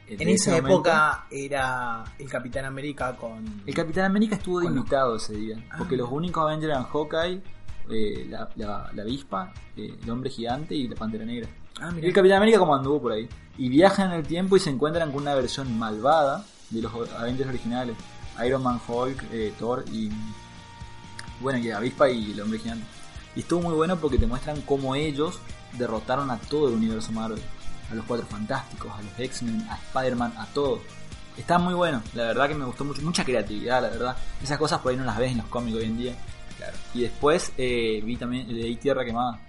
En 0.08 0.30
esa 0.30 0.52
momento. 0.52 0.70
época 0.70 1.26
era 1.32 2.04
el 2.20 2.30
Capitán 2.30 2.64
América 2.66 3.18
con... 3.18 3.44
El 3.66 3.74
Capitán 3.74 4.06
América 4.06 4.36
estuvo 4.36 4.60
de 4.62 4.68
invitado 4.68 5.16
ese 5.18 5.34
día. 5.36 5.58
Porque 5.78 5.96
Ah. 5.96 5.98
los 5.98 6.12
únicos 6.12 6.44
Avengers 6.44 6.72
eran 6.72 6.84
Hawkeye, 6.86 7.42
eh, 7.90 8.28
la, 8.30 8.48
la, 8.56 8.90
la 8.94 9.02
avispa, 9.02 9.52
eh, 9.76 9.98
el 10.02 10.10
hombre 10.10 10.30
gigante 10.30 10.76
y 10.76 10.88
la 10.88 10.96
pantera 10.96 11.26
negra. 11.26 11.50
Ah, 11.82 11.90
Y 12.02 12.06
el 12.06 12.14
Capitán 12.14 12.38
América 12.38 12.60
como 12.60 12.74
anduvo 12.76 13.02
por 13.02 13.12
ahí. 13.14 13.28
Y 13.58 13.68
viajan 13.68 14.12
en 14.12 14.20
el 14.20 14.28
tiempo 14.28 14.56
y 14.56 14.60
se 14.60 14.70
encuentran 14.70 15.12
con 15.12 15.24
una 15.24 15.34
versión 15.36 15.78
malvada 15.78 16.46
de 16.70 16.82
los 16.84 16.94
Avengers 17.18 17.50
originales. 17.50 17.98
Iron 18.46 18.62
Man, 18.64 18.80
Hulk, 18.88 19.24
eh, 19.32 19.54
Thor 19.58 19.84
y... 19.92 20.10
Bueno, 21.42 21.60
y 21.60 21.64
la 21.64 21.78
avispa 21.78 22.10
y 22.10 22.32
el 22.32 22.42
hombre 22.42 22.60
gigante. 22.60 22.86
Y 23.36 23.40
estuvo 23.40 23.62
muy 23.62 23.74
bueno 23.74 23.98
porque 23.98 24.18
te 24.18 24.28
muestran 24.28 24.62
cómo 24.62 24.96
ellos 24.96 25.40
derrotaron 25.78 26.32
a 26.32 26.38
todo 26.38 26.70
el 26.70 26.76
universo 26.76 27.12
Marvel. 27.12 27.42
A 27.92 27.96
los 27.96 28.06
Cuatro 28.06 28.26
Fantásticos, 28.28 28.92
a 28.92 29.02
los 29.02 29.20
X-Men, 29.20 29.68
a 29.70 29.76
Spider-Man, 29.76 30.34
a 30.38 30.46
todos. 30.48 30.80
Está 31.38 31.58
muy 31.60 31.74
bueno, 31.74 32.02
la 32.14 32.24
verdad 32.24 32.48
que 32.48 32.56
me 32.56 32.66
gustó 32.66 32.86
mucho. 32.86 33.02
Mucha 33.02 33.24
creatividad, 33.26 33.82
la 33.82 33.90
verdad. 33.90 34.18
Esas 34.42 34.58
cosas 34.58 34.80
por 34.80 34.92
ahí 34.92 34.98
no 34.98 35.04
las 35.04 35.18
ves 35.18 35.32
en 35.32 35.38
los 35.40 35.48
cómics 35.48 35.78
hoy 35.78 35.86
en 35.86 35.98
día. 35.98 36.16
Y 36.94 37.02
después 37.02 37.52
eh, 37.58 38.02
vi 38.04 38.16
también 38.16 38.50
el 38.50 38.62
de 38.62 38.76
Tierra 38.78 39.04
Quemada. 39.06 39.40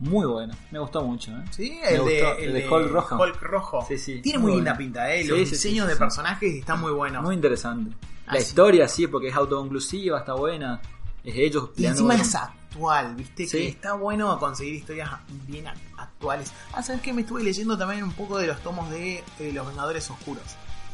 Muy 0.00 0.26
bueno, 0.26 0.54
me 0.70 0.78
gustó 0.78 1.02
mucho. 1.02 1.30
¿eh? 1.32 1.42
Sí, 1.50 1.78
Me 1.82 1.88
el 1.90 1.94
de, 1.96 2.20
gustó, 2.22 2.38
el 2.38 2.52
de 2.52 2.60
de 2.62 2.68
Hulk 2.68 2.90
rojo. 2.90 3.16
Hulk 3.22 3.42
rojo. 3.42 3.84
Sí, 3.88 3.98
sí, 3.98 4.20
Tiene 4.20 4.38
muy 4.38 4.50
muy 4.52 4.56
linda 4.60 4.72
bueno. 4.72 4.78
pinta, 4.84 5.12
¿eh? 5.14 5.22
Sí, 5.22 5.28
Los 5.28 5.38
sí, 5.38 5.44
sí, 5.46 5.50
diseños 5.52 5.84
sí, 5.84 5.88
de 5.88 5.94
sí. 5.94 5.98
personajes 5.98 6.54
están 6.54 6.80
muy 6.80 6.92
buenos. 6.92 7.22
Muy 7.22 7.34
interesante. 7.34 7.96
La 8.26 8.38
historia 8.38 8.86
sí, 8.88 9.06
porque 9.06 9.28
es 9.28 9.34
autoconclusiva, 9.34 10.18
está 10.18 10.34
buena. 10.34 10.80
Es 11.24 11.34
ellos 11.36 11.70
y 11.76 11.86
encima 11.86 12.14
con- 12.14 12.20
es 12.20 12.34
actual, 12.68 13.14
¿viste? 13.14 13.46
Sí. 13.46 13.58
Que 13.58 13.68
está 13.68 13.94
bueno 13.94 14.38
conseguir 14.38 14.74
historias 14.74 15.10
bien 15.46 15.66
actuales. 15.96 16.52
Ah, 16.72 16.82
¿sabes 16.82 17.00
qué? 17.02 17.12
Me 17.12 17.22
estuve 17.22 17.42
leyendo 17.42 17.76
también 17.78 18.02
un 18.02 18.12
poco 18.12 18.38
de 18.38 18.46
los 18.46 18.60
tomos 18.62 18.90
de 18.90 19.24
eh, 19.38 19.52
Los 19.52 19.66
Vengadores 19.66 20.08
Oscuros. 20.10 20.42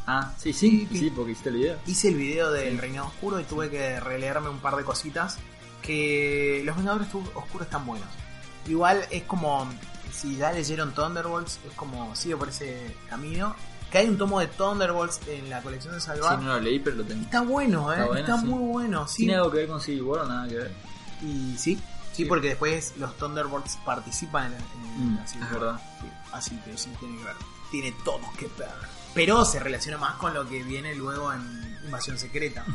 Ah, 0.07 0.31
sí, 0.37 0.53
sí, 0.53 0.87
Sí, 0.91 0.97
sí, 0.99 1.09
porque 1.09 1.31
hiciste 1.31 1.49
el 1.49 1.55
video. 1.55 1.77
Hice 1.87 2.09
el 2.09 2.15
video 2.15 2.51
del 2.51 2.77
Reinado 2.77 3.07
Oscuro 3.07 3.39
y 3.39 3.43
tuve 3.43 3.69
que 3.69 3.99
releerme 3.99 4.49
un 4.49 4.59
par 4.59 4.75
de 4.75 4.83
cositas. 4.83 5.37
Que 5.81 6.61
los 6.65 6.75
Vengadores 6.77 7.07
Oscuros 7.13 7.65
están 7.67 7.85
buenos. 7.85 8.07
Igual 8.67 9.01
es 9.11 9.23
como. 9.23 9.67
Si 10.11 10.37
ya 10.37 10.51
leyeron 10.53 10.93
Thunderbolts, 10.93 11.59
es 11.67 11.73
como 11.75 12.15
sigue 12.15 12.37
por 12.37 12.49
ese 12.49 12.95
camino. 13.09 13.55
Que 13.91 13.99
hay 13.99 14.07
un 14.07 14.17
tomo 14.17 14.39
de 14.39 14.47
Thunderbolts 14.47 15.19
en 15.27 15.49
la 15.49 15.61
colección 15.61 15.93
de 15.93 15.99
Sí, 15.99 16.07
Salvar. 16.07 16.39
no 16.41 16.53
lo 16.53 16.59
leí, 16.59 16.79
pero 16.79 16.97
lo 16.97 17.03
tengo. 17.03 17.21
Está 17.23 17.41
bueno, 17.41 17.91
¿eh? 17.93 18.19
Está 18.19 18.39
sí. 18.39 18.45
muy 18.45 18.71
bueno, 18.71 19.07
sí. 19.07 19.17
¿Tiene 19.17 19.35
algo 19.35 19.51
que 19.51 19.57
ver 19.57 19.67
con 19.67 19.81
Civil 19.81 20.03
War 20.03 20.21
o 20.21 20.27
nada 20.27 20.47
que 20.47 20.55
ver? 20.55 20.71
Y 21.21 21.55
sí, 21.57 21.75
sí, 21.75 21.81
Sí. 22.13 22.25
porque 22.25 22.49
después 22.49 22.93
los 22.97 23.17
Thunderbolts 23.17 23.77
participan 23.85 24.53
en, 24.53 24.59
en 24.59 25.13
Mm, 25.15 25.27
Civil 25.27 25.45
es 25.47 25.51
verdad. 25.53 25.81
Sí, 26.01 26.07
así 26.31 26.55
que 26.63 26.77
sí 26.77 26.89
tiene 26.99 27.17
que 27.17 27.23
ver. 27.23 27.35
Tiene 27.71 27.93
todo 28.05 28.21
que 28.37 28.47
ver. 28.57 28.69
Pero 29.13 29.43
se 29.45 29.59
relaciona 29.59 29.97
más 29.97 30.15
con 30.15 30.33
lo 30.33 30.47
que 30.47 30.63
viene 30.63 30.93
luego 30.95 31.31
en 31.33 31.77
Invasión 31.85 32.17
Secreta. 32.17 32.65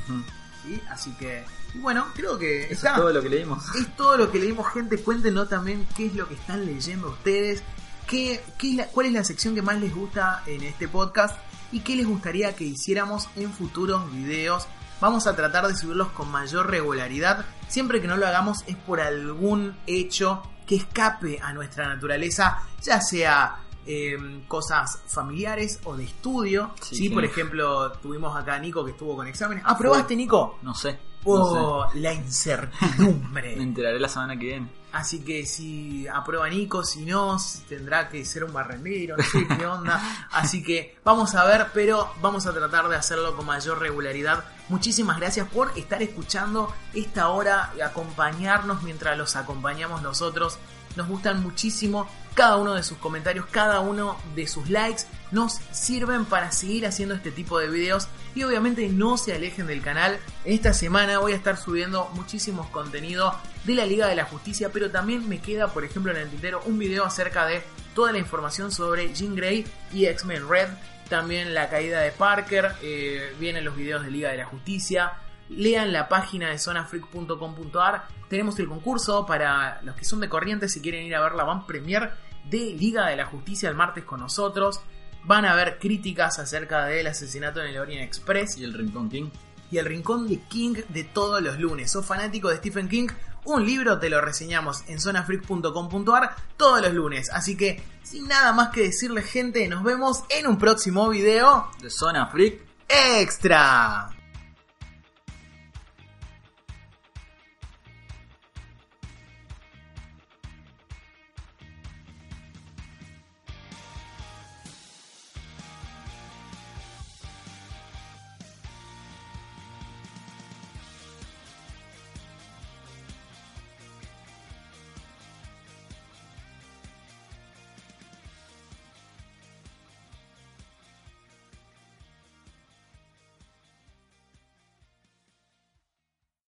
Así 0.91 1.11
que, 1.12 1.45
y 1.74 1.78
bueno, 1.78 2.07
creo 2.14 2.38
que 2.38 2.64
Eso 2.64 2.72
está. 2.74 2.91
es 2.91 2.97
todo 2.97 3.12
lo 3.12 3.22
que 3.22 3.28
leímos. 3.30 3.64
Es 3.76 3.97
todo 3.97 4.16
lo 4.18 4.30
que 4.30 4.38
leímos, 4.38 4.66
gente. 4.72 4.99
Cuéntenos 4.99 5.49
también 5.49 5.86
qué 5.97 6.07
es 6.07 6.14
lo 6.14 6.28
que 6.28 6.34
están 6.34 6.66
leyendo 6.66 7.09
ustedes. 7.11 7.62
Qué, 8.07 8.43
qué 8.59 8.70
es 8.70 8.76
la- 8.76 8.86
¿Cuál 8.88 9.07
es 9.07 9.12
la 9.12 9.24
sección 9.24 9.55
que 9.55 9.62
más 9.62 9.78
les 9.80 9.95
gusta 9.95 10.43
en 10.47 10.62
este 10.64 10.86
podcast? 10.88 11.38
¿Y 11.72 11.80
qué 11.80 11.95
les 11.97 12.07
gustaría 12.07 12.55
que 12.57 12.64
hiciéramos 12.64 13.28
en 13.36 13.53
futuros 13.53 14.12
videos? 14.12 14.66
Vamos 15.01 15.26
a 15.26 15.34
tratar 15.34 15.66
de 15.66 15.74
subirlos 15.74 16.09
con 16.09 16.30
mayor 16.30 16.70
regularidad. 16.70 17.46
Siempre 17.68 18.01
que 18.01 18.07
no 18.07 18.16
lo 18.16 18.26
hagamos 18.26 18.59
es 18.66 18.76
por 18.76 19.01
algún 19.01 19.76
hecho 19.86 20.42
que 20.66 20.76
escape 20.76 21.40
a 21.42 21.53
nuestra 21.53 21.88
naturaleza, 21.88 22.62
ya 22.82 23.01
sea 23.01 23.57
eh, 23.86 24.44
cosas 24.46 25.03
familiares 25.07 25.80
o 25.84 25.96
de 25.96 26.05
estudio. 26.05 26.72
Sí, 26.82 27.09
por 27.09 27.24
ejemplo, 27.24 27.92
tuvimos 27.92 28.36
acá 28.36 28.55
a 28.55 28.59
Nico 28.59 28.84
que 28.84 28.90
estuvo 28.90 29.16
con 29.16 29.26
exámenes. 29.26 29.64
¿Aprobaste, 29.66 30.14
Nico? 30.14 30.59
No 30.62 30.74
sé. 30.74 30.98
No 31.24 31.52
sé. 31.52 31.58
Oh, 31.58 31.86
la 31.94 32.12
incertidumbre. 32.14 33.56
Me 33.56 33.62
enteraré 33.62 34.00
la 34.00 34.08
semana 34.08 34.38
que 34.38 34.46
viene. 34.46 34.80
Así 34.92 35.20
que 35.20 35.46
si 35.46 36.08
aprueba 36.08 36.48
Nico, 36.48 36.82
si 36.82 37.04
no, 37.04 37.36
tendrá 37.68 38.08
que 38.08 38.24
ser 38.24 38.42
un 38.42 38.52
barrendero, 38.52 39.16
no 39.16 39.22
sé 39.22 39.46
qué 39.46 39.64
onda. 39.64 40.28
Así 40.32 40.64
que 40.64 40.98
vamos 41.04 41.34
a 41.36 41.44
ver, 41.44 41.68
pero 41.72 42.12
vamos 42.20 42.46
a 42.46 42.52
tratar 42.52 42.88
de 42.88 42.96
hacerlo 42.96 43.36
con 43.36 43.46
mayor 43.46 43.78
regularidad. 43.78 44.44
Muchísimas 44.68 45.18
gracias 45.18 45.48
por 45.48 45.70
estar 45.78 46.02
escuchando 46.02 46.74
esta 46.92 47.28
hora 47.28 47.72
y 47.76 47.82
acompañarnos 47.82 48.82
mientras 48.82 49.16
los 49.16 49.36
acompañamos 49.36 50.02
nosotros. 50.02 50.58
Nos 50.96 51.06
gustan 51.06 51.40
muchísimo 51.40 52.08
cada 52.34 52.56
uno 52.56 52.74
de 52.74 52.82
sus 52.82 52.98
comentarios, 52.98 53.46
cada 53.46 53.78
uno 53.80 54.16
de 54.34 54.48
sus 54.48 54.70
likes. 54.70 55.04
Nos 55.30 55.60
sirven 55.70 56.24
para 56.24 56.50
seguir 56.50 56.84
haciendo 56.84 57.14
este 57.14 57.30
tipo 57.30 57.60
de 57.60 57.68
videos 57.68 58.08
y 58.35 58.43
obviamente 58.45 58.89
no 58.89 59.16
se 59.16 59.35
alejen 59.35 59.66
del 59.66 59.83
canal. 59.83 60.18
Esta 60.45 60.72
semana 60.72 61.18
voy 61.18 61.33
a 61.33 61.37
estar 61.37 61.57
subiendo 61.57 62.11
muchísimos 62.14 62.68
contenido 62.68 63.35
de 63.64 63.74
la 63.74 63.87
Liga 63.87 64.07
de 64.07 64.14
la 64.14 64.24
Justicia, 64.24 64.70
pero 64.72 64.91
también 64.91 65.28
me 65.28 65.41
queda, 65.41 65.68
por 65.68 65.85
ejemplo, 65.85 66.12
en 66.12 66.18
el 66.18 66.28
tintero 66.28 66.62
un 66.66 66.78
video 66.78 67.05
acerca 67.05 67.47
de 67.47 67.62
toda 67.95 68.12
la 68.12 68.18
información 68.18 68.70
sobre 68.72 69.12
Jean 69.12 69.35
Grey 69.35 69.66
y 69.93 70.07
X-Men 70.07 70.49
Red. 70.49 70.68
También 71.09 71.55
la 71.55 71.68
caída 71.68 72.01
de 72.01 72.12
Parker, 72.12 72.72
eh, 72.83 73.35
vienen 73.39 73.64
los 73.64 73.76
videos 73.76 74.05
de 74.05 74.11
Liga 74.11 74.31
de 74.31 74.39
la 74.39 74.45
Justicia. 74.45 75.14
Lean 75.49 75.93
la 75.93 76.09
página 76.09 76.51
de 76.51 76.59
zonafreak.com.ar. 76.59 78.07
Tenemos 78.28 78.57
el 78.61 78.68
concurso 78.68 79.26
para 79.26 79.83
los 79.83 79.97
que 79.97 80.05
son 80.05 80.20
de 80.20 80.28
Corrientes 80.28 80.72
si 80.72 80.81
quieren 80.81 81.05
ir 81.05 81.16
a 81.16 81.20
ver 81.20 81.33
la 81.33 81.43
van 81.43 81.66
premier 81.66 82.12
de 82.49 82.59
Liga 82.59 83.07
de 83.07 83.16
la 83.16 83.26
Justicia 83.26 83.68
el 83.68 83.74
martes 83.74 84.05
con 84.05 84.20
nosotros. 84.20 84.81
Van 85.24 85.44
a 85.44 85.52
haber 85.52 85.78
críticas 85.78 86.38
acerca 86.38 86.86
del 86.86 87.06
asesinato 87.06 87.60
en 87.60 87.68
el 87.68 87.78
Orient 87.78 88.02
Express 88.04 88.56
Y 88.58 88.64
el 88.64 88.72
Rincón 88.74 89.08
King. 89.08 89.30
y 89.70 89.78
el 89.78 89.86
rincón 89.86 90.26
de 90.26 90.40
King 90.48 90.74
de 90.88 91.04
todos 91.04 91.40
los 91.40 91.58
lunes. 91.58 91.92
¿Sos 91.92 92.04
fanático 92.04 92.48
de 92.48 92.56
Stephen 92.56 92.88
King? 92.88 93.08
Un 93.44 93.64
libro 93.64 93.98
te 93.98 94.10
lo 94.10 94.20
reseñamos 94.20 94.82
en 94.88 95.00
zonafreak.com.ar 95.00 96.34
todos 96.56 96.82
los 96.82 96.92
lunes. 96.92 97.30
Así 97.30 97.56
que, 97.56 97.80
sin 98.02 98.26
nada 98.26 98.52
más 98.52 98.70
que 98.70 98.82
decirle, 98.82 99.22
gente, 99.22 99.66
nos 99.68 99.84
vemos 99.84 100.24
en 100.28 100.46
un 100.48 100.58
próximo 100.58 101.08
video 101.08 101.70
De 101.80 101.88
Zona 101.88 102.26
Freak. 102.26 102.60
extra. 102.88 104.10